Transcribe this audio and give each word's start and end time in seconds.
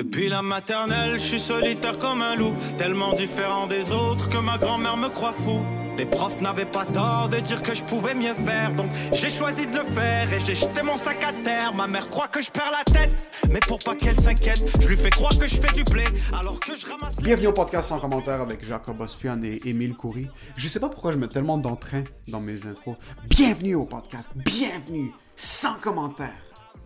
Depuis 0.00 0.30
la 0.30 0.40
maternelle, 0.40 1.18
je 1.18 1.24
suis 1.26 1.38
solitaire 1.38 1.98
comme 1.98 2.22
un 2.22 2.34
loup, 2.34 2.54
tellement 2.78 3.12
différent 3.12 3.66
des 3.66 3.92
autres 3.92 4.30
que 4.30 4.38
ma 4.38 4.56
grand-mère 4.56 4.96
me 4.96 5.08
croit 5.08 5.34
fou. 5.34 5.62
Les 5.98 6.06
profs 6.06 6.40
n'avaient 6.40 6.64
pas 6.64 6.86
tort 6.86 7.28
de 7.28 7.36
dire 7.36 7.62
que 7.62 7.74
je 7.74 7.84
pouvais 7.84 8.14
mieux 8.14 8.32
faire, 8.32 8.74
donc 8.74 8.90
j'ai 9.12 9.28
choisi 9.28 9.66
de 9.66 9.76
le 9.76 9.84
faire 9.84 10.32
et 10.32 10.40
j'ai 10.40 10.54
jeté 10.54 10.82
mon 10.82 10.96
sac 10.96 11.22
à 11.22 11.34
terre. 11.44 11.74
Ma 11.74 11.86
mère 11.86 12.08
croit 12.08 12.28
que 12.28 12.40
je 12.40 12.50
perds 12.50 12.72
la 12.72 12.82
tête, 12.82 13.12
mais 13.50 13.60
pour 13.68 13.78
pas 13.80 13.94
qu'elle 13.94 14.18
s'inquiète, 14.18 14.62
je 14.80 14.88
lui 14.88 14.96
fais 14.96 15.10
croire 15.10 15.36
que 15.36 15.46
je 15.46 15.56
fais 15.56 15.72
du 15.74 15.84
blé 15.84 16.04
alors 16.32 16.58
que 16.58 16.74
je 16.74 16.86
ramasse. 16.86 17.20
Bienvenue 17.20 17.48
au 17.48 17.52
podcast 17.52 17.90
sans 17.90 18.00
commentaire 18.00 18.40
avec 18.40 18.64
Jacob 18.64 18.98
Ospian 19.00 19.42
et 19.42 19.60
Émile 19.66 19.94
Coury. 19.94 20.28
Je 20.56 20.66
sais 20.66 20.80
pas 20.80 20.88
pourquoi 20.88 21.12
je 21.12 21.18
mets 21.18 21.28
tellement 21.28 21.58
d'entrain 21.58 22.04
dans 22.26 22.40
mes 22.40 22.64
intros. 22.66 22.96
Bienvenue 23.28 23.74
au 23.74 23.84
podcast, 23.84 24.30
bienvenue, 24.34 25.12
sans 25.36 25.74
commentaire. 25.74 26.40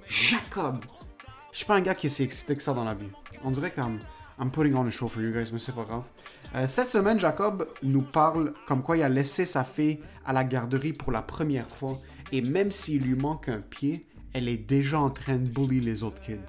Jacob. 0.09 0.81
Je 1.55 1.59
suis 1.59 1.67
pas 1.67 1.77
un 1.77 1.83
gars 1.83 1.95
qui 1.95 2.09
est 2.09 2.11
si 2.11 2.25
excité 2.25 2.57
que 2.57 2.63
ça 2.65 2.75
dans 2.75 2.83
la 2.83 2.95
vie. 2.95 3.13
On 3.45 3.53
dirait 3.53 3.71
comme 3.71 4.01
I'm 4.41 4.51
putting 4.51 4.75
on 4.75 4.85
a 4.89 4.91
show 4.91 5.07
for 5.07 5.23
you 5.23 5.31
guys, 5.31 5.51
mais 5.53 5.61
c'est 5.61 5.73
pas 5.73 5.85
grave. 5.85 6.03
Euh, 6.57 6.67
cette 6.67 6.89
semaine, 6.89 7.21
Jacob 7.21 7.69
nous 7.85 8.03
parle 8.03 8.53
comme 8.67 8.83
quoi 8.83 8.97
il 8.97 9.05
a 9.05 9.09
laissé 9.09 9.45
sa 9.45 9.63
fille 9.63 10.01
à 10.25 10.33
la 10.33 10.43
garderie 10.43 10.93
pour 10.93 11.13
la 11.13 11.23
première 11.23 11.71
fois 11.71 12.01
et 12.33 12.43
même 12.43 12.73
s'il 12.73 13.05
lui 13.05 13.15
manque 13.15 13.49
un 13.49 13.61
pied, 13.61 14.09
elle 14.33 14.49
est 14.49 14.57
déjà 14.59 14.99
en 14.99 15.11
train 15.11 15.37
de 15.37 15.49
bully 15.49 15.79
les 15.81 16.03
autres 16.03 16.21
kids. 16.21 16.41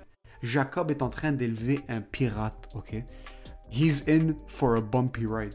Jacob 0.42 0.90
est 0.90 1.04
en 1.04 1.10
train 1.10 1.34
d'élever 1.34 1.82
un 1.88 2.02
pirate, 2.02 2.68
ok? 2.74 2.96
He's 3.72 4.04
in 4.10 4.34
for 4.48 4.76
a 4.76 4.82
bumpy 4.82 5.28
ride. 5.28 5.54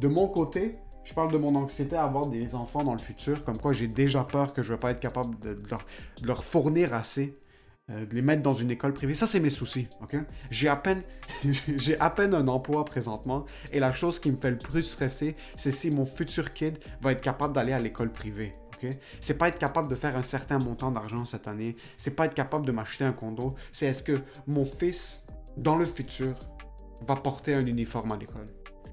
De 0.00 0.08
mon 0.08 0.26
côté, 0.26 0.72
je 1.04 1.14
parle 1.14 1.30
de 1.30 1.38
mon 1.38 1.54
anxiété 1.54 1.94
à 1.94 2.02
avoir 2.02 2.26
des 2.26 2.56
enfants 2.56 2.82
dans 2.82 2.94
le 2.94 2.98
futur, 2.98 3.44
comme 3.44 3.58
quoi 3.58 3.72
j'ai 3.72 3.86
déjà 3.86 4.24
peur 4.24 4.52
que 4.52 4.64
je 4.64 4.72
vais 4.72 4.78
pas 4.80 4.90
être 4.90 5.00
capable 5.00 5.38
de 5.38 5.56
leur 6.24 6.42
fournir 6.42 6.92
assez, 6.92 7.38
euh, 7.90 8.04
de 8.04 8.14
les 8.14 8.22
mettre 8.22 8.42
dans 8.42 8.52
une 8.52 8.70
école 8.70 8.92
privée. 8.92 9.14
Ça, 9.14 9.26
c'est 9.26 9.40
mes 9.40 9.50
soucis, 9.50 9.88
ok? 10.02 10.16
J'ai 10.50 10.68
à 10.68 10.76
peine, 10.76 11.02
j'ai 11.76 11.98
à 12.00 12.10
peine 12.10 12.34
un 12.34 12.46
emploi 12.48 12.84
présentement, 12.84 13.46
et 13.72 13.80
la 13.80 13.92
chose 13.92 14.20
qui 14.20 14.30
me 14.30 14.36
fait 14.36 14.50
le 14.50 14.58
plus 14.58 14.82
stresser, 14.82 15.34
c'est 15.56 15.70
si 15.70 15.90
mon 15.90 16.04
futur 16.04 16.52
kid 16.52 16.78
va 17.00 17.12
être 17.12 17.22
capable 17.22 17.54
d'aller 17.54 17.72
à 17.72 17.78
l'école 17.78 18.12
privée. 18.12 18.52
ok? 18.74 18.90
C'est 19.20 19.38
pas 19.38 19.48
être 19.48 19.58
capable 19.58 19.88
de 19.88 19.94
faire 19.94 20.16
un 20.16 20.22
certain 20.22 20.58
montant 20.58 20.90
d'argent 20.90 21.24
cette 21.24 21.48
année, 21.48 21.76
c'est 21.96 22.14
pas 22.14 22.26
être 22.26 22.34
capable 22.34 22.66
de 22.66 22.72
m'acheter 22.72 23.04
un 23.04 23.12
condo, 23.12 23.48
c'est 23.72 23.86
est-ce 23.86 24.02
que 24.02 24.18
mon 24.46 24.66
fils, 24.66 25.24
dans 25.56 25.76
le 25.76 25.86
futur, 25.86 26.34
va 27.06 27.14
porter 27.14 27.54
un 27.54 27.64
uniforme 27.64 28.12
à 28.12 28.16
l'école? 28.16 28.46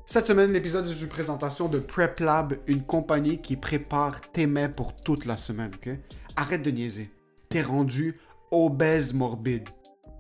Cette 0.08 0.28
semaine, 0.28 0.54
l'épisode 0.54 0.88
est 0.88 1.02
une 1.02 1.10
présentation 1.10 1.68
de 1.68 1.80
Prep 1.80 2.20
Lab, 2.20 2.56
une 2.68 2.84
compagnie 2.84 3.42
qui 3.42 3.58
prépare 3.58 4.22
tes 4.22 4.46
mets 4.46 4.70
pour 4.70 4.96
toute 4.96 5.26
la 5.26 5.36
semaine, 5.36 5.72
ok? 5.76 5.98
Arrête 6.36 6.62
de 6.62 6.70
niaiser. 6.70 7.10
T'es 7.50 7.64
rendu 7.64 8.20
obèse 8.56 9.14
morbide 9.14 9.68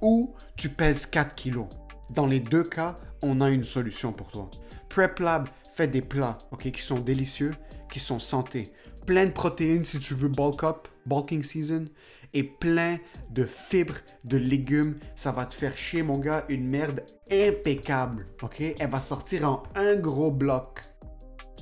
ou 0.02 0.33
tu 0.58 0.69
pèses 0.69 1.05
4 1.05 1.36
kilos. 1.36 1.67
Dans 2.14 2.25
les 2.25 2.39
deux 2.39 2.64
cas, 2.64 2.95
on 3.23 3.41
a 3.41 3.50
une 3.50 3.64
solution 3.64 4.11
pour 4.11 4.28
toi. 4.28 4.50
Prep 4.89 5.19
Lab 5.19 5.50
fait 5.73 5.88
des 5.88 6.02
plats, 6.02 6.38
qui 6.59 6.81
sont 6.81 7.00
délicieux, 7.00 7.52
qui 7.91 8.00
sont 8.00 8.19
santé, 8.19 8.72
plein 9.06 9.25
de 9.25 9.31
protéines 9.31 9.83
si 9.83 10.00
tu 10.00 10.13
veux 10.13 10.30
bulk 10.30 10.63
up, 10.63 10.88
bulking 11.06 11.44
season, 11.44 11.86
et 12.33 12.44
plein 12.44 12.97
de 13.31 13.45
fibres, 13.45 13.95
de 14.25 14.38
légumes. 14.38 14.97
Ça 15.16 15.31
va 15.31 15.45
te 15.45 15.56
faire 15.56 15.75
chier, 15.78 16.03
mon 16.03 16.19
gars, 16.19 16.45
une 16.50 16.69
merde 16.69 17.02
impeccable, 17.31 18.28
ok? 18.44 18.61
Elle 18.78 18.89
va 18.89 19.00
sortir 19.00 19.50
en 19.50 19.63
un 19.75 19.95
gros 19.95 20.31
bloc. 20.31 20.81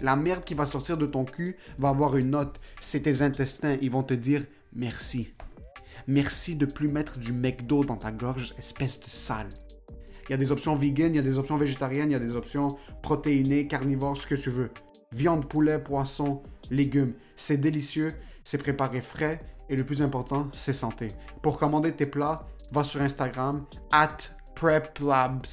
La 0.01 0.15
merde 0.15 0.43
qui 0.43 0.55
va 0.55 0.65
sortir 0.65 0.97
de 0.97 1.05
ton 1.05 1.25
cul 1.25 1.57
va 1.77 1.89
avoir 1.89 2.17
une 2.17 2.31
note. 2.31 2.57
C'est 2.81 3.01
tes 3.01 3.21
intestins. 3.21 3.77
Ils 3.81 3.91
vont 3.91 4.03
te 4.03 4.15
dire 4.15 4.43
merci. 4.73 5.35
Merci 6.07 6.55
de 6.55 6.65
plus 6.65 6.87
mettre 6.89 7.17
du 7.17 7.31
McDo 7.31 7.83
dans 7.83 7.95
ta 7.97 8.11
gorge, 8.11 8.53
espèce 8.57 8.99
de 8.99 9.07
sale. 9.09 9.49
Il 10.27 10.31
y 10.31 10.33
a 10.33 10.37
des 10.37 10.51
options 10.51 10.75
vegan, 10.75 11.11
il 11.13 11.17
y 11.17 11.19
a 11.19 11.23
des 11.23 11.37
options 11.37 11.57
végétariennes, 11.57 12.09
il 12.09 12.13
y 12.13 12.15
a 12.15 12.19
des 12.19 12.35
options 12.35 12.77
protéinées, 13.01 13.67
carnivores, 13.67 14.15
ce 14.17 14.27
que 14.27 14.35
tu 14.35 14.49
veux. 14.49 14.71
Viande, 15.13 15.47
poulet, 15.47 15.79
poisson, 15.79 16.41
légumes. 16.69 17.13
C'est 17.35 17.57
délicieux, 17.57 18.09
c'est 18.43 18.57
préparé 18.57 19.01
frais 19.01 19.39
et 19.69 19.75
le 19.75 19.85
plus 19.85 20.01
important, 20.01 20.49
c'est 20.53 20.73
santé. 20.73 21.09
Pour 21.41 21.57
commander 21.59 21.91
tes 21.93 22.05
plats, 22.05 22.39
va 22.71 22.83
sur 22.83 23.01
Instagram, 23.01 23.65
at 23.91 24.17
PrepLabs. 24.55 25.45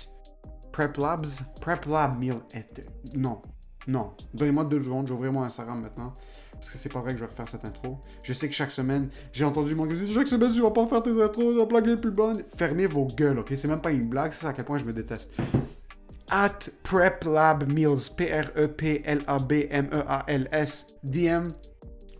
PrepLabs? 0.73 1.43
PrepLab 1.61 2.19
Meal. 2.19 2.37
est- 2.55 2.87
Non, 3.17 3.43
non. 3.87 4.13
Donnez-moi 4.35 4.65
deux 4.65 4.81
secondes, 4.83 5.09
j'ouvre 5.09 5.29
mon 5.31 5.43
Instagram 5.43 5.81
maintenant. 5.83 6.15
Parce 6.61 6.71
que 6.71 6.79
c'est 6.79 6.93
pas 6.93 7.01
vrai 7.01 7.13
que 7.13 7.19
je 7.19 7.25
vais 7.25 7.31
refaire 7.31 7.49
cette 7.49 7.65
intro. 7.65 7.99
Je 8.23 8.35
sais 8.35 8.47
que 8.47 8.55
chaque 8.55 8.71
semaine, 8.71 9.09
j'ai 9.33 9.47
entendu 9.47 9.75
mon 9.75 9.87
gars 9.87 9.97
Chaque 10.13 10.29
semaine, 10.29 10.53
tu 10.53 10.61
vas 10.61 10.71
pas 10.71 10.85
faire 10.87 11.01
tes 11.01 11.19
intros, 11.23 11.57
la 11.57 11.65
blague 11.65 11.89
est 11.89 11.97
plus 11.97 12.11
bonne. 12.11 12.45
Fermez 12.55 12.87
vos 12.87 13.07
gueules, 13.07 13.39
ok? 13.39 13.51
C'est 13.57 13.69
même 13.69 13.81
pas 13.81 13.91
une 13.91 14.07
blague, 14.07 14.35
c'est 14.35 14.47
à 14.47 14.53
quel 14.53 14.67
point 14.67 14.77
je 14.77 14.85
me 14.85 14.93
déteste. 14.93 15.39
At 16.31 16.69
PrepLab 16.83 17.73
Meals, 17.73 18.11
P-R-E-P-L-A-B-M-E-A-L-S, 18.15 19.27
DM. 21.03 21.45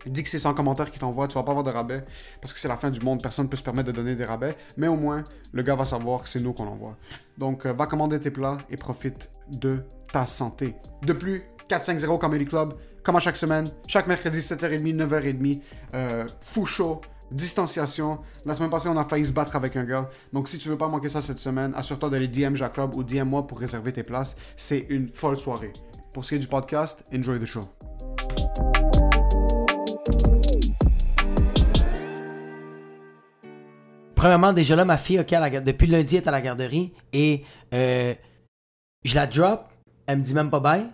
Dis 0.07 0.23
que 0.23 0.29
c'est 0.29 0.39
sans 0.39 0.55
commentaire 0.55 0.89
qui 0.89 0.97
t'envoie, 0.97 1.27
tu 1.27 1.35
vas 1.35 1.43
pas 1.43 1.51
avoir 1.51 1.63
de 1.63 1.69
rabais 1.69 2.03
parce 2.41 2.53
que 2.53 2.59
c'est 2.59 2.67
la 2.67 2.77
fin 2.77 2.89
du 2.89 2.99
monde, 3.01 3.21
personne 3.21 3.45
ne 3.45 3.49
peut 3.49 3.57
se 3.57 3.61
permettre 3.61 3.87
de 3.87 3.91
donner 3.91 4.15
des 4.15 4.25
rabais, 4.25 4.55
mais 4.75 4.87
au 4.87 4.95
moins 4.95 5.23
le 5.53 5.61
gars 5.61 5.75
va 5.75 5.85
savoir 5.85 6.23
que 6.23 6.29
c'est 6.29 6.39
nous 6.39 6.53
qu'on 6.53 6.65
envoie. 6.65 6.97
Donc 7.37 7.67
euh, 7.67 7.73
va 7.73 7.85
commander 7.85 8.19
tes 8.19 8.31
plats 8.31 8.57
et 8.71 8.77
profite 8.77 9.29
de 9.49 9.83
ta 10.11 10.25
santé. 10.25 10.75
De 11.03 11.13
plus, 11.13 11.43
450 11.71 12.19
Comedy 12.19 12.45
Club, 12.45 12.73
comme 13.01 13.15
à 13.15 13.21
chaque 13.21 13.37
semaine, 13.37 13.71
chaque 13.87 14.05
mercredi 14.05 14.39
7h30, 14.39 14.93
9h30, 14.93 15.61
euh, 15.93 16.27
fou 16.41 16.65
chaud, 16.65 16.99
distanciation. 17.31 18.17
La 18.43 18.55
semaine 18.55 18.69
passée, 18.69 18.89
on 18.89 18.97
a 18.97 19.05
failli 19.05 19.25
se 19.25 19.31
battre 19.31 19.55
avec 19.55 19.77
un 19.77 19.85
gars. 19.85 20.09
Donc 20.33 20.49
si 20.49 20.57
tu 20.57 20.67
veux 20.67 20.77
pas 20.77 20.89
manquer 20.89 21.07
ça 21.07 21.21
cette 21.21 21.39
semaine, 21.39 21.71
assure-toi 21.73 22.09
d'aller 22.09 22.27
DM 22.27 22.55
Jacob 22.55 22.93
ou 22.95 23.03
DM 23.03 23.23
moi 23.23 23.47
pour 23.47 23.57
réserver 23.57 23.93
tes 23.93 24.03
places. 24.03 24.35
C'est 24.57 24.85
une 24.89 25.07
folle 25.07 25.37
soirée. 25.37 25.71
Pour 26.13 26.25
ce 26.25 26.29
qui 26.31 26.35
est 26.35 26.39
du 26.39 26.47
podcast, 26.47 27.05
enjoy 27.15 27.39
the 27.39 27.45
show. 27.45 27.61
Premièrement, 34.15 34.51
déjà 34.51 34.75
là, 34.75 34.83
ma 34.83 34.97
fille, 34.97 35.21
ok, 35.21 35.31
à 35.31 35.49
depuis 35.61 35.87
lundi, 35.87 36.17
est 36.17 36.27
à 36.27 36.31
la 36.31 36.41
garderie 36.41 36.91
et 37.13 37.45
euh, 37.73 38.13
je 39.05 39.15
la 39.15 39.25
drop, 39.25 39.69
elle 40.05 40.17
me 40.17 40.23
dit 40.23 40.33
même 40.33 40.49
pas 40.49 40.59
bye. 40.59 40.89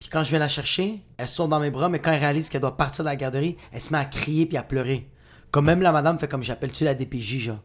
Puis 0.00 0.08
quand 0.08 0.24
je 0.24 0.30
viens 0.30 0.38
la 0.38 0.48
chercher, 0.48 1.02
elle 1.18 1.28
saute 1.28 1.50
dans 1.50 1.60
mes 1.60 1.70
bras, 1.70 1.90
mais 1.90 1.98
quand 1.98 2.10
elle 2.10 2.20
réalise 2.20 2.48
qu'elle 2.48 2.62
doit 2.62 2.76
partir 2.76 3.04
de 3.04 3.10
la 3.10 3.16
garderie, 3.16 3.56
elle 3.70 3.82
se 3.82 3.92
met 3.92 3.98
à 3.98 4.06
crier 4.06 4.46
puis 4.46 4.56
à 4.56 4.62
pleurer. 4.62 5.06
Comme 5.52 5.66
même 5.66 5.82
la 5.82 5.92
madame 5.92 6.18
fait 6.18 6.26
comme 6.28 6.42
j'appelle-tu 6.42 6.84
la 6.84 6.94
DPJ, 6.94 7.38
genre? 7.38 7.58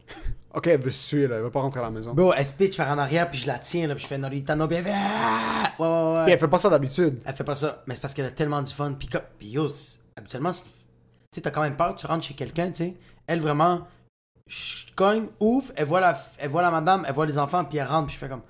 Ok, 0.52 0.66
elle 0.66 0.80
veut 0.80 0.90
se 0.90 1.08
tuer, 1.08 1.28
là. 1.28 1.36
Elle 1.36 1.42
veut 1.42 1.50
pas 1.50 1.60
rentrer 1.60 1.80
à 1.80 1.84
la 1.84 1.90
maison. 1.90 2.12
Bro, 2.14 2.32
elle 2.34 2.44
se 2.46 2.52
pitch 2.54 2.76
par 2.76 2.90
en 2.90 2.98
arrière 2.98 3.30
puis 3.30 3.38
je 3.38 3.46
la 3.46 3.58
tiens, 3.58 3.86
là, 3.86 3.94
puis 3.94 4.02
je 4.02 4.08
fais 4.08 4.18
Norita 4.18 4.56
no, 4.56 4.64
Ah! 4.64 5.72
Ouais, 5.78 5.86
ouais, 5.86 6.18
ouais. 6.18 6.24
Puis 6.24 6.32
elle 6.32 6.38
fait 6.38 6.48
pas 6.48 6.58
ça 6.58 6.70
d'habitude. 6.70 7.20
Elle 7.24 7.34
fait 7.34 7.44
pas 7.44 7.54
ça, 7.54 7.82
mais 7.86 7.94
c'est 7.94 8.00
parce 8.00 8.14
qu'elle 8.14 8.26
a 8.26 8.30
tellement 8.30 8.62
du 8.62 8.72
fun. 8.72 8.92
Puis, 8.98 9.08
puis 9.38 9.48
yo, 9.48 9.68
habituellement, 10.16 10.52
tu 10.52 10.60
sais, 11.34 11.40
t'as 11.40 11.50
quand 11.50 11.62
même 11.62 11.76
peur, 11.76 11.94
tu 11.94 12.06
rentres 12.06 12.24
chez 12.24 12.34
quelqu'un, 12.34 12.70
tu 12.70 12.84
sais. 12.84 12.94
Elle, 13.26 13.40
vraiment, 13.40 13.86
je 14.46 14.86
cogne, 14.94 15.26
ouf, 15.40 15.72
elle 15.76 15.86
voit, 15.86 16.00
la, 16.00 16.18
elle 16.38 16.50
voit 16.50 16.62
la 16.62 16.70
madame, 16.70 17.04
elle 17.06 17.14
voit 17.14 17.26
les 17.26 17.38
enfants, 17.38 17.64
puis 17.64 17.78
elle 17.78 17.86
rentre, 17.86 18.06
puis 18.06 18.14
je 18.14 18.18
fais 18.20 18.28
comme. 18.28 18.42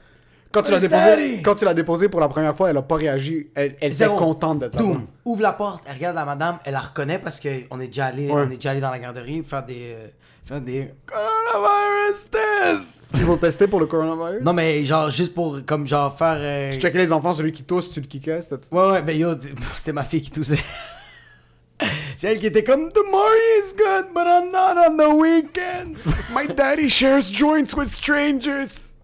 Quand 0.56 0.62
tu 0.62 0.72
l'as 0.72 0.80
déposé, 0.80 1.42
quand 1.42 1.54
tu 1.54 1.64
l'as 1.64 1.74
déposé 1.74 2.08
pour 2.08 2.20
la 2.20 2.28
première 2.28 2.56
fois, 2.56 2.70
elle 2.70 2.76
a 2.76 2.82
pas 2.82 2.96
réagi. 2.96 3.48
Elle, 3.54 3.76
elle 3.80 3.88
était 3.88 3.90
Zéro. 3.90 4.16
contente 4.16 4.58
d'être 4.60 4.74
là. 4.76 4.82
Boum, 4.82 5.06
ouvre 5.24 5.42
la 5.42 5.52
porte, 5.52 5.84
elle 5.86 5.94
regarde 5.96 6.14
la 6.16 6.24
madame, 6.24 6.58
elle 6.64 6.72
la 6.72 6.80
reconnaît 6.80 7.18
parce 7.18 7.40
qu'on 7.40 7.80
est 7.80 7.86
déjà 7.88 8.06
allé, 8.06 8.26
Ouais. 8.28 8.44
on 8.46 8.50
est 8.50 8.56
déjà 8.56 8.70
allé 8.70 8.80
dans 8.80 8.90
la 8.90 8.98
garderie 8.98 9.42
faire 9.42 9.64
des. 9.64 9.94
euh, 9.94 10.06
faire 10.46 10.60
des. 10.60 10.90
Coronavirus 11.04 12.30
test! 12.30 13.02
Tu 13.14 13.24
vas 13.24 13.36
tester 13.36 13.66
pour 13.66 13.80
le 13.80 13.86
coronavirus? 13.86 14.42
Non, 14.42 14.52
mais 14.52 14.84
genre, 14.84 15.10
juste 15.10 15.34
pour, 15.34 15.58
comme, 15.66 15.86
genre, 15.86 16.16
faire. 16.16 16.36
euh, 16.38 16.70
Tu 16.72 16.78
checkais 16.80 16.98
les 16.98 17.12
enfants, 17.12 17.34
celui 17.34 17.52
qui 17.52 17.64
tousse, 17.64 17.90
tu 17.90 18.00
le 18.00 18.06
kickais. 18.06 18.40
c'était- 18.42 18.56
Ouais, 18.72 18.90
ouais, 18.92 19.02
ben 19.02 19.16
yo, 19.16 19.30
c'était 19.74 19.92
ma 19.92 20.04
fille 20.04 20.22
qui 20.22 20.30
toussait. 20.30 20.58
C'est 22.16 22.28
elle 22.32 22.40
qui 22.40 22.46
était 22.46 22.64
comme 22.64 22.90
The 22.90 23.02
morning 23.10 23.62
is 23.68 23.74
good, 23.76 24.06
but 24.14 24.24
I'm 24.26 24.50
not 24.50 24.80
on 24.88 24.96
the 24.96 25.12
weekends. 25.20 26.14
My 26.34 26.48
daddy 26.48 26.88
shares 26.88 27.30
joints 27.30 27.74
with 27.76 27.88
strangers. 27.92 28.94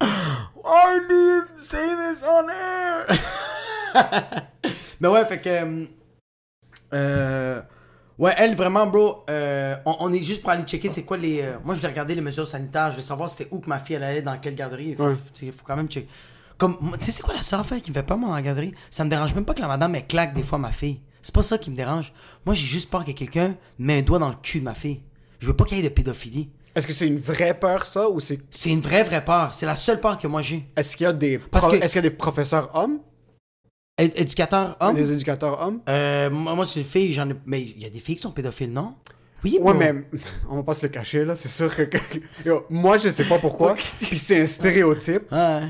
Why 0.00 1.00
do 1.08 1.14
you 1.14 1.42
say 1.56 1.86
this 1.96 2.24
on 2.26 2.48
air? 2.48 3.18
Mais 5.00 5.08
ouais, 5.08 5.26
fait 5.26 5.40
que. 5.40 5.48
euh, 5.48 5.86
Euh. 6.92 7.60
Ouais, 8.16 8.32
elle, 8.38 8.54
vraiment, 8.54 8.86
bro, 8.86 9.24
euh, 9.28 9.74
on, 9.84 9.96
on 9.98 10.12
est 10.12 10.22
juste 10.22 10.42
pour 10.42 10.50
aller 10.50 10.62
checker 10.62 10.88
c'est 10.88 11.02
quoi 11.02 11.16
les. 11.16 11.42
euh, 11.42 11.56
moi, 11.64 11.74
je 11.74 11.80
vais 11.80 11.88
regarder 11.88 12.14
les 12.14 12.20
mesures 12.20 12.46
sanitaires, 12.46 12.92
je 12.92 12.96
vais 12.96 13.02
savoir 13.02 13.28
c'était 13.28 13.48
où 13.50 13.58
que 13.58 13.68
ma 13.68 13.80
fille 13.80 13.96
elle 13.96 14.04
allait, 14.04 14.22
dans 14.22 14.38
quelle 14.38 14.54
garderie. 14.54 14.90
Il 14.90 14.96
faut, 14.96 15.04
Ouais. 15.06 15.52
quand 15.66 15.74
même 15.76 15.88
checker. 15.88 16.08
Comme, 16.56 16.76
tu 17.00 17.06
sais, 17.06 17.10
c'est 17.12 17.22
quoi 17.24 17.34
la 17.34 17.42
seule 17.42 17.58
affaire 17.58 17.82
qui 17.82 17.90
me 17.90 17.94
fait 17.96 18.08
moi, 18.10 18.28
dans 18.28 18.34
la 18.36 18.42
garderie? 18.42 18.72
Ça 18.88 19.02
me 19.04 19.10
dérange 19.10 19.34
même 19.34 19.44
pas 19.44 19.54
que 19.54 19.60
la 19.60 19.66
madame, 19.66 19.96
elle 19.96 20.06
claque 20.06 20.32
des 20.34 20.44
fois 20.44 20.58
ma 20.58 20.70
fille. 20.70 21.00
C'est 21.22 21.34
pas 21.34 21.42
ça 21.42 21.58
qui 21.58 21.70
me 21.72 21.76
dérange. 21.76 22.12
Moi, 22.46 22.54
j'ai 22.54 22.64
juste 22.66 22.88
peur 22.88 23.04
que 23.04 23.10
quelqu'un 23.10 23.56
met 23.78 23.98
un 23.98 24.02
doigt 24.02 24.20
dans 24.20 24.28
le 24.28 24.36
cul 24.40 24.60
de 24.60 24.64
ma 24.64 24.74
fille. 24.74 25.00
Je 25.40 25.46
veux 25.48 25.56
pas 25.56 25.64
qu'il 25.64 25.78
y 25.78 25.80
ait 25.80 25.82
de 25.82 25.88
pédophilie. 25.92 26.50
Est-ce 26.74 26.86
que 26.86 26.92
c'est 26.92 27.06
une 27.06 27.18
vraie 27.18 27.54
peur, 27.58 27.86
ça, 27.86 28.08
ou 28.10 28.18
c'est. 28.20 28.38
C'est 28.50 28.70
une 28.70 28.80
vraie, 28.80 29.04
vraie 29.04 29.24
peur. 29.24 29.54
C'est 29.54 29.66
la 29.66 29.76
seule 29.76 30.00
peur 30.00 30.18
que 30.18 30.26
moi 30.26 30.42
j'ai. 30.42 30.66
Est-ce 30.76 30.96
qu'il 30.96 31.04
y 31.04 31.06
a 31.08 31.12
des. 31.12 31.38
Parce 31.38 31.66
que- 31.68 31.76
Est-ce 31.76 31.92
qu'il 31.92 32.02
y 32.04 32.06
a 32.06 32.10
des 32.10 32.16
professeurs 32.16 32.70
hommes? 32.74 32.98
É- 33.96 34.12
Éducateur 34.22 34.76
homme 34.80 34.96
Des 34.96 35.12
éducateurs 35.12 35.60
hommes? 35.60 35.80
Euh, 35.88 36.28
moi, 36.30 36.54
moi, 36.56 36.66
c'est 36.66 36.80
une 36.80 36.86
fille, 36.86 37.12
j'en 37.12 37.30
ai. 37.30 37.34
Mais 37.46 37.62
il 37.62 37.80
y 37.80 37.86
a 37.86 37.90
des 37.90 38.00
filles 38.00 38.16
qui 38.16 38.22
sont 38.22 38.32
pédophiles, 38.32 38.72
non? 38.72 38.94
Oui, 39.44 39.58
Ouais, 39.60 39.72
bro. 39.72 39.74
mais 39.74 39.94
on 40.48 40.56
va 40.56 40.62
pas 40.64 40.74
se 40.74 40.84
le 40.84 40.90
cacher, 40.90 41.24
là. 41.24 41.34
C'est 41.36 41.48
sûr 41.48 41.74
que. 41.74 41.82
Yo, 42.44 42.64
moi, 42.70 42.98
je 42.98 43.08
sais 43.10 43.24
pas 43.24 43.38
pourquoi? 43.40 43.74
Puis 44.00 44.18
c'est 44.18 44.40
un 44.42 44.46
stéréotype. 44.46 45.30
Ouais. 45.30 45.68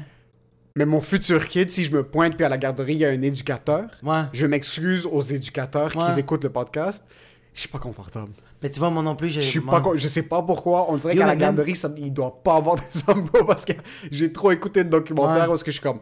Mais 0.76 0.86
mon 0.86 1.00
futur 1.02 1.46
kid, 1.46 1.70
si 1.70 1.84
je 1.84 1.92
me 1.92 2.02
pointe 2.02 2.34
puis 2.34 2.44
à 2.44 2.48
la 2.48 2.56
garderie, 2.58 2.94
il 2.94 2.98
y 3.00 3.04
a 3.04 3.10
un 3.10 3.22
éducateur, 3.22 3.84
Ouais. 4.02 4.22
je 4.32 4.46
m'excuse 4.46 5.06
aux 5.06 5.20
éducateurs 5.20 5.94
Ouais. 5.96 6.12
qui 6.14 6.20
écoutent 6.20 6.44
le 6.44 6.50
podcast. 6.50 7.04
Je 7.54 7.60
suis 7.60 7.68
pas 7.68 7.78
confortable. 7.78 8.32
Mais 8.64 8.70
tu 8.70 8.80
vois, 8.80 8.88
moi 8.88 9.02
non 9.02 9.14
plus, 9.14 9.28
j'ai. 9.28 9.42
Je 9.42 9.46
suis 9.46 9.60
moi- 9.60 9.74
pas 9.74 9.80
con- 9.82 9.92
je 9.94 10.08
sais 10.08 10.22
pas 10.22 10.40
pourquoi. 10.40 10.90
On 10.90 10.96
dirait 10.96 11.14
Yo, 11.14 11.20
qu'à 11.20 11.26
la 11.26 11.34
mais 11.34 11.40
même- 11.44 11.54
garderie, 11.54 11.76
ça, 11.76 11.90
il 11.98 12.14
doit 12.14 12.40
pas 12.42 12.56
avoir 12.56 12.76
des 12.76 12.82
hommes 13.06 13.22
bro, 13.24 13.44
parce 13.44 13.66
que 13.66 13.74
j'ai 14.10 14.32
trop 14.32 14.50
écouté 14.52 14.84
de 14.84 14.88
documentaires 14.88 15.42
Ouais. 15.42 15.46
parce 15.48 15.62
que 15.62 15.70
je 15.70 15.76
suis 15.78 15.82
comme 15.82 16.00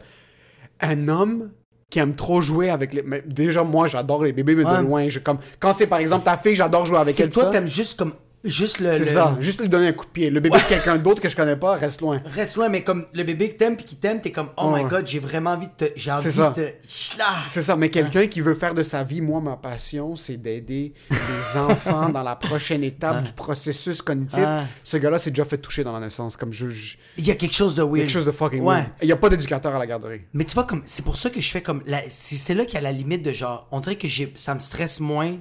un 0.80 1.08
homme 1.08 1.50
qui 1.90 1.98
aime 1.98 2.14
trop 2.14 2.40
jouer 2.40 2.70
avec 2.70 2.94
les. 2.94 3.02
Mais 3.02 3.20
déjà, 3.26 3.64
moi, 3.64 3.88
j'adore 3.88 4.22
les 4.22 4.32
bébés, 4.32 4.54
mais 4.54 4.64
Ouais. 4.64 4.76
de 4.78 4.82
loin. 4.82 5.08
Je, 5.08 5.18
comme... 5.18 5.38
Quand 5.58 5.72
c'est 5.72 5.88
par 5.88 5.98
exemple 5.98 6.24
ta 6.24 6.36
fille, 6.36 6.54
j'adore 6.54 6.86
jouer 6.86 6.98
avec 6.98 7.16
C'est 7.16 7.24
elle. 7.24 7.30
toi, 7.30 7.42
ça. 7.42 7.50
t'aimes 7.50 7.66
juste 7.66 7.98
comme. 7.98 8.12
Juste 8.44 8.80
le. 8.80 8.90
C'est 8.90 8.98
le- 9.00 9.04
ça. 9.04 9.36
Juste 9.40 9.60
lui 9.60 9.68
donner 9.68 9.88
un 9.88 9.92
coup 9.92 10.04
de 10.04 10.10
pied. 10.10 10.28
Le 10.30 10.40
bébé 10.40 10.58
de 10.58 10.68
quelqu'un 10.68 10.96
d'autre 10.96 11.22
que 11.22 11.28
je 11.28 11.36
connais 11.36 11.54
pas, 11.56 11.76
reste 11.76 12.00
loin. 12.00 12.20
Reste 12.34 12.56
loin, 12.56 12.68
mais 12.68 12.82
comme 12.82 13.06
le 13.14 13.22
bébé 13.22 13.52
que 13.52 13.58
t'aimes 13.58 13.76
puis 13.76 13.84
qui 13.84 13.96
t'aime, 13.96 14.20
t'es 14.20 14.32
comme, 14.32 14.48
oh 14.56 14.68
my 14.74 14.82
Ouais. 14.82 14.84
god, 14.88 15.06
j'ai 15.06 15.20
vraiment 15.20 15.50
envie 15.50 15.68
de 15.68 15.72
te. 15.86 15.92
J'ai 15.94 16.10
envie 16.10 16.22
C'est 16.24 16.32
ça. 16.32 16.50
de 16.50 16.54
te. 16.54 17.18
Là. 17.18 17.44
C'est 17.48 17.62
ça, 17.62 17.76
mais 17.76 17.88
quelqu'un 17.90 18.26
qui 18.26 18.40
veut 18.40 18.54
faire 18.54 18.74
de 18.74 18.82
sa 18.82 19.04
vie, 19.04 19.20
moi, 19.20 19.40
ma 19.40 19.56
passion, 19.56 20.16
c'est 20.16 20.36
d'aider 20.36 20.92
les 21.10 21.16
enfants 21.58 22.08
dans 22.08 22.22
la 22.24 22.34
prochaine 22.36 22.82
étape 22.82 23.22
du 23.22 23.32
processus 23.32 24.02
cognitif. 24.02 24.44
Ce 24.82 24.96
gars-là 24.96 25.18
s'est 25.18 25.30
déjà 25.30 25.44
fait 25.44 25.58
toucher 25.58 25.84
dans 25.84 25.92
la 25.92 26.00
naissance. 26.00 26.36
Comme 26.36 26.52
je. 26.52 26.68
je- 26.68 26.96
Il 27.18 27.26
y 27.26 27.30
a 27.30 27.34
quelque 27.36 27.54
chose 27.54 27.74
de 27.74 27.82
weird. 27.82 27.98
Quelque 27.98 28.10
chose 28.10 28.26
de 28.26 28.32
fucking 28.32 28.64
weird. 28.64 28.86
Il 29.02 29.08
y 29.08 29.12
a 29.12 29.16
pas 29.16 29.28
d'éducateur 29.28 29.74
à 29.74 29.78
la 29.78 29.86
garderie. 29.86 30.22
Mais 30.32 30.44
tu 30.44 30.54
vois, 30.54 30.64
comme 30.64 30.82
c'est 30.84 31.04
pour 31.04 31.16
ça 31.16 31.30
que 31.30 31.40
je 31.40 31.50
fais 31.50 31.62
comme. 31.62 31.82
la- 31.86 32.02
C'est 32.08 32.54
là 32.54 32.64
qu'il 32.64 32.74
y 32.74 32.78
a 32.78 32.80
la 32.80 32.92
limite 32.92 33.22
de 33.22 33.32
genre. 33.32 33.68
On 33.70 33.78
dirait 33.80 33.96
que 33.96 34.08
ça 34.34 34.54
me 34.54 34.60
stresse 34.60 34.98
moins. 35.00 35.36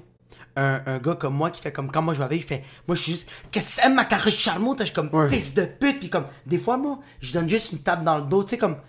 Un, 0.58 0.82
un 0.86 0.98
gars 0.98 1.16
comme 1.16 1.34
moi 1.34 1.50
qui 1.50 1.62
fait 1.62 1.72
comme 1.72 1.90
quand 1.90 2.02
moi 2.02 2.14
je 2.14 2.20
vais 2.20 2.26
avec, 2.26 2.42
il 2.42 2.46
fait 2.46 2.64
moi 2.88 2.96
je 2.96 3.04
suis 3.04 3.14
juste 3.14 3.30
qu'est-ce 3.52 3.78
que 3.78 3.82
c'est 3.84 3.90
ma 3.90 4.04
carrière 4.04 4.34
charmante 4.38 4.80
je 4.80 4.84
suis 4.86 4.94
comme 4.94 5.10
Ouais. 5.14 5.30
fils 5.30 5.54
de 5.54 5.64
pute 5.64 6.00
puis 6.00 6.10
comme 6.10 6.26
des 6.46 6.58
fois 6.58 6.76
moi 6.76 7.00
je 7.22 7.32
donne 7.32 7.50
juste 7.50 7.72
une 7.72 7.80
tape 7.80 8.04
dans 8.04 8.18
le 8.18 8.24
dos 8.24 8.44
tu 8.44 8.50
sais 8.52 8.58
comme 8.58 8.76
tu 8.76 8.82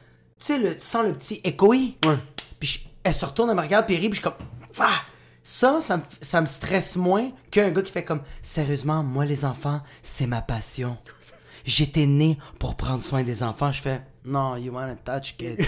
sais 0.46 0.58
le 0.58 0.70
le 0.70 1.12
petit 1.14 1.40
échoï 1.44 1.96
Ouais. 2.04 2.16
puis 2.58 2.88
elle 3.04 3.14
se 3.14 3.24
retourne 3.24 3.50
elle 3.50 3.56
me 3.56 3.62
regarde 3.62 3.86
puis 3.86 3.94
elle 3.94 4.00
rit 4.00 4.08
puis 4.08 4.20
je 4.20 4.22
suis 4.28 4.36
comme 4.36 4.46
ah! 4.80 5.02
ça 5.44 5.80
ça 5.80 5.98
me, 5.98 6.02
ça 6.20 6.40
me 6.40 6.46
stresse 6.46 6.96
moins 6.96 7.30
qu'un 7.52 7.70
gars 7.70 7.82
qui 7.82 7.92
fait 7.92 8.04
comme 8.04 8.22
sérieusement 8.42 9.04
moi 9.04 9.24
les 9.24 9.44
enfants 9.44 9.82
c'est 10.02 10.26
ma 10.26 10.40
passion 10.42 10.98
j'étais 11.64 12.06
né 12.06 12.38
pour 12.58 12.74
prendre 12.76 13.04
soin 13.04 13.22
des 13.22 13.44
enfants 13.44 13.70
je 13.70 13.80
fais 13.82 14.02
non 14.24 14.56
you 14.56 14.72
wanna 14.72 14.96
touch 14.96 15.36
kid 15.38 15.64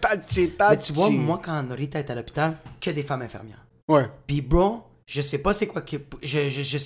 Tachi, 0.00 0.40
mais 0.40 0.48
tachi. 0.56 0.78
tu 0.86 0.92
vois, 0.94 1.10
moi, 1.10 1.40
quand 1.42 1.62
Norita 1.62 1.98
est 1.98 2.10
à 2.10 2.14
l'hôpital, 2.14 2.58
que 2.80 2.90
des 2.90 3.02
femmes 3.02 3.22
infirmières. 3.22 3.64
Ouais. 3.88 4.10
Puis, 4.26 4.42
bro, 4.42 4.82
je 5.06 5.20
sais 5.20 5.38
pas 5.38 5.52
c'est 5.52 5.66
quoi 5.66 5.82
que. 5.82 5.96
Je, 6.22 6.48
je, 6.48 6.62
je, 6.62 6.78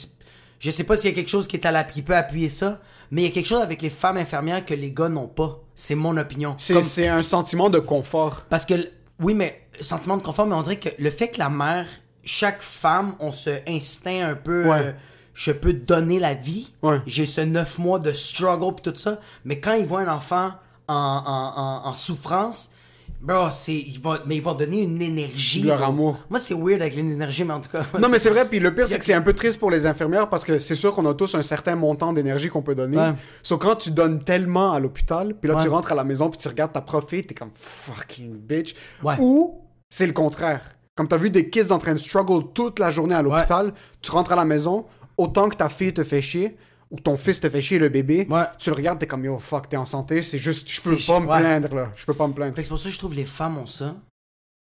je 0.59 0.71
sais 0.71 0.85
pas 0.85 0.97
s'il 0.97 1.11
y 1.11 1.13
a 1.13 1.17
quelque 1.17 1.29
chose 1.31 1.47
qui, 1.47 1.57
est 1.57 1.67
à 1.67 1.73
la, 1.73 1.85
qui 1.85 2.03
peut 2.03 2.17
appuyer 2.17 2.49
ça, 2.49 2.81
mais 3.11 3.23
il 3.23 3.25
y 3.27 3.29
a 3.29 3.31
quelque 3.33 3.47
chose 3.47 3.63
avec 3.63 3.81
les 3.83 3.91
femmes 3.91 4.17
infirmières 4.17 4.65
que 4.65 4.75
les 4.75 4.91
gars 4.91 5.09
n'ont 5.09 5.29
pas. 5.29 5.61
C'est 5.75 5.95
mon 5.95 6.17
opinion. 6.17 6.55
C'est 6.59 6.75
Comme- 6.75 7.05
un 7.19 7.23
sentiment 7.23 7.71
de 7.71 7.79
confort. 7.79 8.45
Parce 8.51 8.65
que, 8.67 8.75
oui, 9.21 9.35
mais 9.35 9.63
sentiment 9.81 10.17
de 10.17 10.23
confort, 10.23 10.47
mais 10.47 10.55
on 10.57 10.63
dirait 10.63 10.79
que 10.81 10.89
le 10.99 11.11
fait 11.11 11.29
que 11.29 11.39
la 11.39 11.49
mère, 11.49 11.87
chaque 12.25 12.61
femme, 12.63 13.15
on 13.21 13.31
ce 13.33 13.51
instinct 13.69 14.29
un 14.31 14.35
peu. 14.35 14.67
Ouais. 14.69 14.79
euh, 14.81 14.93
je 15.35 15.53
peux 15.53 15.73
donner 15.73 16.19
la 16.19 16.35
vie. 16.35 16.73
Ouais. 16.83 17.01
J'ai 17.07 17.25
ce 17.25 17.41
neuf 17.43 17.79
mois 17.79 18.01
de 18.01 18.13
struggle 18.13 18.75
pis 18.75 18.83
tout 18.91 18.97
ça. 18.97 19.21
Mais 19.45 19.61
quand 19.61 19.75
ils 19.75 19.87
voient 19.87 20.01
un 20.01 20.13
enfant 20.13 20.51
en, 20.89 20.95
en, 20.95 21.61
en, 21.87 21.89
en 21.89 21.95
souffrance, 21.95 22.73
bro, 23.21 23.49
c'est, 23.51 23.75
il 23.75 24.01
va, 24.01 24.21
mais 24.27 24.37
ils 24.37 24.43
vont 24.43 24.55
donner 24.55 24.83
une 24.83 25.01
énergie. 25.03 25.63
Leur 25.63 25.79
bro. 25.79 25.87
amour. 25.89 26.17
Moi, 26.31 26.39
c'est 26.39 26.55
weird 26.55 26.81
avec 26.81 26.95
l'énergie, 26.95 27.45
mais 27.45 27.53
en 27.55 27.61
tout 27.61 27.71
cas. 27.71 27.85
Non, 27.99 28.09
mais 28.09 28.19
c'est 28.19 28.31
vrai, 28.31 28.47
puis 28.49 28.59
le 28.61 28.75
pire, 28.75 28.89
c'est 28.89 28.99
que 28.99 29.05
c'est 29.05 29.15
un 29.15 29.23
peu 29.23 29.33
triste 29.33 29.59
pour 29.59 29.71
les 29.71 29.87
infirmières 29.87 30.29
parce 30.29 30.45
que 30.45 30.59
c'est 30.59 30.75
sûr 30.75 30.95
qu'on 30.95 31.07
a 31.07 31.15
tous 31.15 31.35
un 31.35 31.43
certain 31.43 31.75
montant 31.77 32.13
d'énergie 32.13 32.49
qu'on 32.49 32.63
peut 32.63 32.75
donner. 32.75 32.97
Ouais. 32.99 33.13
Sauf 33.43 33.61
quand 33.61 33.77
tu 33.77 33.91
donnes 33.91 34.23
tellement 34.23 34.73
à 34.73 34.81
l'hôpital, 34.81 35.35
puis 35.35 35.49
là, 35.51 35.57
Ouais. 35.57 35.63
tu 35.63 35.69
rentres 35.69 35.93
à 35.93 35.95
la 35.95 36.05
maison, 36.05 36.29
puis 36.31 36.39
tu 36.39 36.49
regardes 36.49 36.73
ta 36.73 36.81
profite, 36.81 37.27
t'es 37.29 37.35
comme 37.35 37.51
fucking 37.55 38.37
bitch. 38.37 38.75
Ouais. 39.03 39.15
Ou 39.21 39.61
c'est 39.89 40.07
le 40.07 40.13
contraire. 40.13 40.61
Comme 40.95 41.07
t'as 41.09 41.17
vu 41.17 41.31
des 41.31 41.49
kids 41.49 41.71
en 41.71 41.79
train 41.79 41.93
de 41.95 41.99
struggle 41.99 42.53
toute 42.53 42.79
la 42.79 42.91
journée 42.91 43.15
à 43.15 43.23
l'hôpital, 43.23 43.73
tu 44.03 44.11
rentres 44.11 44.33
à 44.33 44.37
la 44.37 44.45
maison, 44.45 44.85
autant 45.17 45.49
que 45.49 45.55
ta 45.57 45.69
fille 45.69 45.93
te 45.95 46.03
fait 46.05 46.21
chier, 46.23 46.57
ou 46.91 46.99
ton 47.01 47.17
fils 47.17 47.41
te 47.41 47.49
fait 47.51 47.61
chier, 47.61 47.79
le 47.79 47.89
bébé, 47.89 48.27
Ouais. 48.31 48.45
tu 48.59 48.71
le 48.71 48.77
regardes, 48.77 48.99
t'es 48.99 49.07
comme 49.07 49.25
yo, 49.25 49.39
fuck, 49.39 49.69
t'es 49.69 49.77
en 49.77 49.85
santé, 49.85 50.23
c'est 50.23 50.39
juste, 50.39 50.69
je 50.69 50.81
peux 50.81 50.97
pas 51.07 51.21
me 51.21 51.27
ouais. 51.27 51.39
plaindre, 51.41 51.75
là. 51.75 51.93
Je 51.97 52.05
peux 52.07 52.15
pas 52.15 52.27
me 52.27 52.33
plaindre. 52.33 52.55
Fait 52.55 52.63
que 52.63 52.67
c'est 52.67 52.71
pour 52.71 52.79
ça 52.79 52.89
que 52.89 52.95
je 52.95 52.99
trouve 52.99 53.15
les 53.15 53.27
femmes 53.27 53.59
ont 53.59 53.67
ça. 53.67 53.97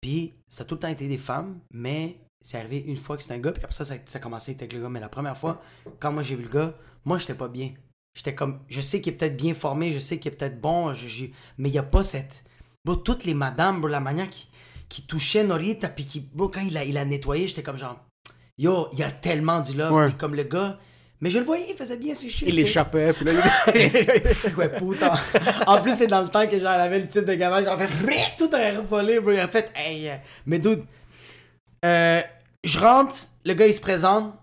Puis 0.00 0.34
ça 0.48 0.62
a 0.62 0.66
tout 0.66 0.74
le 0.74 0.80
temps 0.80 0.88
été 0.88 1.08
des 1.08 1.18
femmes, 1.18 1.58
mais 1.72 2.18
c'est 2.40 2.58
arrivé 2.58 2.84
une 2.86 2.96
fois 2.96 3.16
que 3.16 3.22
c'était 3.22 3.34
un 3.34 3.38
gars, 3.38 3.52
puis 3.52 3.62
après 3.64 3.74
ça, 3.74 3.84
ça, 3.84 3.94
ça 4.06 4.18
a 4.18 4.20
commencé 4.22 4.52
avec 4.58 4.72
le 4.72 4.80
gars. 4.82 4.88
Mais 4.88 5.00
la 5.00 5.08
première 5.08 5.36
fois, 5.36 5.60
quand 6.00 6.12
moi 6.12 6.22
j'ai 6.22 6.36
vu 6.36 6.44
le 6.44 6.48
gars, 6.48 6.74
moi 7.04 7.18
j'étais 7.18 7.34
pas 7.34 7.48
bien. 7.48 7.72
J'étais 8.16 8.34
comme, 8.34 8.60
je 8.68 8.80
sais 8.80 9.00
qu'il 9.00 9.12
est 9.12 9.16
peut-être 9.16 9.36
bien 9.36 9.52
formé, 9.54 9.92
je 9.92 9.98
sais 9.98 10.18
qu'il 10.18 10.32
est 10.32 10.36
peut-être 10.36 10.60
bon, 10.60 10.94
je- 10.94 11.26
mais 11.58 11.68
il 11.68 11.74
y 11.74 11.78
a 11.78 11.82
pas 11.82 12.02
cette. 12.02 12.44
Bro, 12.84 12.96
toutes 12.96 13.24
les 13.24 13.34
madames, 13.34 13.80
bro, 13.80 13.88
la 13.88 14.00
manière 14.00 14.30
qui, 14.30 14.48
qui 14.88 15.02
touchait 15.02 15.44
Norita, 15.44 15.88
puis 15.88 16.06
qui, 16.06 16.20
bro, 16.20 16.48
quand 16.48 16.60
il 16.62 16.76
a, 16.78 16.84
il 16.84 16.96
a 16.98 17.04
nettoyé, 17.04 17.46
j'étais 17.48 17.62
comme 17.62 17.78
genre, 17.78 17.98
yo, 18.58 18.88
il 18.92 19.00
y 19.00 19.02
a 19.02 19.10
tellement 19.10 19.60
du 19.60 19.74
love, 19.74 19.92
Ouais. 19.92 20.08
puis 20.08 20.16
comme 20.16 20.34
le 20.34 20.44
gars. 20.44 20.78
Mais 21.20 21.30
je 21.30 21.38
le 21.38 21.44
voyais, 21.44 21.66
il 21.70 21.76
faisait 21.76 21.96
bien 21.96 22.14
ses 22.14 22.28
shit. 22.28 22.46
Il 22.46 22.58
échappait, 22.58 23.12
puis 23.14 23.24
là, 23.24 23.32
il... 23.74 24.54
Ouais, 24.56 24.68
putain. 24.68 25.12
En 25.66 25.80
plus, 25.80 25.96
c'est 25.96 26.06
dans 26.06 26.22
le 26.22 26.28
temps 26.28 26.46
que 26.46 26.58
genre, 26.58 26.72
elle 26.74 26.80
avait 26.80 26.98
le 26.98 27.06
type 27.06 27.24
de 27.24 27.34
gamin, 27.34 27.64
genre, 27.64 27.78
fait 27.80 28.36
tout 28.36 28.50
a 28.52 28.80
revolé, 28.80 29.18
bro. 29.20 29.32
Il 29.32 29.40
a 29.40 29.48
fait, 29.48 29.72
hey, 29.74 30.08
euh, 30.10 30.16
mais 30.44 30.58
dude, 30.58 30.84
euh, 31.84 32.20
je 32.64 32.78
rentre, 32.78 33.14
le 33.44 33.54
gars 33.54 33.66
il 33.66 33.74
se 33.74 33.80
présente. 33.80 34.34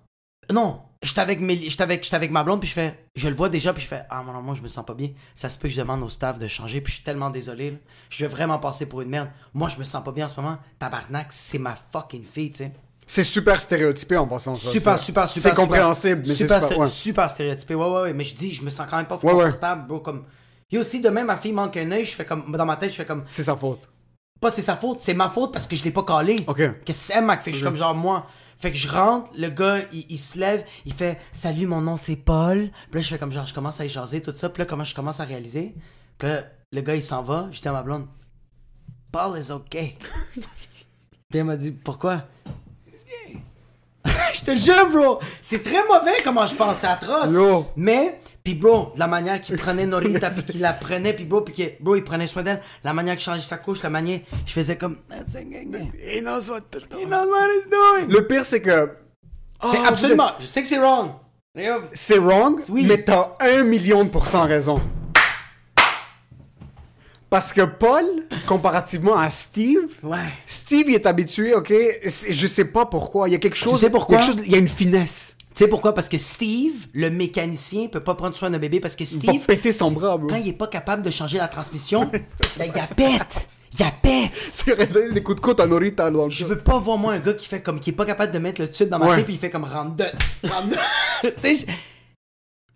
Non, 0.52 0.82
j'étais 1.04 1.22
avec, 1.22 1.40
j'étais 1.48 1.84
avec, 1.84 2.04
j'étais 2.04 2.16
avec 2.16 2.32
ma 2.32 2.44
blonde, 2.44 2.60
puis 2.60 2.70
je 2.70 2.74
fais, 2.74 3.08
je 3.16 3.28
le 3.28 3.36
vois 3.36 3.50
déjà, 3.50 3.72
puis 3.74 3.84
je 3.84 3.88
fais, 3.88 4.04
ah, 4.10 4.24
non, 4.26 4.42
moi, 4.42 4.56
je 4.56 4.62
me 4.62 4.68
sens 4.68 4.86
pas 4.86 4.96
bien. 4.96 5.10
Ça 5.36 5.50
se 5.50 5.60
peut 5.60 5.68
que 5.68 5.74
je 5.74 5.80
demande 5.80 6.02
au 6.02 6.10
staff 6.10 6.40
de 6.40 6.48
changer, 6.48 6.82
puis 6.82 6.92
je 6.92 6.96
suis 6.98 7.06
tellement 7.06 7.30
désolé, 7.30 7.72
là. 7.72 7.78
Je 8.10 8.26
vais 8.26 8.30
vraiment 8.30 8.58
passer 8.58 8.88
pour 8.88 9.02
une 9.02 9.10
merde. 9.10 9.30
Moi, 9.54 9.70
je 9.70 9.78
me 9.78 9.84
sens 9.84 10.04
pas 10.04 10.12
bien 10.12 10.26
en 10.26 10.30
ce 10.30 10.40
moment. 10.42 10.58
Tabarnak, 10.80 11.28
c'est 11.30 11.60
ma 11.60 11.76
fucking 11.76 12.24
fille, 12.24 12.52
tu 12.52 12.60
sais. 12.60 12.72
C'est 13.06 13.24
super 13.24 13.60
stéréotypé 13.60 14.18
en 14.18 14.28
passant 14.28 14.56
ça. 14.56 14.70
Super, 14.70 14.98
super, 14.98 15.28
super. 15.28 15.52
C'est 15.52 15.56
compréhensible, 15.56 16.22
mais 16.22 16.34
c'est 16.34 16.44
super, 16.44 16.62
super. 16.62 16.80
ouais. 16.80 16.88
super 16.88 17.30
stéréotypé. 17.30 17.76
Ouais, 17.76 17.86
ouais, 17.86 18.02
ouais. 18.02 18.14
Mais 18.14 18.24
je 18.24 18.36
dis, 18.36 18.54
je 18.54 18.64
me 18.64 18.70
sens 18.70 18.88
quand 18.90 18.98
même 18.98 19.06
pas 19.06 19.20
Ouais, 19.24 19.32
confortable, 19.34 19.88
bro. 19.88 20.00
Comme. 20.00 20.24
Et 20.72 20.78
aussi, 20.78 21.02
demain, 21.02 21.24
ma 21.24 21.38
fille 21.38 21.54
manque 21.54 21.78
un 21.78 21.92
œil, 21.92 22.06
je 22.06 22.16
fais 22.16 22.26
comme. 22.26 22.52
Dans 22.52 22.66
ma 22.66 22.78
tête, 22.78 22.92
je 22.92 22.96
fais 22.96 23.06
comme. 23.06 23.24
C'est 23.28 23.44
sa 23.44 23.56
faute. 23.56 23.90
Pas 24.40 24.50
c'est 24.50 24.62
sa 24.62 24.76
faute, 24.76 25.00
c'est 25.02 25.14
ma 25.14 25.30
faute 25.30 25.54
parce 25.54 25.68
que 25.68 25.76
je 25.76 25.84
l'ai 25.84 25.92
pas 25.92 26.04
collé. 26.04 26.44
Ok. 26.48 26.58
Qu'est-ce 26.58 27.08
que 27.08 27.14
c'est, 27.14 27.22
Mac? 27.22 27.42
Fait 27.42 27.52
que 27.52 27.56
je 27.56 27.60
suis 27.60 27.66
comme 27.66 27.78
genre 27.78 27.96
moi. 27.96 28.28
Fait 28.58 28.72
que 28.72 28.78
je 28.78 28.88
rentre, 28.88 29.30
le 29.38 29.50
gars, 29.50 29.80
il, 29.92 30.06
il 30.10 30.18
se 30.18 30.38
lève, 30.38 30.64
il 30.86 30.94
fait 30.94 31.18
Salut, 31.32 31.66
mon 31.68 31.82
nom 31.82 31.98
c'est 31.98 32.16
Paul. 32.16 32.70
Puis 32.92 33.00
là, 33.00 33.02
je 33.02 33.08
fais 33.08 33.18
comme 33.18 33.32
genre, 33.32 33.46
je 33.46 33.54
commence 33.54 33.80
à 33.80 33.86
y 33.86 33.90
jaser, 33.90 34.22
tout 34.22 34.34
ça. 34.36 34.50
Puis 34.50 34.62
là, 34.62 34.66
comment 34.66 34.84
je 34.84 34.94
commence 34.96 35.20
à 35.20 35.24
réaliser? 35.26 35.76
Que 36.18 36.28
là, 36.28 36.44
le 36.72 36.82
gars, 36.82 36.96
il 36.96 37.04
s'en 37.04 37.24
va. 37.24 37.48
Je 37.52 37.62
dis 37.62 37.68
à 37.68 37.72
ma 37.72 37.84
blonde 37.84 38.06
Paul 39.12 39.40
is 39.40 39.52
okay. 39.52 39.98
Puis 41.30 41.40
elle 41.40 41.44
m'a 41.46 41.56
dit 41.56 41.72
Pourquoi? 41.72 42.24
Je 44.34 44.42
te 44.42 44.52
le 44.52 44.58
jure, 44.58 44.90
bro. 44.90 45.20
C'est 45.42 45.64
très 45.64 45.84
mauvais 45.88 46.12
comment 46.24 46.46
je 46.46 46.56
pense, 46.56 46.78
c'est 46.80 46.88
atroce. 46.88 47.32
Yo. 47.32 47.66
Mais, 47.76 48.20
puis 48.44 48.56
bro, 48.56 48.92
la 48.98 49.08
manière 49.08 49.40
qu'il 49.42 49.56
prenait 49.58 49.86
Norita, 49.86 50.30
puis 50.30 50.44
qu'il 50.44 50.62
la 50.62 50.74
prenait, 50.74 51.14
puis 51.14 51.24
bro, 51.26 51.42
puis 51.42 51.54
que, 51.54 51.84
bro, 51.84 51.96
il 51.96 52.04
prenait 52.04 52.28
soin 52.28 52.44
d'elle, 52.44 52.62
la 52.84 52.94
manière 52.94 53.16
qu'il 53.16 53.24
changeait 53.24 53.42
sa 53.42 53.58
couche, 53.58 53.82
la 53.84 53.90
manière, 53.90 54.20
je 54.46 54.52
faisais 54.52 54.76
comme. 54.78 54.98
He 55.10 56.22
knows 56.22 56.50
what 56.50 56.62
to 56.72 56.80
do. 56.80 57.00
You 57.00 57.08
know 57.08 57.18
what 57.30 57.48
he's 57.56 57.70
doing. 57.70 58.08
Le 58.14 58.28
pire, 58.28 58.46
c'est 58.46 58.62
que. 58.62 58.90
C'est 59.62 59.78
Oh, 59.80 59.86
absolument. 59.88 60.32
Je 60.40 60.46
sais 60.46 60.62
que 60.62 60.68
c'est 60.68 60.80
wrong. 60.80 61.12
C'est 61.94 62.18
wrong, 62.18 62.60
Oui. 62.70 62.86
mais 62.88 63.04
t'as 63.04 63.36
un 63.40 63.64
million 63.64 64.04
de 64.04 64.10
pourcents 64.10 64.44
raison. 64.46 64.82
Parce 67.34 67.52
que 67.52 67.62
Paul, 67.64 68.06
comparativement 68.46 69.18
à 69.18 69.28
Steve, 69.32 69.80
Ouais. 70.04 70.20
Steve 70.46 70.86
il 70.90 70.94
est 70.94 71.08
habitué, 71.08 71.56
ok, 71.56 71.74
c'est- 72.08 72.32
je 72.32 72.46
sais 72.46 72.66
pas 72.66 72.86
pourquoi, 72.86 73.28
il 73.28 73.32
y 73.32 73.36
a 73.36 73.40
quelque 73.40 73.58
chose, 73.58 73.80
sais 73.82 73.90
pourquoi? 73.90 74.18
il 74.18 74.20
y 74.20 74.24
a, 74.24 74.26
quelque 74.28 74.36
chose- 74.38 74.46
il 74.46 74.52
y 74.52 74.56
a 74.56 74.60
une 74.60 74.68
finesse. 74.68 75.36
Tu 75.56 75.64
sais 75.64 75.68
pourquoi? 75.68 75.96
Parce 75.96 76.10
que 76.10 76.20
Steve, 76.20 76.74
le 76.94 77.10
mécanicien, 77.10 77.88
peut 77.88 78.02
pas 78.04 78.14
prendre 78.14 78.36
soin 78.36 78.52
d'un 78.52 78.60
bébé 78.60 78.80
parce 78.80 78.96
que 78.96 79.04
Il 79.04 79.18
va 79.26 79.32
Steve, 79.34 79.46
péter 79.48 79.72
son 79.74 79.90
bras, 79.90 80.18
bro. 80.18 80.28
quand 80.28 80.36
il 80.36 80.48
est 80.50 80.54
pas 80.54 80.68
capable 80.68 81.02
de 81.02 81.10
changer 81.10 81.40
la 81.40 81.48
transmission, 81.48 82.06
ben, 82.58 82.72
il 82.72 82.80
a 82.80 82.86
pète. 82.86 83.48
Il 83.80 83.84
a 83.84 83.90
pète. 83.92 84.92
Donné 84.94 85.14
des 85.14 85.24
coups 85.24 85.38
de 85.38 85.42
côte 85.42 85.60
à 85.60 85.66
Norita 85.66 86.12
dans 86.12 86.26
le 86.26 86.30
Je 86.30 86.46
veux 86.46 86.60
pas 86.60 86.78
voir 86.78 87.00
moi 87.00 87.14
un 87.14 87.20
gars 87.20 87.34
qui 87.34 87.48
fait 87.48 87.62
comme 87.62 87.80
qui 87.80 87.90
est 87.90 87.94
pas 87.94 88.06
capable 88.06 88.32
de 88.32 88.38
mettre 88.38 88.62
le 88.62 88.70
tube 88.70 88.90
dans 88.90 89.00
ma 89.00 89.08
Ouais. 89.10 89.16
tête 89.16 89.26
puis 89.26 89.34
il 89.34 89.40
fait 89.40 89.50
comme 89.50 89.64
rentre 89.64 90.04
tu 91.42 91.56
sais, 91.56 91.66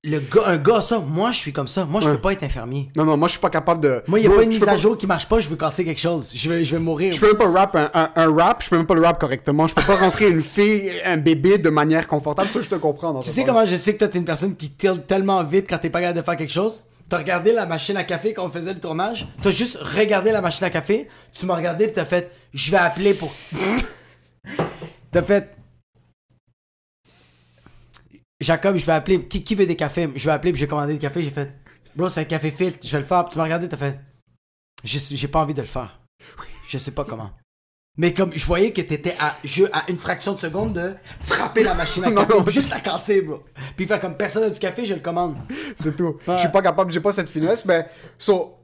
le 0.08 0.20
gars, 0.20 0.44
un 0.46 0.58
gars 0.58 0.82
ça, 0.82 1.00
moi 1.00 1.32
je 1.32 1.38
suis 1.38 1.54
comme 1.54 1.68
ça. 1.68 1.86
Moi 1.86 2.02
je 2.02 2.08
Ouais. 2.08 2.16
peux 2.16 2.22
pas 2.22 2.34
être 2.34 2.44
infirmier. 2.44 2.90
Non, 2.96 3.04
non, 3.06 3.18
moi 3.18 3.28
je 3.28 3.34
suis 3.34 3.42
pas 3.42 3.50
capable 3.50 3.82
de. 3.84 4.02
Moi 4.08 4.20
il 4.20 4.24
y 4.24 4.26
a 4.26 4.30
Bro, 4.30 4.38
pas 4.38 4.44
une 4.44 4.50
mise 4.50 4.68
à 4.68 4.78
jour 4.78 4.98
qui 4.98 5.06
marche 5.08 5.28
pas, 5.28 5.40
je 5.40 5.50
veux 5.50 5.56
casser 5.56 5.84
quelque 5.86 6.00
chose. 6.02 6.32
Je 6.34 6.50
vais, 6.50 6.64
je 6.66 6.76
vais 6.76 6.82
mourir. 6.82 7.14
Je 7.14 7.20
peux 7.20 7.28
même 7.28 7.38
pas 7.38 7.50
rap 7.50 7.76
un, 7.76 7.90
un, 7.94 8.10
un 8.16 8.34
rap, 8.36 8.64
je 8.64 8.70
peux 8.70 8.78
même 8.78 8.86
pas 8.86 8.94
le 8.96 9.02
rap 9.02 9.20
correctement. 9.20 9.68
Je 9.68 9.76
peux 9.76 9.84
pas 9.84 9.96
rentrer 9.98 10.30
une 10.30 10.42
fille, 10.42 10.90
un 11.06 11.18
bébé 11.18 11.58
de 11.58 11.70
manière 11.70 12.08
confortable. 12.08 12.50
Ça, 12.52 12.62
je 12.62 12.70
te 12.70 12.76
comprends. 12.76 13.12
Dans 13.14 13.20
Tu 13.20 13.30
sais 13.30 13.44
comment 13.44 13.66
je 13.66 13.76
sais 13.76 13.94
que 13.94 14.00
toi 14.00 14.08
t'es 14.08 14.18
une 14.18 14.26
personne 14.26 14.56
qui 14.56 14.70
tilte 14.72 15.06
tellement 15.08 15.44
vite 15.44 15.66
quand 15.70 15.78
t'es 15.78 15.90
pas 15.90 16.00
capable 16.00 16.20
de 16.20 16.24
faire 16.26 16.38
quelque 16.38 16.54
chose? 16.54 16.82
T'as 17.10 17.18
regardé 17.20 17.54
la 17.54 17.66
machine 17.66 17.96
à 17.98 18.04
café 18.04 18.34
quand 18.34 18.46
on 18.46 18.50
faisait 18.50 18.74
le 18.74 18.80
tournage? 18.80 19.28
T'as 19.42 19.52
juste 19.52 19.78
regardé 19.78 20.32
la 20.32 20.42
machine 20.42 20.66
à 20.66 20.70
café, 20.70 21.08
tu 21.34 21.46
m'as 21.46 21.56
regardé 21.56 21.88
pis 21.88 21.94
t'as 21.94 22.06
fait 22.06 22.32
je 22.54 22.72
vais 22.72 22.78
appeler 22.78 23.14
pour. 23.14 23.34
t'as 25.12 25.22
fait. 25.24 25.57
Jacob, 28.40 28.76
je 28.78 28.86
vais 28.86 28.94
appeler. 28.94 29.26
Qui, 29.26 29.44
qui 29.44 29.56
veut 29.56 29.66
des 29.66 29.76
cafés? 29.76 30.10
Je 30.16 30.26
vais 30.26 30.32
appeler, 30.32 30.52
puis 30.52 30.60
j'ai 30.60 30.68
commandé 30.68 30.94
des 30.94 31.00
cafés. 31.00 31.24
J'ai 31.24 31.32
fait, 31.32 31.54
bro, 31.96 32.10
c'est 32.10 32.22
un 32.22 32.26
café 32.26 32.52
filtre, 32.52 32.80
je 32.86 32.92
vais 32.92 33.00
le 33.00 33.06
faire. 33.06 33.24
Puis 33.26 33.34
tu 33.34 33.38
m'as 33.38 33.44
regardé, 33.46 33.68
t'as 33.68 33.78
fait, 33.78 34.00
j'ai 34.84 35.28
pas 35.28 35.40
envie 35.40 35.54
de 35.54 35.62
le 35.62 35.68
faire. 35.68 36.00
Je 36.68 36.78
sais 36.78 36.92
pas 36.92 37.04
comment. 37.04 37.32
Mais 38.00 38.14
comme 38.14 38.32
je 38.36 38.46
voyais 38.46 38.72
que 38.72 38.82
t'étais 38.82 39.16
à, 39.20 39.36
je, 39.44 39.64
à 39.74 39.90
une 39.90 39.98
fraction 39.98 40.34
de 40.34 40.40
seconde 40.40 40.74
de 40.74 40.94
frapper 41.22 41.64
la 41.64 41.74
machine 41.74 42.04
à 42.04 42.10
Non, 42.12 42.26
café, 42.26 42.38
non. 42.38 42.44
puis 42.44 42.54
juste 42.54 42.70
la 42.70 42.80
casser, 42.80 43.22
bro. 43.24 43.44
Puis 43.76 43.88
faire 43.88 44.00
comme 44.00 44.16
personne 44.16 44.44
n'a 44.44 44.52
du 44.52 44.60
café, 44.60 44.86
je 44.86 44.94
le 44.94 45.00
commande. 45.00 45.36
C'est 45.76 45.96
tout. 45.98 46.18
Je 46.28 46.38
suis 46.38 46.50
pas 46.50 46.62
capable, 46.62 46.92
j'ai 46.92 47.00
pas 47.00 47.12
cette 47.12 47.30
finesse, 47.30 47.66
mais. 47.66 47.88
So, 48.20 48.57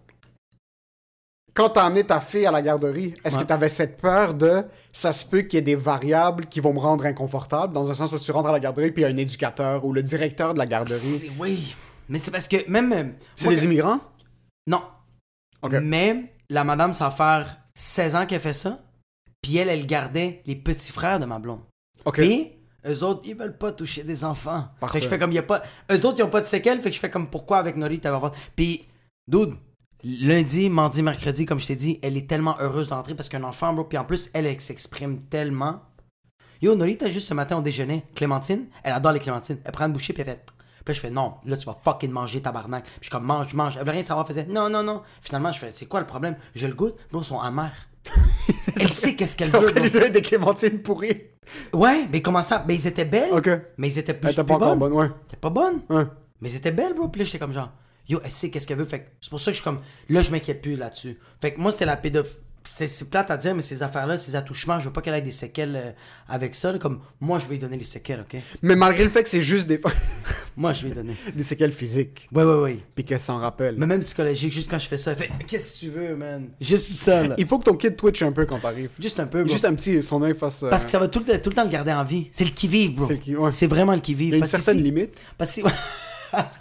quand 1.54 1.70
t'as 1.70 1.84
amené 1.86 2.04
ta 2.04 2.20
fille 2.20 2.46
à 2.46 2.52
la 2.52 2.62
garderie, 2.62 3.14
est-ce 3.24 3.36
Ouais. 3.38 3.44
que 3.44 3.48
t'avais 3.48 3.70
cette 3.70 3.98
peur 4.02 4.34
de 4.34 4.64
ça 4.92 5.12
se 5.12 5.26
peut 5.26 5.42
qu'il 5.42 5.56
y 5.56 5.60
ait 5.60 5.62
des 5.62 5.76
variables 5.76 6.46
qui 6.48 6.60
vont 6.60 6.74
me 6.74 6.80
rendre 6.80 7.06
inconfortable, 7.06 7.74
dans 7.74 7.90
un 7.90 7.94
sens 7.94 8.12
où 8.12 8.20
tu 8.20 8.32
rentres 8.32 8.50
à 8.50 8.52
la 8.52 8.60
garderie 8.60 8.92
puis 8.92 9.04
il 9.04 9.06
y 9.06 9.08
a 9.08 9.14
un 9.14 9.18
éducateur 9.18 9.84
ou 9.86 9.94
le 9.94 10.02
directeur 10.04 10.54
de 10.54 10.60
la 10.60 10.66
garderie? 10.66 11.32
Oui. 11.40 11.76
Mais 12.10 12.20
c'est 12.20 12.32
parce 12.32 12.48
que 12.48 12.70
même. 12.70 12.92
euh, 12.94 13.04
C'est 13.36 13.50
des 13.50 13.58
que- 13.58 13.64
immigrants? 13.64 14.00
Non. 14.68 14.82
Ok. 15.62 15.74
Mais 15.82 16.34
la 16.50 16.64
madame, 16.64 16.94
ça 16.94 17.06
va 17.06 17.12
faire 17.12 17.58
16 17.76 18.16
ans 18.16 18.26
qu'elle 18.26 18.42
fait 18.42 18.54
ça. 18.54 18.80
Puis 19.42 19.58
elle, 19.58 19.70
elle 19.70 19.86
gardait 19.86 20.42
les 20.46 20.56
petits 20.56 20.92
frères 20.92 21.20
de 21.20 21.26
ma 21.26 21.40
blonde. 21.40 21.62
Ok. 22.06 22.16
Puis, 22.16 22.52
eux 22.86 23.04
autres, 23.04 23.22
ils 23.26 23.36
veulent 23.36 23.58
pas 23.58 23.72
toucher 23.72 24.04
des 24.04 24.24
enfants. 24.24 24.68
Parfait. 24.80 24.94
Fait 24.94 25.00
que 25.00 25.06
je 25.06 25.10
fais 25.10 25.20
comme, 25.20 25.32
il 25.32 25.36
y 25.36 25.40
a 25.40 25.44
pas... 25.44 25.64
Eux 25.92 26.06
autres, 26.06 26.20
ils 26.20 26.24
ont 26.24 26.30
pas 26.30 26.42
de 26.42 26.46
séquelles, 26.46 26.82
fait 26.82 26.90
que 26.90 26.96
je 26.96 27.00
fais 27.00 27.10
comme, 27.10 27.28
pourquoi 27.30 27.58
avec 27.58 27.76
Nori, 27.78 28.00
t'avais? 28.00 28.28
Puis, 28.56 28.86
dude, 29.28 29.54
lundi, 30.04 30.70
mardi, 30.70 31.02
mercredi, 31.02 31.46
comme 31.46 31.60
je 31.60 31.68
t'ai 31.68 31.76
dit, 31.76 32.00
elle 32.02 32.18
est 32.18 32.28
tellement 32.30 32.58
heureuse 32.60 32.90
d'entrer 32.90 33.16
parce 33.16 33.30
qu'un 33.30 33.44
enfant, 33.44 33.74
bro, 33.74 33.86
puis 33.86 33.98
en 33.98 34.04
plus, 34.04 34.30
elle, 34.34 34.46
elle 34.46 34.60
s'exprime 34.60 35.20
tellement. 35.20 35.82
Yo, 36.62 36.76
Nori, 36.76 36.98
t'as 36.98 37.10
juste 37.10 37.28
ce 37.28 37.34
matin 37.34 37.58
au 37.58 37.62
déjeuner, 37.62 38.04
Clémentine, 38.16 38.68
elle 38.84 38.94
adore 38.94 39.12
les 39.14 39.20
clémentines. 39.20 39.58
Elle 39.64 39.72
prend 39.72 39.86
une 39.86 39.94
bouchée, 39.94 40.14
puis 40.14 40.22
elle 40.22 40.30
fait... 40.30 40.46
Puis 40.86 40.92
là, 40.92 40.96
je 40.96 41.00
fais, 41.00 41.10
non, 41.10 41.36
là, 41.46 41.56
tu 41.56 41.66
vas 41.66 41.78
fucking 41.82 42.12
manger, 42.12 42.42
tabarnak. 42.42 42.84
Puis 42.84 42.94
je 43.02 43.06
suis 43.06 43.12
comme, 43.12 43.26
mange, 43.26 43.54
mange. 43.54 43.78
Elle 43.78 43.86
veut 43.86 43.92
rien 43.92 44.04
savoir, 44.04 44.26
elle 44.28 44.36
faisait, 44.36 44.48
non, 44.50 44.70
non, 44.70 44.84
non. 44.84 45.02
Finalement, 45.22 45.52
je 45.52 45.60
fais, 45.60 45.72
c'est 45.74 45.86
quoi 45.86 46.02
le 46.02 46.06
problème? 46.06 46.36
Je 46.56 46.68
le 46.68 46.74
goûte, 46.74 46.96
bro, 47.10 47.22
ils 47.22 47.26
sont 47.26 47.40
amers. 47.40 47.72
elle 48.80 48.92
sait 48.92 49.16
qu'est-ce 49.16 49.38
qu'elle 49.38 49.50
veut, 49.50 49.72
lui, 49.72 50.12
des 50.12 50.22
clémentines 50.22 50.82
pourries. 50.82 51.22
Ouais, 51.72 52.06
mais 52.12 52.22
comment 52.22 52.44
ça? 52.44 52.66
Mais 52.68 52.76
ils 52.76 52.88
étaient 52.88 53.06
belles. 53.06 53.32
Ok. 53.32 53.50
Mais 53.78 53.90
ils 53.90 54.00
étaient 54.00 54.14
plus, 54.14 54.28
Elle 54.28 54.34
était 54.34 54.44
pas 54.44 54.56
encore 54.56 54.76
bonnes. 54.76 54.80
bonne, 54.92 54.94
ouais. 54.94 55.10
T'es 55.30 55.38
pas 55.38 55.50
bonne? 55.50 55.82
Ouais. 55.90 56.06
Mais 56.42 56.50
ils 56.50 56.56
étaient 56.58 56.72
belles, 56.72 56.94
bro. 56.94 57.08
Puis 57.08 57.20
là, 57.20 57.26
j'étais 57.26 57.40
comme 57.40 57.54
genre, 57.54 57.72
yo, 58.10 58.20
elle 58.24 58.32
sait 58.32 58.50
qu'est-ce 58.50 58.68
qu'elle 58.68 58.78
veut. 58.78 58.86
Fait 58.86 59.00
que 59.02 59.06
c'est 59.22 59.30
pour 59.30 59.40
ça 59.40 59.52
que 59.52 59.56
je 59.58 59.62
suis 59.62 59.64
comme, 59.64 59.80
là, 60.10 60.22
je 60.22 60.32
m'inquiète 60.32 60.62
plus 60.62 60.76
là-dessus. 60.76 61.18
Fait 61.42 61.54
que 61.54 61.60
moi, 61.60 61.72
c'était 61.72 61.86
la 61.86 61.98
pédophilie. 61.98 62.38
C'est 62.66 63.10
plate 63.10 63.30
à 63.30 63.36
dire, 63.36 63.54
mais 63.54 63.62
ces 63.62 63.84
affaires-là, 63.84 64.18
ces 64.18 64.38
attouchements, 64.38 64.80
je 64.80 64.86
veux 64.86 64.94
pas 64.94 65.02
qu'elle 65.02 65.16
ait 65.16 65.22
des 65.22 65.32
séquelles 65.32 65.76
euh, 65.76 65.92
avec 66.30 66.56
ça. 66.56 66.72
là. 66.72 66.80
Comme, 66.80 67.02
moi, 67.20 67.38
je 67.38 67.44
vais 67.44 67.56
lui 67.56 67.60
donner 67.60 67.76
les 67.76 67.84
séquelles, 67.84 68.22
ok? 68.22 68.40
Mais 68.62 68.78
malgré 68.78 69.04
le 69.04 69.10
fait 69.10 69.22
que 69.22 69.28
c'est 69.28 69.42
juste 69.42 69.68
des, 69.68 69.82
Moi, 70.56 70.72
je 70.72 70.84
vais 70.84 70.88
lui 70.90 70.96
donner. 70.96 71.14
des 71.36 71.44
séquelles 71.44 71.74
physiques, 71.74 72.30
Ouais, 72.32 72.46
ouais, 72.46 72.62
ouais. 72.62 72.80
puis 72.96 73.04
qu'elle 73.04 73.20
s'en 73.20 73.38
rappelle. 73.40 73.76
Mais 73.78 73.86
même 73.86 74.00
psychologique, 74.00 74.54
juste 74.54 74.72
quand 74.72 74.80
je 74.80 74.88
fais 74.88 74.98
ça, 74.98 75.12
elle 75.12 75.18
fait, 75.18 75.30
qu'est-ce 75.46 75.74
que 75.74 75.80
tu 75.80 75.90
veux, 75.92 76.16
man? 76.16 76.52
Juste 76.62 76.90
ça, 76.90 77.28
là. 77.28 77.36
Il 77.38 77.46
faut 77.46 77.60
que 77.60 77.66
ton 77.66 77.76
kid 77.76 77.98
twitch 77.98 78.22
un 78.22 78.32
peu 78.32 78.46
quand 78.46 78.60
t'arrives. 78.60 78.92
Juste 78.98 79.20
un 79.20 79.28
peu, 79.28 79.44
bro. 79.44 79.52
Juste 79.52 79.66
un 79.66 79.74
petit, 79.76 80.02
son 80.02 80.22
œil 80.24 80.34
face. 80.34 80.64
euh, 80.64 80.70
Parce 80.70 80.86
que 80.86 80.92
ça 80.92 81.00
va 81.00 81.10
tout 81.10 81.22
le, 81.28 81.42
tout 81.42 81.50
le 81.50 81.56
temps 81.58 81.66
le 81.66 81.70
garder 81.70 81.92
en 81.92 82.06
vie. 82.06 82.30
C'est 82.32 82.46
le 82.46 82.52
qui-vive, 82.52 82.96
bro. 82.96 83.08
C'est 83.08 83.16
le 83.16 83.20
qui- 83.20 83.36
ouais. 83.36 83.52
C'est 83.52 83.68
vraiment 83.68 83.92
le 83.92 83.98
Il 83.98 84.02
qui-vive. 84.04 84.30
y 84.30 84.34
a 84.36 84.36
une 84.38 84.40
Parce 84.40 84.52
que 84.54 84.58
certaine 84.60 84.78
si- 84.78 84.84
limite. 84.84 85.16
Parce 85.38 85.54
que... 85.54 85.62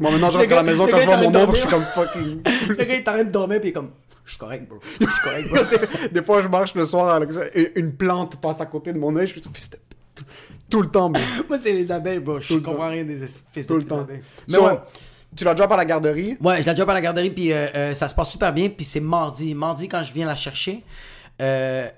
Moi, 0.00 0.10
maintenant, 0.10 0.30
je 0.30 0.38
rentre 0.38 0.52
à 0.52 0.56
la 0.56 0.62
maison, 0.62 0.86
quand 0.86 0.98
je 0.98 1.04
vois 1.04 1.16
mon 1.16 1.34
ombre, 1.34 1.54
je 1.54 1.60
suis 1.60 1.68
comme 1.68 1.82
fucking. 1.82 2.42
le 2.68 2.74
gars, 2.74 2.84
il 2.84 2.90
est 2.92 3.08
en 3.08 3.12
train 3.12 3.24
de 3.24 3.30
dormir, 3.30 3.60
puis 3.60 3.68
il 3.68 3.70
est 3.70 3.74
comme, 3.74 3.90
je 4.24 4.30
suis 4.30 4.38
correct, 4.38 4.68
bro. 4.68 4.78
Je 5.00 5.06
suis 5.06 5.22
correct, 5.22 5.48
bro. 5.50 5.88
des 6.12 6.22
fois, 6.22 6.42
je 6.42 6.48
marche 6.48 6.74
le 6.74 6.86
soir, 6.86 7.14
avec 7.14 7.32
ça, 7.32 7.42
et 7.54 7.78
une 7.78 7.94
plante 7.94 8.40
passe 8.40 8.60
à 8.60 8.66
côté 8.66 8.92
de 8.92 8.98
mon 8.98 9.14
œil, 9.16 9.26
je 9.26 9.32
suis 9.32 9.40
tout, 9.40 9.50
tout, 10.14 10.24
tout 10.70 10.82
le 10.82 10.88
temps, 10.88 11.08
mais 11.08 11.20
Moi, 11.48 11.58
c'est 11.58 11.72
les 11.72 11.90
abeilles, 11.90 12.20
bro. 12.20 12.40
Je 12.40 12.54
comprends 12.56 12.88
rien 12.88 13.04
des 13.04 13.18
fils 13.18 13.66
de 13.66 13.66
tout 13.66 13.76
le 13.76 13.84
temps. 13.84 14.06
Mais 14.08 14.20
So, 14.48 14.66
ouais. 14.66 14.78
Tu 15.34 15.44
l'as 15.44 15.54
déjà 15.54 15.66
par 15.66 15.78
la 15.78 15.84
garderie? 15.84 16.36
Ouais, 16.40 16.60
je 16.60 16.66
la 16.66 16.74
job 16.74 16.88
à 16.90 16.94
la 16.94 17.00
garderie, 17.00 17.30
puis 17.30 17.52
euh, 17.52 17.68
euh, 17.74 17.94
ça 17.94 18.08
se 18.08 18.14
passe 18.14 18.30
super 18.30 18.52
bien, 18.52 18.68
puis 18.68 18.84
c'est 18.84 19.00
mardi. 19.00 19.54
Mardi, 19.54 19.88
quand 19.88 20.04
je 20.04 20.12
viens 20.12 20.26
la 20.26 20.34
chercher, 20.34 20.84
euh, 21.40 21.88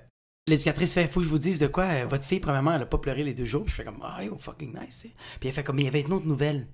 l'éducatrice 0.47 0.93
fait 0.93 1.07
Faut 1.07 1.19
que 1.19 1.25
je 1.25 1.29
vous 1.29 1.39
dise 1.39 1.59
de 1.59 1.67
quoi 1.67 2.05
votre 2.05 2.23
fille, 2.23 2.39
premièrement, 2.39 2.73
elle 2.73 2.83
a 2.83 2.85
pas 2.85 2.97
pleuré 2.97 3.23
les 3.23 3.33
deux 3.33 3.45
jours. 3.45 3.63
Puis 3.63 3.71
je 3.71 3.75
fais 3.75 3.83
comme 3.83 3.99
Ah, 4.01 4.23
yo, 4.23 4.37
fucking 4.39 4.77
nice. 4.79 5.05
Puis 5.39 5.49
elle 5.49 5.51
fait 5.51 5.63
comme 5.63 5.79
Il 5.79 5.85
y 5.85 5.87
avait 5.87 6.01
une 6.01 6.13
autre 6.13 6.25
nouvelle. 6.25 6.67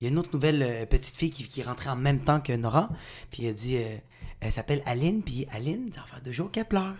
Il 0.00 0.04
y 0.04 0.08
a 0.08 0.12
une 0.12 0.18
autre 0.18 0.30
nouvelle 0.32 0.62
euh, 0.62 0.86
petite 0.86 1.16
fille 1.16 1.30
qui, 1.30 1.48
qui 1.48 1.60
est 1.60 1.64
rentrée 1.64 1.90
en 1.90 1.96
même 1.96 2.20
temps 2.20 2.40
que 2.40 2.52
Nora. 2.52 2.88
Puis 3.30 3.46
elle 3.46 3.54
dit 3.54 3.78
euh, 3.78 3.96
Elle 4.40 4.52
s'appelle 4.52 4.82
Aline, 4.86 5.22
puis 5.22 5.46
Aline, 5.50 5.92
ça 5.92 6.02
va 6.02 6.06
faire 6.06 6.22
deux 6.22 6.32
jours 6.32 6.52
qu'elle 6.52 6.66
pleure. 6.66 6.94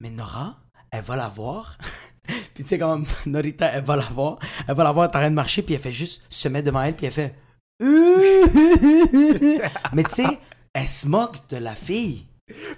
Mais 0.00 0.10
Nora, 0.10 0.58
elle 0.92 1.02
va 1.02 1.16
la 1.16 1.28
voir. 1.28 1.78
puis 2.54 2.62
tu 2.62 2.66
sais, 2.66 2.78
comme 2.78 3.06
Norita, 3.26 3.72
elle 3.72 3.84
va 3.84 3.96
la 3.96 4.04
voir. 4.04 4.38
Elle 4.68 4.76
va 4.76 4.84
la 4.84 4.92
voir, 4.92 5.08
en 5.08 5.10
train 5.10 5.30
de 5.30 5.34
marcher, 5.34 5.62
puis 5.62 5.74
elle 5.74 5.80
fait 5.80 5.92
juste 5.92 6.24
se 6.30 6.48
mettre 6.48 6.66
devant 6.66 6.82
elle, 6.82 6.94
puis 6.94 7.06
elle 7.06 7.12
fait. 7.12 7.34
Mais 9.92 10.04
tu 10.04 10.12
sais, 10.12 10.38
elle 10.72 10.88
se 10.88 11.08
moque 11.08 11.48
de 11.48 11.56
la 11.56 11.74
fille. 11.74 12.26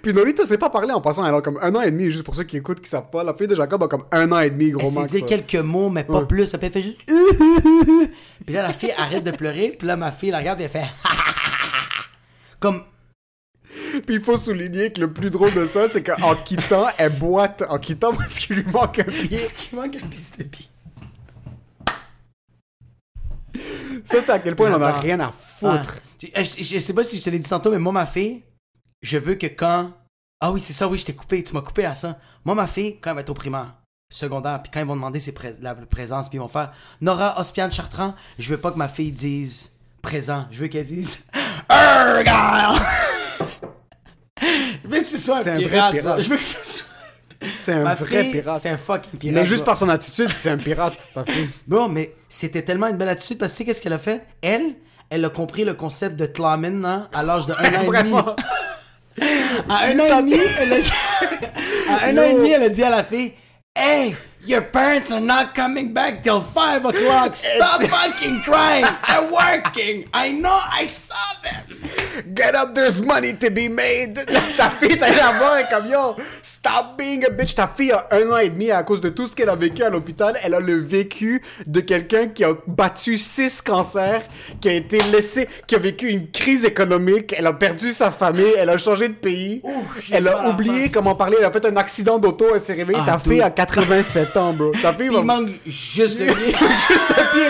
Puis 0.01 0.13
Norita 0.13 0.45
sait 0.45 0.57
pas 0.57 0.69
parler 0.69 0.93
en 0.93 1.01
passant. 1.01 1.25
Elle 1.25 1.33
a 1.35 1.41
comme 1.41 1.59
un 1.61 1.73
an 1.75 1.81
et 1.81 1.91
demi, 1.91 2.05
juste 2.11 2.23
pour 2.23 2.35
ceux 2.35 2.43
qui 2.43 2.57
écoutent, 2.57 2.81
qui 2.81 2.89
savent 2.89 3.09
pas. 3.09 3.23
La 3.23 3.33
fille 3.33 3.47
de 3.47 3.55
Jacob 3.55 3.83
a 3.83 3.87
comme 3.87 4.05
un 4.11 4.31
an 4.31 4.39
et 4.39 4.49
demi, 4.49 4.71
gros 4.71 4.87
Elle 4.87 5.09
s'est 5.09 5.19
dit 5.21 5.25
quelques 5.25 5.55
mots, 5.63 5.89
mais 5.89 6.03
pas 6.03 6.19
Ouais. 6.19 6.25
plus. 6.25 6.53
Elle 6.53 6.71
fait 6.71 6.81
juste. 6.81 6.99
Puis 8.45 8.53
là, 8.53 8.61
la 8.63 8.73
fille 8.73 8.91
arrête 8.97 9.23
de 9.23 9.31
pleurer. 9.31 9.75
Puis 9.77 9.87
là, 9.87 9.95
ma 9.95 10.11
fille 10.11 10.31
la 10.31 10.39
regarde 10.39 10.61
et 10.61 10.65
elle 10.65 10.69
fait. 10.69 10.85
Comme. 12.59 12.81
Puis 14.05 14.15
il 14.15 14.21
faut 14.21 14.37
souligner 14.37 14.91
que 14.91 15.01
le 15.01 15.11
plus 15.11 15.29
drôle 15.29 15.53
de 15.53 15.65
ça, 15.65 15.87
c'est 15.87 16.03
qu'en 16.03 16.35
quittant, 16.35 16.85
elle 16.97 17.17
boite. 17.17 17.63
En 17.69 17.77
quittant 17.79 18.13
parce 18.17 18.39
qu'il 18.39 18.57
lui 18.57 18.65
manque 18.71 18.99
un 18.99 19.03
pied. 19.03 19.35
Est-ce 19.37 19.53
qu'il 19.53 19.77
manque 19.79 19.95
un 19.95 20.07
piste 20.07 20.37
de 20.39 20.43
pied? 20.43 20.65
Ça, 24.03 24.21
c'est 24.21 24.31
à 24.31 24.39
quel 24.39 24.55
point 24.55 24.69
il 24.69 24.75
en 24.75 24.81
a 24.81 24.91
rien 24.91 25.19
à 25.19 25.31
foutre. 25.31 25.99
Ah, 26.33 26.43
je, 26.43 26.49
je- 26.57 26.63
je 26.63 26.79
sais 26.79 26.93
pas 26.93 27.03
si 27.03 27.17
je 27.17 27.23
te 27.23 27.29
l'ai 27.29 27.39
dit 27.39 27.49
tantôt, 27.49 27.71
mais 27.71 27.79
moi, 27.79 27.93
ma 27.93 28.05
fille, 28.05 28.43
je 29.01 29.17
veux 29.17 29.35
que 29.35 29.47
quand. 29.47 29.91
Ah 30.41 30.51
oui, 30.51 30.59
c'est 30.59 30.73
ça, 30.73 30.87
oui, 30.87 30.97
je 30.97 31.05
t'ai 31.05 31.13
coupé. 31.15 31.43
Tu 31.43 31.53
m'as 31.53 31.61
coupé 31.61 31.85
à 31.85 31.93
ça. 31.93 32.17
Moi, 32.43 32.55
ma 32.55 32.67
fille, 32.67 32.99
quand 32.99 33.09
elle 33.11 33.15
va 33.15 33.21
être 33.21 33.29
au 33.29 33.33
primaire, 33.33 33.73
secondaire, 34.13 34.61
puis 34.61 34.71
quand 34.71 34.79
ils 34.81 34.85
vont 34.85 34.95
demander 34.95 35.19
ses 35.19 35.31
pré- 35.33 35.55
la 35.61 35.73
présence, 35.75 36.29
puis 36.29 36.37
ils 36.37 36.41
vont 36.41 36.47
faire 36.47 36.71
Nora 37.01 37.39
Ospian 37.39 37.71
Chartrand, 37.71 38.13
je 38.37 38.49
veux 38.49 38.59
pas 38.59 38.71
que 38.71 38.77
ma 38.77 38.87
fille 38.87 39.11
dise 39.11 39.71
présent. 40.01 40.45
Je 40.51 40.59
veux 40.59 40.67
qu'elle 40.67 40.85
dise 40.85 41.19
Argyle! 41.69 42.81
Je 44.83 44.87
veux 44.87 44.99
que 44.99 45.05
ce 45.07 45.17
soit 45.17 45.41
C'est 45.41 45.49
un 45.51 45.55
un 45.57 45.67
vrai 45.67 45.91
pirate. 45.91 46.21
Je 46.21 46.29
veux 46.29 46.35
que 46.35 46.41
ce 46.41 46.63
soit. 46.63 46.87
C'est 47.55 47.73
un 47.73 47.83
Ma 47.83 47.95
vrai 47.95 48.23
fille, 48.23 48.31
pirate. 48.31 48.61
c'est 48.61 48.69
un 48.69 48.77
fucking 48.77 49.19
pirate. 49.19 49.35
Mais 49.35 49.45
juste 49.45 49.63
par 49.63 49.77
son 49.77 49.89
attitude, 49.89 50.29
c'est 50.35 50.49
un 50.49 50.57
pirate, 50.57 50.97
ta 51.13 51.23
fille. 51.25 51.49
Bon, 51.67 51.87
mais 51.89 52.15
c'était 52.29 52.61
tellement 52.63 52.87
une 52.87 52.97
belle 52.97 53.09
attitude 53.09 53.37
parce 53.37 53.51
que 53.53 53.57
tu 53.57 53.63
sais 53.63 53.65
qu'est-ce 53.65 53.81
qu'elle 53.81 53.93
a 53.93 53.99
fait? 53.99 54.25
Elle, 54.41 54.75
elle 55.09 55.23
a 55.25 55.29
compris 55.29 55.63
le 55.63 55.73
concept 55.73 56.15
de 56.17 56.25
Tlamin 56.25 56.83
hein, 56.83 57.09
à 57.13 57.23
l'âge 57.23 57.45
de 57.45 57.53
un 57.53 57.57
an 57.57 57.81
et 57.93 58.03
demi. 58.03 58.13
Vraiment. 59.17 59.73
À 59.73 59.85
un 59.85 59.99
an 59.99 60.05
et 60.05 60.21
demi, 60.21 60.41
elle 60.59 60.73
a 60.73 60.79
dit... 60.79 60.91
à 61.89 62.05
un 62.05 62.17
an 62.17 62.23
et 62.23 62.33
demi, 62.33 62.49
elle 62.51 62.63
a 62.63 62.69
dit 62.69 62.83
à 62.83 62.89
la 62.89 63.03
fille, 63.03 63.33
Hey, 63.75 64.15
your 64.45 64.61
parents 64.61 65.11
are 65.11 65.21
not 65.21 65.53
coming 65.55 65.93
back 65.93 66.23
till 66.23 66.41
5 66.41 66.85
o'clock. 66.85 67.35
Stop 67.35 67.81
fucking 67.81 68.41
crying. 68.41 68.85
They're 69.07 69.31
working. 69.31 70.05
I 70.13 70.31
know, 70.31 70.59
I 70.63 70.85
saw 70.85 71.15
them. 71.43 72.33
Get 72.33 72.55
up, 72.55 72.73
there's 72.75 73.01
money 73.01 73.33
to 73.33 73.49
be 73.49 73.67
made. 73.69 74.15
Ta 74.57 74.69
fille, 74.69 74.97
elle 75.01 75.59
est 75.59 75.69
comme 75.69 75.89
yo. 75.89 76.15
Stop 76.41 76.97
being 76.97 77.25
a 77.25 77.29
bitch. 77.29 77.55
Ta 77.55 77.67
fille 77.67 77.91
a 77.91 78.07
un 78.11 78.31
an 78.31 78.37
et 78.37 78.49
demi 78.49 78.71
à 78.71 78.83
cause 78.83 79.01
de 79.01 79.09
tout 79.09 79.27
ce 79.27 79.35
qu'elle 79.35 79.49
a 79.49 79.55
vécu 79.55 79.83
à 79.83 79.89
l'hôpital. 79.89 80.37
Elle 80.41 80.53
a 80.53 80.59
le 80.59 80.79
vécu 80.79 81.41
de 81.65 81.79
quelqu'un 81.81 82.27
qui 82.27 82.43
a 82.43 82.53
battu 82.67 83.17
six 83.17 83.61
cancers, 83.61 84.23
qui 84.61 84.69
a 84.69 84.73
été 84.73 84.99
laissé, 85.11 85.47
qui 85.67 85.75
a 85.75 85.79
vécu 85.79 86.09
une 86.09 86.31
crise 86.31 86.65
économique. 86.65 87.35
Elle 87.37 87.47
a 87.47 87.53
perdu 87.53 87.91
sa 87.91 88.11
famille. 88.11 88.53
Elle 88.57 88.69
a 88.69 88.77
changé 88.77 89.09
de 89.09 89.13
pays. 89.13 89.61
elle 90.11 90.27
a 90.27 90.49
oublié 90.49 90.89
comment 90.89 91.15
parler. 91.15 91.37
Elle 91.39 91.45
a 91.45 91.51
fait 91.51 91.65
un 91.65 91.77
accident 91.77 92.17
d'auto. 92.17 92.47
Elle 92.53 92.61
s'est 92.61 92.73
réveillée. 92.73 92.99
Ah, 93.03 93.11
Ta 93.11 93.19
fille 93.19 93.41
a 93.41 93.49
87 93.49 94.34
ans, 94.37 94.53
bro. 94.53 94.71
Ta 94.81 94.93
fille 94.93 95.07
Puis 95.07 95.15
va. 95.15 95.21
il 95.21 95.25
manque 95.25 95.49
juste 95.65 96.19
le 96.19 96.25
pied. 96.27 96.53
Juste 96.89 97.11
un 97.11 97.25
pied. 97.33 97.47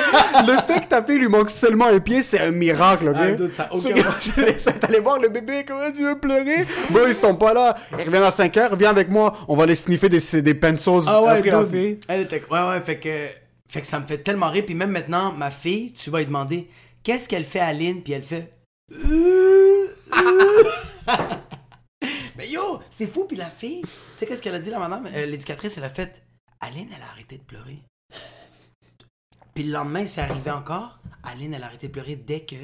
Le 0.53 0.61
fait 0.61 0.81
que 0.81 0.87
ta 0.87 1.03
fille 1.03 1.17
lui 1.17 1.27
manque 1.27 1.49
seulement 1.49 1.85
un 1.85 1.99
pied, 1.99 2.21
c'est 2.21 2.39
un 2.39 2.51
miracle, 2.51 3.09
ok? 3.09 3.17
Ah, 3.17 3.35
ça 3.51 3.69
aucun 3.71 4.83
allé 4.87 4.99
voir 4.99 5.19
le 5.19 5.29
bébé, 5.29 5.63
comment 5.67 5.91
tu 5.91 6.03
veux 6.03 6.17
pleurer? 6.19 6.65
Bon, 6.89 7.01
ils 7.07 7.13
sont 7.13 7.35
pas 7.35 7.53
là. 7.53 7.75
Ils 7.97 8.05
reviennent 8.05 8.23
à 8.23 8.31
5 8.31 8.55
heures, 8.57 8.75
viens 8.75 8.89
avec 8.91 9.09
moi. 9.09 9.35
On 9.47 9.55
va 9.55 9.63
aller 9.63 9.75
sniffer 9.75 10.09
des, 10.09 10.41
des 10.41 10.53
pencils 10.53 11.03
Ah 11.07 11.21
ouais, 11.23 11.41
dude. 11.41 11.69
fille? 11.71 11.99
Elle 12.07 12.21
était... 12.21 12.41
Ouais, 12.49 12.59
ouais, 12.69 12.81
fait 12.85 12.99
que... 12.99 13.09
Fait 13.67 13.81
que 13.81 13.87
ça 13.87 13.99
me 13.99 14.05
fait 14.05 14.19
tellement 14.19 14.49
rire. 14.49 14.63
Puis 14.65 14.75
même 14.75 14.91
maintenant, 14.91 15.31
ma 15.33 15.51
fille, 15.51 15.91
tu 15.93 16.09
vas 16.09 16.19
lui 16.19 16.27
demander 16.27 16.69
qu'est-ce 17.03 17.27
qu'elle 17.27 17.43
fait 17.45 17.59
à 17.59 17.67
Aline, 17.67 18.01
puis 18.03 18.13
elle 18.13 18.23
fait... 18.23 18.51
Mais 22.37 22.47
yo, 22.49 22.79
c'est 22.91 23.07
fou, 23.07 23.25
puis 23.25 23.37
la 23.37 23.45
fille, 23.49 23.81
tu 23.81 23.87
sais 24.17 24.25
qu'est-ce 24.25 24.41
qu'elle 24.41 24.55
a 24.55 24.59
dit, 24.59 24.69
la 24.69 24.79
madame? 24.79 25.07
Euh, 25.15 25.25
L'éducatrice, 25.25 25.77
elle 25.77 25.85
a 25.85 25.89
fait... 25.89 26.21
Aline, 26.65 26.89
elle 26.95 27.01
a 27.03 27.09
arrêté 27.11 27.37
de 27.37 27.43
pleurer. 27.43 27.79
Puis 29.53 29.63
le 29.63 29.71
lendemain, 29.73 30.05
c'est 30.07 30.21
arrivé 30.21 30.51
encore. 30.51 30.99
Aline, 31.23 31.53
elle 31.53 31.63
a 31.63 31.67
arrêté 31.67 31.87
de 31.87 31.91
pleurer 31.93 32.15
dès 32.15 32.41
que 32.41 32.55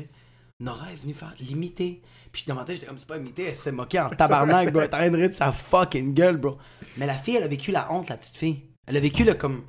Nora 0.59 0.91
est 0.91 0.95
venue 0.95 1.13
faire 1.13 1.33
l'imiter. 1.39 2.01
Puis 2.31 2.45
ma 2.47 2.63
tête, 2.63 2.75
j'étais 2.75 2.87
comme, 2.87 2.97
c'est 2.97 3.07
pas 3.07 3.17
imité, 3.17 3.45
elle 3.45 3.55
s'est 3.55 3.71
moquée 3.71 3.99
en 3.99 4.09
tabarnak, 4.17 4.71
bro. 4.71 4.81
Elle 4.81 4.89
train 4.89 5.09
de 5.09 5.17
rire 5.17 5.29
de 5.29 5.33
sa 5.35 5.51
fucking 5.51 6.13
gueule, 6.13 6.37
bro. 6.37 6.57
Mais 6.97 7.05
la 7.05 7.15
fille, 7.17 7.35
elle 7.35 7.43
a 7.43 7.47
vécu 7.47 7.71
la 7.71 7.91
honte, 7.91 8.09
la 8.09 8.17
petite 8.17 8.37
fille. 8.37 8.63
Elle 8.87 8.97
a 8.97 8.99
vécu 8.99 9.23
le 9.23 9.33
comme. 9.33 9.63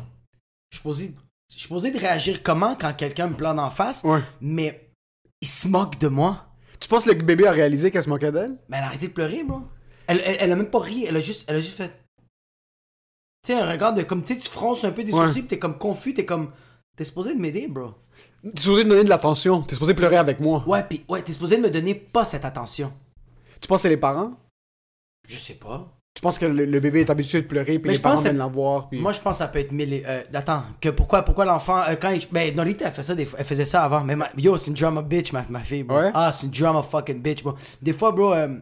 Je 0.71 0.77
suis 0.79 0.83
posé 0.83 1.15
je 1.55 1.59
suis 1.59 1.93
de 1.93 1.99
réagir 1.99 2.43
comment 2.43 2.75
quand 2.77 2.95
quelqu'un 2.95 3.27
me 3.27 3.37
plante 3.37 3.59
en 3.59 3.71
face, 3.71 4.05
Ouais. 4.05 4.23
mais 4.41 4.89
il 5.43 5.49
se 5.49 5.69
moque 5.69 5.99
de 5.99 6.09
moi. 6.09 6.47
Tu 6.81 6.89
penses 6.89 7.05
que 7.05 7.11
le 7.11 7.23
bébé 7.23 7.47
a 7.47 7.53
réalisé 7.53 7.91
qu'elle 7.91 8.03
se 8.03 8.09
moquait 8.09 8.33
d'elle? 8.33 8.57
Mais 8.71 8.79
elle 8.79 8.85
a 8.85 8.87
arrêté 8.87 9.09
de 9.09 9.13
pleurer, 9.13 9.45
bro. 9.45 9.63
Elle, 10.07 10.23
elle, 10.25 10.37
elle 10.41 10.53
a 10.53 10.57
même 10.57 10.71
pas 10.71 10.81
ri, 10.81 11.05
elle 11.07 11.17
a 11.17 11.21
juste, 11.21 11.45
elle 11.49 11.57
a 11.57 11.61
juste 11.61 11.77
fait. 11.77 12.02
Tu 13.45 13.53
sais, 13.53 13.61
un 13.61 13.69
regard 13.71 13.93
de 13.95 14.03
comme, 14.03 14.23
tu 14.23 14.35
sais, 14.35 14.41
tu 14.41 14.49
fronces 14.49 14.85
un 14.85 14.93
peu 14.93 15.03
des 15.03 15.13
Ouais. 15.13 15.19
sourcils, 15.27 15.43
pis 15.43 15.49
t'es 15.49 15.59
comme 15.59 15.77
confus, 15.79 16.15
t'es 16.15 16.25
comme. 16.25 16.51
T'es 16.97 17.05
supposé 17.05 17.35
de 17.35 17.41
m'aider, 17.41 17.67
bro. 17.69 17.95
T'es 18.55 18.61
supposé 18.63 18.85
me 18.85 18.91
donner 18.91 19.05
de 19.05 19.09
l'attention. 19.09 19.63
T'es 19.63 19.75
supposé 19.75 19.95
pleurer 19.95 20.17
avec 20.17 20.39
moi. 20.41 20.63
Ouais, 20.67 20.83
pis, 20.85 21.05
ouais, 21.09 21.23
t'es 21.23 21.33
supposé 21.33 21.57
de 21.57 21.63
me 21.63 21.71
donner 21.71 21.95
pas 21.95 22.25
cette 22.25 22.45
attention. 22.45 22.93
Tu 23.61 23.67
penses 23.67 23.79
que 23.79 23.83
c'est 23.83 23.89
les 23.89 23.97
parents? 23.97 24.33
Je 25.27 25.39
sais 25.39 25.55
pas. 25.55 25.89
Tu 26.15 26.21
penses 26.21 26.39
que 26.39 26.45
le, 26.45 26.67
le 26.67 26.81
bébé 26.81 27.01
est 27.01 27.11
habitué 27.11 27.41
de 27.41 27.47
pleurer, 27.47 27.79
puis 27.79 27.91
les 27.91 27.99
parents 27.99 28.21
viennent 28.21 28.45
puis... 28.91 29.01
Moi, 29.01 29.13
je 29.13 29.21
pense 29.21 29.35
que 29.37 29.39
ça 29.39 29.49
peut 29.49 29.61
être 29.61 29.73
mille. 29.73 30.03
Euh, 30.07 30.23
attends, 30.35 30.65
que 30.79 30.91
pourquoi, 30.91 31.23
pourquoi 31.23 31.47
l'enfant. 31.47 31.83
euh, 31.89 31.95
quand 32.01 32.11
il- 32.11 32.29
Ben, 32.31 32.55
Norita, 32.55 32.85
elle, 32.87 32.93
fait 32.93 33.03
ça 33.03 33.15
des 33.15 33.27
elle 33.39 33.45
faisait 33.47 33.65
ça 33.65 33.83
avant. 33.85 34.05
Mais 34.05 34.15
ma- 34.15 34.29
yo, 34.37 34.57
c'est 34.59 34.69
une 34.71 34.77
drama 34.77 35.01
bitch, 35.01 35.33
ma, 35.33 35.43
ma 35.49 35.61
fille, 35.61 35.85
bro. 35.85 35.97
Ouais? 35.97 36.11
Ah, 36.13 36.31
c'est 36.31 36.47
une 36.49 36.53
drama 36.53 36.83
fucking 36.83 37.23
bitch, 37.23 37.43
bro. 37.43 37.55
Des 37.81 37.95
fois, 37.95 38.13
bro, 38.13 38.35
euh, 38.35 38.59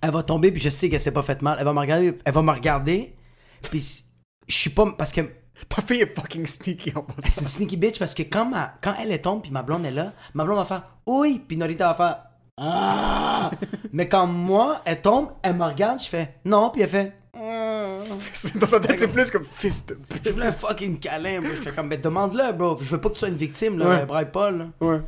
elle 0.00 0.10
va 0.10 0.22
tomber, 0.22 0.50
puis 0.50 0.60
je 0.62 0.70
sais 0.70 0.88
qu'elle 0.88 0.98
s'est 1.00 1.12
pas 1.12 1.22
fait 1.22 1.42
mal. 1.42 1.56
Elle 1.58 1.66
va 1.66 1.74
me 1.74 1.78
regarder, 1.80 2.16
elle 2.24 2.32
va 2.32 2.40
me 2.42 2.52
regarder, 2.52 3.14
puis 3.62 4.04
je 4.46 4.54
suis 4.54 4.70
pas. 4.70 4.86
Parce 4.96 5.12
que 5.12 5.22
Ta 5.68 5.82
fille 5.82 6.02
est 6.02 6.14
fucking 6.14 6.46
sneaky 6.46 6.92
en 6.94 7.02
passant. 7.02 7.28
c'est 7.28 7.40
une 7.40 7.46
sneaky 7.46 7.76
bitch, 7.76 7.98
parce 7.98 8.14
que 8.14 8.22
quand, 8.22 8.44
ma, 8.44 8.74
quand 8.82 8.94
elle 9.00 9.10
est 9.10 9.20
tombe, 9.20 9.42
puis 9.42 9.50
ma 9.50 9.62
blonde 9.62 9.86
est 9.86 9.90
là, 9.90 10.12
ma 10.34 10.44
blonde 10.44 10.58
va 10.58 10.64
faire 10.64 10.82
oui, 11.06 11.42
puis 11.46 11.56
Norita 11.56 11.88
va 11.88 11.94
faire 11.94 12.16
ah. 12.58 13.50
Mais 13.92 14.08
quand 14.08 14.26
moi, 14.26 14.80
elle 14.84 15.00
tombe, 15.00 15.28
elle 15.42 15.56
me 15.56 15.64
regarde, 15.64 16.00
je 16.00 16.08
fais 16.08 16.36
non, 16.44 16.70
puis 16.70 16.82
elle 16.82 16.88
fait. 16.88 17.12
Dans 18.58 18.66
sa 18.66 18.80
tête, 18.80 18.98
c'est 18.98 19.08
plus 19.08 19.30
comme 19.30 19.44
fils 19.44 19.84
de 19.84 19.98
Je 20.24 20.30
voulais 20.30 20.46
un 20.46 20.52
fucking 20.52 20.98
câlin, 20.98 21.40
bro. 21.40 21.50
Je 21.54 21.60
fais 21.60 21.72
comme, 21.72 21.90
ben 21.90 22.00
demande-le, 22.00 22.52
bro. 22.52 22.78
Je 22.80 22.88
veux 22.88 23.00
pas 23.00 23.10
que 23.10 23.14
tu 23.14 23.18
sois 23.20 23.28
une 23.28 23.36
victime, 23.36 23.78
là. 23.78 23.88
Ouais. 23.88 24.06
Braille 24.06 24.32
pas, 24.32 24.50
là. 24.50 24.68
Ouais. 24.80 25.02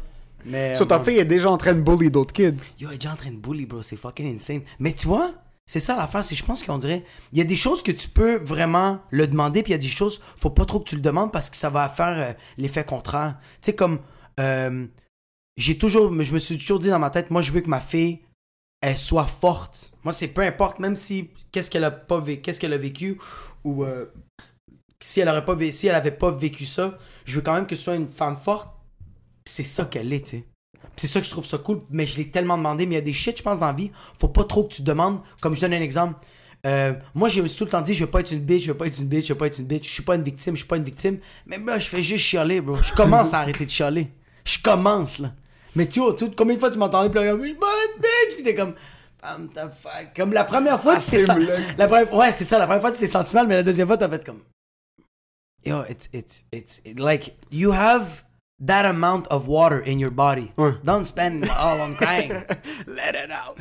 Mais. 0.45 0.75
So, 0.75 0.85
euh, 0.85 0.87
ta 0.87 0.99
bon. 0.99 1.05
fille 1.05 1.19
est 1.19 1.25
déjà 1.25 1.50
en 1.50 1.57
train 1.57 1.73
de 1.73 1.81
bully 1.81 2.11
d'autres 2.11 2.35
kids. 2.35 2.73
Yo, 2.78 2.88
elle 2.88 2.97
est 2.97 2.99
déjà 2.99 3.12
en 3.12 3.17
train 3.17 3.31
de 3.31 3.37
bully, 3.37 3.64
bro. 3.64 3.81
C'est 3.81 3.97
fucking 3.97 4.37
insane. 4.37 4.61
Mais 4.78 4.93
tu 4.93 5.07
vois, 5.07 5.33
c'est 5.68 5.78
ça 5.78 5.96
l'affaire. 5.96 6.25
C'est, 6.25 6.34
je 6.34 6.44
pense 6.44 6.64
qu'on 6.64 6.78
dirait. 6.78 7.04
Il 7.32 7.38
y 7.38 7.40
a 7.40 7.44
des 7.44 7.56
choses 7.56 7.84
que 7.84 7.92
tu 7.92 8.08
peux 8.08 8.38
vraiment 8.42 9.00
le 9.10 9.28
demander, 9.28 9.62
puis 9.62 9.70
il 9.70 9.76
y 9.76 9.78
a 9.78 9.78
des 9.78 9.87
choses, 9.87 10.20
faut 10.37 10.50
pas 10.50 10.64
trop 10.64 10.80
que 10.80 10.88
tu 10.88 10.96
le 10.96 11.02
demandes 11.02 11.30
parce 11.30 11.48
que 11.50 11.56
ça 11.56 11.70
va 11.70 11.88
faire 11.88 12.18
euh, 12.18 12.32
l'effet 12.56 12.84
contraire. 12.84 13.38
Tu 13.62 13.66
sais, 13.66 13.76
comme. 13.76 14.00
euh, 14.40 14.87
j'ai 15.56 15.78
toujours. 15.78 16.10
Je 16.20 16.34
me 16.34 16.38
suis 16.40 16.58
toujours 16.58 16.80
dit 16.80 16.88
dans 16.88 16.98
ma 16.98 17.10
tête, 17.10 17.30
moi, 17.30 17.42
je 17.42 17.52
veux 17.52 17.60
que 17.60 17.68
ma 17.68 17.80
fille, 17.80 18.20
elle 18.80 18.98
soit 18.98 19.26
forte. 19.26 19.92
Moi, 20.02 20.12
c'est 20.12 20.28
peu 20.28 20.42
importe, 20.42 20.80
même 20.80 20.96
si. 20.96 21.30
Qu'est-ce 21.52 21.70
qu'elle 21.70 21.84
a 21.84 21.90
qu'est-ce 22.42 22.66
a 22.66 22.78
vécu, 22.78 23.20
ou. 23.62 23.84
euh, 23.84 24.06
si 25.00 25.20
elle 25.20 25.28
aurait 25.28 25.44
pas 25.44 25.56
si 25.70 25.87
elle 25.87 25.94
avait 25.94 26.10
pas 26.10 26.30
vécu 26.30 26.64
ça, 26.64 26.98
je 27.25 27.37
veux 27.37 27.40
quand 27.40 27.54
même 27.54 27.66
que 27.66 27.76
ce 27.76 27.84
soit 27.84 27.96
une 27.96 28.08
femme 28.08 28.37
forte. 28.37 28.68
C'est 29.44 29.64
ça 29.64 29.84
qu'elle 29.84 30.12
est, 30.12 30.25
tu 30.25 30.30
sais. 30.38 30.44
C'est 30.99 31.07
ça 31.07 31.21
que 31.21 31.26
je 31.26 31.31
trouve 31.31 31.47
ça 31.47 31.59
cool, 31.59 31.81
mais 31.90 32.05
je 32.07 32.17
l'ai 32.19 32.28
tellement 32.31 32.57
demandé. 32.59 32.85
Mais 32.87 32.95
il 32.95 32.99
y 32.99 33.00
a 33.00 33.05
des 33.05 33.12
shit, 33.12 33.38
je 33.38 33.43
pense, 33.43 33.59
dans 33.61 33.67
la 33.69 33.73
vie, 33.73 33.90
faut 34.19 34.28
pas 34.28 34.45
trop 34.45 34.64
que 34.64 34.75
tu 34.75 34.83
demandes. 34.83 35.21
Comme 35.40 35.55
je 35.55 35.61
donne 35.61 35.73
un 35.75 35.81
exemple. 35.81 36.17
Euh, 36.67 36.93
moi, 37.14 37.28
j'ai 37.28 37.40
tout 37.49 37.64
le 37.64 37.71
temps 37.71 37.81
dit, 37.83 37.95
je 37.95 38.05
veux 38.05 38.11
pas 38.11 38.21
être 38.21 38.33
une 38.33 38.40
bitch, 38.40 38.64
je 38.64 38.73
veux 38.73 38.76
pas 38.76 38.87
être 38.88 38.99
une 38.99 39.07
bitch, 39.07 39.28
je 39.28 39.33
veux 39.33 39.38
pas 39.38 39.47
être 39.47 39.59
une 39.59 39.67
bitch. 39.67 39.87
Je 39.87 39.93
suis 39.93 40.02
pas 40.02 40.17
une 40.17 40.23
victime, 40.25 40.55
je 40.55 40.59
suis 40.59 40.67
pas 40.67 40.76
une 40.76 40.83
victime. 40.85 41.19
Mais 41.47 41.57
moi, 41.57 41.78
je 41.78 41.87
fais 41.87 42.02
juste 42.02 42.25
chialer, 42.25 42.61
bro. 42.61 42.76
Je 42.83 42.93
commence 42.93 43.33
à 43.33 43.38
arrêter 43.40 43.64
de 43.64 43.71
chialer. 43.71 44.09
Je 44.45 44.59
commence, 44.59 45.21
là. 45.21 45.33
Mais 45.76 45.87
tu 45.87 46.00
vois, 46.00 46.14
tout- 46.14 46.33
combien 46.37 46.55
de 46.57 46.59
fois 46.59 46.71
tu 46.73 46.78
m'entendais 46.78 47.11
pleurer, 47.11 47.33
oui, 47.33 47.57
bonne 47.59 48.00
bitch, 48.02 48.35
puis 48.35 48.43
t'es 48.43 48.55
comme. 48.57 48.75
Comme 50.17 50.33
la 50.33 50.45
première 50.45 50.81
fois, 50.81 50.97
tu 50.97 51.02
sen- 51.02 51.35
bloc. 51.37 51.49
la 51.76 51.87
première 51.87 52.14
Ouais, 52.14 52.33
c'est 52.33 52.45
ça, 52.45 52.59
la 52.59 52.67
première 52.67 52.81
fois, 52.83 52.90
tu 52.93 52.99
t'es 52.99 53.07
senti 53.07 53.35
mal, 53.35 53.47
mais 53.47 53.55
la 53.57 53.62
deuxième 53.62 53.87
fois, 53.87 53.97
t'as 53.97 54.09
fait 54.09 54.25
comme. 54.25 54.40
Yo, 55.64 55.83
it's, 55.88 56.09
it's, 56.12 56.45
it's, 56.52 56.83
it- 56.85 56.99
like, 56.99 57.37
you 57.50 57.73
have 57.73 58.23
that 58.60 58.84
amount 58.86 59.24
of 59.30 59.46
water 59.46 59.80
in 59.86 59.98
your 59.98 60.10
body. 60.10 60.52
Ouais. 60.56 60.72
Don't 60.84 61.04
spend 61.04 61.44
it 61.44 61.50
all 61.58 61.80
on 61.80 61.94
crying. 61.94 62.30
Let 62.86 63.14
it 63.14 63.30
out. 63.30 63.56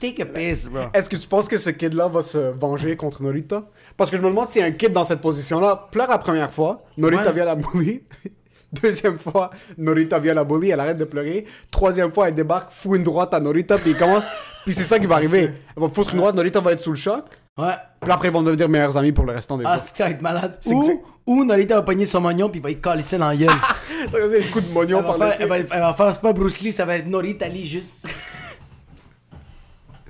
Take 0.00 0.20
a 0.20 0.26
piss, 0.26 0.66
bro. 0.68 0.86
Est-ce 0.92 1.08
que 1.08 1.16
tu 1.16 1.26
penses 1.26 1.48
que 1.48 1.56
ce 1.56 1.70
kid-là 1.70 2.08
va 2.08 2.22
se 2.22 2.38
venger 2.52 2.96
contre 2.96 3.22
Norita? 3.22 3.64
Parce 3.96 4.10
que 4.10 4.16
je 4.16 4.22
me 4.22 4.28
demande 4.28 4.48
si 4.48 4.62
un 4.62 4.70
kid 4.72 4.92
dans 4.92 5.04
cette 5.04 5.20
position-là 5.20 5.88
pleure 5.90 6.08
la 6.08 6.18
première 6.18 6.52
fois, 6.52 6.84
Norita 6.96 7.26
Ouais. 7.28 7.32
vient 7.32 7.44
la 7.46 7.54
bully. 7.54 8.02
Deuxième 8.82 9.18
fois, 9.18 9.50
Norita 9.76 10.18
vient 10.20 10.34
la 10.34 10.44
bully, 10.44 10.70
elle 10.70 10.78
arrête 10.78 10.96
de 10.98 11.04
pleurer. 11.04 11.44
Troisième 11.72 12.12
fois, 12.12 12.28
elle 12.28 12.34
débarque, 12.34 12.70
fout 12.70 12.96
une 12.98 13.02
droite 13.02 13.34
à 13.34 13.40
Norita, 13.40 13.76
puis 13.78 13.90
il 13.90 13.96
commence. 13.96 14.24
puis 14.64 14.72
c'est 14.74 14.84
ça 14.84 14.98
qui 15.00 15.06
va 15.06 15.16
arriver. 15.16 15.50
Elle 15.76 15.82
va 15.82 15.88
foutre 15.88 16.10
une 16.12 16.18
droite, 16.18 16.36
Norita 16.36 16.60
va 16.60 16.72
être 16.72 16.80
sous 16.80 16.90
le 16.90 16.96
choc. 16.96 17.24
Ouais. 17.60 17.74
Puis 18.00 18.10
après, 18.10 18.28
ils 18.28 18.32
vont 18.32 18.42
devenir 18.42 18.68
meilleurs 18.68 18.96
amis 18.96 19.12
pour 19.12 19.26
le 19.26 19.32
restant 19.32 19.58
des 19.58 19.64
Ah, 19.66 19.78
c'est 19.78 19.90
que 19.90 19.96
ça 19.96 20.04
va 20.04 20.10
être 20.10 20.22
malade. 20.22 20.56
C'est 20.60 20.70
que 20.70 20.74
Ou, 20.76 21.04
ou 21.26 21.44
Nolita 21.44 21.74
va 21.76 21.82
pogner 21.82 22.06
son 22.06 22.20
mognon, 22.20 22.48
puis 22.48 22.60
il 22.60 22.62
va 22.62 22.70
y 22.70 22.80
coller 22.80 23.02
ça 23.02 23.18
dans 23.18 23.28
la 23.28 23.36
gueule. 23.36 23.50
Le 24.12 24.52
coup 24.52 24.60
de 24.60 24.72
mognon 24.72 24.98
Elle 24.98 25.04
va, 25.04 25.08
par 25.10 25.18
faire, 25.18 25.36
elle, 25.40 25.48
va, 25.48 25.54
pied. 25.56 25.66
elle 25.70 25.80
va 25.80 25.92
faire, 25.92 26.14
c'est 26.14 26.22
pas 26.22 26.32
Bruce 26.32 26.60
Lee, 26.60 26.72
ça 26.72 26.84
va 26.86 26.96
être 26.96 27.06
Norita 27.06 27.48
Lee, 27.48 27.66
juste. 27.66 28.06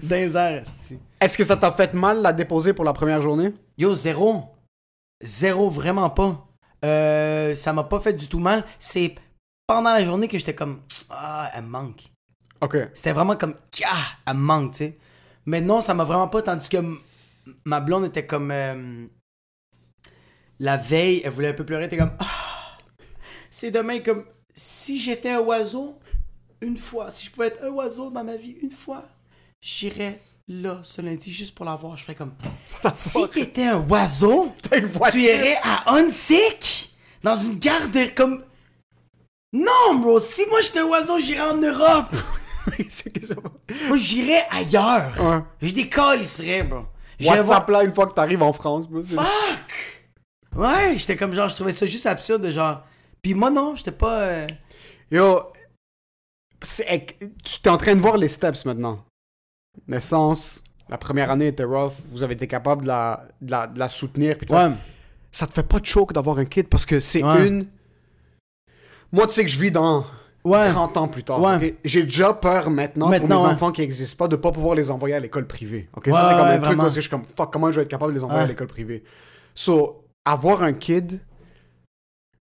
Dans 0.02 0.16
les 0.16 0.36
airs, 0.36 0.62
esti. 0.62 0.98
Est-ce 1.20 1.36
que 1.36 1.44
ça 1.44 1.56
t'a 1.56 1.70
fait 1.72 1.92
mal 1.92 2.22
la 2.22 2.32
déposer 2.32 2.72
pour 2.72 2.84
la 2.84 2.92
première 2.92 3.20
journée? 3.20 3.52
Yo, 3.76 3.94
zéro. 3.94 4.44
Zéro, 5.22 5.68
vraiment 5.68 6.08
pas. 6.08 6.46
Euh, 6.84 7.54
ça 7.54 7.72
m'a 7.74 7.84
pas 7.84 8.00
fait 8.00 8.14
du 8.14 8.26
tout 8.28 8.38
mal. 8.38 8.64
C'est 8.78 9.14
pendant 9.66 9.92
la 9.92 10.02
journée 10.02 10.28
que 10.28 10.38
j'étais 10.38 10.54
comme, 10.54 10.80
ah, 11.10 11.50
elle 11.54 11.64
me 11.64 11.68
manque. 11.68 12.04
Ok. 12.62 12.76
C'était 12.94 13.12
vraiment 13.12 13.36
comme, 13.36 13.54
ah, 13.84 14.06
elle 14.26 14.34
me 14.34 14.40
manque, 14.40 14.72
tu 14.72 14.78
sais. 14.78 14.98
Mais 15.46 15.60
non, 15.60 15.80
ça 15.82 15.92
m'a 15.92 16.04
vraiment 16.04 16.28
pas, 16.28 16.40
tandis 16.42 16.68
que 16.68 16.78
m- 16.78 16.96
ma 17.64 17.80
blonde 17.80 18.06
était 18.06 18.26
comme, 18.26 18.50
euh, 18.50 19.06
la 20.58 20.76
veille, 20.76 21.22
elle 21.24 21.30
voulait 21.30 21.48
un 21.48 21.54
peu 21.54 21.64
pleurer, 21.64 21.84
elle 21.84 21.88
était 21.88 21.96
comme, 21.96 22.16
ah, 22.18 22.78
c'est 23.50 23.70
demain 23.70 24.00
comme, 24.00 24.24
si 24.54 25.00
j'étais 25.00 25.30
un 25.30 25.40
oiseau, 25.40 25.98
une 26.60 26.78
fois, 26.78 27.10
si 27.10 27.26
je 27.26 27.30
pouvais 27.30 27.48
être 27.48 27.64
un 27.64 27.70
oiseau 27.70 28.10
dans 28.10 28.24
ma 28.24 28.36
vie, 28.36 28.56
une 28.62 28.70
fois, 28.70 29.08
j'irais 29.60 30.20
là, 30.48 30.80
ce 30.82 31.00
lundi, 31.00 31.32
juste 31.32 31.54
pour 31.54 31.64
la 31.64 31.76
voir. 31.76 31.96
Je 31.96 32.02
ferais 32.02 32.14
comme, 32.14 32.34
si 32.94 33.28
t'étais 33.30 33.66
un 33.66 33.86
oiseau, 33.88 34.52
tu 35.10 35.20
irais 35.20 35.56
à 35.62 35.94
Hunsick 35.94 36.92
dans 37.22 37.36
une 37.36 37.58
garde 37.58 38.14
comme. 38.14 38.44
Non, 39.52 39.94
bro, 39.94 40.18
si 40.20 40.44
moi 40.46 40.60
j'étais 40.60 40.80
un 40.80 40.86
oiseau, 40.86 41.18
j'irais 41.18 41.50
en 41.50 41.56
Europe. 41.56 42.14
Moi, 43.88 43.96
j'irais 43.96 44.44
ailleurs. 44.50 45.12
Ouais. 45.18 45.42
J'ai 45.62 45.72
des 45.72 46.26
serait, 46.26 46.62
bro. 46.62 46.84
WhatsApp 47.28 47.68
là 47.68 47.82
une 47.84 47.94
fois 47.94 48.06
que 48.06 48.14
t'arrives 48.14 48.42
en 48.42 48.52
France. 48.52 48.86
Fuck! 48.88 49.24
Ouais, 50.56 50.94
j'étais 50.96 51.16
comme 51.16 51.34
genre, 51.34 51.48
je 51.48 51.54
trouvais 51.54 51.72
ça 51.72 51.86
juste 51.86 52.06
absurde, 52.06 52.42
de 52.42 52.50
genre. 52.50 52.82
Puis 53.22 53.34
moi, 53.34 53.50
non, 53.50 53.74
j'étais 53.76 53.92
pas. 53.92 54.20
euh, 54.22 54.46
Yo, 55.10 55.40
tu 56.62 57.60
t'es 57.62 57.70
en 57.70 57.76
train 57.76 57.94
de 57.94 58.00
voir 58.00 58.16
les 58.16 58.28
steps 58.28 58.64
maintenant. 58.64 59.04
Naissance, 59.86 60.60
la 60.88 60.98
première 60.98 61.30
année 61.30 61.48
était 61.48 61.64
rough, 61.64 61.92
vous 62.10 62.22
avez 62.22 62.34
été 62.34 62.46
capable 62.46 62.82
de 62.82 62.88
la, 62.88 63.24
de 63.40 63.50
la, 63.50 63.66
de 63.66 63.78
la 63.78 63.88
soutenir. 63.88 64.36
puis 64.36 64.46
tout. 64.46 64.54
Ouais. 64.54 64.70
Ça 65.32 65.46
te 65.46 65.52
fait 65.52 65.62
pas 65.62 65.78
de 65.78 65.86
choc 65.86 66.12
d'avoir 66.12 66.38
un 66.38 66.44
kid 66.44 66.68
parce 66.68 66.84
que 66.84 66.98
c'est 67.00 67.22
Ouais. 67.22 67.46
une. 67.46 67.66
Moi, 69.12 69.26
tu 69.26 69.34
sais 69.34 69.44
que 69.44 69.50
je 69.50 69.58
vis 69.58 69.70
dans 69.70 70.04
Ouais. 70.44 70.70
30 70.70 70.96
ans 70.96 71.08
plus 71.08 71.22
tard. 71.24 71.40
Ouais. 71.42 71.76
J'ai 71.84 72.02
déjà 72.04 72.32
peur 72.32 72.70
maintenant, 72.70 73.06
pour 73.06 73.10
Maintenant, 73.10 73.42
mes 73.42 73.48
ouais. 73.48 73.54
enfants 73.54 73.72
qui 73.72 73.82
n'existent 73.82 74.16
pas 74.24 74.28
de 74.28 74.36
pas 74.36 74.50
pouvoir 74.52 74.74
les 74.74 74.90
envoyer 74.90 75.14
à 75.14 75.20
l'école 75.20 75.46
privée. 75.46 75.88
Ok, 75.96 76.06
ça 76.08 76.28
c'est 76.30 76.36
comme 76.36 76.46
un 76.48 76.58
truc 76.58 76.76
parce 76.78 76.94
que 76.94 77.00
je 77.00 77.08
suis 77.08 77.10
comme 77.10 77.24
fuck, 77.36 77.52
comment 77.52 77.70
je 77.70 77.76
vais 77.76 77.82
être 77.82 77.90
capable 77.90 78.12
de 78.14 78.18
les 78.18 78.24
envoyer 78.24 78.42
à 78.44 78.46
l'école 78.46 78.66
privée? 78.68 79.02
So, 79.54 80.04
avoir 80.24 80.62
un 80.62 80.72
kid, 80.72 81.20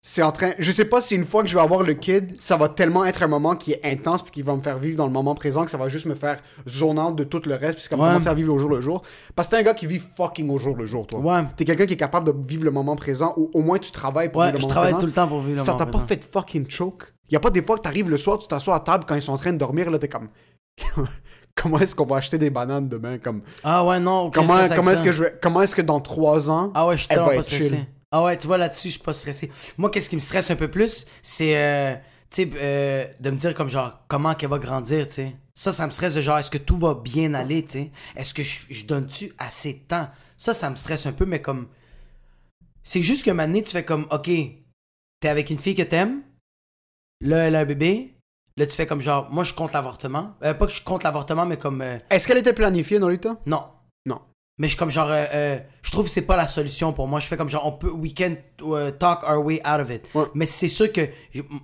c'est 0.07 0.21
en 0.21 0.31
train. 0.31 0.51
Je 0.59 0.71
sais 0.71 0.85
pas 0.85 1.01
si 1.01 1.15
une 1.15 1.25
fois 1.25 1.41
que 1.41 1.49
je 1.49 1.55
vais 1.55 1.61
avoir 1.61 1.81
le 1.81 1.93
kid, 1.95 2.39
ça 2.39 2.57
va 2.57 2.69
tellement 2.69 3.05
être 3.05 3.23
un 3.23 3.27
moment 3.27 3.55
qui 3.55 3.71
est 3.73 3.81
intense 3.83 4.21
puis 4.21 4.31
qui 4.31 4.41
va 4.43 4.55
me 4.55 4.61
faire 4.61 4.77
vivre 4.77 4.97
dans 4.97 5.07
le 5.07 5.11
moment 5.11 5.33
présent 5.33 5.65
que 5.65 5.71
ça 5.71 5.77
va 5.77 5.87
juste 5.87 6.05
me 6.05 6.13
faire 6.15 6.37
zone 6.69 6.99
out 6.99 7.15
de 7.15 7.23
tout 7.23 7.41
le 7.45 7.55
reste 7.55 7.79
puis 7.79 7.87
ça 7.89 7.95
va 7.95 8.03
Ouais. 8.03 8.09
commencer 8.09 8.27
à 8.27 8.33
vivre 8.35 8.53
au 8.53 8.57
jour 8.59 8.69
le 8.69 8.81
jour. 8.81 9.01
Parce 9.35 9.47
que 9.47 9.55
t'es 9.55 9.61
un 9.61 9.63
gars 9.63 9.73
qui 9.73 9.87
vit 9.87 9.99
fucking 9.99 10.49
au 10.51 10.59
jour 10.59 10.75
le 10.75 10.85
jour, 10.85 11.07
toi. 11.07 11.19
Ouais. 11.21 11.43
T'es 11.57 11.65
quelqu'un 11.65 11.87
qui 11.87 11.93
est 11.93 11.97
capable 11.97 12.31
de 12.31 12.47
vivre 12.47 12.65
le 12.65 12.71
moment 12.71 12.95
présent 12.95 13.33
ou 13.35 13.49
au 13.55 13.61
moins 13.63 13.79
tu 13.79 13.91
travailles 13.91 14.29
pour 14.31 14.41
Ouais, 14.41 14.47
vivre 14.51 14.57
le 14.57 14.61
je 14.61 14.65
moment 14.67 14.73
travaille 14.73 14.91
présent. 14.93 14.99
tout 15.01 15.05
le 15.07 15.11
temps 15.13 15.27
pour 15.27 15.39
vivre 15.41 15.57
le 15.59 15.65
Ça 15.65 15.71
moment 15.73 15.77
t'a 15.79 15.85
pas 15.85 15.91
présent. 15.99 16.07
fait 16.07 16.29
fucking 16.31 16.69
choke? 16.69 17.14
Y 17.29 17.35
a 17.35 17.39
pas 17.39 17.49
des 17.49 17.61
fois 17.63 17.77
que 17.77 17.81
t'arrives 17.83 18.09
le 18.09 18.17
soir, 18.17 18.37
tu 18.37 18.47
t'assois 18.47 18.75
à 18.75 18.79
table 18.79 19.05
quand 19.07 19.15
ils 19.15 19.21
sont 19.21 19.33
en 19.33 19.37
train 19.37 19.53
de 19.53 19.57
dormir, 19.57 19.89
là 19.89 19.97
t'es 19.99 20.07
comme. 20.09 20.29
comment 21.55 21.79
est-ce 21.79 21.95
qu'on 21.95 22.05
va 22.05 22.17
acheter 22.17 22.37
des 22.37 22.49
bananes 22.49 22.87
demain? 22.89 23.17
Comme, 23.17 23.41
Ah 23.63 23.83
ouais, 23.85 23.99
non. 23.99 24.29
comment 24.31 24.53
comment 24.75 24.91
est-ce 24.91 25.03
que 25.03 25.11
je 25.11 25.23
vais- 25.23 25.33
comment 25.41 25.61
est-ce 25.61 25.75
que 25.75 25.81
dans 25.81 25.99
trois 25.99 26.49
ans, 26.51 26.71
Ah 26.75 26.85
ouais, 26.87 26.97
je 26.97 27.03
suis 27.03 27.07
elle 27.11 27.19
va 27.19 27.25
pas 27.25 27.35
être 27.35 27.43
stressé. 27.43 27.69
chill? 27.69 27.85
Ah 28.11 28.23
ouais, 28.23 28.37
tu 28.37 28.47
vois, 28.47 28.57
là-dessus, 28.57 28.89
je 28.89 28.93
suis 28.93 29.03
pas 29.03 29.13
stressé. 29.13 29.51
Moi, 29.77 29.89
qu'est-ce 29.89 30.09
qui 30.09 30.15
me 30.15 30.21
stresse 30.21 30.49
un 30.51 30.55
peu 30.55 30.69
plus, 30.69 31.05
c'est, 31.21 31.57
euh, 31.57 31.95
tu 32.29 32.43
sais, 32.43 32.49
euh, 32.55 33.05
de 33.19 33.29
me 33.31 33.35
dire 33.37 33.53
comme 33.53 33.69
genre, 33.69 33.99
comment 34.07 34.33
qu'elle 34.35 34.49
va 34.49 34.59
grandir, 34.59 35.07
tu 35.07 35.13
sais. 35.15 35.35
Ça, 35.53 35.71
ça 35.71 35.85
me 35.87 35.91
stresse 35.91 36.13
de 36.15 36.21
genre, 36.21 36.37
est-ce 36.37 36.51
que 36.51 36.57
tout 36.57 36.77
va 36.77 36.93
bien 36.93 37.33
aller, 37.33 37.63
tu 37.63 37.71
sais? 37.71 37.91
Est-ce 38.15 38.33
que 38.33 38.43
je, 38.43 38.59
je 38.69 38.85
donne-tu 38.85 39.33
assez 39.37 39.73
de 39.73 39.79
temps? 39.79 40.07
Ça, 40.37 40.53
ça 40.53 40.69
me 40.69 40.75
stresse 40.75 41.05
un 41.05 41.13
peu, 41.13 41.25
mais 41.25 41.41
comme... 41.41 41.67
C'est 42.83 43.01
juste 43.01 43.25
que 43.25 43.31
maintenant, 43.31 43.61
tu 43.61 43.71
fais 43.71 43.83
comme, 43.85 44.05
OK, 44.11 44.29
t'es 45.19 45.27
avec 45.29 45.49
une 45.49 45.57
fille 45.59 45.75
que 45.75 45.81
t'aimes, 45.81 46.21
là, 47.21 47.37
elle 47.47 47.55
a 47.55 47.59
un 47.59 47.65
bébé, 47.65 48.15
là, 48.57 48.65
tu 48.65 48.73
fais 48.75 48.85
comme 48.87 49.01
genre, 49.01 49.29
moi, 49.31 49.43
je 49.43 49.53
compte 49.53 49.73
l'avortement. 49.73 50.35
Euh, 50.43 50.53
pas 50.53 50.67
que 50.67 50.73
je 50.73 50.83
compte 50.83 51.03
l'avortement, 51.03 51.45
mais 51.45 51.57
comme... 51.57 51.81
euh, 51.81 51.97
Est-ce 52.09 52.27
qu'elle 52.27 52.37
était 52.37 52.53
planifiée, 52.53 52.99
Norita? 52.99 53.37
non. 53.45 53.65
Non. 54.07 54.21
Mais 54.57 54.67
je 54.67 54.73
suis 54.73 54.77
comme 54.79 54.91
genre, 54.91 55.09
euh, 55.09 55.25
euh, 55.33 55.59
je 55.81 55.91
trouve 55.91 56.05
que 56.05 56.11
c'est 56.11 56.21
pas 56.25 56.37
la 56.37 56.47
solution 56.47 56.93
pour 56.93 57.07
moi. 57.09 57.19
Je 57.19 57.27
fais 57.27 57.35
comme 57.35 57.49
genre, 57.49 57.65
on 57.65 57.73
peut, 57.73 57.89
we 57.91 58.13
can 58.13 58.35
euh, 58.61 58.89
talk 58.91 59.23
our 59.23 59.43
way 59.43 59.59
out 59.67 59.81
of 59.81 59.89
it. 59.89 60.07
Ouais. 60.15 60.25
Mais 60.33 60.45
c'est 60.45 60.69
sûr 60.69 60.93
que, 60.93 61.01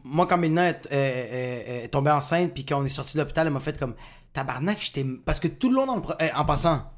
moi, 0.04 0.26
quand 0.28 0.38
Mélina 0.38 0.70
est, 0.70 0.82
euh, 0.88 0.90
euh, 0.92 1.84
est 1.84 1.88
tombée 1.88 2.12
enceinte, 2.12 2.54
puis 2.54 2.66
qu'on 2.66 2.84
est 2.84 2.90
sorti 2.90 3.16
de 3.16 3.22
l'hôpital, 3.22 3.48
elle 3.48 3.54
m'a 3.54 3.60
fait 3.62 3.78
comme, 3.80 3.96
tabarnak, 4.34 4.80
j'étais. 4.82 5.06
Parce 5.24 5.40
que 5.40 5.48
tout 5.48 5.70
le 5.70 5.76
long, 5.76 5.86
dans 5.86 5.96
le 5.98 6.02
pro- 6.02 6.16
euh, 6.22 6.30
en 6.36 6.44
passant, 6.44 6.92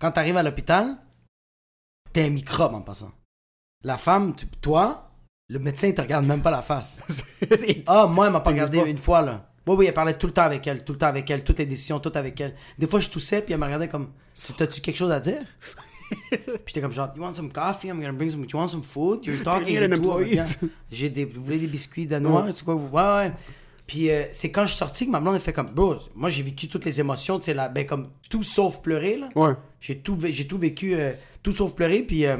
quand 0.00 0.10
t'arrives 0.10 0.36
à 0.38 0.42
l'hôpital, 0.42 0.96
t'es 2.12 2.24
un 2.24 2.30
microbe 2.30 2.74
en 2.74 2.80
passant. 2.82 3.12
La 3.84 3.96
femme, 3.96 4.34
tu- 4.34 4.46
toi, 4.60 5.07
le 5.48 5.58
médecin, 5.58 5.88
il 5.88 5.94
te 5.94 6.00
regarde 6.02 6.26
même 6.26 6.42
pas 6.42 6.50
la 6.50 6.62
face. 6.62 7.00
Ah, 7.86 8.06
moi, 8.06 8.26
elle 8.26 8.32
m'a 8.32 8.40
pas 8.40 8.50
regardé 8.50 8.78
une 8.86 8.98
fois, 8.98 9.22
là. 9.22 9.44
Oui, 9.66 9.76
oui, 9.78 9.86
elle 9.86 9.94
parlait 9.94 10.14
tout 10.16 10.26
le 10.26 10.32
temps 10.32 10.42
avec 10.44 10.66
elle, 10.66 10.82
tout 10.84 10.92
le 10.92 10.98
temps 10.98 11.06
avec 11.06 11.30
elle, 11.30 11.44
toutes 11.44 11.58
les 11.58 11.66
décisions, 11.66 12.00
tout 12.00 12.12
avec 12.14 12.40
elle. 12.40 12.54
Des 12.78 12.86
fois, 12.86 13.00
je 13.00 13.08
toussais, 13.10 13.42
puis 13.42 13.52
elle 13.52 13.60
me 13.60 13.64
regardait 13.66 13.88
comme, 13.88 14.08
t'as-tu 14.56 14.80
quelque 14.80 14.96
chose 14.96 15.10
à 15.10 15.20
dire? 15.20 15.42
puis 16.30 16.40
j'étais 16.66 16.80
comme 16.80 16.92
genre, 16.92 17.10
you 17.16 17.22
want 17.22 17.34
some 17.34 17.50
coffee? 17.52 17.88
I'm 17.88 18.00
gonna 18.00 18.12
bring 18.12 18.30
some, 18.30 18.42
you 18.50 18.58
want 18.58 18.68
some 18.68 18.82
food? 18.82 19.24
You're 19.26 19.36
talking 19.42 19.74
regarde. 20.30 20.70
J'ai 20.90 21.10
des, 21.10 21.24
vous 21.26 21.44
voulez 21.44 21.58
des 21.58 21.66
biscuits 21.66 22.06
danois? 22.06 22.46
C'est 22.52 22.64
quoi? 22.64 22.74
vous- 22.74 22.88
Ouais, 22.96 23.02
ouais. 23.02 23.32
Puis 23.86 24.10
euh, 24.10 24.24
c'est 24.32 24.50
quand 24.50 24.62
je 24.62 24.68
suis 24.68 24.78
sorti 24.78 25.06
que 25.06 25.10
ma 25.10 25.20
blonde, 25.20 25.34
elle 25.34 25.40
fait 25.42 25.52
comme, 25.52 25.70
bro, 25.70 25.96
moi, 26.14 26.28
j'ai 26.30 26.42
vécu 26.42 26.68
toutes 26.68 26.84
les 26.86 27.00
émotions, 27.00 27.38
tu 27.38 27.46
sais, 27.46 27.54
là, 27.54 27.68
ben, 27.68 27.84
comme 27.86 28.08
tout 28.30 28.42
sauf 28.42 28.80
pleurer, 28.80 29.16
là. 29.18 29.28
Ouais. 29.34 29.52
J'ai 29.80 29.98
tout, 29.98 30.18
j'ai 30.22 30.46
tout 30.46 30.58
vécu, 30.58 30.94
euh, 30.94 31.12
tout 31.42 31.52
sauf 31.52 31.74
pleurer. 31.74 32.00
Puis 32.02 32.24
euh, 32.26 32.36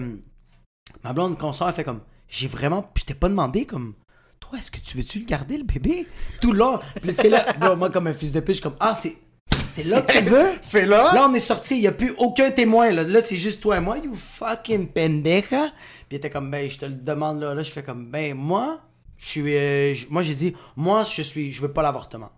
ma 1.04 1.12
blonde, 1.12 1.36
quand 1.38 1.48
on 1.48 1.52
sort, 1.52 1.68
elle 1.68 1.74
fait 1.74 1.84
comme, 1.84 2.00
j'ai 2.28 2.48
vraiment, 2.48 2.82
puis 2.82 3.02
je 3.02 3.06
t'ai 3.06 3.14
pas 3.14 3.28
demandé 3.28 3.64
comme, 3.64 3.94
toi, 4.40 4.58
est-ce 4.58 4.70
que 4.70 4.78
tu 4.78 4.96
veux-tu 4.96 5.20
le 5.20 5.24
garder, 5.24 5.58
le 5.58 5.64
bébé? 5.64 6.06
Tout 6.40 6.52
là. 6.52 6.80
Puis 7.02 7.12
c'est 7.12 7.28
là, 7.28 7.52
bro, 7.60 7.76
moi, 7.76 7.90
comme 7.90 8.06
un 8.06 8.14
fils 8.14 8.32
de 8.32 8.40
pute, 8.40 8.48
je 8.48 8.52
suis 8.54 8.62
comme, 8.62 8.76
ah, 8.80 8.94
c'est, 8.94 9.16
c'est 9.46 9.84
là 9.84 10.02
que 10.02 10.18
tu 10.18 10.24
veux? 10.24 10.50
C'est 10.60 10.86
là? 10.86 11.14
Là, 11.14 11.28
on 11.28 11.34
est 11.34 11.40
sorti, 11.40 11.76
il 11.76 11.80
n'y 11.80 11.86
a 11.86 11.92
plus 11.92 12.14
aucun 12.18 12.50
témoin. 12.50 12.90
Là, 12.90 13.02
là 13.02 13.20
c'est 13.24 13.36
juste 13.36 13.62
toi 13.62 13.78
et 13.78 13.80
moi, 13.80 13.98
you 13.98 14.14
fucking 14.14 14.88
pendeja. 14.88 15.72
Puis 16.08 16.12
il 16.12 16.16
était 16.16 16.30
comme, 16.30 16.50
ben, 16.50 16.68
je 16.68 16.78
te 16.78 16.84
le 16.86 16.92
demande 16.92 17.40
là. 17.40 17.54
Là, 17.54 17.62
je 17.62 17.70
fais 17.70 17.82
comme, 17.82 18.10
ben, 18.10 18.34
moi, 18.34 18.80
je 19.16 19.26
suis. 19.26 19.56
euh, 19.56 19.94
moi, 20.10 20.22
j'ai 20.22 20.34
dit, 20.34 20.54
moi, 20.76 21.04
je 21.04 21.22
suis. 21.22 21.52
Je 21.52 21.60
veux 21.60 21.72
pas 21.72 21.82
l'avortement. 21.82 22.30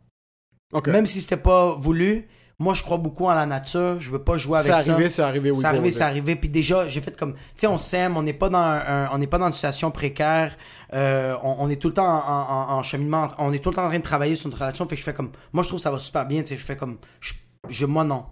Ok. 0.72 0.88
Même 0.88 1.06
si 1.06 1.20
c'était 1.20 1.36
pas 1.36 1.74
voulu, 1.74 2.28
moi, 2.60 2.74
je 2.74 2.82
crois 2.82 2.98
beaucoup 2.98 3.24
en 3.26 3.34
la 3.34 3.46
nature. 3.46 3.98
Je 4.00 4.10
veux 4.10 4.22
pas 4.22 4.36
jouer 4.36 4.58
avec 4.58 4.72
C'est 4.72 4.82
ça. 4.82 4.92
arrivé, 4.92 5.08
c'est 5.08 5.22
arrivé, 5.22 5.50
oui. 5.50 5.56
C'est 5.58 5.66
arrivé, 5.66 5.90
c'est 5.90 6.02
arrivé. 6.04 6.36
Puis 6.36 6.48
déjà, 6.48 6.86
j'ai 6.86 7.00
fait 7.00 7.16
comme, 7.16 7.32
tu 7.34 7.40
sais, 7.56 7.66
on 7.66 7.78
s'aime, 7.78 8.16
on 8.16 8.22
n'est 8.22 8.34
pas 8.34 8.48
dans 8.50 8.58
un, 8.58 9.08
on 9.12 9.18
n'est 9.18 9.26
pas 9.26 9.38
dans 9.38 9.46
une 9.46 9.52
situation 9.52 9.90
précaire. 9.90 10.56
euh, 10.92 11.36
on, 11.42 11.56
on 11.60 11.70
est 11.70 11.76
tout 11.76 11.88
le 11.88 11.94
temps 11.94 12.04
en, 12.06 12.50
en- 12.52 12.72
en 12.78 12.82
cheminement, 12.82 13.28
on 13.38 13.52
est 13.52 13.58
tout 13.60 13.70
le 13.70 13.76
temps 13.76 13.84
en 13.86 13.88
train 13.88 13.98
de 13.98 14.04
travailler 14.04 14.36
sur 14.36 14.48
notre 14.50 14.60
relation. 14.60 14.86
Fait 14.86 14.94
que 14.94 15.00
je 15.00 15.04
fais 15.04 15.14
comme, 15.14 15.32
moi, 15.52 15.62
je 15.62 15.68
trouve 15.68 15.78
que 15.80 15.82
ça 15.84 15.90
va 15.90 15.98
super 15.98 16.26
bien. 16.26 16.42
Tu 16.42 16.48
sais, 16.50 16.56
je 16.56 16.62
fais 16.62 16.76
comme, 16.76 16.98
je, 17.20 17.32
je- 17.68 17.86
moi 17.86 18.04
non. 18.04 18.26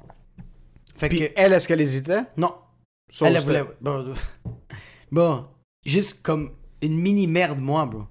Fait 0.94 1.08
Puis 1.08 1.20
que 1.20 1.24
elle, 1.36 1.52
est-ce 1.54 1.66
qu'elle 1.66 1.80
hésitait? 1.80 2.22
non, 2.36 2.54
elle 3.22 3.32
le 3.32 3.36
elle 3.38 3.42
voulait. 3.44 3.64
Bon, 3.80 4.12
bon, 5.12 5.44
juste 5.86 6.22
comme 6.22 6.50
une 6.82 6.98
mini 7.00 7.26
merde 7.26 7.58
moi, 7.58 7.86
bro. 7.86 8.02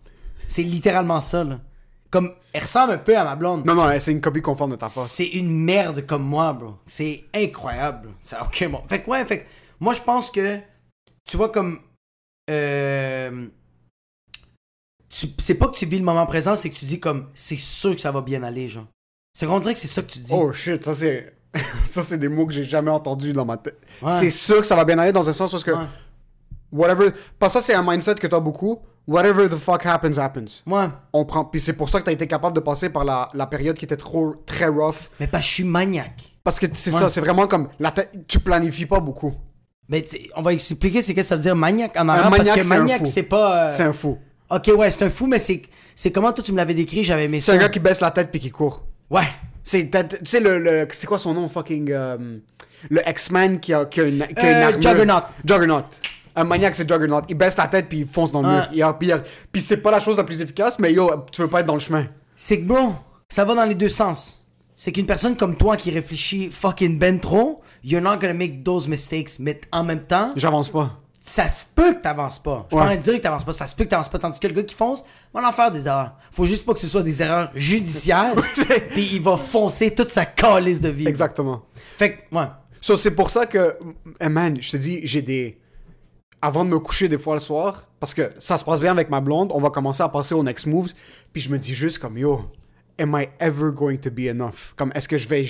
C'est 0.48 0.64
littéralement 0.64 1.22
ça 1.22 1.44
là. 1.44 1.60
Comme 2.10 2.34
elle 2.54 2.62
ressemble 2.62 2.94
un 2.94 2.98
peu 2.98 3.18
à 3.18 3.24
ma 3.24 3.36
blonde. 3.36 3.66
Non, 3.66 3.76
non, 3.76 3.88
c'est 4.00 4.12
une 4.12 4.22
copie 4.22 4.42
conforme 4.42 4.72
de 4.72 4.76
ta 4.78 4.88
face. 4.90 5.10
C'est 5.12 5.28
une 5.28 5.52
merde 5.52 6.06
comme 6.06 6.24
moi, 6.24 6.54
bro. 6.54 6.76
C'est 6.86 7.26
incroyable. 7.34 8.10
Ça 8.22 8.44
ok 8.44 8.70
bon. 8.70 8.82
Fait 8.88 9.02
que 9.02 9.10
ouais, 9.10 9.26
fait 9.26 9.40
que 9.42 9.46
moi 9.80 9.94
je 9.94 10.02
pense 10.02 10.32
que 10.32 10.58
tu 11.30 11.36
vois 11.38 11.50
comme 11.50 11.80
euh, 12.50 13.48
tu- 15.10 15.28
c'est 15.40 15.56
pas 15.56 15.68
que 15.68 15.76
tu 15.76 15.86
vis 15.86 16.00
le 16.00 16.06
moment 16.06 16.26
présent, 16.26 16.56
c'est 16.56 16.70
que 16.70 16.76
tu 16.76 16.86
dis 16.86 17.00
comme 17.00 17.28
c'est 17.36 17.58
sûr 17.58 17.96
que 17.96 18.02
ça 18.02 18.12
va 18.12 18.22
bien 18.22 18.44
aller, 18.44 18.68
genre. 18.68 18.88
C'est 19.34 19.46
qu'on 19.46 19.60
dirait 19.60 19.74
que 19.74 19.80
c'est 19.80 19.88
ça 19.88 20.02
que 20.02 20.08
tu 20.12 20.20
dis. 20.20 20.34
Oh 20.34 20.52
shit, 20.54 20.84
ça 20.84 20.96
c'est. 20.96 21.34
ça, 21.86 22.02
c'est 22.02 22.18
des 22.18 22.28
mots 22.30 22.46
que 22.46 22.54
j'ai 22.54 22.64
jamais 22.64 22.92
entendus 22.92 23.34
dans 23.34 23.46
ma 23.46 23.58
tête. 23.58 23.80
Ouais. 24.02 24.20
C'est 24.20 24.30
sûr 24.30 24.58
que 24.62 24.68
ça 24.68 24.76
va 24.76 24.86
bien 24.86 24.98
aller 25.00 25.12
dans 25.12 25.28
un 25.28 25.34
sens 25.34 25.52
parce 25.52 25.64
que. 25.64 25.72
Ouais. 25.72 25.86
Whatever. 26.72 27.12
Parce 27.40 27.54
que 27.54 27.60
ça, 27.60 27.66
c'est 27.66 27.74
un 27.74 27.84
mindset 27.90 28.16
que 28.16 28.28
t'as 28.28 28.40
beaucoup. 28.40 28.80
Whatever 29.08 29.48
the 29.48 29.56
fuck 29.58 29.86
happens, 29.86 30.18
happens. 30.18 30.64
Ouais. 30.66 30.86
On 31.14 31.24
prend. 31.24 31.46
Puis 31.46 31.62
c'est 31.62 31.74
pour 31.74 31.88
ça 31.90 32.00
que 32.00 32.06
t'as 32.06 32.12
été 32.12 32.28
capable 32.28 32.54
de 32.56 32.60
passer 32.60 32.90
par 32.90 33.06
la, 33.06 33.30
la 33.34 33.48
période 33.48 33.78
qui 33.78 33.86
était 33.86 33.96
trop, 33.96 34.36
très 34.46 34.68
rough. 34.68 35.10
Mais 35.20 35.28
pas 35.28 35.40
je 35.40 35.48
suis 35.48 35.64
maniaque. 35.64 36.34
Parce 36.44 36.60
que 36.60 36.66
c'est 36.74 36.94
Ouais. 36.94 37.00
ça, 37.00 37.08
c'est 37.10 37.22
vraiment 37.22 37.48
comme. 37.48 37.70
La 37.80 37.94
tu 38.28 38.40
planifies 38.40 38.86
pas 38.86 39.00
beaucoup. 39.00 39.34
Mais 39.90 40.06
on 40.36 40.42
va 40.42 40.52
expliquer 40.52 41.02
c'est 41.02 41.14
qu'est-ce 41.14 41.28
que 41.28 41.30
ça 41.30 41.36
veut 41.38 41.42
dire 41.42 41.56
maniaque 41.56 41.96
en 41.98 42.10
arabe 42.10 42.32
maniaque, 42.32 42.46
parce 42.48 42.58
que 42.58 42.64
c'est 42.64 42.78
maniaque 42.78 43.08
c'est 43.08 43.24
pas 43.24 43.68
euh, 43.68 43.70
C'est 43.70 43.84
un 43.84 43.94
fou. 43.94 44.18
OK 44.50 44.72
ouais, 44.78 44.92
c'est 44.92 45.06
un 45.06 45.10
fou 45.10 45.28
mais 45.28 45.40
c'est 45.40 45.62
c'est 45.96 46.12
comment 46.12 46.34
toi 46.34 46.44
tu 46.44 46.52
me 46.52 46.58
l'avais 46.58 46.74
décrit, 46.74 47.06
j'avais 47.06 47.24
aimé 47.26 47.40
C'est 47.40 47.52
ça. 47.52 47.58
un 47.58 47.60
gars 47.62 47.70
qui 47.70 47.80
baisse 47.80 48.02
la 48.02 48.12
tête 48.12 48.30
puis 48.30 48.42
qui 48.42 48.52
court. 48.52 48.84
Ouais. 49.10 49.24
C'est, 49.64 49.90
tu 49.90 49.98
sais, 50.26 50.40
le, 50.42 50.60
le- 50.60 50.88
c'est 50.92 51.08
quoi 51.08 51.20
son 51.20 51.34
nom, 51.34 51.48
fucking. 51.50 51.90
euh, 51.92 52.38
le 52.90 53.02
X-Man 53.10 53.60
qui 53.62 53.74
a, 53.74 53.86
qui 53.86 54.02
a 54.02 54.04
une, 54.04 54.26
qui 54.28 54.46
a 54.46 54.70
une 54.70 54.76
Euh. 54.76 54.82
Juggernaut. 54.82 55.22
Juggernaut. 55.46 55.84
Un 56.38 56.44
maniaque, 56.44 56.76
c'est 56.76 56.88
Juggernaut. 56.88 57.22
Il 57.28 57.36
baisse 57.36 57.58
la 57.58 57.68
tête 57.68 57.90
puis 57.90 58.00
il 58.02 58.08
fonce 58.08 58.32
dans 58.32 58.42
le 58.44 58.48
Ouais. 58.48 58.54
mur. 58.54 58.68
Il 58.72 58.94
puis, 59.00 59.08
il 59.08 59.12
a- 59.12 59.24
puis 59.52 59.62
c'est 59.62 59.78
pas 59.78 59.90
la 59.92 60.00
chose 60.00 60.16
la 60.18 60.24
plus 60.24 60.40
efficace, 60.40 60.78
mais 60.80 60.94
yo, 60.94 61.10
tu 61.32 61.42
veux 61.42 61.50
pas 61.50 61.62
être 61.62 61.66
dans 61.66 61.74
le 61.74 61.80
chemin. 61.80 62.06
C'est 62.36 62.60
que 62.62 62.66
bon, 62.66 62.96
ça 63.28 63.44
va 63.44 63.56
dans 63.56 63.66
les 63.66 63.74
deux 63.76 63.90
sens. 63.90 64.48
C'est 64.76 64.92
qu'une 64.92 65.08
personne 65.08 65.36
comme 65.36 65.58
toi 65.58 65.76
qui 65.76 65.90
réfléchit 65.90 66.52
fucking 66.52 67.00
ben 67.00 67.20
trop, 67.20 67.62
you're 67.84 68.02
not 68.02 68.18
gonna 68.18 68.36
make 68.36 68.64
those 68.64 68.88
mistakes. 68.88 69.40
Mais 69.40 69.60
en 69.72 69.84
même 69.84 70.02
temps, 70.04 70.34
J'avance 70.36 70.70
pas. 70.70 70.92
ça 71.20 71.50
se 71.50 71.66
peut 71.76 71.96
que 71.96 72.02
t'avances 72.04 72.38
pas. 72.38 72.68
Je 72.72 72.76
Ouais. 72.78 72.96
peux 72.96 73.02
dire 73.02 73.14
que 73.16 73.22
t'avances 73.24 73.44
pas, 73.44 73.54
ça 73.54 73.66
se 73.66 73.76
peut 73.76 73.86
que 73.86 73.90
t'avances 73.90 74.10
pas. 74.10 74.20
Tandis 74.20 74.40
que 74.40 74.48
le 74.48 74.54
gars 74.54 74.62
qui 74.64 74.76
fonce 74.76 75.04
va 75.34 75.50
en 75.50 75.52
faire 75.52 75.72
des 75.72 75.88
erreurs. 75.88 76.12
Faut 76.32 76.46
juste 76.46 76.64
pas 76.64 76.74
que 76.74 76.80
ce 76.80 76.86
soit 76.88 77.02
des 77.02 77.20
erreurs 77.24 77.50
judiciaires. 77.56 78.36
Puis 78.92 79.10
il 79.14 79.22
va 79.24 79.36
foncer 79.38 79.96
toute 79.96 80.12
sa 80.12 80.26
calice 80.26 80.80
de 80.82 80.90
vie. 80.90 81.08
Exactement. 81.08 81.64
Fait 81.98 82.12
que, 82.30 82.36
ouais. 82.36 82.46
So, 82.80 82.96
c'est 82.96 83.16
pour 83.16 83.32
ça 83.32 83.48
que, 83.48 83.76
man, 84.30 84.56
je 84.62 84.70
te 84.72 84.78
dis, 84.78 85.00
j'ai 85.04 85.24
des. 85.24 85.58
Avant 86.42 86.64
de 86.64 86.70
me 86.70 86.78
coucher 86.80 87.08
des 87.10 87.18
fois 87.18 87.34
le 87.34 87.40
soir, 87.40 87.88
parce 88.00 88.14
que 88.14 88.32
ça 88.38 88.58
se 88.58 88.64
passe 88.64 88.80
bien 88.80 88.92
avec 88.92 89.10
ma 89.10 89.22
blonde, 89.22 89.52
on 89.54 89.60
va 89.60 89.70
commencer 89.72 90.04
à 90.04 90.10
passer 90.10 90.36
au 90.36 90.44
next 90.44 90.68
moves, 90.68 90.94
puis 91.34 91.42
je 91.42 91.50
me 91.50 91.58
dis 91.58 91.74
juste 91.74 91.98
comme 91.98 92.18
yo, 92.18 92.42
am 93.00 93.18
I 93.20 93.28
ever 93.40 93.72
going 93.74 93.98
to 93.98 94.12
be 94.12 94.28
enough? 94.30 94.74
Comme 94.76 94.92
est-ce 94.94 95.08
que 95.08 95.18
je 95.18 95.28
vais. 95.28 95.46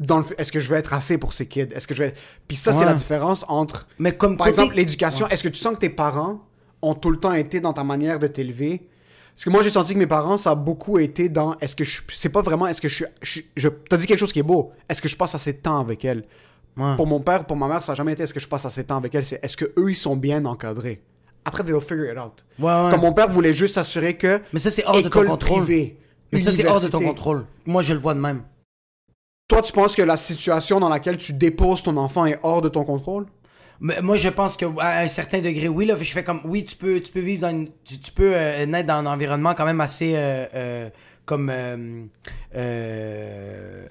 Dans 0.00 0.18
le, 0.18 0.24
est-ce 0.38 0.52
que 0.52 0.60
je 0.60 0.68
vais 0.70 0.78
être 0.78 0.94
assez 0.94 1.18
pour 1.18 1.32
ces 1.32 1.46
kids? 1.46 1.68
Est-ce 1.74 1.86
que 1.88 1.94
je 1.94 2.04
vais. 2.04 2.14
Puis 2.46 2.56
ça, 2.56 2.72
c'est 2.72 2.84
la 2.84 2.94
différence 2.94 3.44
entre. 3.48 3.88
Mais 3.98 4.16
comme 4.16 4.36
Par 4.36 4.46
côté- 4.46 4.60
exemple, 4.60 4.76
l'éducation. 4.76 5.28
Est-ce 5.28 5.42
que 5.42 5.48
tu 5.48 5.58
sens 5.58 5.74
que 5.74 5.80
tes 5.80 5.88
parents 5.90 6.40
ont 6.82 6.94
tout 6.94 7.10
le 7.10 7.18
temps 7.18 7.32
été 7.32 7.58
dans 7.60 7.72
ta 7.72 7.82
manière 7.84 8.18
de 8.20 8.28
t'élever? 8.28 8.88
Parce 9.34 9.44
que 9.44 9.50
moi, 9.50 9.62
j'ai 9.62 9.70
senti 9.70 9.94
que 9.94 9.98
mes 9.98 10.06
parents, 10.06 10.38
ça 10.38 10.52
a 10.52 10.54
beaucoup 10.54 10.98
été 10.98 11.28
dans. 11.28 11.56
Est-ce 11.58 11.74
que 11.76 11.84
je. 11.84 12.00
C'est 12.12 12.28
pas 12.28 12.42
vraiment. 12.42 12.66
Est-ce 12.68 12.80
que 12.80 12.88
je 12.88 12.94
suis. 12.94 13.04
Je, 13.22 13.40
je- 13.56 13.68
T'as 13.68 13.96
dit 13.96 14.06
quelque 14.06 14.20
chose 14.20 14.32
qui 14.32 14.38
est 14.38 14.42
beau. 14.44 14.72
Est-ce 14.88 15.02
que 15.02 15.08
je 15.08 15.16
passe 15.16 15.34
assez 15.34 15.52
de 15.52 15.58
temps 15.58 15.80
avec 15.80 16.04
elle? 16.04 16.24
Ouais. 16.78 16.96
Pour 16.96 17.06
mon 17.06 17.20
père, 17.20 17.44
pour 17.44 17.56
ma 17.56 17.66
mère, 17.68 17.82
ça 17.82 17.92
n'a 17.92 17.96
jamais 17.96 18.12
été 18.12 18.22
est-ce 18.22 18.32
que 18.32 18.40
je 18.40 18.46
passe 18.48 18.64
assez 18.64 18.82
de 18.82 18.86
temps 18.86 18.96
avec 18.96 19.14
elle, 19.14 19.24
c'est 19.24 19.40
est-ce 19.42 19.56
que 19.56 19.64
eux 19.78 19.90
ils 19.90 19.96
sont 19.96 20.16
bien 20.16 20.44
encadrés? 20.44 21.02
Après, 21.44 21.64
they'll 21.64 21.80
figure 21.80 22.12
it 22.12 22.18
out. 22.18 22.44
Ouais, 22.58 22.66
ouais. 22.66 22.90
Comme 22.90 23.00
mon 23.00 23.12
père 23.12 23.28
voulait 23.28 23.52
juste 23.52 23.74
s'assurer 23.74 24.16
que. 24.16 24.40
Mais 24.52 24.60
ça, 24.60 24.70
c'est 24.70 24.84
hors 24.86 25.02
de 25.02 25.08
ton 25.08 25.24
contrôle. 25.24 25.62
privée, 25.62 25.98
Mais 26.32 26.38
ça, 26.38 26.52
c'est 26.52 26.66
hors 26.66 26.80
de 26.80 26.88
ton 26.88 27.00
contrôle. 27.00 27.46
Moi, 27.66 27.82
je 27.82 27.94
le 27.94 28.00
vois 28.00 28.14
de 28.14 28.20
même. 28.20 28.42
Toi, 29.48 29.62
tu 29.62 29.72
penses 29.72 29.96
que 29.96 30.02
la 30.02 30.16
situation 30.18 30.78
dans 30.78 30.90
laquelle 30.90 31.16
tu 31.16 31.32
déposes 31.32 31.82
ton 31.82 31.96
enfant 31.96 32.26
est 32.26 32.38
hors 32.42 32.60
de 32.60 32.68
ton 32.68 32.84
contrôle? 32.84 33.26
Mais 33.80 34.02
moi, 34.02 34.16
je 34.16 34.28
pense 34.28 34.56
que 34.56 34.66
à 34.78 35.00
un 35.00 35.08
certain 35.08 35.40
degré, 35.40 35.68
oui. 35.68 35.86
Là, 35.86 35.94
je 35.98 36.12
fais 36.12 36.24
comme, 36.24 36.40
oui, 36.44 36.64
tu 36.64 36.76
peux, 36.76 37.00
tu 37.00 37.12
peux 37.12 37.20
vivre 37.20 37.42
dans 37.42 37.50
une, 37.50 37.68
tu, 37.84 37.98
tu 37.98 38.12
peux 38.12 38.32
euh, 38.34 38.66
naître 38.66 38.88
dans 38.88 38.94
un 38.94 39.06
environnement 39.06 39.54
quand 39.54 39.64
même 39.64 39.80
assez 39.80 40.14
euh, 40.16 40.46
euh, 40.54 40.90
comme, 41.24 41.48
euh, 41.50 42.04
euh, 42.54 43.86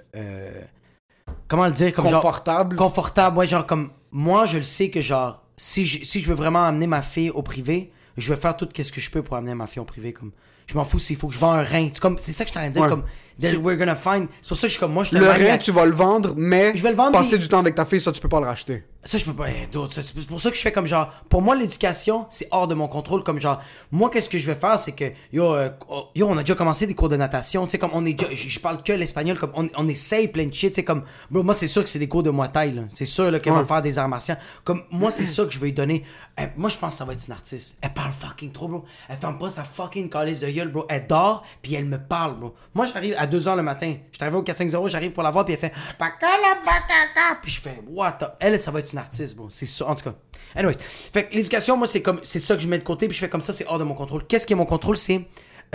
comment 1.48 1.66
le 1.66 1.72
dire, 1.72 1.94
comme 1.94 2.08
genre 2.10 2.22
Confortable. 2.22 2.76
confortable. 2.76 3.38
Ouais, 3.38 3.48
genre 3.48 3.66
comme 3.66 3.92
moi, 4.12 4.46
je 4.46 4.58
le 4.58 4.64
sais 4.64 4.90
que 4.90 5.02
genre 5.02 5.44
si 5.58 5.86
je, 5.86 6.04
si 6.04 6.22
je 6.22 6.28
veux 6.28 6.36
vraiment 6.36 6.66
amener 6.66 6.88
ma 6.88 7.02
fille 7.02 7.30
au 7.30 7.42
privé, 7.42 7.92
je 8.18 8.34
vais 8.34 8.40
faire 8.40 8.56
tout 8.56 8.68
ce 8.76 8.92
que 8.92 9.02
je 9.02 9.12
peux 9.12 9.22
pour 9.24 9.36
amener 9.38 9.54
ma 9.56 9.68
fille 9.68 9.82
au 9.82 9.86
privé. 9.86 10.14
Comme 10.14 10.32
je 10.68 10.76
m'en 10.76 10.86
fous 10.86 11.00
s'il 11.00 11.16
faut 11.18 11.28
que 11.28 11.34
je 11.34 11.40
vende 11.40 11.58
un 11.60 11.64
rein. 11.64 11.90
C'est 11.94 12.00
comme, 12.00 12.18
c'est 12.20 12.32
ça 12.34 12.44
que 12.44 12.50
je 12.50 12.54
t'en 12.54 12.60
train 12.60 12.68
de 12.70 12.74
dire. 12.74 12.82
Ouais. 12.84 12.90
Comme 12.90 13.04
that 13.40 13.56
we're 13.58 13.78
gonna 13.78 13.96
find. 13.96 14.28
C'est 14.42 14.48
pour 14.50 14.58
ça 14.58 14.64
que 14.64 14.70
je 14.70 14.74
suis 14.74 14.80
comme 14.80 14.94
moi, 14.94 15.04
je 15.04 15.12
te 15.12 15.16
le 15.16 15.28
rein, 15.30 15.58
tu 15.60 15.72
vas 15.72 15.86
le 15.86 15.92
vendre, 15.96 16.34
mais 16.36 16.72
Je 16.76 16.82
vais 16.84 16.90
le 16.90 16.96
vendre, 16.96 17.12
passer 17.12 17.38
du 17.38 17.48
temps 17.48 17.60
avec 17.60 17.76
ta 17.76 17.86
fille, 17.86 18.02
ça, 18.02 18.12
tu 18.12 18.20
peux 18.22 18.30
pas 18.30 18.40
le 18.40 18.48
racheter. 18.48 18.84
Ça, 19.06 19.18
je 19.18 19.24
peux 19.24 19.32
pas. 19.34 19.46
eh, 19.50 19.70
C'est 19.92 20.28
pour 20.28 20.42
ça 20.42 20.50
que 20.52 20.58
je 20.58 20.62
fais 20.62 20.72
comme 20.74 20.88
genre. 20.88 21.10
Pour 21.30 21.42
moi, 21.42 21.56
l'éducation, 21.56 22.26
c'est 22.30 22.48
hors 22.52 22.68
de 22.68 22.76
mon 22.76 22.88
contrôle. 22.90 23.24
Comme 23.24 23.40
genre, 23.40 23.62
moi, 23.92 24.10
qu'est-ce 24.10 24.28
que 24.28 24.38
je 24.38 24.46
vais 24.48 24.56
faire, 24.56 24.78
c'est 24.80 24.92
que 24.92 25.06
yo, 25.32 25.54
euh, 25.54 25.70
oh, 25.88 26.08
yo, 26.14 26.28
on 26.28 26.36
a 26.38 26.42
déjà 26.42 26.56
commencé 26.56 26.88
des 26.88 26.94
cours 26.96 27.08
de 27.08 27.16
natation. 27.16 27.64
Tu 27.66 27.72
sais, 27.72 27.78
comme 27.78 27.92
on 27.94 28.06
est 28.06 28.14
déjà. 28.14 28.34
Je 28.34 28.60
parle 28.60 28.84
que 28.84 28.92
l'espagnol, 28.92 29.38
comme 29.38 29.52
on, 29.56 29.70
on 29.78 29.88
essaye 29.88 30.28
plein 30.28 30.48
de 30.48 30.54
shit. 30.54 30.72
Tu 30.74 30.76
sais, 30.78 30.84
comme. 30.84 31.04
bro, 31.32 31.42
moi, 31.44 31.54
c'est 31.54 31.68
sûr 31.68 31.84
que 31.84 31.90
c'est 31.90 32.00
des 32.00 32.10
cours 32.10 32.24
de 32.24 32.32
Muay 32.32 32.50
Thai. 32.52 32.74
C'est 32.94 33.06
sûr 33.06 33.32
là, 33.32 33.40
qu'elle 33.40 33.54
va 33.54 33.60
Ouais. 33.60 33.66
faire 33.68 33.82
des 33.82 33.98
arts 33.98 34.10
martiaux. 34.10 34.36
Comme 34.66 34.82
moi, 34.92 35.10
c'est 35.12 35.26
ça 35.28 35.46
que 35.46 35.52
je 35.54 35.60
vais 35.60 35.68
lui 35.68 35.74
donner. 35.74 36.04
Eh, 36.38 36.48
moi, 36.58 36.70
je 36.70 36.76
pense 36.78 36.94
que 36.96 36.98
ça 36.98 37.06
va 37.06 37.14
être 37.14 37.26
une 37.26 37.34
artiste. 37.34 37.78
Elle 37.82 37.94
parle 37.94 38.12
fucking 38.12 38.52
trop, 38.52 38.68
bro. 38.68 38.84
Elle 39.08 39.18
ferme 39.18 39.38
pas 39.38 39.50
sa 39.50 39.64
fucking 39.64 40.10
calice 40.10 40.40
de 40.42 40.48
bro. 40.66 40.86
Elle 40.90 41.08
dort, 41.08 41.46
puis 41.62 41.76
elle 41.76 41.86
me 41.86 41.98
parle, 41.98 42.40
bro. 42.40 42.56
Moi, 42.74 42.86
j'arrive 42.86 43.16
à 43.18 43.28
2h 43.28 43.56
le 43.56 43.64
matin. 43.64 43.96
Je 44.12 44.22
arrivé 44.22 44.38
au 44.38 44.44
450, 44.44 44.90
j'arrive 44.90 45.12
pour 45.12 45.24
la 45.24 45.32
voir, 45.32 45.46
puis 45.46 45.54
elle 45.54 45.60
fait. 45.60 45.74
Puis 47.42 47.52
je 47.52 47.62
fais, 47.62 47.82
what. 47.88 48.18
Elle, 48.40 48.60
ça 48.60 48.72
va 48.72 48.80
être 48.80 48.92
une 48.92 49.00
artiste, 49.00 49.36
bro. 49.36 49.50
C'est 49.50 49.66
ça, 49.66 49.88
en 49.88 49.96
tout 49.96 50.04
cas. 50.04 50.16
Anyways. 50.56 50.78
L'éducation, 51.32 51.78
moi, 51.78 51.88
c'est 51.88 52.02
comme. 52.02 52.20
C'est 52.24 52.40
ça 52.40 52.56
que 52.56 52.62
je 52.62 52.68
mets 52.68 52.80
de 52.80 52.84
côté, 52.84 53.08
puis 53.08 53.16
je 53.16 53.20
fais 53.20 53.30
comme 53.30 53.42
ça, 53.42 53.54
c'est 53.54 53.66
hors 53.68 53.80
de 53.80 53.84
mon 53.84 53.94
contrôle. 53.94 54.26
Qu'est-ce 54.26 54.46
qui 54.46 54.54
est 54.54 54.58
mon 54.58 54.66
contrôle? 54.66 54.98
C'est 54.98 55.26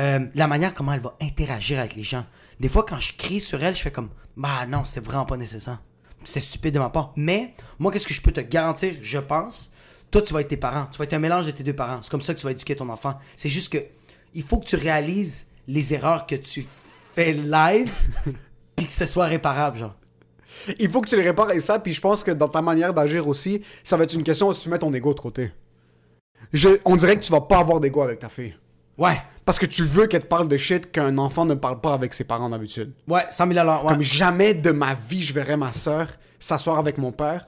euh, 0.00 0.26
la 0.34 0.46
manière 0.46 0.74
comment 0.74 0.92
elle 0.92 1.00
va 1.00 1.16
interagir 1.20 1.78
avec 1.78 1.94
les 1.94 2.02
gens. 2.02 2.24
Des 2.60 2.68
fois, 2.68 2.84
quand 2.88 3.00
je 3.00 3.12
crie 3.16 3.40
sur 3.40 3.62
elle, 3.62 3.74
je 3.74 3.82
fais 3.82 3.90
comme, 3.90 4.10
bah 4.36 4.66
non, 4.66 4.84
c'était 4.84 5.00
vraiment 5.00 5.26
pas 5.26 5.36
nécessaire. 5.36 5.80
c'est 6.24 6.40
stupide 6.40 6.74
de 6.74 6.78
ma 6.78 6.90
part. 6.90 7.12
Mais, 7.16 7.54
moi, 7.78 7.92
qu'est-ce 7.92 8.06
que 8.06 8.14
je 8.14 8.22
peux 8.22 8.32
te 8.32 8.40
garantir, 8.40 8.94
je 9.00 9.18
pense, 9.18 9.72
toi, 10.10 10.22
tu 10.22 10.32
vas 10.32 10.40
être 10.40 10.48
tes 10.48 10.56
parents. 10.56 10.86
Tu 10.92 10.98
vas 10.98 11.04
être 11.04 11.14
un 11.14 11.18
mélange 11.18 11.46
de 11.46 11.50
tes 11.50 11.62
deux 11.62 11.72
parents. 11.74 12.00
C'est 12.02 12.10
comme 12.10 12.20
ça 12.20 12.34
que 12.34 12.38
tu 12.38 12.44
vas 12.44 12.52
éduquer 12.52 12.76
ton 12.76 12.88
enfant. 12.88 13.18
C'est 13.34 13.48
juste 13.48 13.72
que, 13.72 13.78
il 14.34 14.42
faut 14.42 14.58
que 14.58 14.66
tu 14.66 14.76
réalises 14.76 15.46
les 15.68 15.94
erreurs 15.94 16.26
que 16.26 16.34
tu 16.34 16.66
fais 17.14 17.32
live, 17.32 17.92
puis 18.76 18.86
que 18.86 18.92
ce 18.92 19.06
soit 19.06 19.26
réparable, 19.26 19.78
genre. 19.78 19.94
Il 20.78 20.90
faut 20.90 21.00
que 21.00 21.08
tu 21.08 21.16
les 21.16 21.22
répares 21.22 21.50
et 21.52 21.60
ça, 21.60 21.78
puis 21.78 21.92
je 21.92 22.00
pense 22.00 22.22
que 22.22 22.30
dans 22.30 22.48
ta 22.48 22.62
manière 22.62 22.92
d'agir 22.94 23.26
aussi, 23.26 23.62
ça 23.82 23.96
va 23.96 24.04
être 24.04 24.14
une 24.14 24.22
question 24.22 24.52
si 24.52 24.62
tu 24.62 24.68
mets 24.68 24.78
ton 24.78 24.92
ego 24.92 25.14
de 25.14 25.20
côté. 25.20 25.50
Je, 26.52 26.68
on 26.84 26.96
dirait 26.96 27.16
que 27.16 27.22
tu 27.22 27.32
vas 27.32 27.40
pas 27.40 27.58
avoir 27.58 27.80
d'ego 27.80 28.02
avec 28.02 28.18
ta 28.18 28.28
fille. 28.28 28.54
Ouais. 28.98 29.20
Parce 29.44 29.58
que 29.58 29.66
tu 29.66 29.82
veux 29.82 30.06
qu'elle 30.06 30.22
te 30.22 30.26
parle 30.26 30.48
de 30.48 30.56
shit 30.56 30.92
qu'un 30.92 31.18
enfant 31.18 31.44
ne 31.44 31.54
parle 31.54 31.80
pas 31.80 31.94
avec 31.94 32.14
ses 32.14 32.24
parents 32.24 32.50
d'habitude. 32.50 32.92
Ouais, 33.08 33.24
100 33.30 33.52
000 33.52 33.66
Ouais. 33.66 33.88
Comme 33.88 34.02
jamais 34.02 34.54
de 34.54 34.70
ma 34.70 34.94
vie, 34.94 35.22
je 35.22 35.32
verrais 35.32 35.56
ma 35.56 35.72
soeur 35.72 36.08
s'asseoir 36.38 36.78
avec 36.78 36.98
mon 36.98 37.12
père, 37.12 37.46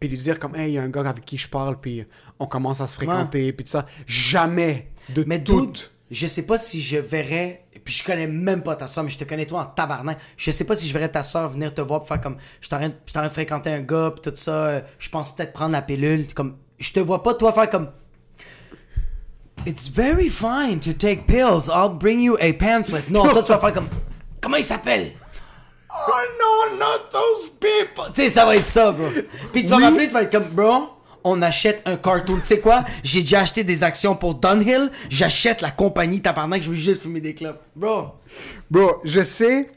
puis 0.00 0.08
lui 0.08 0.16
dire 0.16 0.38
comme, 0.38 0.56
hey, 0.56 0.70
il 0.70 0.74
y 0.74 0.78
a 0.78 0.82
un 0.82 0.88
gars 0.88 1.08
avec 1.08 1.24
qui 1.24 1.36
je 1.38 1.48
parle, 1.48 1.80
puis 1.80 2.04
on 2.38 2.46
commence 2.46 2.80
à 2.80 2.86
se 2.86 2.94
fréquenter, 2.94 3.52
puis 3.52 3.64
tout 3.64 3.70
ça. 3.70 3.86
Jamais 4.06 4.90
de 5.10 5.24
Mais 5.26 5.42
tout. 5.42 5.72
Je 6.10 6.26
sais 6.26 6.42
pas 6.46 6.58
si 6.58 6.80
je 6.82 6.96
verrais. 6.98 7.62
Puis 7.84 7.94
je 7.94 8.04
connais 8.04 8.26
même 8.26 8.62
pas 8.62 8.74
ta 8.76 8.86
soeur, 8.86 9.04
mais 9.04 9.10
je 9.10 9.18
te 9.18 9.24
connais 9.24 9.46
toi 9.46 9.60
en 9.60 9.66
tabarnak. 9.66 10.18
Je 10.36 10.50
sais 10.50 10.64
pas 10.64 10.74
si 10.74 10.88
je 10.88 10.92
verrais 10.92 11.08
ta 11.10 11.22
soeur 11.22 11.48
venir 11.50 11.72
te 11.74 11.80
voir 11.80 12.00
pour 12.00 12.08
faire 12.08 12.20
comme. 12.20 12.36
Je 12.60 12.66
suis 12.66 12.74
en 12.74 12.78
train 12.78 12.88
de- 12.88 12.94
je 13.04 13.10
suis 13.10 13.18
en 13.18 13.20
train 13.22 13.28
de 13.28 13.32
fréquenter 13.32 13.70
un 13.70 13.80
gars, 13.80 14.12
puis 14.14 14.30
tout 14.30 14.36
ça. 14.36 14.50
euh, 14.52 14.80
Je 14.98 15.08
pense 15.08 15.34
peut-être 15.34 15.52
prendre 15.52 15.72
la 15.72 15.82
pilule. 15.82 16.32
Comme. 16.34 16.56
Je 16.78 16.92
te 16.92 17.00
vois 17.00 17.22
pas 17.22 17.34
toi 17.34 17.52
faire 17.52 17.70
comme. 17.70 17.90
It's 19.66 19.88
very 19.88 20.28
fine 20.30 20.78
to 20.80 20.92
take 20.92 21.26
pills. 21.26 21.68
I'll 21.68 21.88
bring 21.90 22.20
you 22.20 22.36
a 22.40 22.52
pamphlet. 22.52 23.02
Non, 23.10 23.24
toi 23.28 23.42
tu 23.42 23.52
vas 23.52 23.58
faire 23.58 23.72
comme. 23.72 23.88
Comment 24.40 24.56
il 24.56 24.64
s'appelle? 24.64 25.12
Oh 25.90 26.20
non, 26.72 26.78
not 26.78 27.10
those 27.10 27.50
people! 27.58 28.12
Tu 28.14 28.22
sais, 28.22 28.30
ça 28.30 28.44
va 28.44 28.54
être 28.56 28.66
ça, 28.66 28.92
bro. 28.92 29.06
Puis 29.52 29.62
tu 29.62 29.68
vas 29.70 29.76
Oui. 29.76 29.82
m'appeler, 29.82 30.06
tu 30.06 30.12
vas 30.12 30.22
être 30.22 30.30
comme, 30.30 30.50
bro, 30.50 30.90
on 31.26 31.42
achète 31.42 31.82
un 31.86 31.96
cartoon. 31.96 32.38
Tu 32.40 32.46
sais 32.46 32.60
quoi? 32.60 32.84
J'ai 33.02 33.20
déjà 33.20 33.40
acheté 33.40 33.64
des 33.64 33.82
actions 33.82 34.14
pour 34.16 34.36
Dunhill. 34.36 34.90
J'achète 35.10 35.60
la 35.60 35.70
compagnie 35.70 36.22
tabarnak, 36.22 36.62
je 36.62 36.70
veux 36.70 36.74
juste 36.76 37.02
fumer 37.02 37.20
des 37.20 37.34
clubs. 37.34 37.58
Bro. 37.74 38.12
Bro, 38.70 39.00
je 39.04 39.20
sais. 39.22 39.70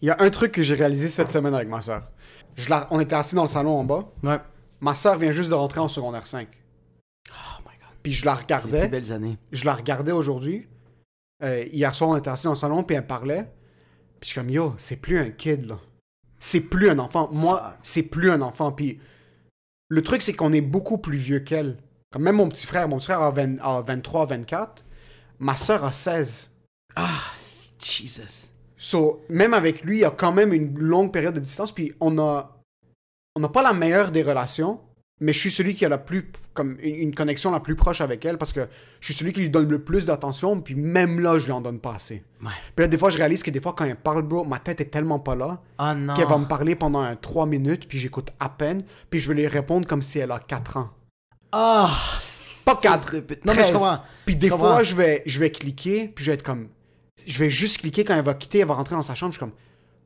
Il 0.00 0.08
y 0.08 0.10
a 0.10 0.16
un 0.20 0.30
truc 0.30 0.52
que 0.52 0.62
j'ai 0.62 0.74
réalisé 0.74 1.08
cette 1.08 1.30
semaine 1.30 1.54
avec 1.54 1.68
ma 1.68 1.80
soeur. 1.82 2.10
Je 2.56 2.70
la- 2.70 2.86
On 2.90 3.00
était 3.00 3.14
assis 3.16 3.34
dans 3.34 3.42
le 3.42 3.48
salon 3.48 3.78
en 3.78 3.84
bas. 3.84 4.08
Ouais. 4.22 4.38
Ma 4.80 4.94
soeur 4.94 5.18
vient 5.18 5.30
juste 5.30 5.50
de 5.50 5.54
rentrer 5.54 5.80
en 5.80 5.88
secondaire 5.88 6.26
5. 6.26 6.48
Oh 7.30 7.32
my 7.66 7.76
god. 7.78 7.96
Puis 8.02 8.12
je 8.12 8.24
la 8.24 8.32
Les 8.32 8.36
plus 8.38 8.42
regardais. 8.44 8.88
belles 8.88 9.12
années. 9.12 9.36
Je 9.52 9.64
la 9.66 9.74
regardais 9.74 10.12
aujourd'hui. 10.12 10.66
Euh, 11.42 11.64
hier 11.72 11.94
soir, 11.94 12.10
on 12.10 12.16
était 12.16 12.30
assis 12.30 12.44
dans 12.44 12.50
le 12.50 12.56
salon, 12.56 12.82
puis 12.82 12.96
elle 12.96 13.06
parlait. 13.06 13.44
Puis 14.20 14.28
je 14.28 14.32
suis 14.32 14.34
comme, 14.40 14.50
yo, 14.50 14.74
c'est 14.78 14.96
plus 14.96 15.18
un 15.18 15.30
kid, 15.30 15.66
là. 15.66 15.78
C'est 16.38 16.60
plus 16.62 16.88
un 16.88 16.98
enfant. 16.98 17.28
Moi, 17.32 17.74
c'est 17.82 18.04
plus 18.04 18.30
un 18.30 18.40
enfant. 18.40 18.72
Puis 18.72 18.98
le 19.90 20.02
truc, 20.02 20.22
c'est 20.22 20.32
qu'on 20.32 20.52
est 20.52 20.60
beaucoup 20.60 20.98
plus 20.98 21.18
vieux 21.18 21.40
qu'elle. 21.40 21.76
Comme 22.12 22.22
même 22.22 22.36
mon 22.36 22.48
petit 22.48 22.64
frère. 22.64 22.88
Mon 22.88 22.98
petit 22.98 23.06
frère 23.06 23.22
a, 23.22 23.30
20 23.30 23.58
a 23.60 23.82
23, 23.82 24.26
24. 24.26 24.84
Ma 25.40 25.56
soeur 25.56 25.84
a 25.84 25.92
16. 25.92 26.50
Ah, 26.94 27.20
Jesus. 27.84 28.50
So, 28.76 29.24
même 29.28 29.52
avec 29.52 29.82
lui, 29.82 29.98
il 29.98 30.00
y 30.00 30.04
a 30.04 30.10
quand 30.10 30.32
même 30.32 30.52
une 30.52 30.78
longue 30.78 31.12
période 31.12 31.34
de 31.34 31.40
distance. 31.40 31.72
Puis 31.72 31.92
on 32.00 32.18
a, 32.18 32.62
on 33.34 33.40
n'a 33.40 33.48
pas 33.48 33.62
la 33.62 33.72
meilleure 33.72 34.12
des 34.12 34.22
relations, 34.22 34.80
mais 35.20 35.32
je 35.32 35.38
suis 35.38 35.50
celui 35.50 35.74
qui 35.74 35.84
a 35.84 35.88
la 35.88 35.98
plus, 35.98 36.30
comme 36.54 36.76
une, 36.82 36.94
une 36.94 37.14
connexion 37.14 37.50
la 37.50 37.60
plus 37.60 37.76
proche 37.76 38.00
avec 38.00 38.24
elle 38.24 38.38
parce 38.38 38.52
que 38.52 38.68
je 39.00 39.06
suis 39.06 39.14
celui 39.14 39.32
qui 39.32 39.40
lui 39.40 39.50
donne 39.50 39.68
le 39.68 39.82
plus 39.82 40.06
d'attention. 40.06 40.60
Puis 40.60 40.74
même 40.74 41.20
là, 41.20 41.38
je 41.38 41.44
lui 41.44 41.52
en 41.52 41.60
donne 41.60 41.78
pas 41.78 41.94
assez. 41.94 42.22
Ouais. 42.42 42.48
Puis 42.74 42.84
là, 42.84 42.88
des 42.88 42.96
fois, 42.96 43.10
je 43.10 43.18
réalise 43.18 43.42
que 43.42 43.50
des 43.50 43.60
fois, 43.60 43.74
quand 43.76 43.84
elle 43.84 43.96
parle, 43.96 44.22
bro, 44.22 44.44
ma 44.44 44.58
tête 44.58 44.80
est 44.80 44.86
tellement 44.86 45.18
pas 45.18 45.34
là 45.34 45.60
Oh 45.78 45.92
non. 45.94 46.14
qu'elle 46.14 46.26
va 46.26 46.38
me 46.38 46.46
parler 46.46 46.74
pendant 46.74 47.00
un 47.00 47.16
3 47.16 47.46
minutes, 47.46 47.86
puis 47.86 47.98
j'écoute 47.98 48.30
à 48.40 48.48
peine, 48.48 48.82
puis 49.10 49.20
je 49.20 49.28
vais 49.28 49.34
lui 49.34 49.46
répondre 49.46 49.86
comme 49.86 50.00
si 50.02 50.18
elle 50.18 50.30
a 50.32 50.38
4 50.38 50.76
ans. 50.78 50.90
Ah. 51.52 51.90
Pas 52.64 52.76
fils 52.76 52.82
4, 52.82 53.14
de 53.14 53.20
pute. 53.20 53.44
Non, 53.44 53.52
mais 53.54 53.66
je 53.66 53.72
comprends. 53.72 53.98
Puis 54.24 54.36
des 54.36 54.48
comprends. 54.48 54.74
fois, 54.74 54.82
je 54.82 54.94
vais, 54.94 55.22
je 55.26 55.38
vais 55.38 55.50
cliquer, 55.50 56.08
puis 56.08 56.24
je 56.24 56.30
vais 56.30 56.34
être 56.34 56.42
comme... 56.42 56.68
Je 57.26 57.38
vais 57.38 57.50
juste 57.50 57.78
cliquer 57.78 58.04
quand 58.04 58.14
elle 58.14 58.24
va 58.24 58.34
quitter, 58.34 58.60
elle 58.60 58.68
va 58.68 58.74
rentrer 58.74 58.94
dans 58.94 59.02
sa 59.02 59.14
chambre, 59.14 59.32
je 59.32 59.38
suis 59.38 59.44
comme... 59.46 59.54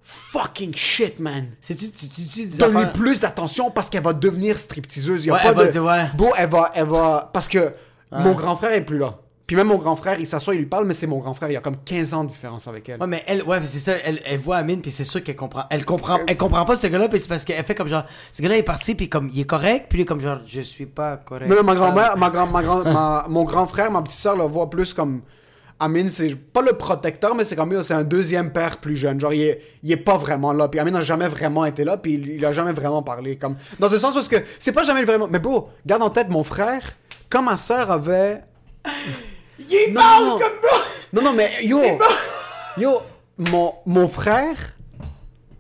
Fucking 0.07 0.75
shit, 0.77 1.19
man. 1.19 1.47
C'est-tu, 1.61 1.91
tu, 1.91 2.09
tu, 2.09 2.27
tu 2.27 2.47
des 2.47 2.59
Donne-lui 2.59 2.77
affaires- 2.83 2.93
plus 2.93 3.21
d'attention 3.21 3.71
parce 3.71 3.89
qu'elle 3.89 4.03
va 4.03 4.13
devenir 4.13 4.59
stripteaseuse. 4.59 5.25
Il 5.25 5.29
y 5.29 5.31
a 5.31 5.35
Ouais, 5.35 5.43
pas 5.43 5.63
elle 5.63 5.69
de... 5.69 5.73
te- 5.73 5.79
ouais. 5.79 6.11
Bro, 6.15 6.35
elle 6.37 6.49
va, 6.51 6.71
elle 6.75 6.87
va... 6.87 7.31
Parce 7.33 7.49
que 7.49 7.73
mon 8.13 8.35
grand 8.35 8.55
frère 8.57 8.73
est 8.73 8.85
plus 8.85 8.99
là. 8.99 9.19
Puis 9.47 9.57
même 9.57 9.67
mon 9.67 9.77
grand 9.77 9.95
frère, 9.97 10.19
il 10.19 10.27
s'assoit, 10.27 10.55
il 10.55 10.59
lui 10.61 10.67
parle, 10.67 10.87
mais 10.87 10.95
c'est 10.95 11.07
mon 11.07 11.19
grand 11.19 11.35
frère. 11.35 11.51
Il 11.51 11.53
y 11.53 11.57
a 11.57 11.61
comme 11.61 11.77
15 11.77 12.15
ans 12.15 12.25
de 12.25 12.29
différence 12.31 12.67
avec 12.69 12.89
elle. 12.89 12.99
Ouais, 13.01 13.07
mais 13.07 13.23
elle, 13.27 13.43
ouais, 13.43 13.61
c'est 13.65 13.79
ça, 13.79 13.93
elle, 14.03 14.21
elle 14.25 14.39
voit 14.39 14.57
Amine, 14.57 14.81
puis 14.81 14.91
c'est 14.91 15.05
sûr 15.05 15.23
qu'elle 15.23 15.37
comprend. 15.37 15.65
Elle 15.69 15.85
comprend, 15.85 16.19
elle 16.27 16.37
comprend 16.39 16.65
pas 16.65 16.77
ce 16.77 16.87
gars-là, 16.87 17.09
puis 17.11 17.19
c'est 17.19 17.29
parce 17.29 17.45
qu'elle 17.45 17.63
fait 17.63 17.75
comme 17.75 17.89
genre, 17.89 18.05
ce 18.33 18.41
gars-là 18.41 18.57
est 18.57 18.63
parti, 18.63 18.95
puis 18.95 19.11
comme, 19.11 19.29
il 19.35 19.41
est 19.41 19.45
correct, 19.45 19.87
puis 19.91 19.99
lui, 19.99 20.05
comme 20.07 20.21
genre, 20.23 20.39
je 20.47 20.63
suis 20.63 20.87
pas 20.87 21.19
correct. 21.19 21.49
Non, 21.51 21.57
non, 21.57 21.63
ma 21.63 21.75
grand-mère, 21.75 22.17
ma 22.17 22.31
grand, 22.31 22.47
ma 22.47 22.63
grand, 22.63 22.85
ma- 22.85 23.27
mon 23.29 23.45
grand 23.45 23.67
frère, 23.67 23.91
ma 23.91 24.01
petite 24.01 24.19
soeur 24.21 24.35
le 24.37 24.45
voit 24.45 24.71
plus 24.71 24.95
comme. 24.95 25.21
Amine, 25.81 26.09
c'est 26.09 26.35
pas 26.35 26.63
le 26.63 26.73
protecteur, 26.75 27.35
mais 27.35 27.45
c'est 27.45 27.57
comme 27.57 27.83
c'est 27.83 27.95
un 27.95 28.05
deuxième 28.05 28.53
père 28.53 28.79
plus 28.79 28.97
jeune. 28.97 29.21
Genre, 29.21 29.33
il 29.35 29.43
est, 29.43 29.61
il 29.83 29.91
est 29.93 29.97
pas 29.97 30.17
vraiment 30.17 30.53
là. 30.53 30.69
Puis 30.69 30.79
Amine 30.81 30.95
n'a 30.95 31.01
jamais 31.03 31.29
vraiment 31.29 31.65
été 31.65 31.85
là, 31.85 31.97
puis 31.97 32.15
il, 32.15 32.29
il 32.31 32.45
a 32.47 32.53
jamais 32.53 32.73
vraiment 32.73 33.03
parlé. 33.03 33.37
Comme, 33.37 33.57
dans 33.79 33.89
ce 33.89 33.99
sens 33.99 34.17
où 34.17 34.29
que 34.29 34.37
c'est 34.59 34.73
pas 34.73 34.85
jamais 34.85 35.05
vraiment. 35.05 35.27
Mais 35.29 35.39
bro, 35.41 35.69
garde 35.85 36.03
en 36.03 36.11
tête, 36.11 36.29
mon 36.31 36.45
frère, 36.45 36.83
quand 37.29 37.43
ma 37.43 37.57
soeur 37.57 37.91
avait. 37.91 38.43
Il 39.59 39.93
Non, 39.93 40.01
parle 40.01 40.25
non. 40.25 40.33
comme 40.39 40.61
bro! 40.63 40.79
Non, 41.13 41.23
non, 41.23 41.33
mais 41.33 41.53
yo, 41.65 41.81
yo, 42.77 43.01
mon, 43.39 43.73
mon 43.87 44.09
frère 44.09 44.57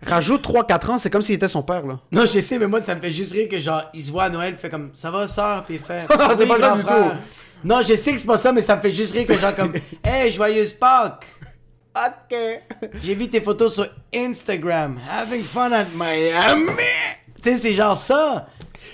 rajoute 0.02 0.44
3-4 0.46 0.90
ans, 0.90 0.98
c'est 0.98 1.10
comme 1.10 1.22
s'il 1.22 1.36
était 1.36 1.48
son 1.48 1.62
père, 1.62 1.86
là. 1.86 1.98
Non, 2.12 2.26
je 2.26 2.40
sais, 2.40 2.58
mais 2.58 2.66
moi, 2.66 2.80
ça 2.80 2.94
me 2.94 3.00
fait 3.00 3.12
juste 3.12 3.32
rire 3.32 3.48
que 3.48 3.58
genre, 3.60 3.84
il 3.94 4.02
se 4.02 4.10
voit 4.10 4.24
à 4.24 4.30
Noël, 4.30 4.54
il 4.56 4.58
fait 4.60 4.68
comme, 4.68 4.90
ça 4.94 5.10
va, 5.10 5.26
sœur, 5.26 5.64
puis 5.64 5.74
il 5.76 5.80
fait. 5.80 6.02
Non, 6.10 6.26
c'est 6.36 6.42
Oui, 6.42 6.48
pas 6.48 6.58
ça 6.58 6.74
du 6.76 6.82
frère. 6.82 6.96
tout. 7.12 7.16
Non, 7.64 7.80
je 7.82 7.94
sais 7.94 8.12
que 8.12 8.18
c'est 8.18 8.26
pas 8.26 8.36
ça, 8.36 8.52
mais 8.52 8.62
ça 8.62 8.76
me 8.76 8.82
fait 8.82 8.92
juste 8.92 9.12
rire 9.12 9.26
que 9.26 9.36
genre, 9.36 9.56
comme, 9.56 9.72
hey, 10.04 10.30
joyeuse 10.32 10.74
Pâques! 10.74 11.26
Ok. 11.96 12.36
J'ai 13.02 13.14
vu 13.14 13.28
tes 13.28 13.40
photos 13.40 13.74
sur 13.74 13.86
Instagram, 14.14 14.98
having 15.10 15.42
fun 15.42 15.72
at 15.72 15.86
Miami! 15.96 16.66
Tu 17.42 17.50
sais, 17.50 17.56
c'est 17.56 17.72
genre 17.72 17.96
ça! 17.96 18.48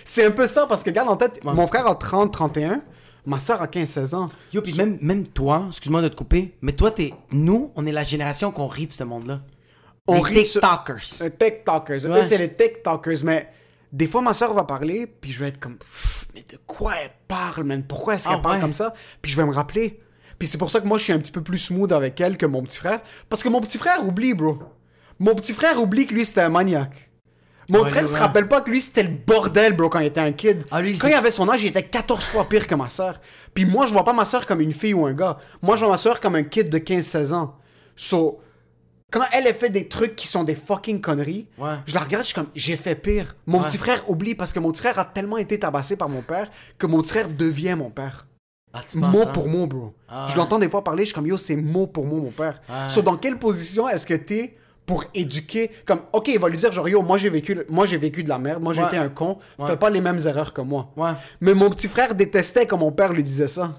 C'est 0.05 0.25
un 0.25 0.31
peu 0.31 0.47
ça, 0.47 0.67
parce 0.67 0.83
que 0.83 0.91
garde 0.91 1.09
en 1.09 1.17
tête, 1.17 1.43
mon 1.45 1.67
frère 1.67 1.87
a 1.87 1.95
30-31, 1.95 2.81
ma 3.27 3.39
soeur 3.39 3.61
a 3.63 3.67
15-16 3.67 4.15
ans. 4.15 4.29
Yo, 4.53 4.63
puis 4.63 4.75
même, 4.75 4.99
même 5.03 5.27
toi, 5.27 5.65
excuse-moi 5.69 6.03
de 6.03 6.09
te 6.09 6.17
couper, 6.17 6.55
mais 6.63 6.73
toi, 6.73 6.91
t'es. 6.91 7.13
Nous, 7.33 7.73
on 7.75 7.87
est 7.87 7.93
la 7.93 8.03
génération 8.03 8.53
qu'on 8.53 8.67
rit 8.67 8.87
de 8.87 8.93
ce 8.93 9.05
monde-là. 9.05 9.41
On 10.07 10.15
Les 10.17 10.23
rit 10.23 10.45
TikTokers. 10.45 11.23
Euh, 11.23 11.31
TikTokers. 11.31 12.07
Ouais. 12.11 12.21
Eux, 12.21 12.23
c'est 12.23 12.39
les 12.39 12.53
TikTokers. 12.53 13.19
Mais 13.25 13.49
des 13.93 14.07
fois, 14.07 14.23
ma 14.23 14.33
soeur 14.33 14.55
va 14.55 14.65
parler, 14.65 15.07
puis 15.07 15.33
je 15.33 15.41
vais 15.41 15.49
être 15.49 15.59
comme, 15.61 15.79
mais 16.35 16.45
de 16.51 16.59
quoi 16.67 16.95
elle 17.03 17.11
parle, 17.29 17.65
man? 17.65 17.83
Pourquoi 17.87 18.15
est-ce 18.15 18.25
qu'elle 18.29 18.37
Ah 18.39 18.43
parle 18.43 18.57
ouais. 18.57 18.61
comme 18.61 18.73
ça? 18.73 18.95
Puis 19.21 19.33
je 19.33 19.37
vais 19.37 19.45
me 19.47 19.53
rappeler. 19.53 20.01
Puis 20.39 20.49
c'est 20.49 20.59
pour 20.59 20.71
ça 20.71 20.81
que 20.81 20.87
moi, 20.87 20.97
je 20.99 21.05
suis 21.05 21.13
un 21.13 21.19
petit 21.19 21.33
peu 21.33 21.43
plus 21.43 21.59
smooth 21.59 21.93
avec 21.93 22.21
elle 22.21 22.37
que 22.37 22.47
mon 22.47 22.63
petit 22.63 22.79
frère. 22.79 23.01
Parce 23.29 23.43
que 23.43 23.49
mon 23.49 23.61
petit 23.61 23.79
frère 23.79 24.07
oublie, 24.07 24.33
bro. 24.35 24.59
Mon 25.19 25.35
petit 25.35 25.53
frère 25.53 25.81
oublie 25.83 26.07
que 26.07 26.15
lui, 26.15 26.25
c'était 26.25 26.41
un 26.41 26.49
maniaque. 26.49 27.11
Mon 27.69 27.83
Ouais, 27.83 27.91
frère 27.91 28.09
se 28.09 28.17
rappelle 28.17 28.49
pas 28.49 28.63
que 28.63 28.71
lui, 28.71 28.81
c'était 28.81 29.03
le 29.05 29.11
bordel, 29.11 29.75
bro, 29.75 29.89
quand 29.89 30.01
il 30.01 30.07
était 30.07 30.21
un 30.21 30.33
kid. 30.33 30.65
Ah, 30.73 30.81
lui, 30.83 30.97
quand 30.99 31.07
il 31.09 31.15
avait 31.15 31.31
son 31.31 31.49
âge, 31.49 31.63
il 31.63 31.69
était 31.69 31.85
14 31.85 32.25
fois 32.25 32.49
pire 32.49 32.67
que 32.67 32.75
ma 32.75 32.89
soeur. 32.89 33.21
Puis 33.55 33.65
moi, 33.65 33.87
je 33.87 33.93
vois 33.93 34.03
pas 34.05 34.13
ma 34.13 34.25
soeur 34.25 34.45
comme 34.47 34.61
une 34.61 34.73
fille 34.73 34.95
ou 34.95 35.07
un 35.07 35.13
gars. 35.13 35.39
Moi, 35.63 35.77
je 35.77 35.83
vois 35.85 35.91
ma 35.93 35.99
soeur 35.99 36.21
comme 36.21 36.35
un 36.35 36.43
kid 36.43 36.69
de 36.71 36.79
15-16 36.79 37.33
ans. 37.33 37.57
So, 37.95 38.41
quand 39.11 39.25
elle 39.33 39.47
a 39.47 39.55
fait 39.55 39.71
des 39.71 39.89
trucs 39.89 40.15
qui 40.17 40.27
sont 40.27 40.45
des 40.45 40.55
fucking 40.55 41.01
conneries, 41.01 41.47
Ouais. 41.59 41.75
je 41.87 41.95
la 41.95 42.01
regarde, 42.01 42.23
je 42.25 42.29
suis 42.29 42.35
comme, 42.35 42.49
j'ai 42.55 42.77
fait 42.77 42.95
pire. 42.95 43.35
Mon 43.47 43.59
Ouais. 43.61 43.67
petit 43.67 43.79
frère 43.79 44.09
oublie 44.09 44.35
parce 44.35 44.53
que 44.53 44.61
mon 44.61 44.71
petit 44.71 44.81
frère 44.83 44.99
a 44.99 45.05
tellement 45.05 45.37
été 45.39 45.59
tabassé 45.59 45.97
par 45.97 46.09
mon 46.09 46.23
père 46.23 46.51
que 46.79 46.87
mon 46.87 47.01
petit 47.01 47.11
frère 47.11 47.29
devient 47.29 47.75
mon 47.77 47.91
père. 47.91 48.27
Ah, 48.73 48.83
Mot 48.95 49.23
hein? 49.23 49.27
pour 49.35 49.49
mot, 49.49 49.67
bro. 49.67 49.95
Ah 50.09 50.27
je 50.31 50.37
l'entends 50.37 50.61
des 50.61 50.69
fois 50.69 50.85
parler, 50.85 51.03
je 51.03 51.07
suis 51.07 51.15
comme, 51.15 51.27
yo, 51.27 51.37
c'est 51.37 51.57
mot 51.57 51.89
pour 51.89 52.07
mot, 52.07 52.19
mon 52.21 52.31
père. 52.31 52.61
So, 52.89 53.03
dans 53.03 53.17
quelle 53.17 53.37
position 53.37 53.89
est-ce 53.89 54.07
que 54.07 54.15
t'es 54.15 54.57
pour 54.87 55.05
éduquer? 55.13 55.73
Comme, 55.85 56.03
ok, 56.13 56.29
il 56.29 56.39
va 56.39 56.49
lui 56.49 56.57
dire, 56.57 56.71
genre, 56.71 56.89
yo, 56.89 57.03
moi 57.03 57.19
j'ai 57.19 57.31
vécu, 57.31 57.59
moi 57.69 57.87
j'ai 57.87 57.97
vécu 57.97 58.23
de 58.23 58.29
la 58.29 58.39
merde, 58.39 58.63
moi 58.63 58.73
j'ai 58.73 58.83
Ouais. 58.83 58.87
été 58.87 58.97
un 58.97 59.09
con, 59.09 59.39
fais 59.67 59.77
pas 59.77 59.91
les 59.91 60.01
mêmes 60.01 60.21
erreurs 60.25 60.53
que 60.53 60.61
moi. 60.61 60.93
Mais 61.41 61.53
mon 61.55 61.69
petit 61.71 61.89
frère 61.89 62.15
détestait 62.15 62.65
quand 62.67 62.79
mon 62.79 62.93
père 62.93 63.13
lui 63.13 63.25
disait 63.25 63.49
ça. 63.49 63.73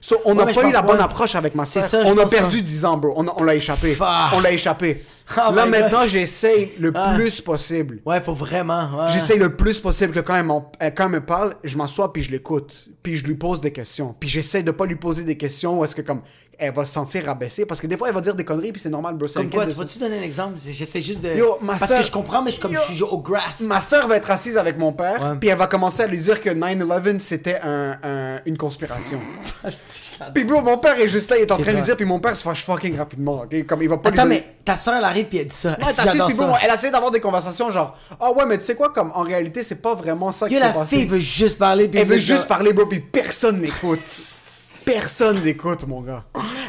So, 0.00 0.16
on 0.24 0.34
n'a 0.34 0.46
pas 0.46 0.66
eu 0.66 0.72
la 0.72 0.82
bonne 0.82 1.00
approche 1.00 1.34
avec 1.34 1.54
ma 1.54 1.64
je 1.64 1.96
On 2.06 2.16
a 2.16 2.26
perdu 2.26 2.56
pas. 2.58 2.62
10 2.62 2.84
ans, 2.86 2.96
bro. 2.96 3.12
On, 3.16 3.44
l'a 3.44 3.54
échappé. 3.54 3.94
Fuck. 3.94 4.08
On 4.32 4.40
l'a 4.40 4.52
échappé. 4.52 5.04
Oh 5.36 5.54
Là, 5.54 5.64
maintenant, 5.64 6.08
j'essaye 6.08 6.72
le 6.80 6.90
Ah. 6.92 7.12
plus 7.14 7.40
possible. 7.40 8.00
Ouais, 8.04 8.20
faut 8.20 8.34
vraiment. 8.34 8.88
Ouais. 8.92 9.10
J'essaye 9.10 9.38
le 9.38 9.54
plus 9.54 9.78
possible 9.78 10.12
que 10.12 10.18
quand 10.18 10.34
elle, 10.34 10.92
quand 10.92 11.04
elle 11.04 11.10
me 11.12 11.20
parle, 11.24 11.54
je 11.62 11.76
m'assois 11.76 12.12
puis 12.12 12.20
je 12.22 12.32
l'écoute. 12.32 12.88
Puis 13.00 13.14
je 13.14 13.24
lui 13.24 13.36
pose 13.36 13.60
des 13.60 13.70
questions. 13.70 14.12
Puis 14.18 14.28
j'essaie 14.28 14.64
de 14.64 14.72
pas 14.72 14.86
lui 14.86 14.96
poser 14.96 15.22
des 15.22 15.36
questions 15.36 15.78
où 15.78 15.84
est-ce 15.84 15.94
que 15.94 16.02
comme 16.02 16.22
elle 16.60 16.72
va 16.74 16.84
se 16.84 16.92
sentir 16.92 17.24
rabaissée 17.24 17.66
parce 17.66 17.80
que 17.80 17.86
des 17.86 17.96
fois, 17.96 18.08
elle 18.08 18.14
va 18.14 18.20
dire 18.20 18.34
des 18.34 18.44
conneries, 18.44 18.72
puis 18.72 18.80
c'est 18.80 18.88
normal, 18.90 19.14
bro. 19.14 19.26
Comme 19.34 19.50
quoi, 19.50 19.66
tu 19.66 19.72
vas-tu 19.74 19.98
donner 19.98 20.18
un 20.18 20.22
exemple? 20.22 20.58
J'essaie 20.68 21.00
juste 21.00 21.20
de. 21.22 21.34
Yo, 21.34 21.58
ma 21.62 21.74
Parce 21.76 21.92
que 21.92 22.02
je 22.02 22.10
comprends, 22.10 22.42
mais 22.42 22.50
je, 22.52 22.60
comme 22.60 22.72
Yo. 22.72 22.80
je 22.88 22.92
suis 22.94 23.02
au 23.02 23.18
grass. 23.18 23.60
Ma 23.60 23.80
soeur 23.80 24.06
va 24.08 24.16
être 24.16 24.30
assise 24.30 24.56
avec 24.58 24.78
mon 24.78 24.92
père, 24.92 25.36
puis 25.40 25.48
elle 25.48 25.58
va 25.58 25.66
commencer 25.66 26.02
à 26.02 26.06
lui 26.06 26.18
dire 26.18 26.40
que 26.40 26.50
9-11 26.50 27.18
c'était 27.20 27.58
un, 27.62 27.96
un- 28.02 28.40
une 28.46 28.56
conspiration. 28.56 29.18
puis 30.34 30.44
bro, 30.44 30.60
mon 30.62 30.78
père 30.78 30.98
est 30.98 31.08
juste 31.08 31.30
là, 31.30 31.38
il 31.38 31.42
est 31.42 31.52
en 31.52 31.56
train 31.56 31.72
de 31.72 31.76
lui 31.76 31.82
dire, 31.82 31.96
puis 31.96 32.04
mon 32.06 32.20
père 32.20 32.36
se 32.36 32.42
fâche 32.42 32.64
fucking 32.64 32.96
rapidement, 32.96 33.42
ok? 33.42 33.66
Comme 33.66 33.82
il 33.82 33.88
va 33.88 33.96
pas 33.98 34.10
Attends, 34.10 34.24
lui 34.24 34.30
donner- 34.36 34.44
mais 34.46 34.54
ta 34.64 34.76
soeur, 34.76 34.94
elle 34.96 35.04
arrive 35.04 35.26
puis 35.26 35.38
elle 35.38 35.48
dit 35.48 35.54
ça. 35.56 35.70
Ouais, 35.70 35.92
que 35.92 36.00
assise, 36.00 36.22
puis 36.26 36.34
bon, 36.34 36.52
elle 36.62 36.72
essaie 36.74 36.90
d'avoir 36.90 37.10
des 37.10 37.20
conversations 37.20 37.70
genre, 37.70 37.96
ah 38.20 38.30
ouais, 38.32 38.46
mais 38.46 38.58
tu 38.58 38.64
sais 38.64 38.74
quoi, 38.74 38.92
comme 38.92 39.10
en 39.14 39.22
réalité, 39.22 39.62
c'est 39.62 39.80
pas 39.82 39.94
vraiment 39.94 40.32
ça 40.32 40.48
qui 40.48 40.54
s'est 40.54 40.60
la 40.60 40.70
passé. 40.72 40.96
fille 40.96 41.06
veut 41.06 41.18
juste 41.20 41.58
parler. 41.58 41.88
puis 41.88 42.00
Elle 42.00 42.06
veut 42.08 42.18
juste 42.18 42.46
parler, 42.46 42.72
bro, 42.72 42.86
puis 42.86 43.00
personne 43.00 43.60
n'écoute. 43.60 44.00
Personne 44.84 45.42
n'écoute, 45.42 45.86
mon 45.86 46.02
gars. 46.02 46.24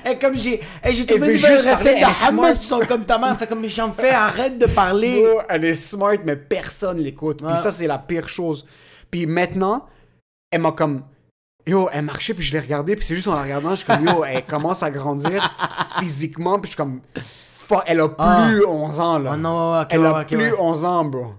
Et 0.06 0.18
comme 0.18 0.36
j'ai 0.36 0.62
j'ai 0.86 1.06
trouvé 1.06 1.28
une 1.28 1.42
nouvelle 1.42 1.58
recette 1.58 1.98
elle 1.98 1.98
est 1.98 2.02
de 2.02 2.30
hummus 2.30 2.36
smart. 2.36 2.58
puis 2.58 2.68
sont 2.68 2.80
comme 2.88 3.06
ta 3.06 3.18
mère. 3.18 3.38
Fait 3.38 3.48
comme 3.48 3.68
j'en 3.68 3.94
fais, 3.94 4.12
arrête 4.12 4.58
de 4.58 4.66
parler. 4.66 5.22
Bro, 5.22 5.42
elle 5.50 5.66
est 5.66 5.76
smart, 5.76 6.18
mais 6.26 6.36
personne 6.36 6.98
l'écoute. 6.98 7.42
Ouais. 7.42 7.54
Puis 7.54 7.62
ça, 7.62 7.72
c'est 7.72 7.88
la 7.88 7.98
pire 7.98 8.28
chose. 8.30 8.66
Puis 9.10 9.26
maintenant, 9.26 9.86
elle 10.52 10.62
m'a 10.62 10.72
comme. 10.72 11.04
Yo, 11.68 11.90
elle 11.94 12.06
marchait, 12.06 12.34
puis 12.34 12.44
je 12.44 12.54
l'ai 12.54 12.60
regardée, 12.60 12.96
puis 12.96 13.06
c'est 13.06 13.14
juste 13.14 13.28
en 13.28 13.36
la 13.36 13.44
regardant, 13.44 13.70
je 13.72 13.76
suis 13.76 13.86
comme, 13.86 14.04
yo, 14.04 14.24
elle 14.28 14.44
commence 14.44 14.82
à 14.82 14.90
grandir 14.90 15.56
physiquement, 16.00 16.60
puis 16.60 16.72
je 16.72 16.76
suis 16.76 16.78
comme. 16.78 17.02
Fuck, 17.52 17.84
elle 17.86 18.02
a 18.02 18.10
plus 18.10 18.66
11 18.66 19.00
ans, 19.00 19.20
là. 19.20 19.32
Ah 19.34 19.38
non, 19.38 19.86
elle 19.88 20.06
a 20.06 20.26
plus 20.26 20.38
ouais. 20.38 20.60
11 20.60 20.86
ans, 20.86 21.06
bro. 21.06 21.36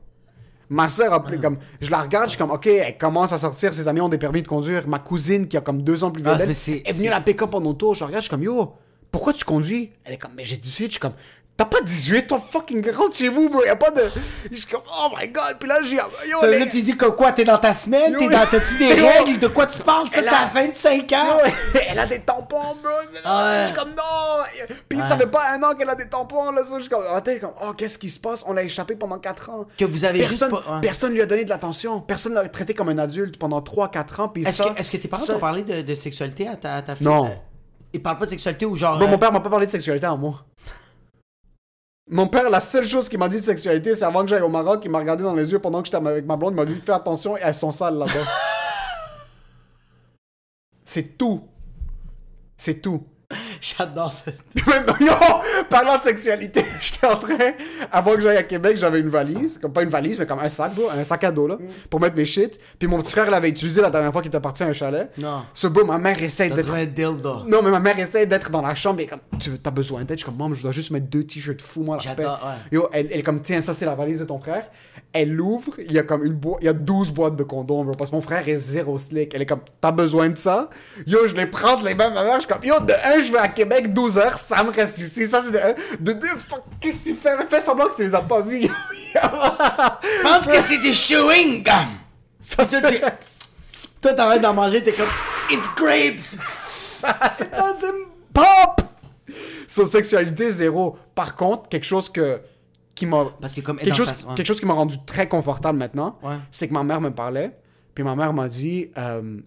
Ma 0.72 0.88
soeur 0.88 1.12
a 1.12 1.22
plus 1.22 1.38
comme. 1.38 1.58
Je 1.82 1.90
la 1.90 2.00
regarde, 2.00 2.26
je 2.26 2.30
suis 2.30 2.38
comme, 2.38 2.50
ok, 2.50 2.66
elle 2.66 2.96
commence 2.96 3.32
à 3.32 3.38
sortir, 3.38 3.74
ses 3.74 3.88
amis 3.88 4.00
ont 4.00 4.08
des 4.08 4.16
permis 4.16 4.40
de 4.42 4.48
conduire. 4.48 4.88
Ma 4.88 4.98
cousine, 4.98 5.46
qui 5.46 5.56
a 5.58 5.60
comme 5.60 5.82
deux 5.82 6.02
ans 6.02 6.10
plus 6.10 6.22
vieille 6.22 6.32
Ah, 6.34 6.38
d'elle, 6.38 6.48
mais 6.48 6.54
c'est- 6.54 6.82
est 6.86 6.92
venue 6.92 7.10
la 7.10 7.20
pick-up 7.20 7.52
en 7.54 7.62
auto. 7.64 7.92
Je 7.94 8.00
la 8.00 8.06
regarde, 8.06 8.22
je 8.22 8.28
suis 8.28 8.30
comme, 8.30 8.42
yo, 8.42 8.72
pourquoi 9.10 9.34
tu 9.34 9.44
conduis? 9.44 9.90
Elle 10.04 10.14
est 10.14 10.18
comme, 10.18 10.32
mais 10.34 10.44
j'ai 10.46 10.56
18. 10.56 10.86
Je 10.86 10.90
suis 10.92 11.00
comme, 11.00 11.12
t'as 11.56 11.64
pas 11.66 11.80
18, 11.80 12.26
toi 12.26 12.40
fucking 12.50 12.90
rentre 12.90 13.16
chez 13.16 13.28
vous, 13.28 13.48
bro. 13.48 13.62
Y 13.64 13.68
a 13.68 13.76
pas 13.76 13.90
de. 13.90 14.10
Je 14.50 14.56
suis 14.56 14.66
comme, 14.66 14.80
oh 14.88 15.08
my 15.16 15.28
god. 15.28 15.56
Puis 15.60 15.68
là, 15.68 15.80
j'ai. 15.82 15.96
Yo, 15.96 16.38
Ça, 16.40 16.46
les- 16.48 16.58
là, 16.58 16.66
tu 16.66 16.82
dis 16.82 16.96
que 16.96 17.06
quoi, 17.06 17.32
t'es 17.32 17.44
dans 17.44 17.58
ta 17.58 17.72
semaine, 17.72 18.16
t'es 18.18 18.28
dans, 18.28 18.44
t'as-tu 18.46 18.78
des 18.78 18.92
règles, 18.94 19.38
de 19.38 19.46
quoi 19.48 19.66
tu 19.66 19.80
parles? 19.82 20.08
Ça, 20.12 20.22
c'est 20.22 20.28
a- 20.28 20.40
à 20.42 20.46
25 20.46 21.12
ans. 21.12 21.38
Yo, 21.74 21.80
elle 21.88 21.98
a 21.98 22.06
des 22.06 22.20
tampons, 22.20 22.58
bro. 22.82 22.90
Ah. 23.24 23.62
Je 23.62 23.66
suis 23.68 23.76
comme, 23.76 23.90
non. 23.90 24.74
Puis 24.88 24.98
ça 25.00 25.16
fait 25.16 25.26
pas 25.26 25.52
un 25.52 25.62
an 25.62 25.74
qu'elle 25.74 25.90
a 25.90 25.94
des 25.94 26.08
tampons, 26.08 26.50
là. 26.50 26.62
ça. 26.64 26.74
Je 26.76 26.80
suis 26.80 26.90
comme, 26.90 27.04
oh, 27.14 27.20
t'es 27.20 27.38
comme, 27.38 27.52
oh, 27.62 27.72
qu'est-ce 27.74 27.98
qui 27.98 28.10
se 28.10 28.18
passe? 28.18 28.42
On 28.46 28.52
l'a 28.54 28.62
échappé 28.64 28.96
pendant 28.96 29.18
4 29.18 29.50
ans. 29.50 29.66
Que 29.78 29.84
vous 29.84 30.04
avez 30.04 30.20
juste 30.26 30.40
personne, 30.40 30.50
pas- 30.50 30.74
ouais. 30.74 30.80
personne 30.80 31.12
lui 31.12 31.22
a 31.22 31.26
donné 31.26 31.44
de 31.44 31.50
l'attention. 31.50 32.00
Personne 32.00 32.34
l'a 32.34 32.48
traité 32.48 32.74
comme 32.74 32.88
un 32.88 32.98
adulte 32.98 33.38
pendant 33.38 33.60
3-4 33.60 34.20
ans. 34.22 34.28
Puis 34.28 34.42
Est-ce 34.42 34.62
ça, 34.64 34.70
que, 34.70 34.80
est-ce 34.80 34.90
que 34.90 34.96
tes 34.96 35.08
parents 35.08 35.22
ça- 35.22 35.34
t'ont 35.34 35.38
parlé 35.40 35.62
de, 35.62 35.82
de 35.82 35.94
sexualité 35.94 36.48
à 36.48 36.56
ta, 36.56 36.74
à 36.76 36.82
ta 36.82 36.94
fille? 36.94 37.06
Non. 37.06 37.26
Euh, 37.26 37.30
Ils 37.92 38.02
parlent 38.02 38.18
pas 38.18 38.24
de 38.24 38.30
sexualité 38.30 38.64
ou 38.66 38.74
genre. 38.74 38.98
Bon, 38.98 39.04
euh, 39.06 39.08
mon 39.08 39.18
père 39.18 39.30
m'a 39.32 39.40
pas 39.40 39.50
parlé 39.50 39.66
de 39.66 39.70
sexualité 39.70 40.06
à 40.06 40.16
moi. 40.16 40.44
Mon 42.12 42.26
père, 42.28 42.50
la 42.50 42.60
seule 42.60 42.86
chose 42.86 43.08
qu'il 43.08 43.18
m'a 43.18 43.28
dit 43.30 43.38
de 43.38 43.42
sexualité, 43.42 43.94
c'est 43.94 44.04
avant 44.04 44.20
que 44.20 44.26
j'aille 44.26 44.42
au 44.42 44.48
Maroc, 44.50 44.82
il 44.84 44.90
m'a 44.90 44.98
regardé 44.98 45.22
dans 45.22 45.34
les 45.34 45.50
yeux 45.50 45.60
pendant 45.60 45.80
que 45.80 45.86
j'étais 45.86 45.96
avec 45.96 46.26
ma 46.26 46.36
blonde, 46.36 46.52
il 46.52 46.56
m'a 46.56 46.66
dit 46.66 46.74
fais 46.74 46.92
attention, 46.92 47.38
elles 47.38 47.54
sont 47.54 47.70
sales 47.70 47.96
là-bas. 47.96 48.12
c'est 50.84 51.16
tout. 51.16 51.48
C'est 52.54 52.82
tout. 52.82 53.02
J'adore 53.62 54.12
même, 54.66 54.84
yo, 55.00 55.12
parlant 55.70 55.96
de 55.96 56.02
sexualité, 56.02 56.64
j'étais 56.80 57.06
en 57.06 57.16
train, 57.16 57.52
avant 57.92 58.14
que 58.14 58.20
j'aille 58.20 58.36
à 58.36 58.42
Québec, 58.42 58.76
j'avais 58.76 58.98
une 58.98 59.08
valise, 59.08 59.58
comme 59.62 59.72
pas 59.72 59.82
une 59.84 59.88
valise, 59.88 60.18
mais 60.18 60.26
comme 60.26 60.40
un 60.40 60.48
sac, 60.48 60.74
bro, 60.74 60.88
un 60.90 61.04
sac 61.04 61.22
à 61.22 61.30
dos, 61.30 61.46
là, 61.46 61.58
pour 61.88 62.00
mettre 62.00 62.16
mes 62.16 62.26
shit. 62.26 62.58
Puis 62.78 62.88
mon 62.88 63.00
petit 63.00 63.12
frère 63.12 63.30
l'avait 63.30 63.50
utilisé 63.50 63.80
la 63.80 63.90
dernière 63.90 64.10
fois 64.10 64.20
qu'il 64.20 64.30
était 64.30 64.40
parti 64.40 64.64
à 64.64 64.66
un 64.66 64.72
chalet. 64.72 65.10
Non. 65.16 65.42
Ce 65.54 65.68
beau, 65.68 65.84
ma 65.84 65.98
mère 65.98 66.20
essaie 66.20 66.50
d'être 66.50 66.74
être 66.76 66.92
dildo. 66.92 67.44
non, 67.46 67.62
mais 67.62 67.70
ma 67.70 67.78
mère 67.78 67.96
essaie 68.00 68.26
d'être 68.26 68.50
dans 68.50 68.62
la 68.62 68.74
chambre 68.74 68.98
et 69.00 69.06
comme, 69.06 69.20
tu 69.38 69.50
veux- 69.50 69.58
t'as 69.58 69.70
besoin 69.70 70.00
d'aide? 70.02 70.18
Je 70.18 70.24
suis 70.24 70.26
comme, 70.26 70.36
maman, 70.36 70.54
je 70.54 70.62
dois 70.62 70.72
juste 70.72 70.90
mettre 70.90 71.06
deux 71.06 71.22
t-shirts, 71.24 71.62
fous-moi 71.62 71.98
la 72.04 72.14
paix. 72.14 72.22
J'adore, 72.24 72.40
ouais. 72.44 72.76
Yo, 72.76 72.88
elle, 72.92 73.08
elle 73.12 73.20
est 73.20 73.22
comme, 73.22 73.42
tiens, 73.42 73.60
ça 73.60 73.74
c'est 73.74 73.86
la 73.86 73.94
valise 73.94 74.18
de 74.18 74.24
ton 74.24 74.40
frère. 74.40 74.64
Elle 75.12 75.32
l'ouvre, 75.34 75.74
il 75.78 75.92
y 75.92 75.98
a 75.98 76.02
comme 76.02 76.24
une 76.24 76.32
boîte, 76.32 76.58
il 76.62 76.64
y 76.64 76.68
a 76.68 76.72
12 76.72 77.12
boîtes 77.12 77.36
de 77.36 77.42
condoms, 77.42 77.84
bro, 77.84 77.94
parce 77.94 78.10
que 78.10 78.16
mon 78.16 78.22
frère 78.22 78.48
est 78.48 78.56
zéro 78.56 78.96
slick. 78.98 79.34
Elle 79.34 79.42
est 79.42 79.46
comme, 79.46 79.60
t'as 79.80 79.92
besoin 79.92 80.30
de 80.30 80.38
ça? 80.38 80.70
Yo, 81.06 81.26
je 81.26 81.34
les 81.34 81.46
prends 81.46 81.76
de 81.76 81.86
les 81.86 81.92
de 81.92 81.98
ma 81.98 82.10
mère, 82.24 82.36
je 82.36 82.40
suis 82.40 82.48
comme, 82.48 82.64
yo, 82.64 82.80
de 82.80 82.92
un, 82.92 83.20
je 83.20 83.30
vais 83.30 83.38
à 83.38 83.48
Québec 83.54 83.92
12 83.92 84.18
heures, 84.18 84.34
ça 84.38 84.62
me 84.64 84.70
reste 84.70 84.98
ici, 84.98 85.26
ça 85.28 85.42
c'est 85.44 85.50
de 85.52 85.58
un. 85.58 85.74
De 86.00 86.12
deux, 86.12 86.36
fuck, 86.38 86.62
qu'est-ce 86.80 87.04
que 87.04 87.08
tu 87.10 87.14
fais? 87.16 87.36
Fais 87.48 87.60
semblant 87.60 87.88
que 87.88 87.96
tu 87.96 88.04
les 88.04 88.14
as 88.14 88.22
pas 88.22 88.40
vus. 88.42 88.62
Je 88.62 89.18
pense 90.22 90.46
que 90.46 90.60
c'est 90.60 90.78
du 90.78 90.92
chewing 90.92 91.62
gum. 91.62 91.86
ça 92.40 92.64
c'est 92.64 92.80
Toi, 94.00 94.14
t'arrêtes 94.14 94.42
d'en 94.42 94.54
manger, 94.54 94.82
t'es 94.82 94.92
comme. 94.92 95.08
It's 95.50 95.68
grapes. 95.76 96.34
It 97.40 97.50
doesn't 97.50 98.08
pop. 98.32 98.80
Sur 99.68 99.86
sexualité, 99.86 100.50
zéro. 100.52 100.96
Par 101.14 101.34
contre, 101.34 101.68
quelque 101.68 101.86
chose 101.86 102.10
que 102.10 102.40
qui 102.94 103.06
m'a 103.06 103.24
Parce 103.40 103.52
que 103.54 103.60
comme 103.62 103.78
quelque 103.78 103.94
chose, 103.96 104.08
ouais. 104.28 104.34
quelque 104.34 104.46
chose 104.46 104.60
qui 104.60 104.66
m'a 104.66 104.74
rendu 104.74 104.96
très 105.06 105.26
confortable 105.28 105.78
maintenant, 105.78 106.18
Ouais. 106.22 106.36
c'est 106.50 106.68
que 106.68 106.74
ma 106.74 106.84
mère 106.84 107.00
me 107.00 107.10
parlait, 107.10 107.56
puis 107.94 108.04
ma 108.04 108.14
mère 108.14 108.32
m'a 108.34 108.48
dit 108.48 108.90
euh, 108.98 109.40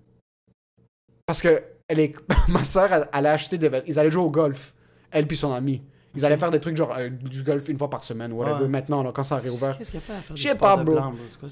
parce 1.27 1.41
que 1.41 1.61
elle 1.87 1.99
est 1.99 2.15
ma 2.49 2.63
sœur 2.63 2.91
elle, 2.91 3.07
elle 3.13 3.25
a 3.25 3.31
acheté 3.33 3.57
des 3.57 3.69
ils 3.87 3.99
allaient 3.99 4.09
jouer 4.11 4.23
au 4.23 4.31
golf, 4.31 4.73
elle 5.11 5.27
puis 5.27 5.37
son 5.37 5.51
ami. 5.51 5.81
Ils 6.17 6.23
allaient 6.25 6.37
faire 6.37 6.51
des 6.51 6.61
trucs 6.61 6.77
genre 6.77 6.95
euh, 6.97 7.09
du 7.09 7.43
golf 7.43 7.67
une 7.67 7.77
fois 7.77 7.89
par 7.89 8.03
semaine 8.03 8.31
ou 8.31 8.37
whatever, 8.37 8.63
Ouais. 8.63 8.67
maintenant 8.69 9.03
là, 9.03 9.11
quand 9.13 9.23
ça 9.23 9.35
a 9.35 9.39
réouvert. 9.39 9.77
Qu'est-ce 9.77 9.91
qu'elle 9.91 9.99
fait 10.01 10.13
à 10.13 10.21
faire 10.21 10.35
Je 10.35 10.41
sais 10.43 10.55
pas, 10.55 10.77
blanc, 10.77 11.11
bro? 11.11 11.47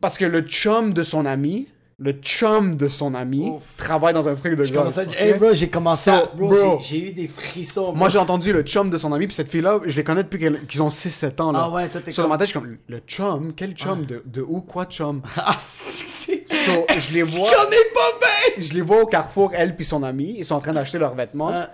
Parce 0.00 0.18
que 0.18 0.24
le 0.24 0.40
chum 0.42 0.92
de 0.92 1.02
son 1.04 1.24
ami, 1.24 1.68
le 2.00 2.12
chum 2.12 2.76
de 2.76 2.86
son 2.86 3.12
ami 3.14 3.50
Ouf. 3.50 3.62
travaille 3.76 4.14
dans 4.14 4.28
un 4.28 4.34
truc 4.36 4.52
de 4.52 4.56
golf. 4.58 4.72
commençais 4.72 5.00
à 5.00 5.04
dire, 5.04 5.18
ok? 5.20 5.24
hey 5.26 5.34
bro, 5.34 5.48
j'ai 5.52 5.68
commencé 5.68 6.10
So, 6.10 6.16
à. 6.16 6.30
Bro, 6.32 6.48
bro. 6.48 6.78
j'ai- 6.80 7.08
eu 7.08 7.12
des 7.12 7.26
frissons. 7.26 7.86
bro. 7.86 7.94
Moi, 7.94 8.08
j'ai 8.08 8.18
entendu 8.18 8.52
le 8.52 8.62
chum 8.62 8.88
de 8.88 8.96
son 8.96 9.12
ami, 9.12 9.26
puis 9.26 9.34
cette 9.34 9.50
fille-là, 9.50 9.80
je 9.84 9.96
les 9.96 10.04
connais 10.04 10.22
depuis 10.22 10.38
qu'ils 10.68 10.82
ont 10.82 10.90
6-7 10.90 11.40
ans. 11.40 11.50
Là. 11.50 11.62
Ah 11.64 11.70
ouais, 11.70 11.88
toi, 11.88 12.00
t'es 12.04 12.12
Sur 12.12 12.22
comme- 12.24 12.30
ma 12.30 12.38
tête, 12.38 12.46
je 12.46 12.50
suis 12.52 12.60
comme, 12.60 12.76
le 12.86 12.98
chum? 13.06 13.52
Quel 13.56 13.72
chum? 13.74 14.06
De, 14.06 14.22
de 14.24 14.42
où? 14.42 14.60
Quoi 14.60 14.84
chum? 14.86 15.22
Ah, 15.36 15.56
c'est. 15.58 16.46
So, 16.50 16.86
je 16.96 17.14
les 17.14 17.22
vois. 17.24 17.50
Je 17.50 17.64
connais 17.64 17.76
pas 17.94 18.18
bien. 18.20 18.62
Je 18.64 18.72
les 18.74 18.80
vois 18.82 19.02
au 19.02 19.06
carrefour, 19.06 19.50
elle 19.54 19.74
puis 19.74 19.84
son 19.84 20.02
ami. 20.04 20.36
Ils 20.38 20.44
sont 20.44 20.54
en 20.54 20.60
train 20.60 20.72
d'acheter 20.74 20.98
leurs 20.98 21.14
vêtements. 21.14 21.50
Ah. 21.52 21.70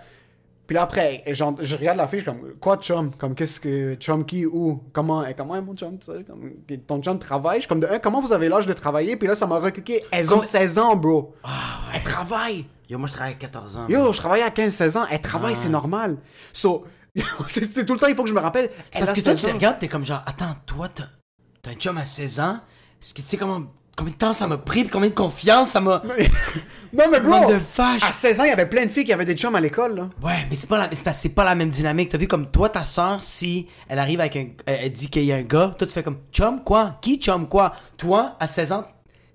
Puis 0.66 0.74
là, 0.74 0.82
après, 0.82 1.22
genre, 1.28 1.54
je 1.60 1.76
regarde 1.76 1.98
la 1.98 2.08
suis 2.08 2.24
comme, 2.24 2.54
quoi 2.58 2.78
chum? 2.78 3.10
Comme, 3.16 3.34
qu'est-ce 3.34 3.60
que. 3.60 3.96
Chum 3.96 4.24
qui? 4.24 4.46
Où? 4.46 4.82
Comment? 4.92 5.26
Et 5.26 5.34
comment 5.34 5.56
est 5.56 5.60
mon 5.60 5.74
chum? 5.74 5.98
ton 6.86 7.02
chum 7.02 7.18
travaille? 7.18 7.56
Je 7.58 7.60
suis 7.62 7.68
comme, 7.68 7.80
de 7.80 7.86
un, 7.86 7.98
comment 7.98 8.22
vous 8.22 8.32
avez 8.32 8.48
l'âge 8.48 8.66
de 8.66 8.72
travailler? 8.72 9.16
Puis 9.16 9.28
là, 9.28 9.34
ça 9.34 9.46
m'a 9.46 9.58
recliqué. 9.58 10.02
Elles 10.10 10.32
ont 10.32 10.40
16 10.40 10.78
ans, 10.78 10.96
bro. 10.96 11.34
Elles 11.92 12.02
travaillent. 12.02 12.66
Yo, 12.88 12.98
moi, 12.98 13.08
je 13.08 13.12
travaille 13.12 13.32
à 13.34 13.36
14 13.36 13.76
ans. 13.76 13.86
Yo, 13.88 14.12
je 14.12 14.18
travaillais 14.18 14.44
à 14.44 14.50
15-16 14.50 14.98
ans. 14.98 15.06
Elles 15.10 15.20
travaillent, 15.20 15.56
c'est 15.56 15.68
normal. 15.68 16.16
So, 16.52 16.84
c'est 17.46 17.84
tout 17.86 17.94
le 17.94 17.98
temps, 17.98 18.06
il 18.08 18.14
faut 18.14 18.24
que 18.24 18.28
je 18.28 18.34
me 18.34 18.40
rappelle. 18.40 18.70
elle 18.92 19.00
Parce 19.04 19.12
que 19.12 19.20
toi, 19.20 19.32
16 19.32 19.40
tu 19.40 19.50
ans. 19.50 19.54
regardes, 19.54 19.78
t'es 19.78 19.88
comme 19.88 20.04
genre, 20.04 20.22
attends, 20.26 20.54
toi, 20.66 20.88
t'as 20.88 21.04
t'as 21.62 21.70
un 21.70 21.74
chum 21.74 21.96
à 21.98 22.04
16 22.04 22.40
ans? 22.40 22.60
Est-ce 23.00 23.14
que 23.14 23.22
tu 23.22 23.28
sais 23.28 23.36
comment. 23.36 23.62
Combien 23.96 24.12
de 24.12 24.18
temps 24.18 24.32
ça 24.32 24.46
m'a 24.46 24.58
pris, 24.58 24.86
combien 24.88 25.08
de 25.08 25.14
confiance 25.14 25.70
ça 25.70 25.80
m'a. 25.80 26.02
Non, 26.96 27.06
mais 27.10 27.18
bro, 27.18 27.50
de 27.50 27.58
vache. 27.76 28.04
à 28.04 28.12
16 28.12 28.38
ans, 28.38 28.44
il 28.44 28.50
y 28.50 28.52
avait 28.52 28.68
plein 28.68 28.86
de 28.86 28.90
filles 28.90 29.04
qui 29.04 29.12
avaient 29.12 29.24
des 29.24 29.34
chums 29.34 29.56
à 29.56 29.60
l'école, 29.60 29.96
là. 29.96 30.10
Ouais, 30.22 30.46
mais 30.48 30.54
c'est 30.54 30.68
pas 30.68 30.78
la, 30.78 31.12
c'est 31.12 31.30
pas 31.30 31.42
la 31.42 31.56
même 31.56 31.70
dynamique. 31.70 32.10
T'as 32.10 32.18
vu 32.18 32.28
comme 32.28 32.52
toi, 32.52 32.68
ta 32.68 32.84
soeur, 32.84 33.20
si 33.24 33.66
elle 33.88 33.98
arrive 33.98 34.20
avec 34.20 34.36
un, 34.36 34.46
elle 34.66 34.92
dit 34.92 35.08
qu'il 35.08 35.24
y 35.24 35.32
a 35.32 35.36
un 35.36 35.42
gars, 35.42 35.74
toi 35.76 35.88
tu 35.88 35.92
fais 35.92 36.04
comme 36.04 36.18
chum 36.32 36.62
quoi, 36.62 36.98
qui 37.02 37.18
chum 37.18 37.48
quoi? 37.48 37.74
Toi, 37.96 38.36
à 38.38 38.46
16 38.46 38.70
ans, 38.70 38.84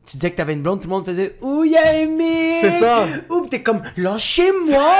tu 0.05 0.15
disais 0.15 0.31
que 0.31 0.37
t'avais 0.37 0.53
une 0.53 0.61
blonde, 0.61 0.79
tout 0.79 0.87
le 0.87 0.95
monde 0.95 1.05
faisait 1.05 1.37
ouh 1.41 1.65
y'a 1.65 1.99
aimé. 2.01 2.59
C'est 2.61 2.71
ça. 2.71 3.05
Ouh, 3.29 3.45
t'es 3.47 3.61
comme 3.61 3.81
lâchez-moi. 3.97 4.93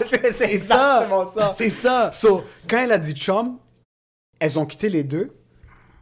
c'est 0.08 0.32
c'est 0.32 0.52
exactement 0.52 1.26
ça. 1.26 1.50
C'est 1.56 1.70
ça. 1.70 2.12
So, 2.12 2.44
quand 2.70 2.78
elle 2.78 2.92
a 2.92 2.98
dit 2.98 3.14
chum, 3.14 3.58
elles 4.38 4.60
ont 4.60 4.64
quitté 4.64 4.88
les 4.88 5.02
deux. 5.02 5.32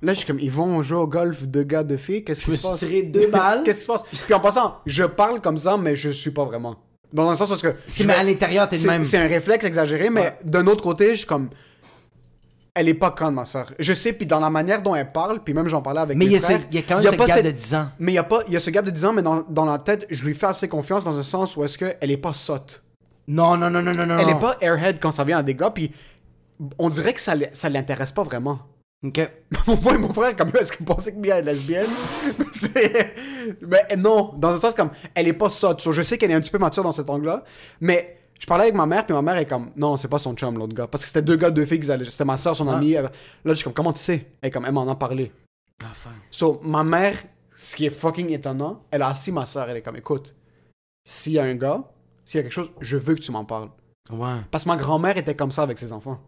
Là, 0.03 0.13
je 0.13 0.19
suis 0.19 0.27
comme, 0.27 0.39
ils 0.41 0.51
vont 0.51 0.83
jouer 0.83 0.99
au 0.99 1.07
golf, 1.07 1.45
deux 1.45 1.63
gars, 1.63 1.83
deux 1.83 1.97
filles. 1.97 2.23
Qu'est-ce 2.25 2.41
Je 2.43 2.45
qui 2.47 2.51
me 2.53 2.57
se 2.57 2.63
suis 2.63 2.71
passe? 2.71 2.79
tiré 2.81 3.03
deux 3.03 3.29
balles. 3.31 3.63
Qu'est-ce 3.65 3.79
qui 3.79 3.85
se 3.85 3.89
passe? 3.93 4.03
Puis 4.27 4.35
en 4.35 4.41
passant, 4.41 4.77
je 4.87 5.05
parle 5.05 5.41
comme 5.41 5.57
ça, 5.59 5.77
mais 5.77 5.97
je 5.97 6.11
suis 6.11 6.31
pas 6.31 6.45
vraiment. 6.45 6.77
Dans 7.13 7.29
un 7.31 7.37
sens 7.37 7.49
parce 7.49 7.63
que. 7.63 7.75
C'est 7.87 8.03
je 8.03 8.09
mais 8.09 8.15
à 8.15 8.23
l'intérieur, 8.23 8.69
t'es 8.69 8.77
le 8.77 8.87
même. 8.87 9.05
C'est 9.05 9.17
un 9.19 9.27
réflexe 9.29 9.65
exagéré, 9.65 10.11
mais 10.11 10.21
Ouais. 10.21 10.39
d'un 10.45 10.67
autre 10.67 10.83
côté, 10.83 11.11
je 11.13 11.19
suis 11.19 11.27
comme. 11.27 11.49
Elle 12.75 12.89
est 12.91 12.95
pas 12.95 13.11
conne, 13.11 13.35
ma 13.35 13.47
soeur. 13.47 13.73
Je 13.79 13.95
sais, 13.95 14.13
puis 14.13 14.27
dans 14.27 14.39
la 14.39 14.51
manière 14.51 14.83
dont 14.83 14.95
elle 14.95 15.11
parle, 15.11 15.43
puis 15.43 15.55
même 15.55 15.67
j'en 15.67 15.81
parlais 15.81 16.01
avec 16.01 16.19
Mais 16.19 16.27
il 16.27 16.33
y 16.33 16.37
a 16.37 16.41
ce- 16.41 16.45
frères, 16.45 16.61
il 16.71 16.75
y 16.75 16.79
a 16.79 16.83
quand 16.83 16.97
même 16.97 17.05
y 17.05 17.09
ce 17.09 17.15
pas 17.15 17.27
gap 17.27 17.37
cette- 17.37 17.47
de 17.47 17.51
10 17.53 17.75
ans. 17.75 17.89
Mais 17.99 18.13
il 18.13 18.17
y 18.17 18.19
a 18.19 18.23
pas, 18.23 18.41
y 18.49 18.57
a 18.57 18.61
ce 18.61 18.69
gap 18.69 18.85
de 18.85 18.91
10 18.91 19.05
ans, 19.07 19.15
mais 19.15 19.23
dans, 19.23 19.45
dans 19.49 19.65
la 19.65 19.79
tête, 19.79 20.07
je 20.11 20.23
lui 20.25 20.35
fais 20.35 20.45
assez 20.47 20.69
confiance 20.69 21.03
dans 21.03 21.19
un 21.19 21.23
sens 21.23 21.57
où 21.57 21.65
est-ce 21.65 21.79
qu'elle 21.79 22.11
est 22.11 22.19
pas 22.19 22.35
sotte. 22.35 22.83
Non, 23.29 23.57
non, 23.57 23.71
non, 23.71 23.81
non, 23.81 23.95
non, 23.95 24.05
non. 24.07 24.19
Elle 24.19 24.29
est 24.29 24.39
pas 24.39 24.59
airhead 24.61 24.99
quand 25.01 25.11
ça 25.11 25.25
vient 25.25 25.39
à 25.39 25.43
des 25.43 25.55
gars, 25.55 25.71
puis 25.71 25.91
on 26.79 26.91
dirait 26.91 27.15
que 27.15 27.21
ça 27.23 27.35
l'intéresse 27.71 28.13
pas 28.13 28.25
vraiment. 28.25 28.59
Ok. 29.05 29.31
Mon 29.67 29.77
point, 29.77 29.99
mon 29.99 30.13
frère, 30.13 30.35
comme 30.37 30.51
est-ce 30.59 30.73
que 30.73 30.79
vous 30.79 30.85
pensez 30.85 31.13
que 31.13 31.19
Mia 31.19 31.39
est 31.39 31.43
lesbienne? 31.43 31.87
Mais 33.63 33.97
non, 33.97 34.33
dans 34.37 34.51
un 34.51 34.57
sens 34.59 34.75
comme, 34.75 34.91
elle 35.15 35.29
est 35.29 35.33
pas 35.33 35.51
sotte. 35.51 35.81
So, 35.81 35.93
je 35.93 36.03
sais 36.03 36.19
qu'elle 36.19 36.31
est 36.31 36.35
un 36.35 36.41
petit 36.41 36.51
peu 36.51 36.59
mature 36.59 36.83
dans 36.83 36.93
cet 36.93 37.09
angle-là, 37.11 37.45
mais 37.81 38.19
je 38.41 38.47
parlais 38.47 38.65
avec 38.65 38.75
ma 38.75 38.87
mère, 38.87 39.05
puis 39.07 39.15
ma 39.15 39.23
mère 39.23 39.37
est 39.37 39.47
comme, 39.47 39.71
non, 39.77 39.97
c'est 39.97 40.09
pas 40.09 40.19
son 40.19 40.35
chum, 40.35 40.59
l'autre 40.59 40.75
gars. 40.75 40.87
Parce 40.87 41.03
que 41.05 41.09
c'était 41.09 41.23
deux 41.23 41.37
gars, 41.37 41.51
deux 41.51 41.65
filles. 41.65 41.83
C'était 42.09 42.25
ma 42.25 42.37
soeur, 42.37 42.57
son 42.57 42.69
Ah. 42.69 42.77
amie. 42.77 42.93
Là, 42.93 43.11
je 43.45 43.53
suis 43.55 43.65
comme, 43.65 43.73
comment 43.75 43.93
tu 43.93 44.01
sais? 44.01 44.27
Elle 44.41 44.49
est 44.49 44.51
comme, 44.51 44.65
elle 44.65 44.73
m'en 44.73 44.89
a 44.91 44.97
parlé. 44.97 45.33
Enfin. 45.85 46.11
So, 46.31 46.61
ma 46.65 46.83
mère, 46.83 47.15
ce 47.55 47.77
qui 47.77 47.87
est 47.87 47.91
fucking 47.91 48.31
étonnant, 48.33 48.83
elle 48.91 49.03
a 49.03 49.09
assis 49.09 49.31
ma 49.33 49.47
soeur, 49.47 49.69
elle 49.71 49.77
est 49.77 49.83
comme, 49.83 49.97
écoute, 49.97 50.35
s'il 51.05 51.35
y 51.35 51.39
a 51.39 51.45
un 51.45 51.55
gars, 51.55 51.85
s'il 52.25 52.39
y 52.39 52.41
a 52.41 52.43
quelque 52.43 52.53
chose, 52.53 52.71
je 52.81 52.97
veux 52.97 53.15
que 53.15 53.21
tu 53.21 53.31
m'en 53.31 53.45
parles. 53.45 53.69
Ouais. 54.11 54.41
Parce 54.51 54.65
que 54.65 54.69
ma 54.69 54.77
grand-mère 54.77 55.17
était 55.17 55.37
comme 55.37 55.51
ça 55.53 55.63
avec 55.63 55.79
ses 55.79 55.93
enfants. 55.93 56.19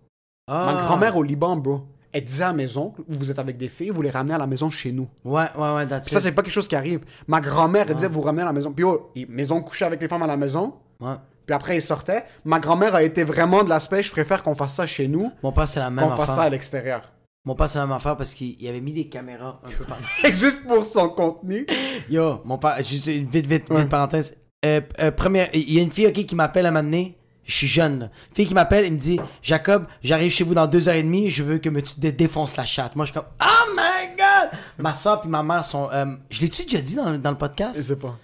Ah. 0.46 0.72
Ma 0.72 0.82
grand-mère 0.82 1.16
au 1.16 1.22
Liban, 1.22 1.56
bro, 1.56 1.82
elle 2.12 2.24
disait 2.24 2.44
à 2.44 2.52
mes 2.52 2.76
oncles, 2.76 3.02
vous 3.08 3.30
êtes 3.30 3.38
avec 3.38 3.56
des 3.56 3.68
filles, 3.68 3.90
vous 3.90 4.02
les 4.02 4.10
ramenez 4.10 4.34
à 4.34 4.38
la 4.38 4.46
maison 4.46 4.70
chez 4.70 4.92
nous? 4.92 5.08
Ouais, 5.24 5.44
ouais, 5.56 5.74
ouais, 5.74 5.86
that's 5.86 6.04
Puis 6.06 6.12
ça, 6.12 6.18
it. 6.18 6.24
c'est 6.24 6.32
pas 6.32 6.42
quelque 6.42 6.52
chose 6.52 6.68
qui 6.68 6.76
arrive. 6.76 7.00
Ma 7.26 7.40
grand-mère, 7.40 7.86
elle 7.88 7.94
disait, 7.94 8.08
vous 8.08 8.20
ramenez 8.22 8.42
à 8.42 8.46
la 8.46 8.52
maison. 8.52 8.72
Puis 8.72 8.84
oh, 8.84 9.10
ils- 9.14 9.28
mes 9.28 9.50
oncles 9.52 9.68
couchaient 9.68 9.84
avec 9.84 10.00
les 10.00 10.08
femmes 10.08 10.22
à 10.22 10.26
la 10.26 10.36
maison. 10.36 10.74
Ouais. 11.00 11.14
Puis 11.46 11.54
après, 11.54 11.76
ils 11.76 11.82
sortaient. 11.82 12.24
Ma 12.44 12.58
grand-mère 12.60 12.94
a 12.94 13.02
été 13.02 13.24
vraiment 13.24 13.64
de 13.64 13.68
l'aspect, 13.68 14.02
je 14.02 14.10
préfère 14.10 14.42
qu'on 14.42 14.54
fasse 14.54 14.74
ça 14.74 14.86
chez 14.86 15.08
nous 15.08 15.30
Mon 15.42 15.52
père, 15.52 15.66
c'est 15.68 15.80
la 15.80 15.90
même 15.90 16.04
qu'on 16.08 16.16
fasse 16.16 16.26
ça 16.26 16.32
affaire. 16.32 16.44
à 16.44 16.50
l'extérieur. 16.50 17.12
Mon 17.44 17.54
père, 17.54 17.68
c'est 17.70 17.78
la 17.78 17.86
même 17.86 17.96
affaire 17.96 18.16
parce 18.16 18.34
qu'il 18.34 18.56
il 18.60 18.68
avait 18.68 18.80
mis 18.82 18.92
des 18.92 19.08
caméras 19.08 19.60
un 19.64 19.68
peu 19.70 19.84
partout. 19.84 20.04
Juste 20.30 20.66
pour 20.66 20.84
son 20.84 21.08
contenu. 21.10 21.66
Yo, 22.10 22.40
mon 22.44 22.58
père, 22.58 22.76
juste 22.84 23.06
une 23.06 23.26
vite, 23.26 23.46
vite, 23.46 23.70
Ouais. 23.70 23.78
vite 23.80 23.88
parenthèse. 23.88 24.36
Euh, 24.66 24.80
euh, 25.00 25.10
première, 25.10 25.48
il 25.54 25.72
y 25.72 25.78
a 25.78 25.82
une 25.82 25.90
fille, 25.92 26.06
ok, 26.08 26.12
qui 26.26 26.34
m'appelle 26.34 26.66
à 26.66 26.70
donné. 26.72 27.16
Je 27.48 27.54
suis 27.54 27.66
jeune, 27.66 27.98
là. 27.98 28.10
Fille 28.34 28.46
qui 28.46 28.54
m'appelle, 28.54 28.84
il 28.86 28.92
me 28.92 28.98
dit 28.98 29.18
Jacob, 29.42 29.86
j'arrive 30.04 30.30
chez 30.30 30.44
vous 30.44 30.54
dans 30.54 30.66
deux 30.66 30.88
heures 30.88 30.94
et 30.94 31.02
demie, 31.02 31.30
je 31.30 31.42
veux 31.42 31.58
que 31.58 31.68
me, 31.70 31.80
tu 31.82 31.94
te 31.94 32.06
défonces 32.06 32.56
la 32.56 32.64
chatte. 32.64 32.94
Moi, 32.94 33.06
je 33.06 33.10
suis 33.12 33.18
comme 33.20 33.28
Oh 33.42 33.72
my 33.74 34.16
god! 34.16 34.58
Ma 34.78 34.92
soeur 34.94 35.20
puis 35.22 35.30
ma 35.30 35.42
mère 35.42 35.64
sont. 35.64 35.88
euh, 35.92 36.04
je 36.30 36.42
l'ai-tu 36.42 36.62
déjà 36.64 36.80
dit 36.80 36.94
dans, 36.94 37.10
le- 37.10 37.18
dans 37.18 37.30
le 37.30 37.36
Je 37.36 37.40
podcast? 37.40 37.80
sais 37.82 37.96
pas. 37.96 38.16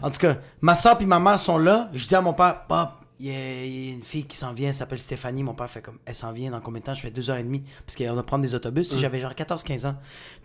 En 0.00 0.10
tout 0.10 0.18
cas, 0.18 0.36
ma 0.60 0.74
soeur 0.76 0.96
puis 0.96 1.06
ma 1.06 1.18
mère 1.18 1.38
sont 1.38 1.58
là. 1.58 1.90
Je 1.92 2.06
dis 2.06 2.14
à 2.14 2.20
mon 2.20 2.34
père, 2.34 2.62
Pop, 2.68 2.88
il 3.18 3.26
y, 3.26 3.30
a- 3.34 3.64
il 3.64 3.86
y 3.86 3.90
a 3.90 3.94
une 3.94 4.02
fille 4.04 4.24
qui 4.26 4.36
s'en 4.36 4.52
vient, 4.52 4.68
elle 4.68 4.74
s'appelle 4.74 5.00
Stéphanie. 5.00 5.42
Mon 5.42 5.54
père 5.54 5.68
fait 5.68 5.82
comme, 5.82 5.98
elle 6.06 6.14
s'en 6.14 6.30
vient 6.32 6.52
dans 6.52 6.60
combien 6.60 6.78
de 6.80 6.84
temps? 6.86 6.94
Je 6.94 7.00
fais 7.00 7.10
deux 7.10 7.30
heures 7.30 7.38
et 7.38 7.42
demie. 7.42 7.64
Parce 7.84 7.96
qu'on 7.96 8.14
va 8.14 8.22
prendre 8.22 8.42
des 8.44 8.54
autobus. 8.54 8.96
J'avais 8.96 9.18
genre 9.18 9.32
14-15 9.32 9.86
ans. 9.88 9.96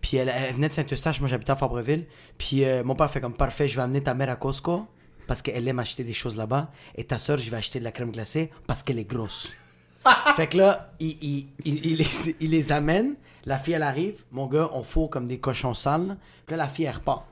Puis 0.01 0.17
elle, 0.17 0.29
elle 0.35 0.55
venait 0.55 0.69
de 0.69 0.73
Saint-Eustache, 0.73 1.19
moi 1.19 1.29
j'habitais 1.29 1.51
à 1.51 1.55
Fabreville. 1.55 2.07
Puis 2.39 2.65
euh, 2.65 2.83
mon 2.83 2.95
père 2.95 3.11
fait 3.11 3.21
comme, 3.21 3.33
parfait, 3.35 3.67
je 3.67 3.75
vais 3.75 3.83
amener 3.83 4.01
ta 4.01 4.15
mère 4.15 4.31
à 4.31 4.35
Costco. 4.35 4.87
Parce 5.27 5.41
qu'elle 5.41 5.67
aime 5.67 5.79
acheter 5.79 6.03
des 6.03 6.13
choses 6.13 6.37
là-bas. 6.37 6.71
Et 6.95 7.03
ta 7.03 7.17
soeur, 7.17 7.37
je 7.37 7.49
vais 7.51 7.57
acheter 7.57 7.79
de 7.79 7.83
la 7.83 7.91
crème 7.91 8.11
glacée 8.11 8.49
parce 8.65 8.81
qu'elle 8.81 8.99
est 8.99 9.09
grosse. 9.09 9.53
fait 10.35 10.47
que 10.47 10.57
là, 10.57 10.91
il, 10.99 11.17
il, 11.21 11.47
il, 11.65 11.85
il 11.85 11.97
les, 11.97 12.35
il 12.39 12.51
les 12.51 12.71
amène. 12.71 13.15
La 13.45 13.57
fille, 13.57 13.73
elle 13.73 13.83
arrive. 13.83 14.23
Mon 14.31 14.47
gars, 14.47 14.69
on 14.73 14.83
fourre 14.83 15.09
comme 15.09 15.27
des 15.27 15.39
cochons 15.39 15.73
sales. 15.73 16.17
Puis 16.45 16.55
là, 16.55 16.63
la 16.63 16.69
fille, 16.69 16.85
elle 16.85 16.95
repart. 16.95 17.25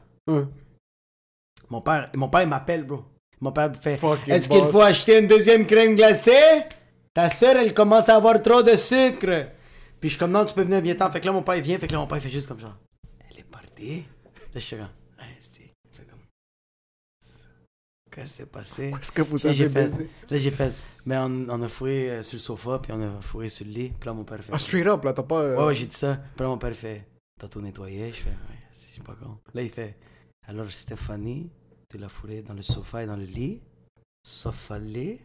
Mon 1.70 1.82
père, 1.82 2.10
mon 2.16 2.30
père 2.30 2.41
il 2.41 2.50
m'appelle, 2.50 2.84
bro. 2.84 3.04
Mon 3.41 3.52
père 3.52 3.70
me 3.70 3.76
fait 3.76 4.00
Est-ce 4.28 4.50
qu'il 4.50 4.64
faut 4.66 4.82
acheter 4.82 5.20
une 5.20 5.28
deuxième 5.28 5.66
crème 5.66 5.96
glacée? 5.96 6.64
Ta 7.14 7.30
soeur, 7.30 7.56
elle 7.56 7.74
commence 7.74 8.10
à 8.10 8.16
avoir 8.16 8.41
trop 8.41 8.62
de 8.62 8.76
sucre. 8.76 9.48
Puis 10.00 10.10
je 10.10 10.16
suis 10.16 10.20
comme 10.20 10.32
Non, 10.32 10.46
tu 10.46 10.54
peux 10.54 10.64
venir 10.64 10.82
bientôt. 10.82 11.10
Fait 11.12 11.20
que 11.20 11.26
là, 11.26 11.32
mon 11.32 11.41
père 11.41 11.56
il 11.56 11.64
vient. 11.64 11.78
Fait 11.80 11.88
que 11.88 11.93
là, 11.93 12.00
mon 12.00 12.08
père 12.08 12.18
il 12.18 12.22
fait 12.22 12.30
juste 12.30 12.48
comme 12.48 12.60
genre 12.60 12.76
Elle 13.32 13.39
est 13.39 13.43
partie. 13.43 13.98
Là, 14.00 14.04
je 14.56 14.60
suis 14.60 14.78
comme 14.78 14.88
Qu'est-ce 18.16 18.32
qui 18.32 18.38
s'est 18.38 18.45
passé? 18.45 18.93
Est-ce 18.97 19.11
que 19.11 19.22
vous 19.24 19.45
avez 19.45 19.55
fait, 19.55 19.68
baisé? 19.70 20.09
là, 20.30 20.38
j'ai 20.38 20.51
fait 20.51 20.72
Mais 21.05 21.18
on, 21.18 21.47
on 21.49 21.61
a 21.61 21.68
fourré 21.68 22.09
euh, 22.11 22.24
sur 22.24 22.36
le 22.38 22.39
sofa, 22.39 22.80
puis 22.82 22.93
on 22.93 23.01
a 23.01 23.22
fourré 23.22 23.49
sur 23.49 23.66
le 23.66 23.72
lit. 23.74 23.89
Puis 23.99 24.07
là, 24.07 24.13
mon 24.13 24.24
père 24.24 24.38
fait 24.41 24.51
Ah, 24.53 24.57
straight 24.59 24.88
up, 24.88 25.03
là, 25.03 25.11
t'as 25.11 25.24
pas. 25.24 25.41
euh, 25.41 25.57
Ouais, 25.57 25.66
ouais, 25.66 25.76
j'ai 25.76 25.86
dit 25.88 25.95
ça. 25.95 26.16
Puis 26.36 26.43
là, 26.43 26.47
mon 26.47 26.57
père 26.57 26.74
fait 26.74 27.05
T'as 27.38 27.49
tout 27.49 27.59
nettoyé? 27.59 28.13
Je 28.13 28.22
fais 28.22 28.30
Ouais, 28.30 28.57
je 28.72 28.93
suis 28.93 29.01
pas 29.01 29.16
con. 29.22 29.38
Là, 29.53 29.61
il 29.61 29.70
fait 29.70 29.97
Alors, 30.47 30.72
Stéphanie, 30.72 31.49
tu 31.91 31.97
l'as 31.97 32.07
fourré 32.07 32.41
dans 32.41 32.53
le 32.53 32.61
sofa 32.61 33.03
et 33.03 33.05
dans 33.05 33.18
le 33.18 33.26
lit. 33.26 33.61
Sofa-lit. 34.26 35.20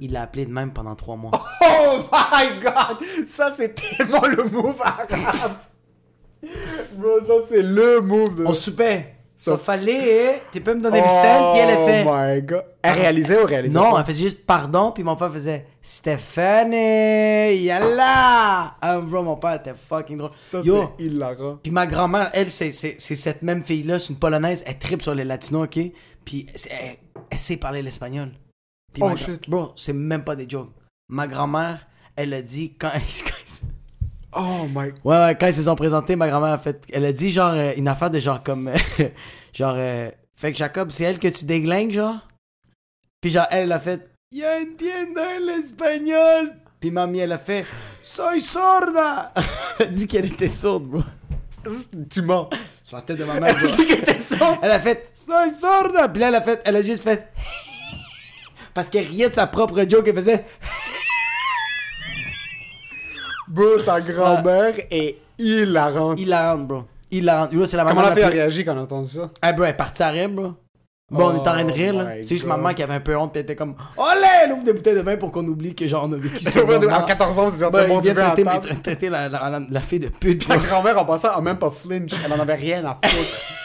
Il 0.00 0.12
l'a 0.12 0.22
appelé 0.22 0.46
de 0.46 0.50
même 0.50 0.72
pendant 0.72 0.96
trois 0.96 1.16
mois. 1.16 1.30
Oh 1.86 2.00
my 2.10 2.60
god! 2.60 3.26
Ça, 3.26 3.52
c'est 3.54 3.74
tellement 3.74 4.26
le 4.26 4.44
move 4.44 4.80
arabe! 4.82 5.56
Bro, 6.96 7.20
ça, 7.26 7.34
c'est 7.48 7.62
le 7.62 8.00
move 8.00 8.36
de. 8.36 8.46
On 8.46 8.52
soupait. 8.54 9.13
Sof- 9.44 9.58
Sofa-lit, 9.58 10.40
tu 10.52 10.60
peux 10.60 10.74
me 10.74 10.80
donner 10.82 11.00
le 11.00 11.06
sel 11.06 11.42
Puis 11.52 11.60
elle 11.60 11.70
a 11.70 11.84
fait 11.84 12.04
Oh 12.06 12.12
my 12.16 12.42
god. 12.42 12.64
Elle 12.82 12.98
réalisait 12.98 13.42
ou 13.42 13.46
réalisait 13.46 13.78
Non, 13.78 13.92
pas? 13.92 14.00
elle 14.00 14.06
faisait 14.06 14.24
juste 14.24 14.46
pardon, 14.46 14.92
puis 14.92 15.02
mon 15.04 15.16
père 15.16 15.32
faisait 15.32 15.66
Stéphanie, 15.82 17.56
yalla! 17.64 18.76
Ah, 18.80 18.98
bro, 19.02 19.22
mon 19.22 19.36
père 19.36 19.54
était 19.54 19.74
fucking 19.74 20.18
drôle. 20.18 20.30
Ça, 20.42 20.60
c'est 20.62 21.04
hilarant. 21.04 21.58
Puis 21.62 21.70
ma 21.72 21.86
grand-mère, 21.86 22.30
elle, 22.32 22.50
c'est, 22.50 22.72
cette 22.72 23.42
même 23.42 23.62
fille-là, 23.64 23.98
c'est 23.98 24.10
une 24.10 24.18
polonaise, 24.18 24.62
elle 24.66 24.78
tripe 24.78 25.02
sur 25.02 25.14
les 25.14 25.24
latinos, 25.24 25.64
ok? 25.66 25.78
Puis 26.24 26.46
elle, 26.70 26.96
elle 27.30 27.38
sait 27.38 27.56
parler 27.56 27.82
l'espagnol. 27.82 28.30
Oh, 29.00 29.08
ma- 29.08 29.16
shit. 29.16 29.48
Bro, 29.48 29.72
c'est 29.76 29.92
même 29.92 30.24
pas 30.24 30.36
des 30.36 30.48
jokes. 30.48 30.70
Ma 31.08 31.26
grand-mère, 31.26 31.86
elle 32.16 32.32
a 32.34 32.42
dit 32.42 32.74
quand. 32.78 32.90
Oh 34.36 34.66
my. 34.68 34.92
ouais, 35.04 35.16
ouais, 35.24 35.36
quand 35.38 35.46
ils 35.46 35.54
se 35.54 35.62
sont 35.62 35.76
présentés, 35.76 36.16
ma 36.16 36.28
grand-mère 36.28 36.52
a 36.52 36.58
fait. 36.58 36.82
Elle 36.92 37.04
a 37.04 37.12
dit 37.12 37.30
genre 37.30 37.52
euh, 37.52 37.72
une 37.76 37.88
affaire 37.88 38.10
de 38.10 38.20
genre 38.20 38.42
comme. 38.42 38.70
genre. 39.52 39.74
euh, 39.76 40.10
fait 40.36 40.52
que 40.52 40.58
Jacob, 40.58 40.90
c'est 40.90 41.04
elle 41.04 41.18
que 41.18 41.28
tu 41.28 41.44
déglingues, 41.44 41.92
genre? 41.92 42.16
Puis 43.20 43.30
genre, 43.30 43.46
elle, 43.50 43.64
elle 43.64 43.72
a 43.72 43.78
fait. 43.78 44.10
Yo 44.32 44.44
entiendo 44.44 45.20
el 45.22 45.48
espagnol! 45.60 46.56
Puis 46.80 46.90
mamie, 46.90 47.20
elle 47.20 47.32
a 47.32 47.38
fait. 47.38 47.64
Soy 48.02 48.40
sorda! 48.40 49.32
elle 49.78 49.86
a 49.86 49.90
dit 49.90 50.06
qu'elle 50.08 50.26
était 50.26 50.48
sourde, 50.48 50.84
bro. 50.84 51.02
Tu 52.10 52.20
mens. 52.20 52.50
Sur 52.82 52.96
la 52.96 53.02
tête 53.02 53.16
de 53.18 53.24
ma 53.24 53.38
mère. 53.40 53.56
Elle 53.62 53.70
dit 53.70 53.86
que 53.86 54.04
t'es 54.04 54.18
sourde. 54.18 54.58
Elle 54.60 54.72
a 54.72 54.80
fait 54.80 55.10
Soy 55.14 55.54
sorda! 55.54 56.08
Puis 56.08 56.20
là, 56.20 56.28
elle 56.28 56.34
a 56.34 56.42
fait, 56.42 56.60
elle 56.64 56.76
a 56.76 56.82
juste 56.82 57.02
fait. 57.04 57.28
Parce 58.74 58.90
qu'elle 58.90 59.06
riait 59.06 59.28
de 59.28 59.34
sa 59.34 59.46
propre 59.46 59.88
joke, 59.88 60.08
elle 60.08 60.16
faisait. 60.16 60.44
Bro, 63.54 63.82
ta 63.86 64.00
grand-mère 64.00 64.74
est 64.90 65.16
hilarante. 65.38 66.18
Hilarante, 66.18 66.66
bro. 66.66 66.82
Hilarante. 67.08 67.52
Yo, 67.52 67.64
c'est 67.66 67.76
la 67.76 67.84
Comment 67.84 68.02
la 68.02 68.12
fille 68.12 68.24
a 68.24 68.28
réagi 68.28 68.64
quand 68.64 68.72
elle 68.72 68.78
a 68.78 68.82
entendu 68.82 69.08
ça? 69.08 69.30
Ah, 69.40 69.52
bro, 69.52 69.62
elle 69.62 69.70
est 69.70 69.74
partie 69.74 70.02
à 70.02 70.08
rire, 70.08 70.28
bro. 70.28 70.54
Bon, 71.08 71.28
on 71.28 71.34
est 71.36 71.38
en 71.38 71.42
train 71.42 71.64
de 71.64 71.70
Oh 71.70 71.74
rire, 71.74 71.94
là. 71.94 72.04
C'est 72.22 72.34
juste 72.34 72.46
maman 72.46 72.74
qui 72.74 72.82
avait 72.82 72.94
un 72.94 73.00
peu 73.00 73.16
honte, 73.16 73.30
puis 73.30 73.38
elle 73.38 73.44
était 73.44 73.54
comme 73.54 73.76
Olé! 73.96 74.26
Elle 74.44 74.52
ouvre 74.54 74.64
des 74.64 74.72
bouteilles 74.72 74.96
de 74.96 75.02
vin 75.02 75.16
pour 75.16 75.30
qu'on 75.30 75.46
oublie 75.46 75.72
que, 75.72 75.86
genre, 75.86 76.08
on 76.08 76.12
a 76.14 76.16
vécu 76.16 76.42
ça. 76.42 76.60
À 76.60 77.02
14 77.02 77.38
ans, 77.38 77.50
c'est 77.50 77.60
genre, 77.60 77.70
vin 77.70 77.84
à 77.84 78.00
traiter, 78.34 78.80
traiter 78.82 79.08
la, 79.08 79.28
la, 79.28 79.80
fille 79.80 80.00
de 80.00 80.08
pute, 80.08 80.48
Ta 80.48 80.56
bro. 80.56 80.66
grand-mère, 80.66 80.98
en 80.98 81.04
passant, 81.04 81.28
a 81.28 81.40
même 81.40 81.58
pas 81.58 81.70
flinch. 81.70 82.10
Elle 82.24 82.32
en 82.32 82.40
avait 82.40 82.56
rien 82.56 82.84
à 82.84 82.98
foutre. 83.06 83.38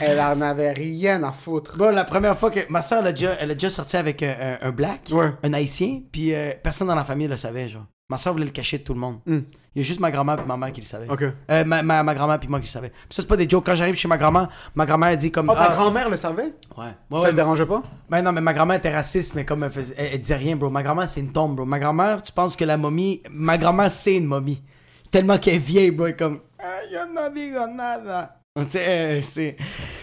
Elle 0.00 0.20
en 0.20 0.40
avait 0.40 0.72
rien 0.72 1.22
à 1.24 1.32
foutre. 1.32 1.76
Bro, 1.76 1.90
la 1.90 2.04
première 2.04 2.38
fois 2.38 2.50
que 2.50 2.60
ma 2.68 2.82
soeur, 2.82 3.00
elle 3.00 3.08
a 3.08 3.12
déjà, 3.12 3.32
elle 3.40 3.50
a 3.50 3.54
déjà 3.54 3.70
sorti 3.70 3.96
avec 3.96 4.22
un, 4.22 4.58
un- 4.60 4.70
black, 4.70 5.08
Ouais. 5.10 5.30
un 5.42 5.52
haïtien, 5.54 6.02
puis 6.12 6.34
euh, 6.34 6.52
personne 6.62 6.86
dans 6.88 6.94
la 6.94 7.04
famille 7.04 7.26
le 7.28 7.36
savait, 7.36 7.68
genre. 7.68 7.86
Ma 8.08 8.16
soeur 8.18 8.32
voulait 8.34 8.44
le 8.44 8.50
cacher 8.50 8.78
de 8.78 8.84
tout 8.84 8.92
le 8.94 9.00
monde. 9.00 9.20
Hmm. 9.26 9.40
Il 9.74 9.80
y 9.80 9.84
a 9.84 9.88
juste 9.88 10.00
ma 10.00 10.10
grand-mère 10.10 10.38
et 10.38 10.44
ma 10.46 10.56
mère 10.58 10.70
qui 10.70 10.82
le 10.82 10.86
savaient. 10.86 11.08
Ok. 11.08 11.22
Euh, 11.50 11.64
ma, 11.64 11.82
ma, 11.82 12.02
ma 12.02 12.14
grand-mère 12.14 12.38
puis 12.38 12.48
moi 12.48 12.58
qui 12.60 12.66
le 12.66 12.70
savais. 12.70 12.90
Puis 12.90 13.06
ça, 13.10 13.22
c'est 13.22 13.28
pas 13.28 13.36
des 13.38 13.48
jokes. 13.48 13.64
Quand 13.64 13.74
j'arrive 13.74 13.94
chez 13.96 14.06
ma 14.08 14.18
grand-mère, 14.18 14.48
ma 14.74 14.84
grand-mère 14.84 15.10
elle 15.10 15.16
dit 15.16 15.32
comme. 15.32 15.48
Oh, 15.48 15.54
ta 15.54 15.70
ah, 15.70 15.74
grand-mère 15.74 16.10
le 16.10 16.18
savait? 16.18 16.52
Ouais. 16.76 16.84
Ouais, 16.84 16.92
Ça 17.12 17.16
ouais. 17.20 17.26
le 17.30 17.32
dérangeait 17.36 17.64
pas? 17.64 17.82
Ben 18.10 18.20
non, 18.20 18.32
mais 18.32 18.42
ma 18.42 18.52
grand-mère 18.52 18.76
était 18.76 18.94
raciste, 18.94 19.34
mais 19.34 19.46
comme 19.46 19.64
elle, 19.64 19.70
faisait, 19.70 19.94
elle, 19.96 20.10
elle 20.12 20.20
disait 20.20 20.36
rien, 20.36 20.56
bro. 20.56 20.68
Ma 20.68 20.82
grand-mère, 20.82 21.08
c'est 21.08 21.20
une 21.20 21.32
tombe, 21.32 21.56
bro. 21.56 21.64
Ma 21.64 21.78
grand-mère, 21.78 22.22
tu 22.22 22.32
penses 22.32 22.54
que 22.54 22.64
la 22.66 22.76
momie. 22.76 23.22
Ma 23.30 23.56
grand-mère, 23.56 23.90
c'est 23.90 24.16
une 24.16 24.26
momie. 24.26 24.62
Tellement 25.10 25.38
qu'elle 25.38 25.54
est 25.54 25.58
vieille, 25.58 25.90
bro. 25.90 26.04
Elle 26.06 26.12
est 26.12 26.16
comme. 26.18 26.40
Ah, 26.58 26.64
yo 26.92 27.00
no 27.14 27.34
digo 27.34 27.66
nada. 27.66 28.41
Tu 28.64 28.70
sais, 28.70 28.88
euh, 29.18 29.22
c'est. 29.22 29.56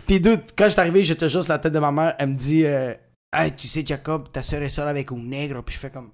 Puis, 0.07 0.19
dude, 0.19 0.41
quand 0.57 0.65
je 0.65 0.71
suis 0.71 0.79
arrivé, 0.79 1.03
je 1.03 1.13
te 1.13 1.27
jure 1.27 1.43
sur 1.43 1.53
la 1.53 1.59
tête 1.59 1.73
de 1.73 1.79
ma 1.79 1.91
mère, 1.91 2.15
elle 2.17 2.29
me 2.29 2.35
dit. 2.35 2.65
Euh, 2.65 2.93
hey, 3.33 3.55
tu 3.55 3.67
sais, 3.67 3.85
Jacob, 3.85 4.31
ta 4.31 4.41
soeur 4.41 4.61
est 4.63 4.69
seule 4.69 4.87
avec 4.87 5.11
un 5.11 5.17
nègre. 5.17 5.63
Puis 5.63 5.75
je 5.75 5.79
fais 5.79 5.91
comme. 5.91 6.11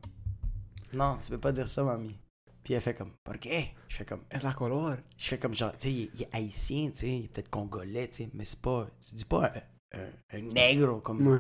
Non, 0.94 1.18
tu 1.24 1.30
peux 1.30 1.38
pas 1.38 1.52
dire 1.54 1.68
ça, 1.68 1.84
mamie. 1.84 2.18
Puis 2.64 2.74
elle 2.74 2.82
fait 2.82 2.94
comme. 2.94 3.12
Pourquoi? 3.24 3.52
Je 3.88 3.96
fais 3.96 4.06
comme. 4.06 4.22
Elle 4.30 4.42
la 4.44 4.54
colore. 4.54 4.96
Je 5.18 5.28
fais 5.28 5.38
comme 5.38 5.56
genre, 5.56 5.72
tu 5.78 5.88
sais, 5.88 5.92
il, 5.94 6.10
il 6.16 6.22
est 6.24 6.30
haïtien, 6.36 6.90
tu 6.90 6.98
sais, 7.00 7.08
il 7.10 7.26
est 7.26 7.28
peut-être 7.30 7.50
congolais, 7.50 8.10
tu 8.10 8.24
sais, 8.24 8.30
mais 8.34 8.44
c'est 8.44 8.60
pas. 8.60 8.88
Tu 9.08 9.16
dis 9.16 9.26
pas 9.26 9.52
un, 9.94 10.00
un, 10.00 10.38
un 10.38 10.42
nègre 10.42 11.02
comme. 11.02 11.26
Ouais. 11.28 11.40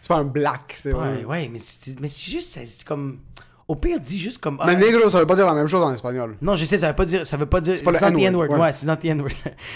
C'est 0.00 0.08
pas 0.08 0.16
un 0.16 0.24
black, 0.24 0.72
c'est 0.74 0.94
Ouais, 0.94 1.16
vrai. 1.16 1.24
ouais, 1.24 1.48
mais 1.48 1.58
c'est 1.58 2.00
mais 2.00 2.08
c'est 2.08 2.30
juste, 2.30 2.48
c'est 2.64 2.84
comme. 2.86 3.20
Au 3.70 3.76
pire, 3.76 4.00
dis 4.00 4.18
juste 4.18 4.38
comme. 4.38 4.56
Mais 4.66 4.72
ah, 4.72 4.74
negro, 4.74 5.08
ça 5.08 5.20
veut 5.20 5.26
pas 5.26 5.36
dire 5.36 5.46
la 5.46 5.54
même 5.54 5.68
chose 5.68 5.80
en 5.84 5.94
espagnol. 5.94 6.36
Non, 6.42 6.56
je 6.56 6.64
sais, 6.64 6.76
ça 6.76 6.88
veut 6.88 6.96
pas 6.96 7.04
dire. 7.04 7.24
Ça 7.24 7.36
veut 7.36 7.46
pas 7.46 7.60
dire. 7.60 7.76
C'est 7.78 7.84
pas 7.84 7.92
le 7.92 8.18
N-word, 8.20 8.50
ouais. 8.50 8.72
C'est 8.72 8.84
not 8.84 8.96
the 8.96 9.04
N-word. 9.04 9.30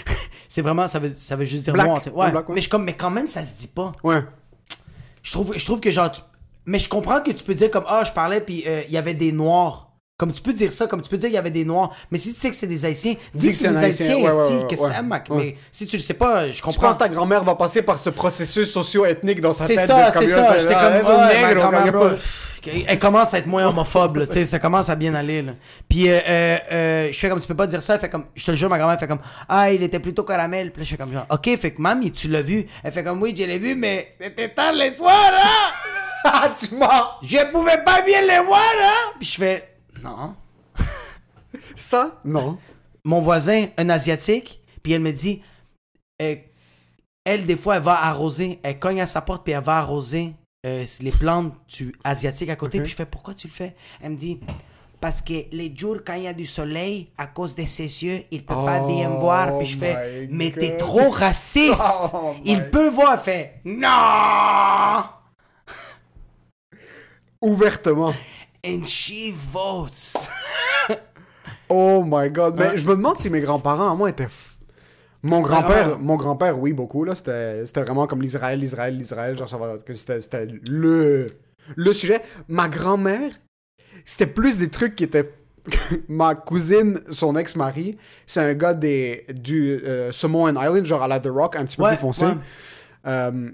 c'est 0.49 0.61
vraiment, 0.61 0.85
ça 0.89 0.99
veut, 0.99 1.09
ça 1.17 1.37
veut 1.37 1.45
juste 1.45 1.63
dire 1.63 1.73
noir, 1.77 2.01
tu 2.01 2.09
sais. 2.09 2.15
Ouais, 2.15 2.27
mais, 2.49 2.59
je, 2.59 2.67
comme, 2.67 2.83
mais 2.83 2.91
quand 2.91 3.09
même, 3.09 3.27
ça 3.29 3.45
se 3.45 3.53
dit 3.57 3.69
pas. 3.69 3.93
Ouais. 4.03 4.21
Je 5.23 5.31
trouve, 5.31 5.53
je 5.57 5.63
trouve 5.63 5.79
que 5.79 5.91
genre. 5.91 6.11
tu- 6.11 6.19
Mais 6.65 6.77
je 6.77 6.89
comprends 6.89 7.21
que 7.21 7.31
tu 7.31 7.41
peux 7.45 7.53
dire 7.53 7.71
comme, 7.71 7.85
ah, 7.87 8.03
je 8.05 8.11
parlais, 8.11 8.41
puis 8.41 8.65
euh, 8.67 8.81
il 8.85 8.93
y 8.93 8.97
avait 8.97 9.13
des 9.13 9.31
noirs. 9.31 9.83
Comme 10.17 10.31
tu 10.33 10.41
peux 10.41 10.53
dire 10.53 10.71
ça, 10.73 10.87
comme 10.87 11.01
tu 11.01 11.09
peux 11.09 11.17
dire 11.17 11.27
qu'il 11.27 11.35
y 11.35 11.39
avait 11.39 11.51
des 11.51 11.63
noirs. 11.65 11.91
Mais 12.11 12.17
si 12.17 12.33
tu 12.33 12.39
sais 12.41 12.49
que 12.49 12.55
c'est 12.55 12.67
des 12.67 12.83
haïtiens, 12.83 13.15
dis 13.33 13.49
que 13.49 13.55
c'est 13.55 13.69
des 13.69 13.77
haïtiens, 13.77 14.67
que 14.69 14.75
ça, 14.75 15.01
Mac. 15.03 15.29
Mais 15.29 15.55
si 15.71 15.87
tu 15.87 15.95
le 15.95 16.01
sais 16.01 16.13
pas, 16.15 16.47
je 16.47 16.57
Je 16.57 16.61
comprends. 16.61 16.87
pense 16.87 16.95
que 16.95 16.99
ta 16.99 17.09
grand-mère 17.09 17.45
va 17.45 17.55
passer 17.55 17.81
par 17.81 17.97
ce 17.97 18.09
processus 18.09 18.71
socio-ethnique 18.71 19.39
dans 19.39 19.53
sa 19.53 19.65
C'est 19.65 19.75
tête. 19.75 19.87
ça, 19.87 20.09
de 20.09 20.13
comme, 20.13 20.25
c'est 20.25 20.31
ça. 20.33 20.53
c'est- 20.53 20.59
J'étais 20.61 20.73
ah, 20.75 21.01
comme, 21.91 22.17
elle 22.65 22.99
commence 22.99 23.33
à 23.33 23.39
être 23.39 23.47
moins 23.47 23.67
homophobe, 23.67 24.17
là, 24.17 24.25
ça 24.25 24.59
commence 24.59 24.89
à 24.89 24.95
bien 24.95 25.13
aller, 25.13 25.41
là. 25.41 25.53
Puis, 25.87 26.09
euh, 26.09 26.19
euh, 26.27 26.57
euh, 26.71 27.11
je 27.11 27.19
fais 27.19 27.29
comme, 27.29 27.39
tu 27.39 27.47
peux 27.47 27.55
pas 27.55 27.67
dire 27.67 27.81
ça, 27.81 27.95
elle 27.95 27.99
fait 27.99 28.09
comme, 28.09 28.25
je 28.35 28.45
te 28.45 28.51
le 28.51 28.57
jure, 28.57 28.69
ma 28.69 28.77
grand-mère 28.77 28.99
fait 28.99 29.07
comme, 29.07 29.21
ah, 29.47 29.71
il 29.71 29.83
était 29.83 29.99
plutôt 29.99 30.23
caramel. 30.23 30.71
Puis 30.71 30.81
là, 30.81 30.85
je 30.85 30.89
fais 30.89 30.97
comme, 30.97 31.13
genre, 31.13 31.25
ok, 31.29 31.57
fait 31.57 31.71
que, 31.73 31.81
mamie, 31.81 32.11
tu 32.11 32.27
l'as 32.27 32.41
vu. 32.41 32.65
Elle 32.83 32.91
fait 32.91 33.03
comme, 33.03 33.21
oui, 33.21 33.35
je 33.37 33.43
l'ai 33.43 33.59
vu, 33.59 33.75
mais 33.75 34.11
c'était 34.19 34.49
tard 34.49 34.73
le 34.73 34.91
soir, 34.91 35.31
hein? 35.33 35.73
Ah, 36.27 36.51
tu 36.57 36.73
mens! 36.73 37.19
Je 37.21 37.51
pouvais 37.51 37.83
pas 37.83 38.01
bien 38.01 38.21
le 38.21 38.45
voir, 38.47 38.59
hein? 38.59 39.13
Puis 39.19 39.27
je 39.27 39.35
fais, 39.35 39.75
non. 40.01 40.35
Ça? 41.75 42.19
Non. 42.25 42.57
Mon 43.03 43.21
voisin, 43.21 43.67
un 43.77 43.89
asiatique, 43.89 44.59
puis 44.81 44.93
elle 44.93 45.01
me 45.01 45.11
dit, 45.11 45.43
elle, 46.17 47.45
des 47.45 47.55
fois, 47.55 47.75
elle 47.75 47.83
va 47.83 48.05
arroser, 48.05 48.59
elle 48.63 48.79
cogne 48.79 49.01
à 49.01 49.05
sa 49.05 49.21
porte, 49.21 49.43
puis 49.43 49.53
elle 49.53 49.63
va 49.63 49.77
arroser 49.77 50.33
euh, 50.65 50.83
les 51.01 51.11
plantes 51.11 51.53
tu, 51.67 51.95
asiatiques 52.03 52.49
à 52.49 52.55
côté. 52.55 52.81
Puis 52.81 52.89
je 52.91 52.95
fais, 52.95 53.05
pourquoi 53.05 53.33
tu 53.33 53.47
le 53.47 53.53
fais? 53.53 53.75
Elle 54.01 54.11
me 54.11 54.15
dit, 54.17 54.39
parce 54.99 55.21
que 55.21 55.33
les 55.51 55.71
jours, 55.75 55.97
quand 56.05 56.15
il 56.15 56.23
y 56.23 56.27
a 56.27 56.33
du 56.33 56.45
soleil, 56.47 57.09
à 57.17 57.27
cause 57.27 57.53
de 57.55 57.65
ses 57.65 58.03
yeux, 58.03 58.23
il 58.31 58.43
peut 58.45 58.55
pas 58.55 58.79
bien 58.79 59.11
Oh 59.15 59.19
voir. 59.19 59.57
Puis 59.59 59.67
je 59.67 59.77
fais, 59.77 60.27
mais 60.31 60.51
t'es 60.51 60.77
trop 60.77 61.09
raciste. 61.11 61.81
Oh 62.13 62.33
il 62.43 62.57
my- 62.63 62.69
peut 62.71 62.89
voir. 62.89 63.13
Elle 63.13 63.19
fait, 63.19 63.53
non 63.65 65.03
Ouvertement. 67.41 68.13
And 68.65 68.85
she 68.87 69.31
votes. 69.51 70.27
Oh 71.69 72.03
my 72.05 72.29
god. 72.29 72.55
Mais 72.57 72.69
Ouais. 72.69 72.77
je 72.77 72.85
me 72.87 72.95
demande 72.95 73.17
si 73.19 73.29
mes 73.29 73.41
grands-parents, 73.41 73.91
à 73.91 73.95
moi, 73.95 74.09
étaient. 74.09 74.27
Mon 75.25 75.41
grand-père, 75.41 75.89
ouais. 75.93 75.97
mon 75.99 76.15
grand-père, 76.17 76.59
oui, 76.59 76.71
beaucoup, 76.73 77.03
là. 77.03 77.15
C'était 77.15 77.65
c'était 77.65 77.81
vraiment 77.81 78.07
comme 78.07 78.21
l'Israël, 78.21 78.59
l'Israël, 78.59 78.95
l'Israël. 78.97 79.37
Genre, 79.37 79.49
ça 79.49 79.57
va. 79.57 79.77
que 79.83 79.93
C'était 79.95 80.21
c'était 80.21 80.45
le. 80.45 81.27
Le 81.75 81.93
sujet. 81.93 82.21
Ma 82.47 82.69
grand-mère, 82.69 83.31
c'était 84.05 84.27
plus 84.31 84.57
des 84.59 84.69
trucs 84.69 84.95
qui 84.95 85.03
étaient. 85.03 85.31
Ma 86.07 86.35
cousine, 86.35 86.99
son 87.09 87.35
ex-mari, 87.35 87.97
c'est 88.27 88.39
un 88.39 88.53
gars 88.53 88.75
des, 88.75 89.25
du 89.41 89.81
euh, 89.83 90.11
Samoan 90.11 90.55
Island, 90.61 90.85
genre 90.85 91.01
à 91.01 91.07
la 91.07 91.19
The 91.19 91.29
Rock, 91.29 91.55
un 91.55 91.65
petit 91.65 91.77
peu 91.77 91.83
Ouais, 91.83 91.89
plus 91.89 91.97
foncé. 91.97 92.25
ouais. 92.25 92.33
Euh, 93.07 93.49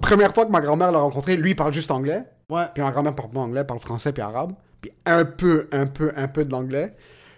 première 0.00 0.32
fois 0.32 0.46
que 0.46 0.50
ma 0.50 0.62
grand-mère 0.62 0.92
l'a 0.92 1.00
rencontré, 1.00 1.36
lui 1.36 1.50
il 1.50 1.56
parle 1.56 1.74
juste 1.74 1.90
anglais. 1.90 2.24
Ouais. 2.50 2.64
Puis 2.72 2.82
ma 2.82 2.90
grand-mère 2.90 3.14
parle 3.14 3.30
pas 3.30 3.40
anglais, 3.40 3.64
parle 3.64 3.80
français 3.80 4.12
puis 4.12 4.22
arabe. 4.22 4.54
Puis 4.80 4.90
un 5.04 5.26
peu, 5.26 5.68
un 5.72 5.84
peu, 5.86 6.10
un 6.16 6.28
peu 6.28 6.42
de 6.44 6.50
l'anglais. 6.50 6.94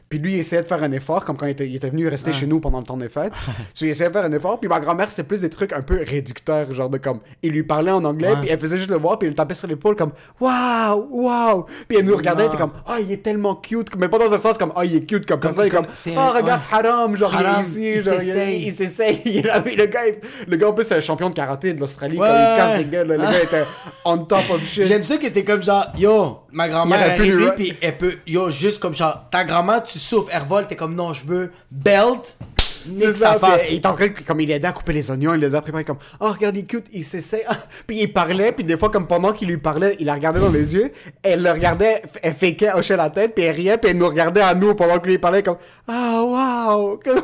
Puis 0.09 0.21
lui, 0.21 0.35
il 0.35 0.39
essayait 0.39 0.63
de 0.63 0.69
faire 0.69 0.83
un 0.85 0.93
effort, 0.93 1.25
comme 1.25 1.37
quand 1.37 1.47
il 1.47 1.51
était, 1.51 1.67
il 1.69 1.75
était 1.75 1.91
venu 1.91 2.07
rester 2.07 2.33
chez 2.33 2.47
nous 2.47 2.61
pendant 2.61 2.79
le 2.79 2.85
temps 2.85 2.97
des 2.97 3.09
fêtes. 3.09 3.33
so, 3.75 3.85
il 3.85 3.89
essayait 3.89 4.09
de 4.09 4.15
faire 4.15 4.25
un 4.25 4.33
effort. 4.33 4.61
Puis 4.61 4.69
ma 4.69 4.79
grand-mère, 4.79 5.11
c'était 5.11 5.25
plus 5.25 5.41
des 5.41 5.51
trucs 5.51 5.73
un 5.73 5.83
peu 5.83 5.99
réducteurs, 6.07 6.73
genre 6.73 6.89
de 6.89 6.99
comme. 6.99 7.19
Il 7.43 7.51
lui 7.53 7.65
parlait 7.65 7.91
en 7.91 8.05
anglais, 8.05 8.35
puis 8.41 8.49
elle 8.51 8.59
faisait 8.61 8.77
juste 8.79 8.91
le 8.91 8.99
voir, 8.99 9.19
puis 9.19 9.27
il 9.27 9.31
le 9.31 9.35
tapait 9.35 9.55
sur 9.55 9.67
l'épaule, 9.67 9.97
comme 9.97 10.13
Waouh, 10.41 11.09
waouh. 11.11 11.67
Puis 11.89 11.99
elle 11.99 12.05
nous 12.05 12.17
regardait, 12.17 12.43
elle 12.45 12.49
était 12.51 12.57
comme 12.57 12.73
Ah, 12.87 12.99
il 13.01 13.11
est 13.11 13.23
tellement 13.23 13.57
cute. 13.57 13.89
Mais 13.97 14.09
pas 14.09 14.19
dans 14.19 14.33
un 14.33 14.37
sens 14.37 14.57
comme 14.57 14.73
Ah, 14.77 14.85
il 14.85 14.95
est 14.95 15.05
cute, 15.05 15.27
comme, 15.27 15.41
Comme- 15.41 15.53
ça. 15.53 15.65
Il 15.65 15.69
est 15.69 15.71
comme- 15.71 15.87
comme 15.87 15.95
Ah, 16.17 16.29
un- 16.29 16.31
regarde, 16.31 16.61
haram, 16.71 17.17
genre 17.17 17.35
Haram, 17.35 17.65
il 17.67 17.85
est 17.85 17.91
il 17.91 17.97
ici, 17.97 18.05
genre, 18.05 18.21
s'essaye. 18.21 18.67
il 18.67 18.73
s'essaye. 18.73 19.21
Il 19.25 19.51
mais 19.65 19.75
le 19.75 19.87
gars, 19.87 20.01
le 20.47 20.57
gars 20.57 20.69
en 20.69 20.73
plus, 20.73 20.85
c'est 20.85 20.95
un 20.97 21.01
champion 21.01 21.31
de 21.31 21.35
karaté 21.35 21.73
de 21.75 21.81
l'Australie, 21.81 22.17
Ouais. 22.19 22.29
quand 22.29 22.53
il 22.53 22.57
casse 22.57 22.79
les 22.79 22.85
gueules, 22.85 23.09
le 23.09 23.17
gars 23.17 23.43
était 23.43 23.65
on 24.05 24.19
top 24.19 24.39
of 24.51 24.65
shit. 24.65 24.85
J'aime 24.87 25.03
ça 25.03 25.17
que 25.17 25.27
t'es 25.27 25.43
comme 25.45 25.63
genre, 25.63 25.87
yo, 25.99 26.39
ma 26.53 26.69
grand-mère 26.69 27.01
est 27.21 27.33
ra- 27.45 27.53
puis 27.53 27.75
elle 27.81 27.97
peut, 27.99 28.15
yo, 28.27 28.51
juste 28.51 28.81
comme 28.81 28.95
genre, 28.95 29.25
ta 29.31 29.43
grand-mère, 29.45 29.83
tu 29.83 29.96
souffres, 29.99 30.29
elle 30.33 30.43
revole, 30.43 30.67
t'es 30.67 30.77
comme, 30.77 30.95
non, 30.95 31.13
je 31.13 31.25
veux 31.25 31.53
belt, 31.71 32.37
nique 32.89 33.13
sa 33.13 33.33
ça, 33.33 33.39
face. 33.39 33.67
il 33.71 33.77
est 33.77 33.87
en 33.87 33.95
train, 33.95 34.09
comme 34.11 34.41
il 34.41 34.51
aidait 34.51 34.69
à 34.69 34.73
couper 34.73 34.93
les 34.93 35.11
oignons, 35.11 35.35
il 35.35 35.41
l'aidait 35.41 35.57
à 35.57 35.61
préparer 35.61 35.85
comme, 35.85 35.99
oh 36.21 36.31
regarde, 36.33 36.57
il 36.57 36.61
est 36.61 36.67
cute, 36.67 36.87
il 36.93 37.05
s'essaie. 37.05 37.45
Puis 37.87 38.01
il 38.01 38.13
parlait, 38.13 38.53
puis 38.53 38.63
des 38.65 38.77
fois, 38.77 38.91
comme 38.91 39.07
pendant 39.09 39.33
qu'il 39.33 39.49
lui 39.49 39.57
parlait, 39.57 39.97
il 39.99 40.07
la 40.07 40.15
regardait 40.15 40.39
dans 40.41 40.51
les 40.51 40.73
yeux, 40.75 40.93
elle 41.23 41.43
le 41.43 41.51
regardait, 41.51 42.03
elle 42.23 42.35
fakeait, 42.35 42.73
hochait 42.75 42.97
la 42.97 43.11
tête, 43.11 43.35
puis 43.35 43.45
elle 43.45 43.57
riait, 43.57 43.77
puis 43.79 43.91
elle 43.91 43.99
nous 43.99 44.07
regardait 44.09 44.41
à 44.41 44.55
nous 44.55 44.75
pendant 44.75 44.99
qu'il 45.01 45.11
lui 45.11 45.19
parlait 45.19 45.43
comme, 45.43 45.57
ah 45.89 46.23
waouh, 46.23 47.01
il 47.07 47.23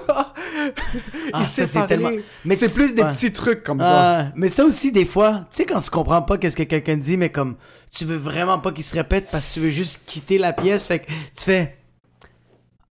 Ah, 1.33 1.45
parler. 1.75 1.87
tellement- 1.89 2.11
Mais 2.45 2.57
c'est 2.57 2.69
tu- 2.69 2.75
plus 2.75 2.95
des 2.95 3.03
ouais. 3.03 3.11
petits 3.11 3.33
trucs 3.33 3.63
comme 3.63 3.81
ça. 3.81 4.27
Mais 4.35 4.49
ça 4.49 4.65
aussi, 4.65 4.93
des 4.93 5.05
fois, 5.07 5.45
tu 5.51 5.59
sais, 5.59 5.65
quand 5.65 5.81
tu 5.81 5.91
comprends 5.91 6.23
pas 6.23 6.39
qu'est-ce 6.39 6.57
que 6.57 6.63
quelqu'un 6.65 6.97
dit, 6.97 7.17
mais 7.17 7.31
comme, 7.31 7.57
tu 7.95 8.05
veux 8.05 8.17
vraiment 8.17 8.59
pas 8.59 8.73
qu'il 8.73 8.85
se 8.85 8.95
répète 8.95 9.29
parce 9.31 9.47
que 9.49 9.55
tu 9.55 9.61
veux 9.61 9.71
juste 9.71 10.03
quitter 10.07 10.39
la 10.39 10.53
pièce, 10.53 10.87
fait 10.87 11.01
que 11.01 11.07
tu 11.07 11.45
fais, 11.45 11.77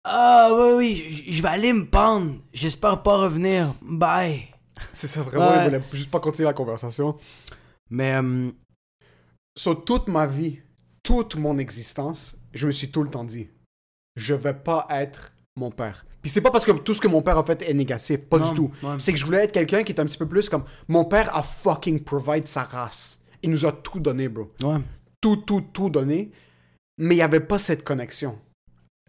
ah, 0.04 0.50
oui, 0.54 0.74
oui, 0.76 1.24
je 1.28 1.42
vais 1.42 1.48
aller 1.48 1.72
me 1.72 1.84
pendre, 1.86 2.36
j'espère 2.52 3.02
pas 3.02 3.18
revenir, 3.18 3.74
bye. 3.82 4.48
C'est 4.92 5.06
ça, 5.08 5.22
vraiment, 5.22 5.50
Ouais. 5.50 5.58
il 5.58 5.64
voulait 5.64 5.82
juste 5.92 6.10
pas 6.10 6.20
continuer 6.20 6.46
la 6.46 6.54
conversation. 6.54 7.16
Mais, 7.90 8.14
euh, 8.14 8.50
Sur 9.56 9.84
toute 9.84 10.08
ma 10.08 10.26
vie, 10.26 10.60
toute 11.02 11.36
mon 11.36 11.58
existence, 11.58 12.34
je 12.54 12.66
me 12.66 12.72
suis 12.72 12.90
tout 12.90 13.02
le 13.02 13.10
temps 13.10 13.24
dit, 13.24 13.48
je 14.16 14.34
vais 14.34 14.54
pas 14.54 14.86
être 14.90 15.32
mon 15.56 15.70
père. 15.70 16.06
Puis 16.22 16.30
c'est 16.30 16.40
pas 16.40 16.50
parce 16.50 16.64
que 16.64 16.72
tout 16.72 16.94
ce 16.94 17.00
que 17.00 17.08
mon 17.08 17.20
père 17.22 17.36
a 17.38 17.44
fait 17.44 17.60
est 17.62 17.74
négatif, 17.74 18.20
pas 18.28 18.38
Non, 18.38 18.48
du 18.50 18.54
tout. 18.54 18.70
ouais. 18.82 18.94
C'est 18.98 19.12
que 19.12 19.18
je 19.18 19.24
voulais 19.24 19.44
être 19.44 19.52
quelqu'un 19.52 19.82
qui 19.82 19.92
est 19.92 20.00
un 20.00 20.04
petit 20.06 20.18
peu 20.18 20.28
plus 20.28 20.48
comme 20.48 20.64
mon 20.88 21.04
père 21.04 21.34
a 21.36 21.42
fucking 21.42 22.00
provide 22.04 22.46
sa 22.46 22.64
race. 22.64 23.18
Il 23.42 23.50
nous 23.50 23.64
a 23.66 23.72
tout 23.72 24.00
donné, 24.00 24.28
bro. 24.28 24.48
ouais. 24.62 24.78
Tout, 25.20 25.36
tout, 25.36 25.62
tout 25.72 25.90
donné. 25.90 26.30
Mais 26.98 27.14
il 27.14 27.18
y 27.18 27.22
avait 27.22 27.40
pas 27.40 27.58
cette 27.58 27.82
connexion. 27.84 28.38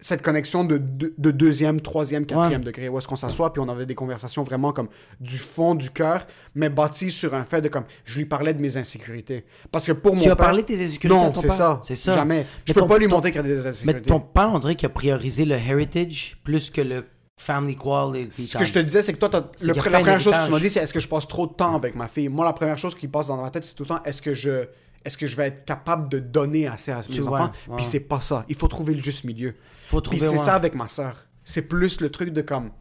Cette 0.04 0.24
connexion 0.24 0.64
de, 0.64 0.78
de, 0.80 1.14
de 1.16 1.32
deuxième, 1.32 1.80
troisième, 1.80 2.26
quatrième 2.26 2.64
degré, 2.64 2.90
où 2.90 2.98
est-ce 2.98 3.08
qu'on 3.08 3.16
s'assoit, 3.16 3.54
puis 3.54 3.62
on 3.62 3.70
avait 3.70 3.86
des 3.86 3.94
conversations 3.94 4.42
vraiment 4.42 4.72
comme 4.74 4.88
du 5.20 5.38
fond 5.38 5.76
du 5.76 5.92
cœur, 5.92 6.26
mais 6.56 6.70
bâties 6.70 7.12
sur 7.12 7.36
un 7.36 7.46
fait 7.46 7.62
de 7.62 7.68
comme, 7.68 7.84
je 8.04 8.18
lui 8.18 8.26
parlais 8.26 8.54
de 8.56 8.60
mes 8.62 8.78
insécurités. 8.78 9.46
Parce 9.72 9.86
que 9.86 9.92
pour 9.92 10.16
mon 10.16 10.22
Tu 10.22 10.30
as 10.32 10.36
père... 10.36 10.46
parlé 10.48 10.64
de 10.64 10.68
tes 10.68 10.84
insécurités 10.84 11.08
Non, 11.20 11.30
ton 11.32 11.42
c'est 11.42 11.48
père? 11.48 11.56
ça. 11.56 11.80
C'est 11.84 11.94
ça. 11.96 12.14
Jamais. 12.16 12.48
Je 12.66 12.72
Mais 12.72 12.74
peux 12.74 12.80
ton- 12.82 12.88
pas 12.88 12.98
lui 12.98 13.06
ton- 13.08 13.12
montrer 13.16 13.32
qu'il 13.32 13.42
y 13.42 13.44
a 13.44 13.48
des 13.48 13.62
Mais 13.62 13.68
insécurités. 13.68 14.02
ton 14.10 14.20
père, 14.20 14.50
on 14.52 14.58
dirait 14.60 14.76
qu'il 14.76 14.88
a 14.88 14.90
priorisé 14.90 15.46
le 15.46 15.56
heritage 15.56 16.38
plus 16.44 16.72
que 16.72 16.82
le 16.82 17.06
family 17.38 17.76
quality. 17.76 18.48
Ce 18.48 18.58
que 18.58 18.66
je 18.66 18.74
te 18.74 18.80
disais, 18.80 19.04
c'est 19.04 19.14
que 19.14 19.20
toi, 19.20 19.30
le- 19.62 19.68
la 19.68 19.74
première 19.76 20.20
chose 20.20 20.36
que 20.36 20.46
tu 20.46 20.52
m'as 20.52 20.60
dit, 20.60 20.70
c'est 20.72 20.80
est-ce 20.80 20.94
que 20.94 21.00
je 21.00 21.08
passe 21.08 21.28
trop 21.28 21.46
de 21.46 21.54
temps 21.54 21.76
avec 21.76 21.94
ma 21.96 22.08
fille? 22.08 22.28
Moi, 22.28 22.44
la 22.46 22.54
première 22.54 22.78
chose 22.80 22.96
qui 22.96 23.08
passe 23.08 23.28
dans 23.28 23.38
ma 23.40 23.52
tête, 23.52 23.64
c'est 23.66 23.76
tout 23.76 23.84
le 23.84 23.90
temps 23.90 24.02
est-ce 24.04 24.22
que 24.24 24.34
je. 24.34 24.66
Est-ce 25.04 25.18
que 25.18 25.28
je 25.28 25.36
vais 25.36 25.48
être 25.48 25.66
capable 25.66 26.10
de 26.10 26.20
donner 26.20 26.68
assez 26.68 26.92
à 26.92 27.00
mes 27.00 27.04
Tu 27.04 27.22
enfants? 27.22 27.52
Ouais. 27.68 27.76
Puis 27.78 27.86
c'est 27.86 28.02
pas 28.02 28.22
ça. 28.22 28.46
Il 28.50 28.56
faut 28.56 28.68
trouver 28.68 28.94
le 28.94 29.02
juste 29.02 29.24
milieu. 29.24 29.56
Faut 29.88 30.02
Puis 30.02 30.18
trouver 30.18 30.20
c'est 30.20 30.40
ouais. 30.40 30.46
ça 30.46 30.56
avec 30.56 30.76
ma 30.76 30.88
sœur. 30.88 31.28
C'est 31.44 31.64
plus 31.64 32.02
le 32.02 32.10
truc 32.10 32.30
de 32.30 32.42
comme. 32.42 32.72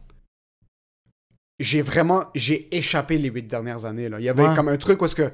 J'ai 1.59 1.81
vraiment. 1.81 2.25
J'ai 2.35 2.75
échappé 2.75 3.17
les 3.17 3.29
huit 3.29 3.47
dernières 3.47 3.85
années. 3.85 4.09
Là. 4.09 4.19
Il 4.19 4.23
y 4.23 4.29
avait 4.29 4.53
comme 4.55 4.69
un 4.69 4.77
truc 4.77 5.01
où 5.01 5.05
est-ce 5.05 5.15
que. 5.15 5.31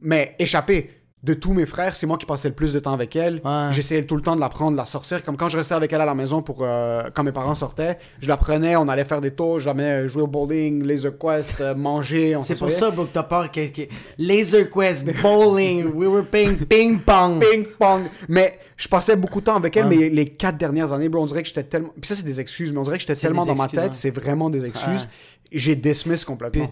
Mais 0.00 0.36
échappé. 0.38 0.97
De 1.24 1.34
tous 1.34 1.52
mes 1.52 1.66
frères, 1.66 1.96
c'est 1.96 2.06
moi 2.06 2.16
qui 2.16 2.26
passais 2.26 2.48
le 2.48 2.54
plus 2.54 2.72
de 2.72 2.78
temps 2.78 2.92
avec 2.92 3.16
elle. 3.16 3.40
Ouais. 3.44 3.68
J'essayais 3.72 4.04
tout 4.04 4.14
le 4.14 4.22
temps 4.22 4.36
de 4.36 4.40
la 4.40 4.48
prendre, 4.48 4.72
de 4.72 4.76
la 4.76 4.84
sortir. 4.84 5.24
Comme 5.24 5.36
quand 5.36 5.48
je 5.48 5.56
restais 5.56 5.74
avec 5.74 5.92
elle 5.92 6.00
à 6.00 6.04
la 6.04 6.14
maison 6.14 6.42
pour 6.42 6.58
euh, 6.60 7.02
quand 7.12 7.24
mes 7.24 7.32
parents 7.32 7.56
sortaient, 7.56 7.98
je 8.22 8.28
la 8.28 8.36
prenais, 8.36 8.76
on 8.76 8.86
allait 8.86 9.02
faire 9.04 9.20
des 9.20 9.32
tours, 9.32 9.58
je 9.58 9.66
la 9.66 9.74
menais 9.74 10.08
jouer 10.08 10.22
au 10.22 10.26
bowling, 10.28 10.84
laser 10.84 11.18
quest, 11.18 11.60
euh, 11.60 11.74
manger. 11.74 12.38
C'est 12.42 12.56
pour 12.56 12.70
ça, 12.70 12.92
bro, 12.92 13.04
que 13.04 13.10
t'as 13.12 13.24
peur 13.24 13.50
que, 13.50 13.66
que- 13.66 13.88
Laser 14.16 14.70
Quest, 14.70 15.06
bowling, 15.20 15.86
we 15.92 16.06
were 16.08 16.24
playing 16.24 16.56
ping 16.66 17.00
pong. 17.00 17.40
Ping 17.40 17.66
pong. 17.76 18.02
Mais 18.28 18.56
je 18.76 18.86
passais 18.86 19.16
beaucoup 19.16 19.40
de 19.40 19.46
temps 19.46 19.56
avec 19.56 19.76
elle, 19.76 19.86
Ouais. 19.86 19.96
mais 19.96 20.08
les 20.10 20.26
quatre 20.26 20.56
dernières 20.56 20.92
années, 20.92 21.08
bro, 21.08 21.20
on 21.22 21.26
dirait 21.26 21.42
que 21.42 21.48
j'étais 21.48 21.64
tellement. 21.64 21.90
Puis 22.00 22.06
ça, 22.06 22.14
c'est 22.14 22.22
des 22.22 22.38
excuses, 22.38 22.72
mais 22.72 22.78
on 22.78 22.84
dirait 22.84 22.96
que 22.98 23.00
j'étais 23.02 23.16
tellement 23.16 23.44
dans 23.44 23.56
ma 23.56 23.66
tête, 23.66 23.78
ouais. 23.80 23.88
c'est 23.92 24.14
vraiment 24.14 24.50
des 24.50 24.64
excuses. 24.64 25.08
J'ai 25.50 25.74
dismiss 25.74 26.24
complètement. 26.24 26.70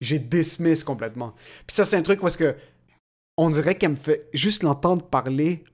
J'ai 0.00 0.20
dismiss 0.20 0.84
complètement. 0.84 1.34
Puis 1.66 1.74
ça, 1.74 1.84
c'est 1.84 1.96
un 1.96 2.02
truc 2.02 2.20
parce 2.20 2.36
que 2.36 2.54
on 3.38 3.48
dirait 3.48 3.76
qu'elle 3.76 3.92
me 3.92 3.96
fait 3.96 4.28
juste 4.34 4.62
l'entendre 4.62 5.02
parler. 5.02 5.64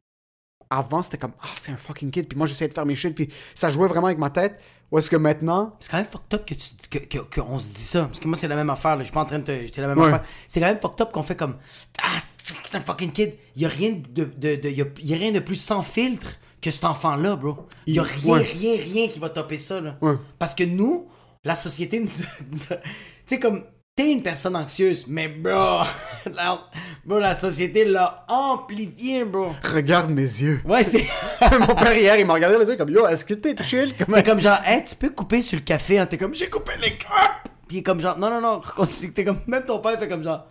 Avant, 0.71 1.03
c'était 1.03 1.19
comme 1.19 1.33
ah, 1.41 1.49
c'est 1.57 1.73
un 1.73 1.77
fucking 1.77 2.11
kid. 2.11 2.27
Puis 2.29 2.39
moi, 2.39 2.47
j'essayais 2.47 2.69
de 2.69 2.75
faire 2.75 2.87
mes 2.87 2.95
shit. 2.97 3.15
Puis 3.15 3.29
ça 3.55 3.71
jouait 3.71 3.87
vraiment 3.89 4.07
avec 4.07 4.19
ma 4.19 4.31
tête. 4.31 4.59
Ou 4.91 4.99
est-ce 4.99 5.11
que 5.11 5.17
maintenant, 5.17 5.77
C'est 5.81 5.91
quand 5.91 5.97
même 5.99 6.07
fucked 6.07 6.35
up 6.35 6.47
que 6.47 6.55
tu 6.55 6.69
que, 6.91 6.99
que, 6.99 7.19
que 7.19 7.41
on 7.41 7.59
se 7.59 7.73
dit 7.75 7.81
ça. 7.83 8.05
Parce 8.05 8.19
que 8.21 8.27
moi, 8.29 8.37
c'est 8.37 8.49
la 8.49 8.57
même 8.57 8.71
affaire. 8.71 8.93
Là. 8.97 8.99
Je 9.01 9.05
suis 9.05 9.13
pas 9.13 9.23
en 9.23 9.27
train 9.27 9.39
de 9.39 9.45
te. 9.45 9.67
C'est 9.73 9.81
la 9.81 9.89
même 9.89 9.99
Ouais. 9.99 10.07
affaire. 10.09 10.25
C'est 10.49 10.61
quand 10.61 10.67
même 10.67 10.79
fucked 10.81 11.01
up 11.03 11.13
qu'on 11.13 11.23
fait 11.23 11.37
comme. 11.37 11.57
Ah, 12.03 12.17
c'est 12.43 12.77
un 12.77 12.81
fucking 12.81 13.13
kid. 13.13 13.35
Il 13.57 13.63
y 13.63 13.65
a 13.67 13.69
rien 13.69 13.93
de. 13.93 14.25
de, 14.25 14.57
de- 14.57 14.69
y 14.71 14.83
a, 14.83 14.87
y 15.01 15.15
a 15.15 15.17
rien 15.17 15.33
de 15.33 15.41
plus 15.41 15.57
sans 15.57 15.83
filtre 15.83 16.37
que 16.61 16.71
cet 16.71 16.85
enfant-là, 16.85 17.37
bro. 17.37 17.67
Il 17.87 17.95
y 17.95 17.99
a 17.99 18.03
rien, 18.03 18.33
ouais. 18.35 18.43
rien, 18.43 18.77
rien 18.77 19.09
qui 19.09 19.19
va 19.21 19.29
topper 19.31 19.59
ça, 19.59 19.81
là. 19.81 19.97
Ouais. 20.01 20.15
Parce 20.39 20.55
que 20.55 20.65
nous, 20.65 21.09
la 21.45 21.55
société 21.55 22.01
nous 22.01 22.09
a- 22.09 22.43
nous 22.51 22.63
a- 22.73 22.77
Tu 22.79 22.83
sais, 23.27 23.41
comme. 23.41 23.65
T'es 23.97 24.11
une 24.11 24.25
personne 24.25 24.57
anxieuse, 24.57 25.07
mais 25.07 25.29
bro, 25.29 25.83
la, 26.33 26.59
bro, 27.05 27.21
la 27.21 27.33
société 27.33 27.85
l'a 27.85 28.27
amplifié, 28.29 29.25
bro. 29.25 29.55
regarde 29.73 30.11
mes 30.11 30.23
yeux. 30.23 30.61
Ouais, 30.65 30.83
c'est. 30.83 31.07
Mon 31.61 31.77
père 31.77 31.97
hier, 31.97 32.17
il 32.19 32.27
m'a 32.27 32.35
regardé 32.35 32.59
les 32.59 32.67
yeux 32.67 32.77
comme 32.77 32.91
yo, 32.91 33.07
est-ce 33.07 33.25
que 33.25 33.35
t'es 33.35 33.55
chill? 33.63 33.95
Comment 33.99 34.17
T'es 34.17 34.25
comme 34.25 34.41
genre, 34.41 34.59
hey, 34.65 34.85
tu 34.85 34.97
peux 34.97 35.11
couper 35.11 35.43
sur 35.43 35.59
le 35.59 35.63
café. 35.63 36.01
Hein? 36.01 36.07
T'es 36.07 36.19
comme, 36.19 36.35
j'ai 36.35 36.51
coupé 36.51 36.73
les 36.81 36.97
crêpes. 36.97 37.49
Puis 37.69 37.77
il 37.77 37.79
est 37.79 37.83
comme 37.85 38.01
genre, 38.01 38.19
non, 38.19 38.31
non, 38.31 38.41
non, 38.41 38.61
continue. 38.75 39.13
T'es 39.13 39.25
comme, 39.25 39.39
même 39.47 39.65
ton 39.65 39.79
père 39.79 39.97
fait 39.97 40.09
comme 40.09 40.25
genre, 40.25 40.45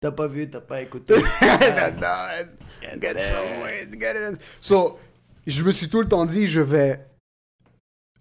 t'as 0.00 0.10
pas 0.10 0.26
vu, 0.26 0.48
t'as 0.48 0.62
pas 0.62 0.80
écouté. 0.80 1.16
Get 3.02 3.12
get 4.00 4.32
it. 4.32 4.40
So, 4.62 4.98
je 5.46 5.62
me 5.62 5.72
suis 5.72 5.90
tout 5.90 6.00
le 6.00 6.08
temps 6.08 6.24
dit, 6.24 6.46
je 6.46 6.62
vais, 6.62 7.04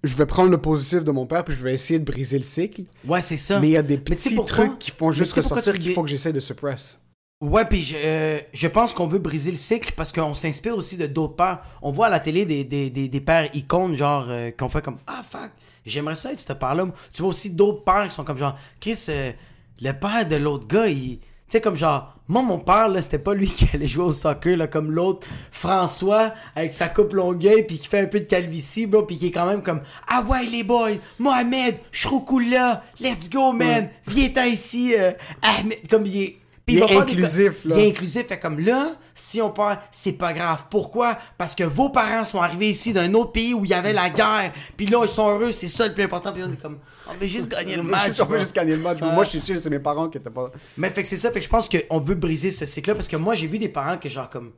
je 0.04 0.16
vais 0.16 0.26
prendre 0.26 0.50
le 0.50 0.58
positif 0.58 1.04
de 1.04 1.12
mon 1.12 1.26
père, 1.26 1.44
puis 1.44 1.56
je 1.56 1.64
vais 1.64 1.74
essayer 1.74 2.00
de 2.00 2.06
briser 2.06 2.38
le 2.38 2.44
cycle. 2.44 2.84
ouais, 3.08 3.22
c'est 3.22 3.38
ça. 3.38 3.60
Mais 3.60 3.68
il 3.70 3.72
y 3.72 3.78
a 3.78 3.84
des 3.84 3.98
petits 3.98 4.36
trucs 4.46 4.80
qui 4.80 4.92
font 4.92 5.12
juste 5.12 5.34
ressortir 5.34 5.78
qu'il 5.78 5.94
faut 5.94 6.04
que 6.04 6.10
j'essaie 6.10 6.34
de 6.34 6.40
suppress. 6.40 7.00
Ouais, 7.42 7.66
puis 7.66 7.82
je, 7.82 7.96
euh, 7.98 8.40
je 8.54 8.68
pense 8.68 8.94
qu'on 8.94 9.08
veut 9.08 9.18
briser 9.18 9.50
le 9.50 9.58
cycle 9.58 9.94
parce 9.96 10.12
qu'on 10.12 10.36
s'inspire 10.36 10.78
aussi 10.78 10.96
de 10.96 11.08
d'autres 11.08 11.36
pères. 11.36 11.64
On 11.82 11.92
voit 11.92 12.06
à 12.06 12.10
la 12.12 12.20
télé 12.20 12.46
des, 12.46 12.64
des, 12.64 12.92
des, 12.92 13.10
des 13.10 13.22
pères 13.22 13.50
icônes, 13.56 13.96
genre, 13.96 14.28
euh, 14.30 14.52
qu'on 14.52 14.70
fait 14.70 14.84
comme 14.84 14.98
Ah, 15.08 15.22
fuck, 15.28 15.50
j'aimerais 15.84 16.14
ça 16.14 16.32
être 16.32 16.40
ce 16.40 16.54
père-là. 16.54 16.86
Tu 17.12 17.24
vois 17.24 17.30
aussi 17.32 17.50
d'autres 17.50 17.84
pères 17.84 18.08
qui 18.08 18.14
sont 18.14 18.24
comme 18.24 18.38
genre, 18.38 18.56
Chris, 18.80 19.06
euh, 19.10 19.32
le 19.82 19.92
père 19.94 20.28
de 20.30 20.36
l'autre 20.36 20.68
gars, 20.68 20.88
il. 20.88 21.20
Tu 21.52 21.58
sais, 21.58 21.62
comme 21.62 21.76
genre, 21.76 22.16
moi, 22.30 22.44
mon 22.44 22.60
père, 22.60 22.88
là, 22.88 23.02
c'était 23.02 23.20
pas 23.20 23.34
lui 23.34 23.48
qui 23.50 23.68
allait 23.74 23.86
jouer 23.86 24.06
au 24.06 24.12
soccer, 24.12 24.56
là, 24.56 24.68
comme 24.68 24.90
l'autre, 24.90 25.28
François, 25.52 26.32
avec 26.56 26.72
sa 26.72 26.88
coupe 26.88 27.12
longueuil, 27.12 27.64
puis 27.68 27.78
qui 27.78 27.90
fait 27.90 28.00
un 28.00 28.06
peu 28.06 28.22
de 28.22 28.26
calvitie, 28.26 28.86
bro, 28.86 29.04
puis 29.04 29.18
qui 29.18 29.28
est 29.28 29.32
quand 29.32 29.46
même 29.46 29.62
comme, 29.62 29.82
ah 30.08 30.22
ouais, 30.22 30.46
les 30.46 30.64
boys, 30.64 30.92
Mohamed, 31.20 31.76
Shroukoula, 31.92 32.86
let's 33.02 33.30
go, 33.30 33.52
man, 33.52 33.90
viens-t'en 34.08 34.46
ici, 34.46 34.96
euh, 34.98 35.12
Ahmed, 35.42 35.90
comme 35.90 36.06
il 36.06 36.22
est. 36.22 36.41
Puis 36.72 36.78
Il 36.78 36.80
va 36.80 36.86
est 36.86 36.90
des 37.06 37.14
inclusif, 37.14 37.66
là. 37.66 37.76
Il 37.78 37.82
est 37.84 37.90
inclusif. 37.90 38.28
Fait 38.28 38.40
comme 38.40 38.60
là, 38.60 38.92
si 39.16 39.42
on 39.42 39.50
perd, 39.52 39.78
c'est 39.92 40.14
pas 40.14 40.34
grave. 40.34 40.66
Pourquoi? 40.70 41.18
Parce 41.38 41.56
que 41.56 41.64
vos 41.64 41.90
parents 41.90 42.26
sont 42.26 42.42
arrivés 42.42 42.70
ici 42.70 42.94
d'un 42.94 43.14
autre 43.14 43.32
pays 43.32 43.54
où 43.54 43.64
il 43.66 43.72
y 43.72 43.74
avait 43.74 43.94
la 43.94 44.10
guerre. 44.10 44.54
Puis 44.78 44.86
là, 44.88 45.00
ils 45.04 45.10
sont 45.10 45.28
heureux. 45.30 45.52
C'est 45.52 45.68
ça 45.70 45.88
le 45.88 45.94
plus 45.94 46.04
important. 46.04 46.32
Puis 46.32 46.44
on 46.44 46.52
est 46.52 46.62
comme, 46.62 46.80
on 47.08 47.14
veut 47.14 47.28
juste 47.28 47.50
gagner 47.52 47.76
le 47.76 47.84
match. 47.84 48.20
on 48.22 48.26
veut 48.26 48.40
juste 48.40 48.56
gagner 48.56 48.76
le 48.76 48.82
match. 48.82 49.00
Moi, 49.02 49.24
je 49.24 49.30
suis 49.32 49.42
chill, 49.42 49.60
c'est 49.60 49.70
mes 49.70 49.80
parents 49.80 50.10
qui 50.10 50.18
étaient 50.18 50.30
pas. 50.30 50.50
Mais 50.78 50.90
fait 50.90 51.02
que 51.02 51.08
c'est 51.08 51.18
ça, 51.18 51.30
fait 51.32 51.40
que 51.40 51.46
je 51.46 51.50
pense 51.50 51.70
qu'on 51.70 52.00
veut 52.00 52.16
briser 52.16 52.52
ce 52.52 52.66
cycle-là 52.66 52.96
parce 52.96 53.08
que 53.08 53.16
moi 53.18 53.34
j'ai 53.36 53.48
vu 53.48 53.60
des 53.60 53.70
parents 53.70 53.98
que 53.98 54.10
genre 54.10 54.30
comme. 54.30 54.52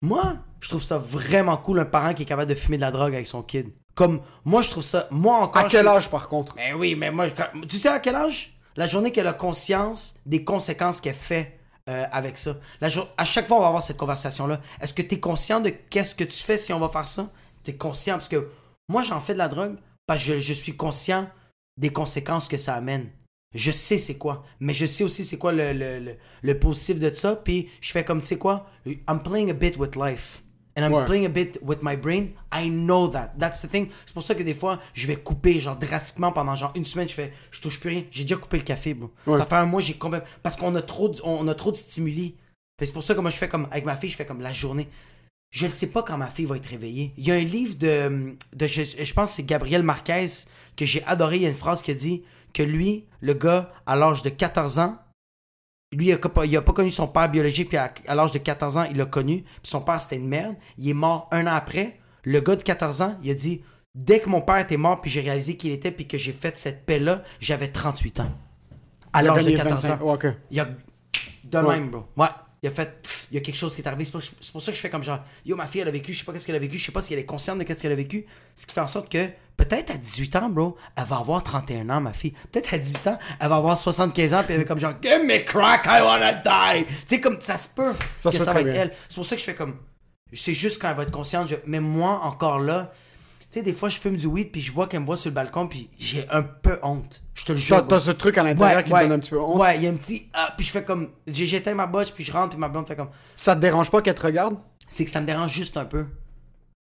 Moi, 0.00 0.36
je 0.60 0.68
trouve 0.68 0.82
ça 0.82 0.96
vraiment 0.98 1.56
cool 1.56 1.80
un 1.80 1.84
parent 1.84 2.14
qui 2.14 2.22
est 2.22 2.26
capable 2.26 2.48
de 2.50 2.54
fumer 2.54 2.76
de 2.76 2.82
la 2.82 2.92
drogue 2.92 3.14
avec 3.14 3.26
son 3.26 3.42
kid. 3.42 3.70
Comme 3.96 4.20
moi 4.44 4.62
je 4.62 4.70
trouve 4.70 4.84
ça. 4.84 5.08
Moi 5.10 5.36
encore. 5.38 5.62
À 5.64 5.68
quel 5.68 5.88
âge, 5.88 6.08
par 6.08 6.28
contre? 6.28 6.54
Ben 6.54 6.74
oui, 6.76 6.94
mais 6.94 7.10
moi. 7.10 7.28
quand- 7.30 7.48
Tu 7.68 7.78
sais 7.78 7.88
à 7.88 7.98
quel 7.98 8.14
âge? 8.14 8.56
La 8.78 8.86
journée 8.86 9.10
qu'elle 9.10 9.26
a 9.26 9.32
conscience 9.32 10.20
des 10.24 10.44
conséquences 10.44 11.00
qu'elle 11.00 11.16
fait 11.16 11.58
euh, 11.90 12.06
avec 12.12 12.38
ça. 12.38 12.56
La 12.80 12.88
jour- 12.88 13.08
À 13.16 13.24
chaque 13.24 13.48
fois, 13.48 13.56
on 13.56 13.60
va 13.60 13.66
avoir 13.66 13.82
cette 13.82 13.96
conversation-là. 13.96 14.60
Est-ce 14.80 14.94
que 14.94 15.02
tu 15.02 15.16
es 15.16 15.20
conscient 15.20 15.60
de 15.60 15.70
qu'est-ce 15.70 16.14
que 16.14 16.22
tu 16.22 16.38
fais 16.38 16.58
si 16.58 16.72
on 16.72 16.78
va 16.78 16.88
faire 16.88 17.06
ça? 17.08 17.28
Tu 17.64 17.72
es 17.72 17.76
conscient 17.76 18.14
parce 18.14 18.28
que 18.28 18.48
moi 18.88 19.02
j'en 19.02 19.18
fais 19.18 19.32
de 19.32 19.38
la 19.38 19.48
drogue 19.48 19.76
parce 20.06 20.24
que 20.24 20.38
je, 20.38 20.52
suis 20.52 20.76
conscient 20.76 21.28
des 21.76 21.90
conséquences 21.92 22.46
que 22.46 22.56
ça 22.56 22.74
amène. 22.74 23.10
Je 23.52 23.72
sais 23.72 23.98
c'est 23.98 24.16
quoi, 24.16 24.44
mais 24.60 24.74
je 24.74 24.86
sais 24.86 25.02
aussi 25.02 25.24
c'est 25.24 25.38
quoi 25.38 25.50
le, 25.52 25.72
le, 25.72 25.98
le, 25.98 26.16
le 26.42 26.58
positif 26.60 27.00
de 27.00 27.12
ça. 27.12 27.34
Puis 27.34 27.68
je 27.80 27.90
fais 27.90 28.04
comme, 28.04 28.20
tu 28.20 28.26
sais 28.26 28.38
quoi, 28.38 28.70
I'm 28.86 29.20
playing 29.20 29.50
a 29.50 29.54
bit 29.54 29.76
with 29.76 29.96
life. 29.96 30.44
And 30.78 30.84
I'm 30.84 30.92
Ouais. 30.94 31.04
playing 31.06 31.26
a 31.26 31.28
bit 31.28 31.58
with 31.62 31.78
my 31.82 31.96
brain. 31.96 32.28
I 32.54 32.68
know 32.70 33.08
that. 33.08 33.32
That's 33.38 33.60
the 33.62 33.68
thing. 33.70 33.88
C'est 34.06 34.14
pour 34.14 34.22
ça 34.22 34.34
que 34.36 34.42
des 34.44 34.54
fois, 34.54 34.78
je 34.94 35.06
vais 35.08 35.16
couper, 35.16 35.58
genre, 35.58 35.76
drastiquement 35.76 36.30
pendant 36.30 36.54
genre 36.54 36.72
une 36.76 36.84
semaine. 36.84 37.08
Je 37.08 37.14
fais, 37.14 37.32
je 37.50 37.60
touche 37.60 37.80
plus 37.80 37.90
rien. 37.90 38.04
J'ai 38.12 38.22
déjà 38.22 38.36
coupé 38.36 38.58
le 38.58 38.62
café, 38.62 38.94
bro. 38.94 39.10
Ouais. 39.26 39.38
Ça 39.38 39.44
fait 39.44 39.56
un 39.56 39.66
mois, 39.66 39.80
j'ai 39.80 39.94
complètement. 39.94 40.28
Parce 40.42 40.54
qu'on 40.56 40.74
a 40.76 40.82
trop, 40.82 41.08
de- 41.08 41.20
on 41.24 41.48
a 41.48 41.54
trop 41.54 41.72
de 41.72 41.76
stimuli. 41.76 42.36
C'est 42.80 42.92
pour 42.92 43.02
ça 43.02 43.14
que 43.16 43.20
moi, 43.20 43.30
je 43.30 43.36
fais 43.36 43.48
comme, 43.48 43.66
avec 43.72 43.84
ma 43.84 43.96
fille, 43.96 44.08
je 44.10 44.14
fais 44.16 44.24
comme 44.26 44.40
la 44.40 44.52
journée. 44.52 44.88
Je 45.50 45.64
ne 45.64 45.70
sais 45.70 45.88
pas 45.88 46.02
quand 46.02 46.16
ma 46.16 46.30
fille 46.30 46.44
va 46.44 46.56
être 46.56 46.66
réveillée. 46.68 47.12
Il 47.16 47.26
y 47.26 47.32
a 47.32 47.34
un 47.34 47.42
livre 47.42 47.74
de, 47.76 48.36
de 48.54 48.66
je, 48.66 48.82
je 49.02 49.14
pense 49.14 49.30
que 49.30 49.36
c'est 49.36 49.42
Gabriel 49.44 49.82
Marquez 49.82 50.26
que 50.76 50.84
j'ai 50.84 51.02
adoré. 51.04 51.36
Il 51.36 51.42
y 51.42 51.46
a 51.46 51.48
une 51.48 51.54
phrase 51.54 51.82
qui 51.82 51.92
dit 51.94 52.22
que 52.52 52.62
lui, 52.62 53.06
le 53.20 53.34
gars, 53.34 53.72
à 53.86 53.96
l'âge 53.96 54.22
de 54.22 54.28
14 54.28 54.78
ans, 54.78 54.98
lui, 55.92 56.08
il 56.08 56.12
a, 56.12 56.18
pas- 56.62 56.72
connu 56.72 56.90
son 56.90 57.08
père 57.08 57.28
biologique, 57.30 57.68
puis 57.68 57.76
à, 57.78 57.92
à 58.06 58.14
l'âge 58.14 58.32
de 58.32 58.38
14 58.38 58.76
ans, 58.76 58.84
il 58.90 58.96
l'a 58.96 59.06
connu. 59.06 59.42
Puis 59.42 59.70
son 59.70 59.80
père, 59.80 60.00
c'était 60.00 60.16
une 60.16 60.28
merde. 60.28 60.54
Il 60.76 60.88
est 60.88 60.94
mort 60.94 61.28
un 61.30 61.46
an 61.46 61.52
après. 61.54 61.98
Le 62.24 62.40
gars 62.40 62.56
de 62.56 62.62
14 62.62 63.02
ans, 63.02 63.16
il 63.22 63.30
a 63.30 63.34
dit 63.34 63.62
Dès 63.94 64.20
que 64.20 64.28
mon 64.28 64.42
père 64.42 64.58
était 64.58 64.76
mort, 64.76 65.00
puis 65.00 65.10
j'ai 65.10 65.20
réalisé 65.22 65.56
qu'il 65.56 65.72
était, 65.72 65.90
puis 65.90 66.06
que 66.06 66.18
j'ai 66.18 66.32
fait 66.32 66.56
cette 66.56 66.84
paix-là, 66.84 67.22
j'avais 67.40 67.68
38 67.68 68.20
ans. 68.20 68.30
À 69.12 69.22
l'âge 69.22 69.38
de 69.38 69.42
gagné 69.50 69.56
14 69.56 69.84
ans. 69.86 69.88
25. 69.88 70.04
Ouais, 70.04 70.12
ok. 70.12 70.26
Il 70.50 70.60
a. 70.60 70.68
De 71.44 71.58
Ouais. 71.58 71.76
même, 71.80 71.90
bro. 71.90 72.04
Ouais. 72.16 72.28
Il 72.62 72.68
a 72.68 72.70
fait. 72.70 73.00
Il 73.30 73.34
y 73.34 73.38
a 73.38 73.40
quelque 73.42 73.56
chose 73.56 73.74
qui 73.74 73.82
est 73.82 73.86
arrivé. 73.86 74.04
C'est 74.04 74.12
pour, 74.12 74.22
c'est 74.22 74.52
pour 74.52 74.62
ça 74.62 74.72
que 74.72 74.76
je 74.76 74.80
fais 74.82 74.90
comme 74.90 75.04
genre. 75.04 75.20
Yo, 75.44 75.54
ma 75.56 75.66
fille, 75.66 75.80
elle 75.82 75.88
a 75.88 75.90
vécu. 75.90 76.12
Je 76.12 76.18
sais 76.20 76.24
pas 76.24 76.32
qu'est-ce 76.32 76.46
qu'elle 76.46 76.56
a 76.56 76.60
vécu. 76.60 76.78
Je 76.78 76.84
sais 76.86 76.92
pas 76.92 77.02
si 77.02 77.12
elle 77.12 77.18
est 77.18 77.24
consciente 77.26 77.58
de 77.58 77.64
qu'est-ce 77.64 77.82
qu'elle 77.82 77.92
a 77.92 77.96
vécu. 77.96 78.24
Ce 78.56 78.64
qui 78.66 78.72
fait 78.72 78.80
en 78.80 78.86
sorte 78.86 79.10
que, 79.10 79.26
peut-être 79.56 79.90
à 79.90 79.96
18 79.98 80.36
ans, 80.36 80.48
bro, 80.48 80.76
elle 80.96 81.04
va 81.04 81.16
avoir 81.18 81.42
31 81.42 81.90
ans, 81.90 82.00
ma 82.00 82.12
fille. 82.12 82.32
Peut-être 82.52 82.72
à 82.74 82.78
18 82.78 83.06
ans, 83.08 83.18
elle 83.40 83.48
va 83.48 83.56
avoir 83.56 83.76
75 83.76 84.32
ans. 84.34 84.42
Puis 84.44 84.54
elle 84.54 84.60
va 84.60 84.64
comme 84.66 84.80
genre. 84.80 84.94
Give 85.02 85.24
me 85.24 85.38
crack, 85.44 85.84
I 85.86 86.00
wanna 86.02 86.32
die. 86.34 86.86
Tu 86.86 86.94
sais, 87.06 87.20
comme 87.20 87.40
ça 87.40 87.58
se 87.58 87.68
peut 87.68 87.92
Ça 88.20 88.30
que 88.30 88.38
ça 88.38 88.52
va 88.52 88.60
être 88.60 88.66
bien. 88.72 88.82
elle. 88.82 88.94
C'est 89.08 89.14
pour 89.16 89.26
ça 89.26 89.34
que 89.36 89.40
je 89.40 89.46
fais 89.46 89.54
comme. 89.54 89.76
C'est 90.32 90.54
juste 90.54 90.80
quand 90.80 90.90
elle 90.90 90.96
va 90.96 91.02
être 91.04 91.10
consciente. 91.10 91.48
je- 91.48 91.56
Mais 91.66 91.80
moi, 91.80 92.20
encore 92.22 92.58
là. 92.58 92.92
Tu 93.50 93.58
sais, 93.60 93.64
des 93.64 93.72
fois, 93.72 93.88
je 93.88 93.98
fume 93.98 94.16
du 94.16 94.26
weed, 94.26 94.50
puis 94.52 94.60
je 94.60 94.70
vois 94.70 94.86
qu'elle 94.86 95.00
me 95.00 95.06
voit 95.06 95.16
sur 95.16 95.30
le 95.30 95.34
balcon, 95.34 95.68
puis 95.68 95.88
j'ai 95.98 96.28
un 96.30 96.42
peu 96.42 96.78
honte. 96.82 97.22
Je 97.34 97.46
te 97.46 97.52
le 97.52 97.58
jure. 97.58 97.86
T'as 97.88 97.98
ce 98.00 98.10
truc 98.10 98.36
à 98.36 98.42
l'intérieur 98.42 98.76
Ouais, 98.78 98.84
qui 98.84 98.92
ouais. 98.92 99.00
te 99.00 99.04
donne 99.04 99.12
un 99.16 99.20
petit 99.20 99.30
peu 99.30 99.40
honte? 99.40 99.58
Ouais, 99.58 99.76
il 99.76 99.84
y 99.84 99.86
a 99.86 99.90
un 99.90 99.94
petit. 99.94 100.28
Ah, 100.34 100.52
puis 100.56 100.66
je 100.66 100.70
fais 100.70 100.84
comme. 100.84 101.08
j'ai- 101.26 101.46
J'éteins 101.46 101.74
ma 101.74 101.86
botche, 101.86 102.12
puis 102.12 102.24
je 102.24 102.32
rentre, 102.32 102.50
puis 102.50 102.58
ma 102.58 102.68
blonde 102.68 102.86
fait 102.86 102.96
comme. 102.96 103.08
Ça 103.36 103.54
te 103.56 103.60
dérange 103.60 103.90
pas 103.90 104.02
qu'elle 104.02 104.14
te 104.14 104.22
regarde? 104.26 104.56
C'est 104.86 105.04
que 105.06 105.10
ça 105.10 105.20
me 105.22 105.26
dérange 105.26 105.50
juste 105.52 105.76
un 105.78 105.86
peu. 105.86 106.04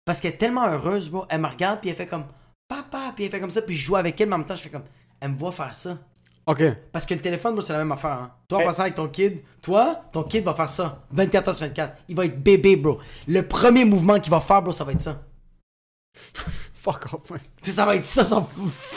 Parce 0.05 0.19
qu'elle 0.19 0.33
est 0.33 0.37
tellement 0.37 0.67
heureuse, 0.67 1.09
bro. 1.09 1.25
Elle 1.29 1.39
me 1.41 1.47
regarde, 1.47 1.79
puis 1.79 1.89
elle 1.89 1.95
fait 1.95 2.05
comme. 2.05 2.25
Papa, 2.67 3.13
puis 3.15 3.23
elle 3.25 3.31
fait 3.31 3.39
comme 3.39 3.51
ça, 3.51 3.61
puis 3.61 3.75
je 3.77 3.85
joue 3.85 3.95
avec 3.95 4.19
elle, 4.19 4.27
mais 4.27 4.35
en 4.35 4.39
même 4.39 4.47
temps, 4.47 4.55
je 4.55 4.61
fais 4.61 4.69
comme. 4.69 4.83
Elle 5.21 5.31
me 5.31 5.37
voit 5.37 5.53
faire 5.53 5.73
ça. 5.73 5.97
Ok. 6.47 6.63
Parce 6.91 7.05
que 7.05 7.13
le 7.13 7.19
téléphone, 7.21 7.53
moi, 7.53 7.63
c'est 7.63 7.73
la 7.73 7.79
même 7.79 7.91
affaire. 7.93 8.11
Hein. 8.11 8.31
Toi, 8.49 8.57
en 8.59 8.61
Eh. 8.61 8.65
passant 8.65 8.81
avec 8.83 8.95
ton 8.95 9.07
kid, 9.07 9.41
toi, 9.61 10.01
ton 10.11 10.23
kid 10.23 10.43
va 10.45 10.53
faire 10.53 10.69
ça. 10.69 11.03
24 11.11 11.49
h 11.51 11.53
sur 11.55 11.65
24. 11.67 11.97
Il 12.09 12.15
va 12.15 12.25
être 12.25 12.41
bébé, 12.41 12.75
bro. 12.77 12.99
Le 13.27 13.41
premier 13.41 13.83
mouvement 13.85 14.19
qu'il 14.19 14.31
va 14.31 14.39
faire, 14.41 14.61
bro, 14.61 14.71
ça 14.73 14.83
va 14.85 14.91
être 14.93 15.01
ça. 15.01 15.21
Fuck 16.83 17.05
off, 17.13 17.29
man. 17.29 17.39
Ça 17.67 17.85
va 17.85 17.97
être 17.97 18.05
ça, 18.05 18.23
son 18.23 18.47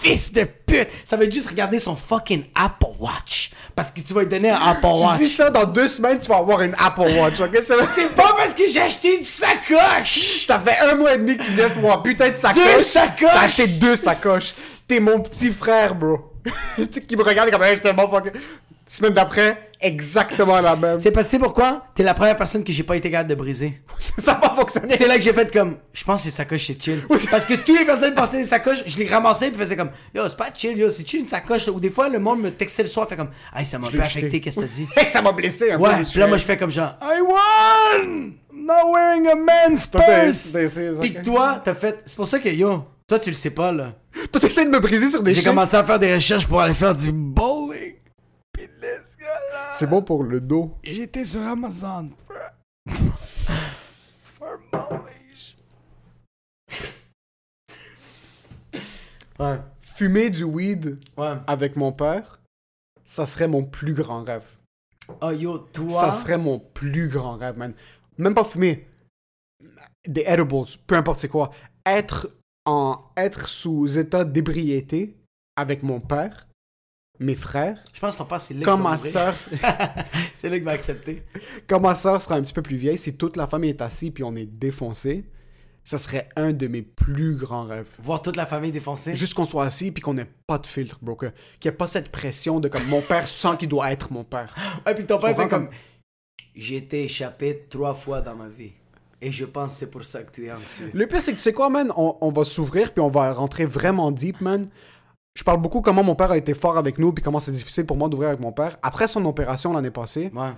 fils 0.00 0.32
de 0.32 0.44
pute. 0.44 0.86
Ça 1.04 1.16
va 1.16 1.24
être 1.24 1.32
juste 1.32 1.48
regarder 1.48 1.80
son 1.80 1.96
fucking 1.96 2.44
Apple 2.54 2.86
Watch. 3.00 3.50
Parce 3.74 3.90
que 3.90 4.00
tu 4.00 4.14
vas 4.14 4.20
lui 4.20 4.28
donner 4.28 4.50
un 4.50 4.60
Apple 4.60 4.86
Watch. 4.86 5.18
Tu 5.18 5.24
dis 5.24 5.30
ça 5.30 5.50
dans 5.50 5.64
deux 5.64 5.88
semaines, 5.88 6.20
tu 6.20 6.28
vas 6.28 6.36
avoir 6.36 6.60
une 6.62 6.74
Apple 6.78 7.00
Watch, 7.18 7.40
ok? 7.40 7.56
Ça, 7.66 7.74
C'est 7.92 8.14
pas 8.14 8.32
parce 8.36 8.54
que 8.54 8.68
j'ai 8.68 8.80
acheté 8.80 9.18
une 9.18 9.24
sacoche! 9.24 10.44
ça 10.46 10.60
fait 10.60 10.78
un 10.78 10.94
mois 10.94 11.14
et 11.14 11.18
demi 11.18 11.36
que 11.36 11.42
tu 11.42 11.50
me 11.50 11.56
laisses 11.56 11.72
pour 11.72 11.82
avoir 11.84 12.02
putain 12.04 12.30
de 12.30 12.36
sacoche. 12.36 12.62
Deux 12.62 12.80
sacoches! 12.80 13.30
T'as 13.32 13.40
acheté 13.40 13.66
deux 13.66 13.96
sacoches. 13.96 14.52
T'es 14.86 15.00
mon 15.00 15.20
petit 15.20 15.50
frère, 15.50 15.96
bro. 15.96 16.32
tu 16.76 16.84
sais, 16.92 17.00
qui 17.00 17.16
me 17.16 17.24
regarde 17.24 17.50
comme, 17.50 17.62
hey, 17.62 17.74
j'étais 17.74 17.92
bon 17.92 18.08
fuck. 18.08 18.32
Semaine 18.92 19.12
d'après, 19.12 19.70
exactement 19.80 20.60
la 20.60 20.74
même. 20.74 20.98
C'est 20.98 21.12
parce 21.12 21.26
que 21.26 21.30
c'est 21.30 21.38
pourquoi? 21.38 21.84
T'es 21.94 22.02
la 22.02 22.12
première 22.12 22.34
personne 22.34 22.64
que 22.64 22.72
j'ai 22.72 22.82
pas 22.82 22.96
été 22.96 23.08
capable 23.08 23.30
de 23.30 23.36
briser. 23.36 23.80
Ça 24.18 24.32
va 24.32 24.48
pas 24.48 24.54
fonctionner. 24.56 24.96
C'est 24.96 25.06
là 25.06 25.14
que 25.16 25.22
j'ai 25.22 25.32
fait 25.32 25.52
comme, 25.52 25.76
je 25.92 26.02
pense 26.02 26.24
que 26.24 26.24
ces 26.24 26.36
sacoches 26.36 26.66
c'est 26.66 26.82
chill. 26.82 27.00
Parce 27.30 27.44
que 27.44 27.54
tous 27.54 27.76
les 27.76 27.84
personnes 27.84 28.14
passaient 28.16 28.38
des 28.38 28.44
sacoches, 28.46 28.82
je 28.84 28.98
les 28.98 29.06
ramassais 29.06 29.50
puis 29.52 29.60
faisaient 29.60 29.76
comme, 29.76 29.90
yo 30.12 30.22
c'est 30.28 30.36
pas 30.36 30.48
chill, 30.52 30.76
yo 30.76 30.90
c'est 30.90 31.06
chill 31.08 31.20
une 31.20 31.28
sacoche. 31.28 31.68
Ou 31.68 31.78
des 31.78 31.90
fois 31.90 32.08
le 32.08 32.18
monde 32.18 32.40
me 32.40 32.50
textait 32.50 32.82
le 32.82 32.88
soir, 32.88 33.08
fait 33.08 33.14
comme, 33.14 33.30
hey 33.56 33.64
ça 33.64 33.78
m'a 33.78 33.86
un 33.86 33.90
peu 33.92 34.00
affecté, 34.00 34.40
qu'est-ce 34.40 34.56
que 34.58 34.64
t'as 34.64 34.72
dit? 34.72 34.88
Ça 35.12 35.22
m'a 35.22 35.30
blessé 35.30 35.70
un 35.70 35.76
peu. 35.78 35.84
Ouais, 35.84 35.94
suis 36.04 36.10
puis 36.14 36.20
là 36.20 36.26
moi 36.26 36.38
je 36.38 36.44
fais 36.44 36.56
comme 36.56 36.72
genre, 36.72 36.96
I 37.00 37.20
won! 37.20 38.32
I'm 38.52 38.66
not 38.66 38.90
wearing 38.92 39.28
a 39.28 39.36
man's 39.36 39.86
purse! 39.86 40.36
c'est- 40.36 40.66
c'est- 40.66 41.10
que 41.12 41.22
toi, 41.22 41.60
t'as 41.64 41.74
fait, 41.74 42.02
c'est 42.06 42.16
pour 42.16 42.26
ça 42.26 42.40
que 42.40 42.48
yo, 42.48 42.84
toi 43.06 43.20
tu 43.20 43.30
le 43.30 43.36
sais 43.36 43.50
pas 43.50 43.70
là. 43.70 43.92
Toi, 44.32 44.40
t'essaies 44.40 44.64
de 44.64 44.70
me 44.70 44.80
briser 44.80 45.06
sur 45.08 45.22
des 45.22 45.32
J'ai 45.32 45.44
commencé 45.44 45.76
à 45.76 45.84
faire 45.84 46.00
des 46.00 46.12
recherches 46.12 46.46
pour 46.48 46.60
aller 46.60 46.74
faire 46.74 46.94
du 46.96 47.12
bowling. 47.12 47.94
C'est 49.74 49.86
bon 49.88 50.02
pour 50.02 50.24
le 50.24 50.40
dos. 50.40 50.76
J'étais 50.82 51.24
sur 51.24 51.42
Amazon. 51.42 52.10
Ouais. 59.38 59.58
Fumer 59.80 60.30
du 60.30 60.44
weed 60.44 60.98
Ouais. 61.16 61.36
avec 61.46 61.76
mon 61.76 61.92
père, 61.92 62.40
ça 63.04 63.26
serait 63.26 63.48
mon 63.48 63.64
plus 63.64 63.94
grand 63.94 64.22
rêve. 64.24 64.44
Oh 65.20 65.30
yo, 65.30 65.58
toi? 65.58 65.90
Ça 65.90 66.12
serait 66.12 66.38
mon 66.38 66.58
plus 66.58 67.08
grand 67.08 67.36
rêve, 67.36 67.56
man. 67.58 67.72
Même 68.18 68.34
pas 68.34 68.44
fumer. 68.44 68.86
Des 70.06 70.22
edibles, 70.26 70.64
peu 70.86 70.94
importe 70.94 71.20
c'est 71.20 71.28
quoi. 71.28 71.50
Être 71.84 72.30
en 72.66 73.02
être 73.16 73.48
sous 73.48 73.98
état 73.98 74.24
d'ébriété 74.24 75.16
avec 75.56 75.82
mon 75.82 76.00
père, 76.00 76.46
mes 77.20 77.34
frères, 77.34 77.78
Je 77.92 78.00
pense 78.00 78.14
que 78.14 78.18
ton 78.18 78.24
père, 78.24 78.40
c'est 78.40 78.58
quand 78.60 78.78
ma 78.78 78.96
soeur, 78.98 79.34
C'est 80.34 80.48
là 80.48 80.56
qu'il 80.56 80.64
va 80.64 80.72
accepter. 80.72 81.22
quand 81.68 81.78
ma 81.80 81.94
soeur 81.94 82.20
sera 82.20 82.36
un 82.36 82.42
petit 82.42 82.52
peu 82.54 82.62
plus 82.62 82.76
vieille, 82.76 82.98
si 82.98 83.14
toute 83.16 83.36
la 83.36 83.46
famille 83.46 83.70
est 83.70 83.82
assise 83.82 84.10
puis 84.10 84.24
on 84.24 84.34
est 84.34 84.46
défoncé, 84.46 85.24
ça 85.84 85.98
serait 85.98 86.28
un 86.36 86.52
de 86.52 86.66
mes 86.66 86.82
plus 86.82 87.34
grands 87.36 87.64
rêves. 87.64 87.88
Voir 88.02 88.22
toute 88.22 88.36
la 88.36 88.46
famille 88.46 88.72
défoncée. 88.72 89.14
Juste 89.16 89.34
qu'on 89.34 89.44
soit 89.44 89.64
assis 89.64 89.90
puis 89.90 90.02
qu'on 90.02 90.14
n'ait 90.14 90.30
pas 90.46 90.58
de 90.58 90.66
filtre, 90.66 90.98
bro. 91.02 91.16
Qu'il 91.16 91.30
n'y 91.64 91.68
ait 91.68 91.72
pas 91.72 91.86
cette 91.86 92.10
pression 92.10 92.58
de 92.60 92.68
comme 92.68 92.86
mon 92.86 93.00
père 93.02 93.26
sent 93.26 93.56
qu'il 93.58 93.68
doit 93.68 93.90
être 93.92 94.12
mon 94.12 94.24
père. 94.24 94.54
Ouais, 94.86 94.94
puis 94.94 95.04
ton 95.06 95.18
père 95.18 95.30
fait 95.36 95.48
comme. 95.48 95.66
comme- 95.66 95.70
J'ai 96.54 96.76
été 96.76 97.04
échappé 97.04 97.66
trois 97.68 97.94
fois 97.94 98.20
dans 98.20 98.34
ma 98.34 98.48
vie. 98.48 98.72
Et 99.22 99.30
je 99.30 99.44
pense 99.44 99.72
que 99.72 99.78
c'est 99.80 99.90
pour 99.90 100.02
ça 100.04 100.22
que 100.22 100.30
tu 100.32 100.46
es 100.46 100.52
anxieux. 100.52 100.90
Le 100.94 101.06
pire, 101.06 101.20
c'est 101.20 101.32
que 101.32 101.36
tu 101.36 101.42
sais 101.42 101.52
quoi, 101.52 101.68
man? 101.68 101.92
On, 101.96 102.16
on 102.22 102.30
va 102.32 102.44
s'ouvrir 102.44 102.92
puis 102.94 103.02
on 103.02 103.10
va 103.10 103.32
rentrer 103.34 103.66
vraiment 103.66 104.10
deep, 104.10 104.40
man. 104.40 104.68
Je 105.34 105.44
parle 105.44 105.60
beaucoup 105.60 105.80
comment 105.80 106.02
mon 106.02 106.14
père 106.14 106.30
a 106.32 106.36
été 106.36 106.54
fort 106.54 106.76
avec 106.76 106.98
nous 106.98 107.12
puis 107.12 107.22
comment 107.22 107.40
c'est 107.40 107.52
difficile 107.52 107.86
pour 107.86 107.96
moi 107.96 108.08
d'ouvrir 108.08 108.28
avec 108.30 108.40
mon 108.40 108.52
père. 108.52 108.78
Après 108.82 109.08
son 109.08 109.24
opération 109.26 109.72
l'année 109.72 109.90
passée, 109.90 110.30
Ouais. 110.34 110.52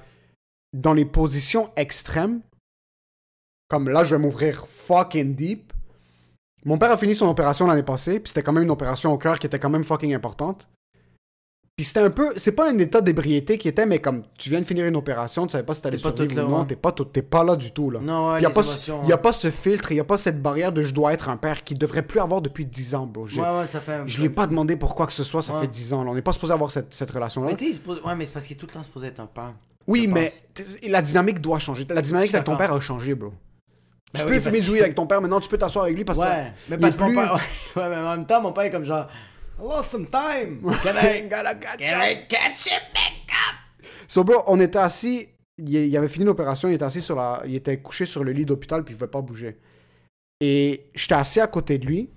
dans 0.73 0.93
les 0.95 1.05
positions 1.05 1.70
extrêmes, 1.77 2.41
comme 3.68 3.89
là, 3.89 4.05
je 4.05 4.14
vais 4.14 4.23
m'ouvrir 4.23 4.66
fucking 4.66 5.35
deep. 5.35 5.73
Mon 6.64 6.79
père 6.79 6.91
a 6.93 6.97
fini 6.97 7.14
son 7.14 7.27
opération 7.29 7.66
l'année 7.66 7.83
passée, 7.83 8.20
puis 8.20 8.29
c'était 8.29 8.43
quand 8.43 8.53
même 8.53 8.62
une 8.62 8.70
opération 8.70 9.12
au 9.12 9.18
cœur 9.18 9.39
qui 9.39 9.47
était 9.47 9.59
quand 9.59 9.70
même 9.70 9.85
fucking 9.85 10.14
importante. 10.14 10.68
Puis 11.75 11.87
c'était 11.87 12.01
un 12.01 12.11
peu, 12.11 12.35
c'est 12.37 12.53
pas 12.53 12.70
un 12.70 12.77
état 12.79 13.01
d'ébriété 13.01 13.57
qui 13.57 13.66
était, 13.66 13.87
mais 13.87 13.99
comme 13.99 14.25
tu 14.37 14.51
viens 14.51 14.61
de 14.61 14.66
finir 14.66 14.85
une 14.85 14.95
opération, 14.95 15.47
tu 15.47 15.53
savais 15.53 15.64
pas 15.64 15.73
si 15.73 15.81
t'allais 15.81 15.97
survivre 15.97 16.37
là, 16.37 16.45
ou 16.45 16.51
non, 16.51 16.61
ouais. 16.61 16.66
t'es 16.66 16.77
pas, 16.77 16.93
tout- 16.93 17.07
t'es 17.07 17.23
pas 17.23 17.43
là 17.45 17.57
du 17.57 17.73
tout 17.73 17.91
là. 17.91 17.99
Non, 18.03 18.33
ouais, 18.33 18.41
Il 18.41 18.43
y 18.43 18.47
a 18.47 18.51
pas, 18.51 18.61
émotions, 18.61 19.03
ce, 19.03 19.09
y 19.09 19.12
a 19.12 19.16
pas 19.16 19.33
ce 19.33 19.51
filtre, 19.51 19.91
il 19.91 19.97
y 19.97 20.01
a 20.01 20.05
pas 20.05 20.18
cette 20.18 20.43
barrière 20.43 20.70
de 20.70 20.83
je 20.83 20.93
dois 20.93 21.14
être 21.14 21.31
un 21.31 21.39
père 21.39 21.64
qui 21.64 21.75
devrait 21.75 22.03
plus 22.03 22.20
avoir 22.20 22.43
depuis 22.43 22.66
10 22.66 22.95
ans, 22.95 23.07
bro. 23.07 23.27
Je, 23.27 23.41
Ouais, 23.41 23.49
ouais, 23.61 23.66
ça 23.66 23.81
fait 23.81 23.95
un 23.95 24.07
je 24.07 24.18
lui 24.18 24.27
ai 24.27 24.29
pas 24.29 24.47
demandé 24.47 24.77
pour 24.77 24.95
quoi 24.95 25.07
que 25.07 25.14
ce 25.14 25.25
soit, 25.25 25.41
ça 25.41 25.55
Ouais. 25.55 25.62
fait 25.62 25.66
10 25.68 25.95
ans. 25.95 26.05
là. 26.05 26.11
On 26.11 26.14
n'est 26.14 26.20
pas 26.20 26.35
supposé 26.35 26.53
avoir 26.53 26.70
cette, 26.70 26.93
cette 26.93 27.11
relation-là. 27.11 27.49
Mais 27.53 27.57
tu 27.57 27.73
ouais, 27.89 28.14
mais 28.16 28.27
c'est 28.27 28.35
parce 28.35 28.47
qu'il 28.47 28.57
est 28.57 28.61
tout 28.61 28.66
le 28.66 28.73
temps 28.73 28.83
supposé 28.83 29.07
être 29.07 29.20
un 29.20 29.27
père. 29.27 29.53
Oui, 29.87 30.07
mais 30.07 30.31
la 30.87 31.01
dynamique 31.01 31.41
doit 31.41 31.59
changer. 31.59 31.87
La 31.89 32.03
dynamique 32.03 32.35
avec 32.35 32.45
ton 32.45 32.57
père 32.57 32.70
a 32.75 32.81
changé, 32.81 33.14
bro. 33.14 33.31
Ben 34.12 34.20
tu 34.20 34.27
oui, 34.27 34.33
peux 34.35 34.41
fumer 34.51 34.61
du 34.61 34.70
que- 34.73 34.77
avec 34.83 34.95
ton 34.95 35.07
père, 35.07 35.23
maintenant 35.23 35.41
tu 35.41 35.49
peux 35.49 35.57
t'asseoir 35.57 35.87
avec 35.87 35.97
lui 35.97 36.05
parce 36.05 36.18
que 36.18 36.25
Ouais, 36.25 36.53
mais 36.68 36.77
parce 36.77 36.99
que 36.99 37.03
mon 37.03 37.14
père. 37.14 37.33
Ouais, 37.77 37.89
mais 37.89 37.97
en 37.97 38.11
même 38.14 38.27
temps, 38.27 38.43
mon 38.43 38.53
père 38.53 38.64
est 38.64 38.70
comme 38.70 38.85
genre. 38.85 39.07
I 39.59 39.62
lost 39.62 39.90
some 39.90 40.07
time. 40.07 40.61
Can 40.82 40.96
I, 40.96 41.28
Gotta 41.28 41.55
catch 41.55 41.78
can. 41.78 42.00
I 42.00 42.26
catch 42.28 42.66
it 42.66 42.82
back 42.94 43.30
up? 43.30 43.86
So, 44.09 44.24
bro, 44.24 44.42
on 44.46 44.61
était 44.61 44.78
assis, 44.78 45.28
il, 45.59 45.74
il 45.74 45.96
avait 45.96 46.09
fini 46.09 46.24
l'opération, 46.24 46.68
il 46.68 46.74
était 46.74 46.84
assis 46.84 47.00
sur 47.00 47.16
la... 47.16 47.42
Il 47.46 47.55
était 47.55 47.78
couché 47.80 48.07
sur 48.07 48.24
le 48.24 48.32
lit 48.32 48.44
d'hôpital, 48.44 48.84
puis 48.84 48.94
il 48.94 48.96
pouvait 48.98 49.11
pas 49.11 49.20
bouger. 49.20 49.59
Et 50.40 50.90
j'étais 50.94 51.14
assis 51.14 51.40
à 51.40 51.46
côté 51.46 51.78
de 51.78 51.86
lui, 51.86 52.11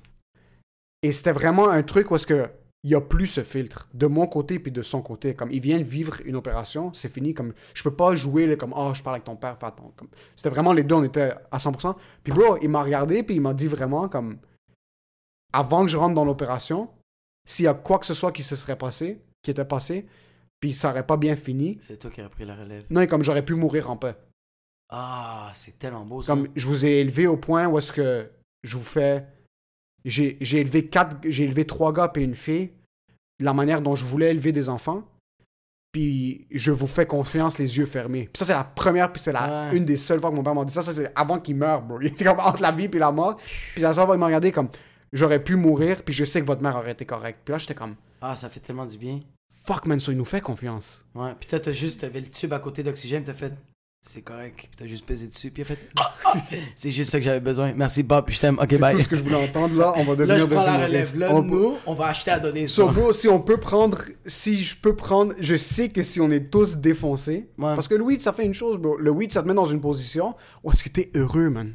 et 1.06 1.12
c'était 1.12 1.32
vraiment 1.32 1.70
un 1.70 1.84
truc 1.84 2.10
où 2.10 2.16
est-ce 2.16 2.26
que 2.26 2.50
il 2.86 2.92
y 2.92 2.96
a 2.96 3.02
plus 3.02 3.26
ce 3.26 3.42
filtre 3.42 3.90
de 3.96 4.06
mon 4.06 4.28
côté 4.28 4.60
puis 4.60 4.72
de 4.72 4.84
son 4.84 5.02
côté 5.02 5.34
comme 5.34 5.52
il 5.52 5.60
vient 5.60 5.80
de 5.80 5.84
vivre 5.84 6.18
une 6.24 6.36
opération 6.36 6.94
c'est 6.94 7.12
fini 7.12 7.34
comme 7.34 7.54
je 7.74 7.82
peux 7.82 7.96
pas 7.96 8.14
jouer 8.14 8.46
là, 8.46 8.56
comme 8.56 8.74
oh 8.78 8.92
je 8.94 9.02
parle 9.02 9.16
avec 9.16 9.24
ton 9.24 9.36
père 9.36 9.58
comme 9.96 10.08
c'était 10.36 10.50
vraiment 10.50 10.72
les 10.72 10.84
deux 10.84 10.94
on 10.94 11.04
était 11.04 11.34
à 11.52 11.58
100% 11.58 11.96
puis 12.24 12.32
bro 12.32 12.58
il 12.62 12.70
m'a 12.70 12.84
regardé 12.84 13.24
puis 13.24 13.36
il 13.36 13.42
m'a 13.42 13.56
dit 13.56 13.66
vraiment 13.66 14.08
comme 14.08 14.38
avant 15.52 15.84
que 15.84 15.90
je 15.92 15.98
rentre 15.98 16.14
dans 16.14 16.26
l'opération 16.26 16.90
s'il 17.46 17.66
y 17.66 17.68
a 17.68 17.74
quoi 17.74 18.00
que 18.00 18.06
ce 18.06 18.14
soit 18.14 18.32
qui 18.32 18.44
se 18.44 18.56
serait 18.56 18.78
passé 18.78 19.22
qui 19.44 19.52
était 19.52 19.66
passé 19.66 20.06
puis 20.60 20.74
ça 20.74 20.90
aurait 20.90 21.06
pas 21.06 21.18
bien 21.18 21.36
fini 21.36 21.78
C'est 21.82 21.98
toi 21.98 22.10
qui 22.10 22.22
as 22.22 22.30
pris 22.30 22.46
la 22.46 22.56
relève. 22.56 22.86
non 22.90 23.02
et 23.02 23.08
comme 23.08 23.24
j'aurais 23.24 23.46
pu 23.46 23.54
mourir 23.56 23.90
en 23.90 23.98
paix 23.98 24.16
Ah, 24.90 25.52
c'est 25.54 25.78
tellement 25.78 26.06
beau 26.06 26.22
ça. 26.22 26.34
comme 26.34 26.48
je 26.56 26.68
vous 26.68 26.86
ai 26.86 27.00
élevé 27.00 27.28
au 27.28 27.38
point 27.38 27.68
où 27.68 27.78
est-ce 27.78 27.92
que 27.92 28.30
je 28.64 28.76
vous 28.78 28.84
fais 28.84 29.26
j'ai 30.06 30.38
élevé 30.60 30.88
quatre 30.88 31.18
j'ai 31.28 31.44
élevé 31.44 31.66
trois 31.66 31.92
gars 31.94 32.12
et 32.16 32.20
une 32.22 32.36
fille 32.36 32.72
de 33.40 33.46
la 33.46 33.54
manière 33.54 33.82
dont 33.82 33.96
je 33.96 34.06
voulais 34.06 34.32
élever 34.32 34.52
des 34.52 34.70
enfants 34.70 35.04
puis 35.92 36.46
je 36.52 36.72
vous 36.72 36.88
fais 36.88 37.06
confiance 37.06 37.58
les 37.58 37.78
yeux 37.78 37.86
fermés 37.86 38.24
puis 38.32 38.40
ça 38.40 38.46
c'est 38.46 38.54
la 38.54 38.64
première 38.64 39.12
puis 39.12 39.22
c'est 39.22 39.32
la 39.32 39.70
Ouais. 39.70 39.78
une 39.78 39.86
des 39.86 39.98
seules 39.98 40.20
fois 40.20 40.30
que 40.30 40.36
mon 40.36 40.44
père 40.44 40.54
m'a 40.56 40.66
dit 40.66 40.74
ça 40.74 40.82
ça 40.82 40.92
c'est 40.92 41.12
avant 41.16 41.40
qu'il 41.40 41.56
meure 41.56 41.82
bro 41.82 42.00
il 42.02 42.08
était 42.08 42.26
comme 42.26 42.40
entre 42.40 42.62
la 42.62 42.72
vie 42.72 42.90
puis 42.90 43.00
la 43.00 43.12
mort 43.12 43.38
puis 43.74 43.82
la 43.82 43.94
seule 43.94 44.06
fois 44.06 44.16
il 44.16 44.20
m'a 44.20 44.26
regardé 44.28 44.52
comme 44.52 44.70
j'aurais 45.14 45.44
pu 45.44 45.56
mourir 45.56 46.04
puis 46.04 46.14
je 46.14 46.26
sais 46.26 46.42
que 46.42 46.46
votre 46.46 46.62
mère 46.62 46.76
aurait 46.76 46.92
été 46.92 47.06
correcte 47.06 47.40
puis 47.46 47.52
là 47.54 47.58
j'étais 47.58 47.76
comme 47.76 47.96
Ah, 48.22 48.36
ça 48.36 48.50
fait 48.50 48.60
tellement 48.60 48.86
du 48.86 48.98
bien. 48.98 49.22
fuck 49.66 49.86
man 49.86 50.00
ça 50.00 50.12
il 50.12 50.18
nous 50.18 50.26
fait 50.26 50.42
confiance 50.42 51.04
Ouais, 51.16 51.32
puis 51.40 51.48
toi, 51.50 51.60
t'as 51.60 51.72
juste, 51.72 52.02
t'avais 52.02 52.20
le 52.22 52.28
tube 52.28 52.54
à 52.54 52.60
côté 52.60 52.84
d'oxygène, 52.84 53.24
t'as 53.24 53.34
fait, 53.34 53.54
c'est 54.08 54.22
correct, 54.22 54.56
puis 54.58 54.70
t'as 54.78 54.86
juste 54.86 55.06
pesé 55.06 55.28
dessus, 55.28 55.50
puis 55.50 55.64
il 55.64 55.72
a 55.72 55.76
fait, 55.76 55.90
c'est 56.76 56.92
juste 56.92 57.10
ça 57.10 57.18
que 57.18 57.26
j'avais 57.26 57.40
besoin. 57.40 57.74
Merci 57.74 58.04
Bob, 58.04 58.26
puis 58.26 58.36
je 58.36 58.42
t'aime, 58.42 58.60
ok, 58.60 58.68
c'est 58.70 58.78
bye. 58.80 58.96
tout 58.96 59.02
ce 59.02 59.08
que 59.08 59.16
je 59.16 59.24
voulais 59.24 59.36
entendre 59.44 59.76
là 59.76 59.94
on 59.96 60.04
va 60.04 60.16
devenir 60.16 60.36
Là, 60.36 60.38
je 60.40 60.46
des 60.46 60.56
prends 60.56 60.66
la 60.66 60.88
humoristes. 60.88 61.14
relève. 61.14 61.20
Là, 61.32 61.36
On- 61.36 61.42
nous, 61.42 61.74
on 61.88 61.94
va 61.96 62.08
acheter 62.08 62.30
à 62.32 62.40
donner 62.40 62.68
ça. 62.68 62.74
So, 62.94 63.14
si 63.14 63.28
on 63.28 63.40
peut 63.40 63.58
prendre, 63.58 64.04
si 64.26 64.64
je 64.64 64.76
peux 64.76 64.96
prendre, 64.96 65.34
je 65.40 65.56
sais 65.56 65.90
que 65.90 66.04
si 66.04 66.20
on 66.22 66.30
est 66.30 66.52
tous 66.52 66.78
défoncés, 66.78 67.50
Ouais. 67.58 67.74
parce 67.74 67.88
que 67.88 67.96
le 67.96 68.04
weed, 68.04 68.22
ça 68.22 68.32
fait 68.34 68.46
une 68.46 68.54
chose, 68.54 68.78
bro. 68.78 68.98
Le 68.98 69.10
weed, 69.10 69.32
ça 69.32 69.42
te 69.42 69.48
met 69.48 69.54
dans 69.56 69.66
une 69.66 69.82
position 69.82 70.36
où 70.64 70.72
est-ce 70.72 70.84
que 70.84 70.90
t'es 70.90 71.10
heureux, 71.16 71.50
man? 71.50 71.74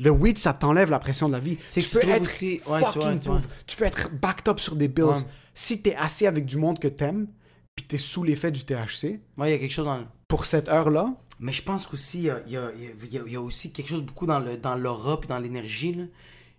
Le 0.00 0.10
weed, 0.10 0.38
ça 0.38 0.52
t'enlève 0.52 0.90
la 0.90 0.98
pression 0.98 1.28
de 1.28 1.32
la 1.32 1.40
vie. 1.40 1.56
Tu 1.68 1.82
peux 1.88 2.08
être 2.08 2.22
aussi- 2.22 2.60
ouais, 2.66 2.78
tu 2.78 2.84
fucking 2.84 3.00
vois, 3.02 3.12
tu 3.16 3.28
pauvre. 3.28 3.42
Tu 3.66 3.76
peux 3.76 3.84
être 3.84 4.10
backed 4.20 4.48
up 4.48 4.58
sur 4.60 4.76
des 4.76 4.88
bills. 4.88 5.04
Ouais. 5.04 5.14
Si 5.54 5.82
t'es 5.82 5.94
assis 5.96 6.26
avec 6.26 6.46
du 6.46 6.56
monde 6.56 6.78
que 6.78 6.88
t'aimes, 6.88 7.28
puis 7.74 7.84
t'es 7.86 7.98
sous 7.98 8.22
l'effet 8.24 8.50
du 8.50 8.64
THC, 8.64 9.20
Ouais, 9.36 9.48
il 9.48 9.52
y 9.52 9.54
a 9.54 9.58
quelque 9.58 9.70
chose 9.72 9.84
dans 9.86 9.98
le... 9.98 10.04
pour 10.28 10.46
cette 10.46 10.68
heure-là, 10.68 11.14
Mais 11.38 11.52
je 11.52 11.62
pense 11.62 11.86
qu'aussi, 11.86 12.18
il 12.18 12.24
y 12.24 12.30
a, 12.30 12.40
y, 12.46 13.32
y 13.32 13.36
aussi 13.36 13.72
quelque 13.72 13.88
chose 13.88 14.02
beaucoup 14.02 14.26
dans 14.26 14.38
le 14.38 14.56
dans 14.56 14.76
l'aura 14.76 15.18
puis 15.20 15.28
dans 15.28 15.38
l'énergie. 15.40 15.98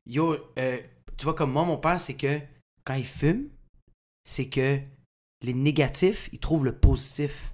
Yo, 0.05 0.35
euh, 0.59 0.77
tu 1.17 1.23
vois, 1.23 1.33
comme 1.33 1.51
moi, 1.51 1.63
mon 1.63 1.77
père, 1.77 1.99
c'est 1.99 2.15
que 2.15 2.39
quand 2.83 2.95
il 2.95 3.05
fume, 3.05 3.45
c'est 4.25 4.47
que 4.49 4.79
les 5.41 5.53
négatifs, 5.53 6.29
il 6.33 6.39
trouve 6.39 6.65
le 6.65 6.73
positif. 6.77 7.52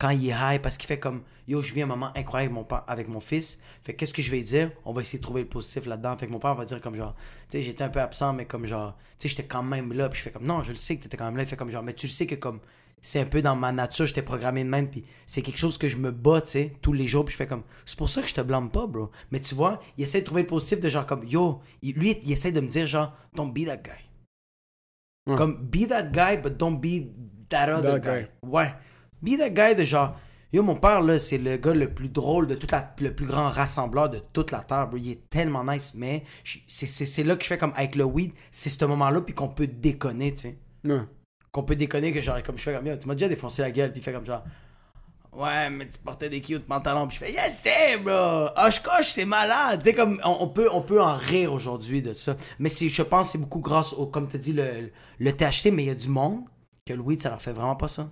Quand 0.00 0.10
il 0.10 0.28
est 0.30 0.34
high, 0.36 0.60
parce 0.60 0.76
qu'il 0.76 0.86
fait 0.88 0.98
comme 0.98 1.22
Yo, 1.46 1.62
je 1.62 1.72
vis 1.74 1.82
un 1.82 1.86
moment 1.86 2.10
incroyable 2.16 2.52
avec 2.52 2.54
mon, 2.54 2.64
père- 2.64 2.84
avec 2.86 3.08
mon 3.08 3.20
fils. 3.20 3.58
Fait 3.82 3.94
qu'est-ce 3.94 4.14
que 4.14 4.22
je 4.22 4.30
vais 4.30 4.40
dire? 4.40 4.70
On 4.84 4.92
va 4.92 5.02
essayer 5.02 5.18
de 5.18 5.22
trouver 5.22 5.42
le 5.42 5.48
positif 5.48 5.84
là-dedans. 5.86 6.16
Fait 6.16 6.26
que 6.26 6.32
mon 6.32 6.38
père 6.38 6.54
va 6.54 6.64
dire 6.64 6.80
comme 6.80 6.96
genre, 6.96 7.14
tu 7.50 7.58
sais, 7.58 7.62
j'étais 7.62 7.84
un 7.84 7.88
peu 7.90 8.00
absent, 8.00 8.32
mais 8.32 8.44
comme 8.46 8.64
genre, 8.66 8.96
tu 9.18 9.28
sais, 9.28 9.28
j'étais 9.36 9.46
quand 9.48 9.62
même 9.62 9.92
là. 9.92 10.08
Puis 10.08 10.18
je 10.18 10.22
fais 10.24 10.30
comme 10.30 10.46
Non, 10.46 10.62
je 10.62 10.70
le 10.70 10.76
sais 10.76 10.96
que 10.96 11.02
t'étais 11.02 11.16
quand 11.16 11.26
même 11.26 11.36
là. 11.36 11.42
Il 11.42 11.48
fait 11.48 11.56
comme 11.56 11.70
genre, 11.70 11.82
mais 11.82 11.92
tu 11.94 12.06
le 12.06 12.12
sais 12.12 12.26
que 12.26 12.34
comme 12.36 12.60
c'est 13.02 13.20
un 13.20 13.24
peu 13.24 13.40
dans 13.42 13.56
ma 13.56 13.72
nature, 13.72 14.06
j'étais 14.06 14.20
programmé 14.22 14.62
de 14.62 14.68
même, 14.68 14.90
puis 14.90 15.04
c'est 15.26 15.40
quelque 15.42 15.56
chose 15.58 15.78
que 15.78 15.88
je 15.88 15.96
me 15.96 16.10
bats, 16.10 16.42
tu 16.42 16.50
sais, 16.50 16.72
tous 16.82 16.92
les 16.92 17.08
jours, 17.08 17.24
puis 17.24 17.32
je 17.32 17.36
fais 17.38 17.46
comme, 17.46 17.62
c'est 17.86 17.96
pour 17.98 18.10
ça 18.10 18.20
que 18.20 18.28
je 18.28 18.34
te 18.34 18.42
blâme 18.42 18.70
pas, 18.70 18.86
bro. 18.86 19.10
Mais 19.30 19.40
tu 19.40 19.54
vois, 19.54 19.80
il 19.96 20.04
essaie 20.04 20.20
de 20.20 20.26
trouver 20.26 20.42
le 20.42 20.46
positif 20.48 20.80
de 20.80 20.88
genre 20.90 21.06
comme, 21.06 21.24
yo, 21.26 21.62
lui, 21.82 22.18
il 22.24 22.30
essaie 22.30 22.52
de 22.52 22.60
me 22.60 22.68
dire 22.68 22.86
genre, 22.86 23.12
don't 23.34 23.52
be 23.52 23.64
that 23.64 23.78
guy. 23.78 23.90
Ouais. 25.26 25.36
Comme, 25.36 25.56
be 25.66 25.88
that 25.88 26.10
guy, 26.12 26.36
but 26.42 26.56
don't 26.58 26.78
be 26.78 27.08
that 27.48 27.70
other 27.74 28.00
That 28.00 28.20
guy. 28.20 28.26
Ouais. 28.46 28.72
Be 29.22 29.36
that 29.38 29.50
guy 29.50 29.74
de 29.74 29.84
genre, 29.84 30.16
yo, 30.52 30.62
mon 30.62 30.76
père, 30.76 31.00
là, 31.02 31.18
c'est 31.18 31.38
le 31.38 31.56
gars 31.56 31.74
le 31.74 31.92
plus 31.92 32.08
drôle 32.08 32.46
de 32.46 32.54
toute 32.54 32.72
la, 32.72 32.94
le 33.00 33.14
plus 33.14 33.26
grand 33.26 33.48
rassembleur 33.48 34.08
de 34.10 34.20
toute 34.32 34.50
la 34.50 34.60
terre, 34.60 34.88
bro. 34.88 34.96
Il 34.98 35.10
est 35.10 35.28
tellement 35.30 35.64
nice, 35.64 35.92
mais 35.94 36.24
c'est- 36.66 37.24
là 37.24 37.36
que 37.36 37.42
je 37.42 37.48
fais 37.48 37.58
comme, 37.58 37.72
avec 37.76 37.96
le 37.96 38.04
weed, 38.04 38.32
c'est 38.50 38.70
ce 38.70 38.84
moment-là, 38.84 39.20
puis 39.20 39.34
qu'on 39.34 39.48
peut 39.48 39.66
déconner, 39.66 40.32
tu 40.34 40.40
sais. 40.40 40.58
Qu'on 41.52 41.62
peut 41.64 41.76
déconner 41.76 42.12
que 42.12 42.20
genre 42.20 42.40
comme 42.44 42.56
je 42.56 42.62
fais 42.62 42.72
comme 42.72 42.86
Yo, 42.86 42.96
tu 42.96 43.08
m'as 43.08 43.14
déjà 43.14 43.28
défoncé 43.28 43.60
la 43.62 43.72
gueule 43.72 43.90
puis 43.90 44.00
il 44.00 44.04
fait 44.04 44.12
comme 44.12 44.24
genre 44.24 44.44
ouais 45.32 45.68
mais 45.68 45.88
tu 45.88 45.98
portais 45.98 46.28
des 46.28 46.40
cute 46.40 46.64
pantalons 46.66 47.06
puis 47.08 47.18
je 47.18 47.24
fais 47.24 47.32
yes 47.32 47.60
c'est 47.62 47.96
bro! 47.98 48.48
Oshkosh 48.56 49.08
c'est 49.10 49.24
malade! 49.24 49.80
Tu 49.82 49.90
sais 49.90 49.94
comme 49.96 50.20
on, 50.24 50.36
on 50.40 50.48
peut 50.48 50.68
on 50.72 50.80
peut 50.82 51.02
en 51.02 51.16
rire 51.16 51.52
aujourd'hui 51.52 52.02
de 52.02 52.14
ça. 52.14 52.36
Mais 52.60 52.68
c'est 52.68 52.88
je 52.88 53.02
pense 53.02 53.26
que 53.26 53.32
c'est 53.32 53.38
beaucoup 53.38 53.58
grâce 53.58 53.92
au 53.92 54.06
comme 54.06 54.28
tu 54.28 54.38
dit 54.38 54.52
le, 54.52 54.90
le 55.18 55.32
THC 55.32 55.72
mais 55.72 55.82
il 55.82 55.86
y 55.86 55.90
a 55.90 55.94
du 55.96 56.08
monde 56.08 56.42
que 56.86 56.92
le 56.92 57.00
weed 57.00 57.20
ça 57.20 57.30
leur 57.30 57.42
fait 57.42 57.52
vraiment 57.52 57.74
pas 57.76 57.88
ça 57.88 58.08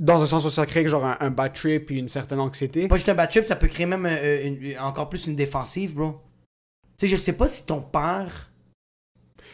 Dans 0.00 0.22
un 0.22 0.26
sens 0.26 0.44
où 0.44 0.50
ça 0.50 0.64
crée 0.66 0.88
genre 0.88 1.04
un, 1.04 1.16
un 1.20 1.30
bad 1.30 1.52
trip 1.52 1.90
et 1.90 1.94
une 1.96 2.08
certaine 2.08 2.40
anxiété. 2.40 2.88
pas 2.88 2.96
juste 2.96 3.08
un 3.10 3.14
bad 3.14 3.30
trip 3.30 3.44
ça 3.46 3.54
peut 3.56 3.68
créer 3.68 3.86
même 3.86 4.06
euh, 4.06 4.46
une- 4.46 4.78
encore 4.80 5.08
plus 5.08 5.26
une 5.26 5.36
défensive 5.36 5.94
bro 5.94 6.20
tu 6.98 7.06
sais 7.06 7.08
je 7.08 7.16
sais 7.16 7.34
pas 7.34 7.46
si 7.48 7.66
ton 7.66 7.80
père 7.82 8.50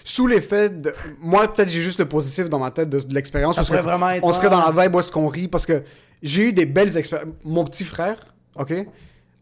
Sous 0.04 0.26
l'effet 0.28 0.70
de. 0.70 0.92
Moi, 1.20 1.52
peut-être 1.52 1.68
j'ai 1.68 1.80
juste 1.80 1.98
le 1.98 2.08
positif 2.08 2.48
dans 2.48 2.60
ma 2.60 2.70
tête 2.70 2.88
de, 2.88 3.00
de 3.00 3.12
l'expérience. 3.14 3.56
ça 3.56 3.64
pourrait 3.64 3.82
vraiment 3.82 4.10
être 4.10 4.24
on 4.24 4.32
serait 4.32 4.48
dans 4.50 4.64
la 4.64 4.70
vibe 4.84 4.94
où 4.94 5.00
est-ce 5.00 5.10
qu'on 5.10 5.26
rit 5.28 5.48
parce 5.48 5.66
que 5.66 5.82
j'ai 6.22 6.48
eu 6.48 6.52
des 6.52 6.64
belles 6.66 6.96
expériences. 6.96 7.34
Mon 7.44 7.64
petit 7.64 7.84
frère, 7.84 8.16
ok, 8.54 8.72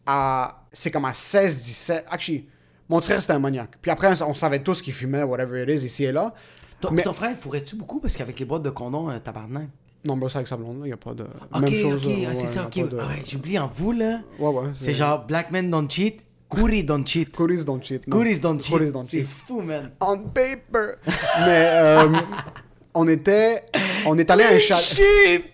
à... 0.06 0.64
c'est 0.72 0.90
comme 0.90 1.04
à 1.04 1.12
16, 1.14 1.64
17. 1.64 2.04
Actually, 2.10 2.48
mon 2.88 2.98
petit 2.98 3.08
frère 3.08 3.20
c'était 3.20 3.34
un 3.34 3.38
maniaque. 3.38 3.76
Puis 3.82 3.90
après, 3.90 4.20
on 4.22 4.34
savait 4.34 4.62
tous 4.62 4.80
qu'il 4.82 4.92
fumait, 4.94 5.22
whatever 5.22 5.62
it 5.62 5.68
is, 5.80 5.84
ici 5.84 6.04
et 6.04 6.12
là. 6.12 6.32
ton, 6.80 6.90
mais- 6.90 7.02
ton 7.02 7.12
frère 7.12 7.36
fourrait-tu 7.36 7.76
beaucoup? 7.76 8.00
Parce 8.00 8.16
qu'avec 8.16 8.38
les 8.40 8.46
boîtes 8.46 8.62
de 8.62 8.70
condoms 8.70 9.10
euh, 9.10 9.18
tabarnak 9.18 9.68
Non, 10.04 10.16
mais 10.16 10.28
ça 10.28 10.38
avec 10.38 10.48
sa 10.48 10.56
blonde, 10.56 10.80
il 10.82 10.86
n'y 10.86 10.92
a 10.92 10.96
pas 10.98 11.14
de. 11.14 11.22
Ok, 11.24 11.60
Même 11.62 11.70
chose. 11.70 12.04
ok, 12.04 12.10
euh, 12.12 12.26
ah, 12.28 12.34
c'est 12.34 12.42
ouais, 12.42 12.46
ça, 12.48 12.64
ok. 12.66 12.88
de- 12.90 12.98
Ah 13.00 13.06
ouais, 13.08 13.22
J'oublie 13.26 13.58
en 13.58 13.68
vous, 13.68 13.92
là. 13.92 14.20
Ouais, 14.38 14.48
ouais. 14.50 14.70
C'est 14.74 14.92
genre 14.94 15.24
Black 15.24 15.50
Men 15.50 15.70
Don't 15.70 15.88
Cheat, 15.88 16.20
Kuri 16.50 16.84
Don't 16.84 17.04
Cheat. 17.06 17.30
Cooties 17.34 17.64
don't 17.64 17.82
cheat. 17.82 18.06
non. 18.06 18.18
Don't 18.40 18.60
Cheat. 18.60 18.92
Don't 18.92 19.04
C'est 19.06 19.22
fou, 19.22 19.60
man. 19.62 19.90
On 20.00 20.18
paper. 20.18 20.96
mais 21.06 21.68
euh, 21.72 22.12
on 22.94 23.08
était. 23.08 23.64
On 24.06 24.18
est 24.18 24.30
allé 24.30 24.44
à 24.44 24.48
un 24.50 24.58
chalet. 24.58 24.82
Shit! 24.82 25.50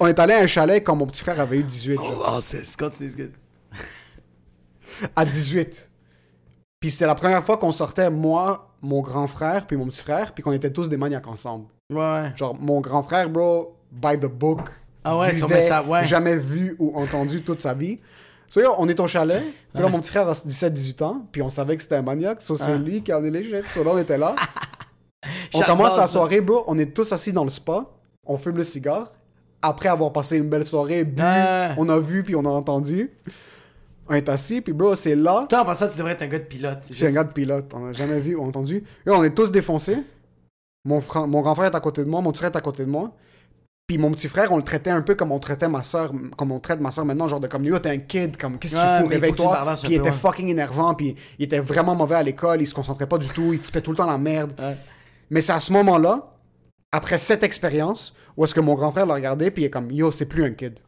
On 0.00 0.06
est 0.06 0.18
allé 0.18 0.34
à 0.34 0.40
un 0.40 0.46
chalet 0.46 0.82
quand 0.82 0.96
mon 0.96 1.06
petit 1.06 1.20
frère 1.22 1.38
avait 1.40 1.58
eu 1.58 1.62
18. 1.62 1.96
genre. 1.96 2.34
Oh, 2.36 2.38
c'est 2.40 2.76
continue, 2.76 3.10
c'est 3.10 3.16
good. 3.16 3.32
à 5.14 5.24
18. 5.24 5.90
Puis 6.80 6.90
c'était 6.90 7.06
la 7.06 7.14
première 7.14 7.44
fois 7.44 7.56
qu'on 7.58 7.72
sortait, 7.72 8.10
moi, 8.10 8.74
mon 8.82 9.00
grand 9.02 9.26
frère, 9.26 9.66
puis 9.66 9.76
mon 9.76 9.86
petit 9.86 10.00
frère, 10.02 10.32
puis 10.34 10.42
qu'on 10.42 10.52
était 10.52 10.72
tous 10.72 10.88
des 10.88 10.96
maniaques 10.96 11.26
ensemble. 11.26 11.66
Ouais. 11.92 12.32
Genre, 12.36 12.54
mon 12.60 12.80
grand 12.80 13.02
frère, 13.02 13.30
bro, 13.30 13.74
by 13.90 14.18
the 14.18 14.26
book. 14.26 14.60
Ah 15.04 15.16
ouais, 15.16 15.28
buvait, 15.28 15.38
sur 15.38 15.48
met 15.48 15.62
ça, 15.62 15.82
ouais. 15.82 16.04
Jamais 16.04 16.36
vu 16.36 16.76
ou 16.78 16.94
entendu 16.94 17.40
toute 17.42 17.62
sa 17.62 17.72
vie. 17.72 17.98
So, 18.46 18.60
yo, 18.60 18.74
on 18.78 18.86
est 18.88 19.00
au 19.00 19.06
chalet, 19.06 19.42
puis 19.72 19.82
là, 19.82 19.88
mon 19.88 20.00
petit 20.00 20.10
frère 20.10 20.28
a 20.28 20.32
17-18 20.34 21.02
ans, 21.02 21.26
puis 21.32 21.40
on 21.40 21.48
savait 21.48 21.76
que 21.76 21.82
c'était 21.82 21.96
un 21.96 22.02
maniaque, 22.02 22.42
so 22.42 22.54
c'est 22.54 22.72
Ah. 22.72 22.76
lui 22.76 23.02
qui 23.02 23.12
en 23.12 23.24
est 23.24 23.30
léger. 23.30 23.62
So 23.72 23.82
là, 23.84 23.92
on 23.94 23.98
était 23.98 24.18
là. 24.18 24.34
on 25.54 25.60
commence 25.60 25.96
la 25.96 26.06
soirée, 26.06 26.42
bro, 26.42 26.64
on 26.66 26.78
est 26.78 26.94
tous 26.94 27.10
assis 27.12 27.32
dans 27.32 27.44
le 27.44 27.50
spa, 27.50 27.86
on 28.26 28.36
fume 28.36 28.56
le 28.58 28.64
cigare. 28.64 29.10
Après 29.62 29.88
avoir 29.88 30.12
passé 30.12 30.36
une 30.38 30.48
belle 30.48 30.66
soirée, 30.66 31.04
bu, 31.04 31.22
on 31.78 31.88
a 31.88 31.98
vu, 31.98 32.22
puis 32.22 32.36
on 32.36 32.44
a 32.44 32.50
entendu. 32.50 33.10
On 34.10 34.14
est 34.14 34.28
assis, 34.28 34.60
puis 34.60 34.72
bro, 34.74 34.94
c'est 34.94 35.14
là. 35.16 35.46
Toi, 35.48 35.60
en 35.60 35.64
passant, 35.64 35.88
tu 35.88 35.96
devrais 35.98 36.12
être 36.12 36.22
un 36.22 36.28
gars 36.28 36.38
de 36.38 36.44
pilote. 36.44 36.78
C'est 36.92 37.06
un 37.08 37.12
gars 37.12 37.24
de 37.24 37.32
pilote, 37.32 37.72
on 37.74 37.80
n'a 37.80 37.92
jamais 37.94 38.20
vu 38.20 38.34
ou 38.34 38.44
entendu. 38.44 38.84
Là, 39.06 39.14
on 39.16 39.24
est 39.24 39.34
tous 39.34 39.50
défoncés. 39.50 39.98
Mon, 40.88 41.00
frère, 41.00 41.26
mon 41.26 41.42
grand 41.42 41.54
frère 41.54 41.70
est 41.70 41.76
à 41.76 41.80
côté 41.80 42.02
de 42.02 42.08
moi, 42.08 42.22
mon 42.22 42.32
petit 42.32 42.38
frère 42.38 42.50
est 42.50 42.56
à 42.56 42.62
côté 42.62 42.84
de 42.84 42.90
moi. 42.90 43.12
Puis 43.86 43.98
mon 43.98 44.10
petit 44.10 44.28
frère, 44.28 44.52
on 44.52 44.56
le 44.56 44.62
traitait 44.62 44.88
un 44.88 45.02
peu 45.02 45.14
comme 45.14 45.32
on 45.32 45.38
traitait 45.38 45.68
ma 45.68 45.82
soeur, 45.82 46.12
comme 46.36 46.50
on 46.50 46.60
traite 46.60 46.80
ma 46.80 46.90
soeur 46.90 47.04
maintenant, 47.04 47.28
genre 47.28 47.40
de 47.40 47.46
comme 47.46 47.64
yo, 47.64 47.78
t'es 47.78 47.90
un 47.90 47.98
kid, 47.98 48.38
comme 48.38 48.58
qu'est-ce 48.58 48.74
que 48.74 48.80
Ouais, 48.80 48.98
tu 48.98 49.02
fous, 49.04 49.08
réveille-toi. 49.08 49.74
Puis 49.82 49.92
il 49.92 49.94
était 49.96 50.08
ouais. 50.08 50.12
fucking 50.12 50.48
énervant, 50.48 50.94
puis 50.94 51.14
il 51.38 51.44
était 51.44 51.60
vraiment 51.60 51.94
mauvais 51.94 52.14
à 52.14 52.22
l'école, 52.22 52.62
il 52.62 52.66
se 52.66 52.74
concentrait 52.74 53.06
pas 53.06 53.18
du 53.18 53.28
tout, 53.28 53.52
il 53.52 53.58
foutait 53.58 53.82
tout 53.82 53.90
le 53.90 53.98
temps 53.98 54.06
la 54.06 54.16
merde. 54.16 54.52
Ouais. 54.58 54.76
Mais 55.30 55.42
c'est 55.42 55.52
à 55.52 55.60
ce 55.60 55.72
moment-là, 55.74 56.34
après 56.90 57.18
cette 57.18 57.42
expérience, 57.42 58.14
où 58.34 58.44
est-ce 58.44 58.54
que 58.54 58.60
mon 58.60 58.74
grand 58.74 58.92
frère 58.92 59.04
l'a 59.04 59.14
regardé, 59.14 59.50
puis 59.50 59.64
il 59.64 59.66
est 59.66 59.70
comme 59.70 59.90
yo, 59.90 60.10
c'est 60.10 60.26
plus 60.26 60.44
un 60.44 60.52
kid. 60.52 60.80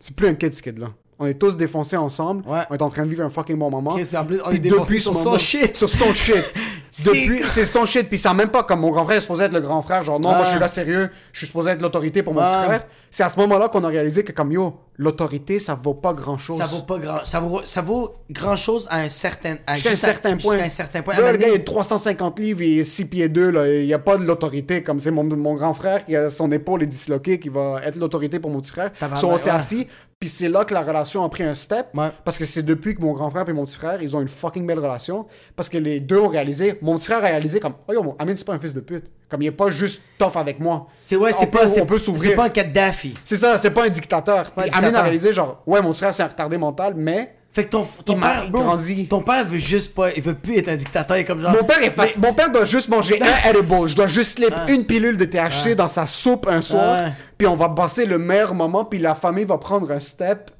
C'est 0.00 0.14
plus 0.14 0.26
un 0.26 0.34
kid 0.34 0.52
ce 0.52 0.62
kid-là. 0.62 0.88
On 1.20 1.26
est 1.26 1.34
tous 1.34 1.56
défoncés 1.56 1.96
ensemble, 1.96 2.44
on 2.46 2.74
est 2.74 2.82
en 2.82 2.90
train 2.90 3.04
de 3.04 3.08
vivre 3.10 3.24
un 3.24 3.30
fucking 3.30 3.56
bon 3.56 3.70
moment. 3.70 3.94
Chris, 3.94 4.08
plus, 4.26 4.40
on 4.44 4.52
est 4.52 4.98
sur 4.98 5.16
son 5.16 5.36
shit. 5.36 5.76
Sur 5.76 5.90
son 5.90 6.14
shit. 6.14 6.44
Depuis, 7.04 7.42
c'est 7.48 7.64
son 7.64 7.86
shit. 7.86 8.08
Puis 8.08 8.18
ça 8.18 8.34
même 8.34 8.48
pas 8.48 8.62
comme 8.62 8.80
mon 8.80 8.90
grand 8.90 9.04
frère 9.04 9.18
est 9.18 9.22
supposé 9.22 9.44
être 9.44 9.52
le 9.52 9.60
grand 9.60 9.82
frère. 9.82 10.02
Genre, 10.02 10.20
non, 10.20 10.30
moi 10.30 10.44
je 10.44 10.50
suis 10.50 10.58
là 10.58 10.68
sérieux. 10.68 11.10
Je 11.32 11.38
suis 11.38 11.46
supposé 11.46 11.70
être 11.70 11.82
l'autorité 11.82 12.22
pour 12.22 12.34
mon 12.34 12.40
petit 12.40 12.64
frère. 12.64 12.86
C'est 13.10 13.22
à 13.22 13.28
ce 13.28 13.38
moment-là 13.40 13.68
qu'on 13.68 13.84
a 13.84 13.88
réalisé 13.88 14.22
que, 14.22 14.32
comme 14.32 14.52
yo, 14.52 14.78
l'autorité, 14.98 15.60
ça 15.60 15.74
vaut 15.74 15.94
pas 15.94 16.12
grand 16.12 16.36
chose. 16.36 16.58
Ça 16.58 16.66
vaut 16.66 16.82
pas 16.82 16.98
grand, 16.98 17.24
ça 17.24 17.40
vaut, 17.40 17.62
ça 17.64 17.80
vaut 17.80 18.16
grand 18.30 18.56
chose 18.56 18.86
à 18.90 18.98
un 18.98 19.08
certain, 19.08 19.56
à 19.66 19.74
Jusqu'à 19.74 19.92
un 19.92 19.96
certain 19.96 20.36
point. 20.36 20.52
Jusqu'à 20.52 20.64
un 20.66 20.68
certain 20.68 21.02
point. 21.02 21.16
Là, 21.18 21.32
le 21.32 21.38
gars, 21.38 21.48
il 21.48 21.54
est 21.54 21.64
350 21.64 22.38
livres 22.38 22.62
et 22.62 22.84
6 22.84 23.04
pieds 23.06 23.28
2. 23.28 23.50
Là. 23.50 23.68
Il 23.68 23.86
n'y 23.86 23.94
a 23.94 23.98
pas 23.98 24.18
de 24.18 24.24
l'autorité. 24.24 24.82
Comme 24.82 24.98
c'est 24.98 25.10
mon, 25.10 25.24
mon 25.24 25.54
grand 25.54 25.72
frère 25.72 26.04
qui 26.04 26.16
a 26.16 26.28
son 26.28 26.52
épaule 26.52 26.82
est 26.82 26.86
disloquée, 26.86 27.38
qui 27.38 27.48
va 27.48 27.80
être 27.84 27.96
l'autorité 27.96 28.38
pour 28.38 28.50
mon 28.50 28.60
petit 28.60 28.72
frère. 28.72 28.90
So, 29.14 29.28
on 29.28 29.38
s'est 29.38 29.50
ouais. 29.50 29.56
assis. 29.56 29.88
Puis 30.20 30.28
c'est 30.28 30.48
là 30.48 30.64
que 30.64 30.74
la 30.74 30.82
relation 30.82 31.22
a 31.22 31.28
pris 31.28 31.44
un 31.44 31.54
step. 31.54 31.88
Ouais. 31.94 32.10
Parce 32.24 32.38
que 32.38 32.44
c'est 32.44 32.64
depuis 32.64 32.96
que 32.96 33.00
mon 33.00 33.12
grand 33.12 33.30
frère 33.30 33.48
et 33.48 33.52
mon 33.52 33.64
petit 33.64 33.76
frère, 33.76 34.02
ils 34.02 34.16
ont 34.16 34.20
une 34.20 34.26
fucking 34.28 34.66
belle 34.66 34.80
relation. 34.80 35.26
Parce 35.54 35.68
que 35.68 35.78
les 35.78 36.00
deux 36.00 36.18
ont 36.18 36.26
réalisé. 36.26 36.76
Mon 36.82 36.96
petit 36.98 37.06
frère 37.06 37.18
a 37.18 37.28
réalisé 37.28 37.60
comme, 37.60 37.74
oh 37.86 37.92
yo, 37.92 38.02
mon 38.02 38.16
Amine, 38.18 38.36
c'est 38.36 38.44
pas 38.46 38.54
un 38.54 38.58
fils 38.58 38.74
de 38.74 38.80
pute. 38.80 39.04
Comme 39.28 39.42
il 39.42 39.46
est 39.46 39.52
pas 39.52 39.68
juste 39.68 40.02
tough 40.18 40.36
avec 40.36 40.58
moi. 40.58 40.88
C'est 40.96 41.14
ouais, 41.14 41.32
c'est 41.32 41.46
pas, 41.46 41.68
c'est 41.68 41.80
on 41.82 41.86
peut 41.86 41.98
c'est 41.98 42.06
s'ouvrir. 42.06 42.34
pas 42.34 42.46
un 42.46 42.48
Kadhafi. 42.48 43.14
C'est 43.22 43.36
ça, 43.36 43.58
c'est 43.58 43.70
pas 43.70 43.84
un 43.84 43.90
dictateur. 43.90 44.50
pas 44.50 44.62
un 44.62 44.64
Puis 44.64 44.72
Amine 44.72 44.74
a 44.74 44.80
dictateur. 44.88 45.02
réalisé, 45.04 45.32
genre, 45.32 45.62
ouais, 45.66 45.80
mon 45.82 45.90
petit 45.90 45.98
frère, 46.00 46.12
c'est 46.14 46.24
un 46.24 46.28
retardé 46.28 46.58
mental, 46.58 46.94
mais. 46.96 47.36
Fait 47.50 47.64
que 47.64 47.70
ton, 47.70 47.84
ton 48.04 48.14
Il 48.16 48.20
père, 48.20 48.50
bro, 48.50 48.76
ton 49.08 49.20
père 49.22 49.44
veut 49.46 49.58
juste 49.58 49.94
pas, 49.94 50.12
il 50.12 50.22
veut 50.22 50.34
plus 50.34 50.58
être 50.58 50.68
un 50.68 50.76
dictateur, 50.76 51.16
il 51.16 51.20
est 51.20 51.24
comme 51.24 51.40
genre. 51.40 51.52
Mon 51.52 51.64
père, 51.64 51.82
est 51.82 51.90
fat- 51.90 52.16
mon 52.18 52.32
père 52.34 52.52
doit 52.52 52.66
juste 52.66 52.88
manger 52.88 53.20
un 53.20 53.50
edible. 53.50 53.88
Je 53.88 53.96
dois 53.96 54.06
juste 54.06 54.36
slip 54.36 54.52
Ah. 54.54 54.66
une 54.70 54.84
pilule 54.84 55.16
de 55.16 55.24
THC 55.24 55.74
dans 55.74 55.88
sa 55.88 56.06
soupe 56.06 56.46
un 56.46 56.60
soir. 56.62 57.06
Ah. 57.08 57.12
Puis 57.36 57.46
on 57.48 57.56
va 57.56 57.70
passer 57.70 58.04
le 58.06 58.18
meilleur 58.18 58.54
moment. 58.54 58.84
Puis 58.84 58.98
la 59.00 59.14
famille 59.14 59.44
va 59.46 59.56
prendre 59.58 59.90
un 59.90 59.98
step 59.98 60.50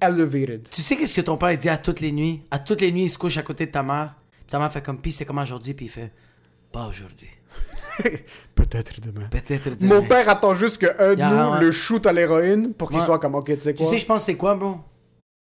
elevated. 0.00 0.68
Tu 0.70 0.82
sais 0.82 0.96
qu'est-ce 0.96 1.16
que 1.16 1.20
ton 1.22 1.36
père 1.36 1.56
dit 1.56 1.68
à 1.68 1.76
toutes 1.78 2.00
les 2.00 2.10
nuits? 2.12 2.42
À 2.50 2.58
toutes 2.58 2.80
les 2.80 2.90
nuits, 2.90 3.04
il 3.04 3.08
se 3.10 3.18
couche 3.18 3.38
à 3.38 3.42
côté 3.42 3.66
de 3.66 3.70
ta 3.70 3.82
mère. 3.84 4.14
Puis 4.32 4.50
ta 4.50 4.58
mère 4.58 4.70
fait 4.72 4.82
comme, 4.82 4.98
pis 4.98 5.12
c'était 5.12 5.24
comment 5.24 5.42
aujourd'hui? 5.42 5.74
Puis 5.74 5.86
il 5.86 5.90
fait, 5.92 6.10
pas 6.72 6.86
aujourd'hui. 6.88 7.28
Peut-être 8.54 9.00
demain. 9.00 9.26
Peut-être 9.30 9.78
demain. 9.78 9.94
Mon 10.00 10.06
père 10.08 10.28
attend 10.28 10.54
juste 10.54 10.78
qu'un 10.78 11.14
de 11.14 11.18
Yeah, 11.18 11.30
nous 11.54 11.60
le 11.60 11.72
shoot 11.72 12.04
à 12.06 12.12
l'héroïne 12.12 12.72
pour 12.74 12.88
qu'il 12.90 12.98
Ouais. 12.98 13.04
soit 13.06 13.18
comme, 13.18 13.34
ok, 13.34 13.46
tu 13.46 13.60
sais 13.60 13.74
Tu 13.74 13.82
quoi? 13.82 13.92
sais, 13.92 13.98
je 13.98 14.06
pense 14.06 14.18
que 14.22 14.24
c'est 14.26 14.36
quoi, 14.36 14.54
bro? 14.54 14.78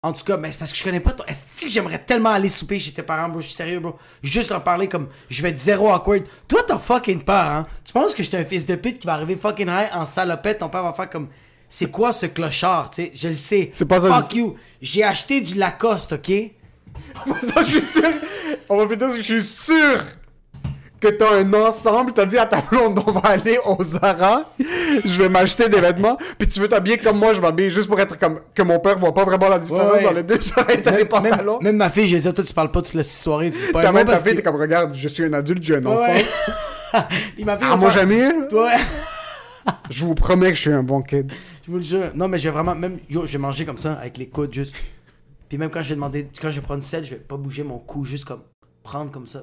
En 0.07 0.13
tout 0.13 0.25
cas, 0.25 0.37
ben, 0.37 0.53
c'est 0.53 0.59
parce 0.59 0.71
que 0.71 0.79
je 0.79 0.85
connais 0.85 1.01
pas 1.01 1.13
ton. 1.13 1.25
Est-ce 1.25 1.65
que 1.65 1.69
j'aimerais 1.69 1.99
tellement 1.99 2.31
aller 2.31 2.49
souper 2.49 2.79
chez 2.79 2.93
tes 2.93 3.03
parents, 3.03 3.29
bro? 3.29 3.41
Je 3.41 3.47
suis 3.47 3.55
sérieux, 3.55 3.81
bro. 3.81 3.97
Juste 4.23 4.51
leur 4.51 4.63
parler 4.63 4.89
comme 4.89 5.09
je 5.29 5.43
vais 5.43 5.49
être 5.49 5.59
zéro 5.59 5.91
awkward. 5.91 6.23
Toi, 6.47 6.61
t'as 6.67 6.79
fucking 6.79 7.23
peur, 7.23 7.51
hein? 7.51 7.67
Tu 7.85 7.93
penses 7.93 8.15
que 8.15 8.23
j'étais 8.23 8.37
un 8.37 8.45
fils 8.45 8.65
de 8.65 8.77
pute 8.77 9.01
qui 9.01 9.07
va 9.07 9.15
arriver 9.15 9.37
fucking 9.37 9.69
high 9.69 9.89
en 9.93 10.05
salopette? 10.05 10.61
Ton 10.61 10.69
père 10.69 10.85
va 10.85 10.93
faire 10.93 11.11
comme. 11.11 11.29
C'est 11.69 11.91
quoi 11.91 12.13
ce 12.13 12.27
clochard, 12.27 12.91
tu 12.91 13.03
sais? 13.03 13.13
Je 13.13 13.29
le 13.29 13.35
sais. 13.35 13.71
C'est 13.73 13.87
pas 13.87 13.99
ça 13.99 14.09
Fuck 14.09 14.35
you. 14.37 14.55
J'ai 14.81 15.03
acheté 15.03 15.41
du 15.41 15.55
Lacoste, 15.55 16.13
ok? 16.13 16.31
ça, 17.43 17.65
je 17.65 17.81
suis 17.81 17.83
sûr. 17.83 18.13
On 18.69 18.77
va 18.77 18.95
dire 18.95 19.09
que 19.09 19.17
je 19.17 19.23
suis 19.23 19.43
sûr 19.43 20.05
que 21.11 21.17
t'as 21.17 21.35
un 21.37 21.53
ensemble. 21.55 22.13
T'as 22.13 22.27
dit 22.27 22.39
à 22.39 22.47
ta 22.47 22.61
blonde, 22.61 23.03
on 23.07 23.13
va 23.13 23.21
aller 23.31 23.59
au 23.65 23.83
Zara. 23.83 24.51
Je 24.59 25.23
vais 25.23 25.29
m'acheter 25.29 25.69
des 25.69 25.81
vêtements. 25.81 26.17
Puis 26.39 26.49
tu 26.49 26.61
veux 26.61 26.69
t'habiller 26.69 26.99
comme 26.99 27.19
moi, 27.19 27.33
je 27.33 27.41
m'habille 27.41 27.71
juste 27.71 27.89
pour 27.89 27.99
être 28.01 28.19
comme. 28.19 28.41
Que 28.55 28.63
mon 28.63 28.79
père 28.81 28.99
voit 28.99 29.15
pas 29.15 29.25
vraiment 29.25 29.49
la 29.49 29.59
différence 29.59 29.91
Ouais, 29.93 29.99
ouais. 29.99 30.05
dans 30.05 30.13
les 30.13 30.23
deux. 30.23 30.39
T'as 30.39 30.65
des 30.65 30.91
Même, 30.99 31.09
pantalons. 31.09 31.55
même- 31.59 31.63
même 31.73 31.77
ma 31.77 31.91
fille, 31.91 32.09
j'ai 32.09 32.19
dit, 32.21 32.33
toi, 32.35 32.45
tu 32.45 32.53
parles 32.55 32.71
pas 32.71 32.83
toute 32.83 32.95
la 32.95 33.03
soirée. 33.03 33.51
Tu 33.51 33.59
dis 33.67 33.73
pas 33.73 33.89
un 33.89 34.05
Ta 34.05 34.17
fille, 34.19 34.33
que- 34.33 34.37
t'es 34.37 34.43
comme, 34.43 34.57
regarde, 34.57 34.95
je 34.95 35.09
suis 35.09 35.25
un 35.25 35.33
adulte, 35.33 35.63
j'ai 35.63 35.77
un 35.77 35.87
enfant. 35.87 36.07
Puis 37.35 37.45
ma 37.45 37.57
fille, 37.59 37.67
Ah, 37.71 37.79
faire- 37.79 37.91
Jamil, 37.91 38.47
Toi, 38.49 38.71
je 39.91 40.05
vous 40.05 40.15
promets 40.15 40.51
que 40.51 40.57
je 40.57 40.61
suis 40.63 40.73
un 40.73 40.83
bon 40.83 41.03
kid. 41.03 41.31
je 41.65 41.71
vous 41.71 41.77
le 41.79 41.83
jure. 41.83 42.11
Non, 42.15 42.29
mais 42.29 42.39
je 42.39 42.45
vais 42.45 42.51
vraiment. 42.55 42.75
Même, 42.75 42.99
yo, 43.11 43.27
je 43.27 43.33
vais 43.33 43.39
manger 43.39 43.65
comme 43.65 43.79
ça, 43.79 43.95
avec 43.95 44.17
les 44.19 44.29
coudes, 44.29 44.53
juste. 44.55 44.75
Puis 45.49 45.59
même 45.59 45.71
quand 45.71 45.83
je 45.83 45.91
vais 45.91 45.95
demander. 45.97 46.29
Quand 46.41 46.51
je 46.51 46.57
vais 46.61 46.67
prendre 46.67 46.83
sel, 46.83 47.05
je 47.05 47.11
vais 47.11 47.17
pas 47.17 47.37
bouger 47.37 47.63
mon 47.63 47.79
cou, 47.79 48.05
juste 48.05 48.25
comme. 48.25 48.41
Prendre 48.83 49.11
comme 49.11 49.27
ça. 49.27 49.43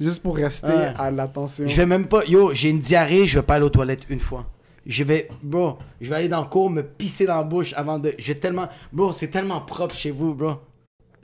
Juste 0.00 0.22
pour 0.22 0.36
rester 0.36 0.66
Ouais. 0.66 0.92
à 0.98 1.10
l'attention. 1.10 1.66
Je 1.68 1.76
vais 1.76 1.86
même 1.86 2.06
pas. 2.06 2.24
Yo, 2.24 2.52
j'ai 2.52 2.70
une 2.70 2.80
diarrhée, 2.80 3.26
je 3.28 3.38
vais 3.38 3.44
pas 3.44 3.54
aller 3.54 3.64
aux 3.64 3.70
toilettes 3.70 4.02
une 4.10 4.20
fois. 4.20 4.44
Je 4.86 5.02
vais. 5.04 5.28
Bro, 5.42 5.78
je 6.00 6.10
vais 6.10 6.16
aller 6.16 6.28
dans 6.28 6.40
le 6.42 6.46
cours, 6.48 6.68
me 6.68 6.82
pisser 6.82 7.26
dans 7.26 7.36
la 7.36 7.42
bouche 7.42 7.72
avant 7.76 7.98
de. 7.98 8.14
Je 8.18 8.32
vais 8.32 8.38
tellement. 8.38 8.68
Bro, 8.92 9.12
c'est 9.12 9.28
tellement 9.28 9.60
propre 9.60 9.94
chez 9.94 10.10
vous, 10.10 10.34
bro. 10.34 10.54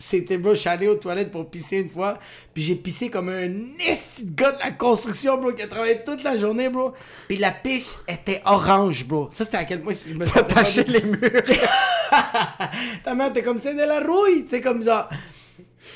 C'était, 0.03 0.39
bro, 0.39 0.55
je 0.55 0.61
suis 0.61 0.69
allé 0.71 0.89
aux 0.89 0.95
toilettes 0.95 1.31
pour 1.31 1.51
pisser 1.51 1.77
une 1.77 1.91
fois, 1.91 2.19
puis 2.55 2.63
j'ai 2.63 2.75
pissé 2.75 3.11
comme 3.11 3.29
un 3.29 3.51
esti 3.87 4.25
de 4.25 4.35
gars 4.35 4.53
de 4.53 4.59
la 4.59 4.71
construction, 4.71 5.37
bro, 5.39 5.53
qui 5.53 5.61
a 5.61 5.67
travaillé 5.69 6.01
toute 6.07 6.23
la 6.25 6.39
journée, 6.39 6.71
bro. 6.71 6.95
Puis 7.29 7.37
la 7.37 7.51
piche 7.51 7.89
était 8.09 8.41
orange, 8.47 9.05
bro. 9.05 9.29
Ça, 9.31 9.45
c'était 9.45 9.59
à 9.59 9.65
quel 9.67 9.83
point 9.83 9.93
je 9.93 10.15
me 10.15 10.25
sentais 10.25 10.39
Attacher 10.41 10.85
bien. 10.85 11.01
les 11.01 11.03
murs. 11.05 11.43
Ta 13.05 13.15
mère, 13.15 13.31
t'es 13.33 13.43
comme 13.43 13.59
c'est 13.59 13.75
de 13.75 13.81
la 13.83 14.01
rouille, 14.01 14.45
tu 14.45 14.51
sais, 14.51 14.61
comme 14.63 14.83
genre. 14.83 15.09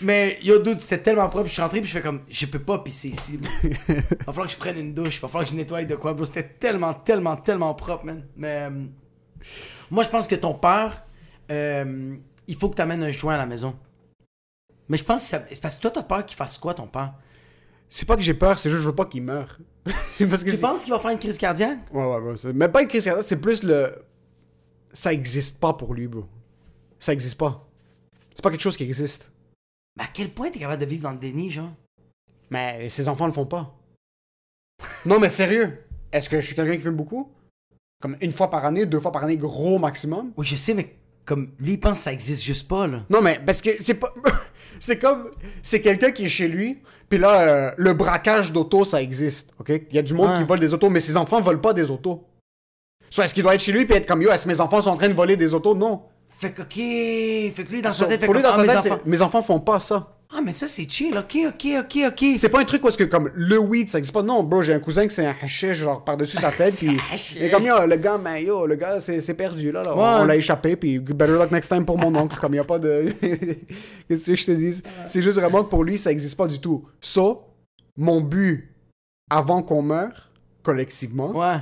Mais 0.01 0.39
yo, 0.43 0.59
dude, 0.61 0.79
c'était 0.81 0.99
tellement 1.03 1.29
propre. 1.29 1.47
Je 1.49 1.53
suis 1.53 1.63
rentré, 1.63 1.81
puis 1.81 1.89
je 1.89 1.93
fais 1.95 2.03
comme, 2.03 2.21
je 2.29 2.47
peux 2.47 2.59
pas 2.59 2.79
pisser 2.79 3.09
ici. 3.11 3.39
bro. 3.39 3.51
Va 4.27 4.33
falloir 4.33 4.47
que 4.47 4.53
je 4.53 4.59
prenne 4.59 4.79
une 4.79 4.95
douche, 4.95 5.21
va 5.21 5.29
falloir 5.29 5.45
que 5.45 5.51
je 5.51 5.57
nettoie 5.57 5.85
de 5.85 5.95
quoi, 5.95 6.13
bro. 6.15 6.25
C'était 6.25 6.43
tellement, 6.49 6.95
tellement, 6.95 7.37
tellement 7.37 7.75
propre, 7.75 8.05
man. 8.07 8.25
Mais 8.37 8.69
euh, 8.71 8.85
moi, 9.91 10.03
je 10.03 10.09
pense 10.09 10.27
que 10.27 10.35
ton 10.35 10.55
père, 10.55 11.05
euh, 11.51 12.15
il 12.49 12.57
faut 12.57 12.69
que 12.69 12.75
t'amènes 12.75 13.03
un 13.03 13.13
joint 13.13 13.35
à 13.35 13.39
la 13.39 13.47
maison. 13.47 13.77
Mais 14.89 14.97
je 14.99 15.05
pense 15.05 15.23
que 15.23 15.29
ça- 15.29 15.45
c'est 15.51 15.61
parce 15.63 15.77
que 15.77 15.83
toi, 15.83 15.91
t'as 15.91 16.03
peur 16.03 16.27
qu'il 16.27 16.37
fasse 16.37 16.59
quoi, 16.59 16.75
ton 16.75 16.87
père? 16.87 17.15
C'est 17.89 18.07
pas 18.07 18.17
que 18.17 18.23
j'ai 18.23 18.35
peur, 18.35 18.59
c'est 18.59 18.69
juste 18.69 18.79
que 18.81 18.83
je 18.85 18.89
veux 18.89 18.95
pas 18.95 19.05
qu'il 19.07 19.23
meure. 19.23 19.59
Parce 19.85 20.43
que 20.43 20.51
Tu 20.51 20.57
c'est- 20.57 20.61
penses 20.63 20.83
qu'il 20.83 20.93
va 20.93 20.99
faire 20.99 21.11
une 21.13 21.19
crise 21.19 21.39
cardiaque? 21.39 21.79
Ouais, 21.93 22.05
ouais, 22.05 22.19
ouais. 22.19 22.37
c'est- 22.37 22.53
Mais 22.53 22.69
pas 22.69 22.83
une 22.83 22.89
crise 22.89 23.05
cardiaque, 23.05 23.27
c'est 23.27 23.41
plus 23.41 23.63
le. 23.63 23.95
Ça 24.93 25.13
existe 25.13 25.61
pas 25.61 25.73
pour 25.75 25.95
lui, 25.95 26.09
bro. 26.09 26.25
Ça 26.99 27.13
existe 27.13 27.39
pas. 27.39 27.63
C'est 28.35 28.43
pas 28.43 28.51
quelque 28.51 28.63
chose 28.63 28.77
qui 28.77 28.83
existe. 28.85 29.31
Mais 29.97 30.05
à 30.05 30.09
quel 30.13 30.31
point 30.31 30.51
t'es 30.51 30.59
capable 30.59 30.81
de 30.81 30.87
vivre 30.87 31.03
dans 31.05 31.13
le 31.13 31.19
déni, 31.19 31.51
genre? 31.51 31.73
Mais 32.51 32.89
ses 32.91 33.09
enfants 33.09 33.27
le 33.27 33.33
font 33.33 33.47
pas. 33.47 33.75
non, 35.07 35.19
mais 35.19 35.31
sérieux. 35.31 35.79
Est-ce 36.13 36.29
que 36.29 36.41
je 36.41 36.47
suis 36.47 36.55
quelqu'un 36.57 36.77
qui 36.77 36.83
fume 36.83 36.97
beaucoup? 36.97 37.31
Comme 38.01 38.17
une 38.21 38.33
fois 38.33 38.51
par 38.51 38.65
année, 38.65 38.87
deux 38.87 39.01
fois 39.01 39.13
par 39.13 39.25
année, 39.25 39.37
gros 39.37 39.79
maximum? 39.79 40.33
Oui, 40.37 40.47
je 40.47 40.57
sais, 40.57 40.75
mais 40.75 40.95
comme 41.25 41.53
lui, 41.59 41.73
il 41.75 41.81
pense 41.81 41.99
que 41.99 42.05
ça 42.05 42.13
existe 42.13 42.43
juste 42.43 42.69
pas, 42.69 42.87
là. 42.87 43.05
Non, 43.09 43.23
mais 43.23 43.41
parce 43.45 43.63
que 43.63 43.71
c'est 43.81 43.95
pas. 43.95 44.13
c'est 44.81 44.99
comme. 44.99 45.31
C'est 45.63 45.81
quelqu'un 45.81 46.11
qui 46.11 46.27
est 46.27 46.29
chez 46.29 46.49
lui, 46.49 46.83
puis 47.09 47.19
là, 47.19 47.41
euh, 47.41 47.71
le 47.79 47.93
braquage 47.95 48.53
d'auto, 48.53 48.85
ça 48.85 49.01
existe, 49.01 49.55
ok? 49.59 49.71
Il 49.91 49.95
y 49.97 49.99
a 49.99 50.03
du 50.03 50.13
monde 50.15 50.31
Ouais. 50.31 50.39
qui 50.39 50.45
vole 50.45 50.59
des 50.61 50.75
autos, 50.75 50.91
mais 50.91 51.01
ses 51.01 51.17
enfants 51.17 51.41
volent 51.41 51.61
pas 51.61 51.73
des 51.73 51.91
autos. 51.91 52.27
Soit 53.11 53.25
est-ce 53.25 53.35
qu'il 53.35 53.43
doit 53.43 53.55
être 53.55 53.63
chez 53.63 53.73
lui 53.73 53.87
puis 53.87 53.95
être 53.95 54.07
comme 54.07 54.21
yo, 54.23 54.31
est-ce 54.31 54.45
que 54.45 54.49
mes 54.51 54.61
enfants 54.61 54.83
sont 54.83 54.91
en 54.91 54.97
train 54.97 55.09
de 55.09 55.15
voler 55.15 55.37
des 55.37 55.55
autos? 55.55 55.75
Non. 55.75 56.03
Fait 56.39 56.53
que, 56.53 56.63
ok. 56.63 57.55
Fait 57.55 57.65
que 57.65 57.71
lui, 57.73 57.81
dans 57.83 57.93
sa 57.93 58.05
So, 58.05 58.11
tête, 58.11 58.21
fait 58.21 58.27
pour 58.27 58.35
lui, 58.35 58.43
dans 58.43 58.51
ah, 58.51 58.55
sa 58.57 58.63
mes 58.63 58.69
tête, 58.69 58.81
c'est- 58.83 59.07
mes 59.07 59.23
enfants 59.23 59.43
font 59.43 59.61
pas 59.61 59.81
ça. 59.81 60.11
Ah, 60.37 60.41
mais 60.45 60.51
ça, 60.51 60.67
c'est 60.67 60.91
chill. 60.91 61.17
Ok, 61.17 61.37
ok, 61.47 61.67
ok, 61.81 61.99
ok. 62.09 62.25
C'est 62.39 62.49
pas 62.49 62.59
un 62.61 62.65
truc 62.65 62.83
où 62.85 62.89
est-ce 62.89 62.99
que 62.99 63.05
comme 63.05 63.31
le 63.35 63.57
weed 63.57 63.89
ça 63.89 63.99
existe 63.99 64.13
pas. 64.13 64.23
Non, 64.23 64.43
bro, 64.43 64.63
j'ai 64.63 64.75
un 64.75 64.81
cousin 64.81 65.07
qui 65.07 65.15
c'est 65.15 65.25
un 65.25 65.35
hashish 65.41 65.79
genre 65.79 66.03
par-dessus 66.03 66.39
sa 66.39 66.51
tête 66.57 66.75
puis 66.77 66.99
hashish. 67.13 67.41
est 67.41 67.51
comme 67.51 67.65
yo, 67.65 67.87
le 67.87 67.97
gars, 67.97 68.19
mais 68.19 68.43
yo, 68.43 68.67
le 68.67 68.75
gars 68.75 68.99
c'est 68.99 69.21
c'est 69.21 69.35
perdu 69.35 69.71
là, 69.71 69.85
là. 69.85 69.95
On- 69.95 69.99
Ouais. 70.01 70.23
on 70.23 70.25
l'a 70.25 70.35
échappé 70.35 70.75
puis 70.75 70.99
better 70.99 71.35
luck 71.35 71.53
next 71.53 71.69
time 71.71 71.85
pour 71.85 71.99
mon 71.99 72.13
oncle 72.17 72.37
comme 72.41 72.53
il 72.55 72.57
y 72.57 72.61
a 72.61 72.65
pas 72.65 72.81
de 72.81 73.15
Qu'est-ce 74.09 74.27
que 74.27 74.35
je 74.35 74.45
te 74.47 74.51
dis? 74.53 74.83
C'est 75.07 75.23
juste 75.23 75.39
vraiment 75.39 75.63
que 75.63 75.69
pour 75.71 75.85
lui 75.85 75.99
ça 75.99 76.11
existe 76.11 76.37
pas 76.37 76.49
du 76.49 76.59
tout. 76.59 76.85
Ça, 77.01 77.23
mon 77.97 78.21
but 78.21 78.75
avant 79.31 79.63
qu'on 79.63 79.83
meure 79.83 80.31
collectivement, 80.65 81.31
Ouais. 81.31 81.59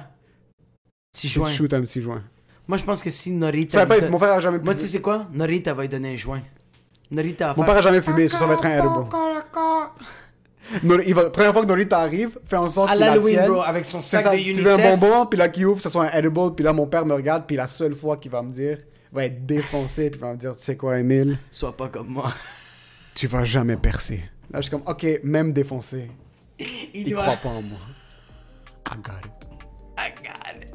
Petit 1.12 1.28
c'est 1.28 1.40
de 1.40 1.44
joint. 1.44 1.50
shoot 1.52 1.74
un 1.74 1.82
petit 1.82 2.00
joint. 2.00 2.22
Moi, 2.72 2.78
je 2.78 2.84
pense 2.84 3.02
que 3.02 3.10
si 3.10 3.30
Norita. 3.32 3.80
Ça 3.80 3.84
va 3.84 4.00
pas 4.00 4.08
mon 4.08 4.16
frère 4.18 4.32
a 4.32 4.40
jamais 4.40 4.58
Moi, 4.58 4.74
tu 4.74 4.88
sais 4.88 5.02
quoi? 5.02 5.26
Norita 5.30 5.74
va 5.74 5.82
lui 5.82 5.90
donner 5.90 6.14
un 6.14 6.16
joint. 6.16 6.40
Norita 7.10 7.48
va 7.48 7.50
Mon 7.50 7.64
faire. 7.64 7.66
père 7.66 7.76
a 7.76 7.82
jamais 7.82 8.00
fumé, 8.00 8.28
ça, 8.28 8.38
ça 8.38 8.46
va 8.46 8.54
être 8.54 8.64
un 8.64 8.78
edible. 8.78 9.08
Nor- 10.82 11.00
il 11.06 11.14
va, 11.14 11.28
première 11.28 11.52
fois 11.52 11.60
que 11.60 11.66
Norita 11.66 11.98
arrive, 11.98 12.38
fais 12.46 12.56
en 12.56 12.70
sorte 12.70 12.88
À 12.88 12.92
qu'il 12.92 13.00
la 13.00 13.06
l'Halloween, 13.10 13.34
tienne. 13.34 13.50
bro, 13.50 13.60
avec 13.60 13.84
son 13.84 14.00
sac 14.00 14.22
ça, 14.22 14.30
de 14.30 14.36
tu 14.38 14.54
veux 14.62 14.70
un 14.72 14.78
UNICEF. 14.78 14.98
bonbon, 15.00 15.26
puis 15.26 15.38
là 15.38 15.50
qui 15.50 15.66
ouvre, 15.66 15.82
ça 15.82 15.90
soit 15.90 16.06
un 16.06 16.10
edible, 16.18 16.54
puis 16.54 16.64
là 16.64 16.72
mon 16.72 16.86
père 16.86 17.04
me 17.04 17.12
regarde, 17.12 17.44
puis 17.46 17.56
la 17.56 17.66
seule 17.66 17.94
fois 17.94 18.16
qu'il 18.16 18.30
va 18.30 18.40
me 18.40 18.50
dire, 18.50 18.78
il 19.12 19.14
va 19.14 19.26
être 19.26 19.44
défoncé, 19.44 20.08
puis 20.08 20.18
il 20.18 20.22
va 20.22 20.32
me 20.32 20.38
dire, 20.38 20.56
tu 20.56 20.62
sais 20.64 20.74
quoi, 20.78 20.98
Emile, 20.98 21.38
Sois 21.50 21.76
pas 21.76 21.90
comme 21.90 22.08
moi. 22.08 22.32
tu 23.14 23.26
vas 23.26 23.44
jamais 23.44 23.76
percer. 23.76 24.22
Là, 24.50 24.60
je 24.60 24.62
suis 24.62 24.70
comme, 24.70 24.84
ok, 24.86 25.20
même 25.24 25.52
défoncé, 25.52 26.10
Il, 26.58 26.66
il 26.94 27.14
va- 27.14 27.20
croit 27.20 27.36
pas 27.36 27.48
en 27.50 27.60
moi. 27.60 27.78
I 28.88 28.94
got 28.96 29.12
it. 30.56 30.71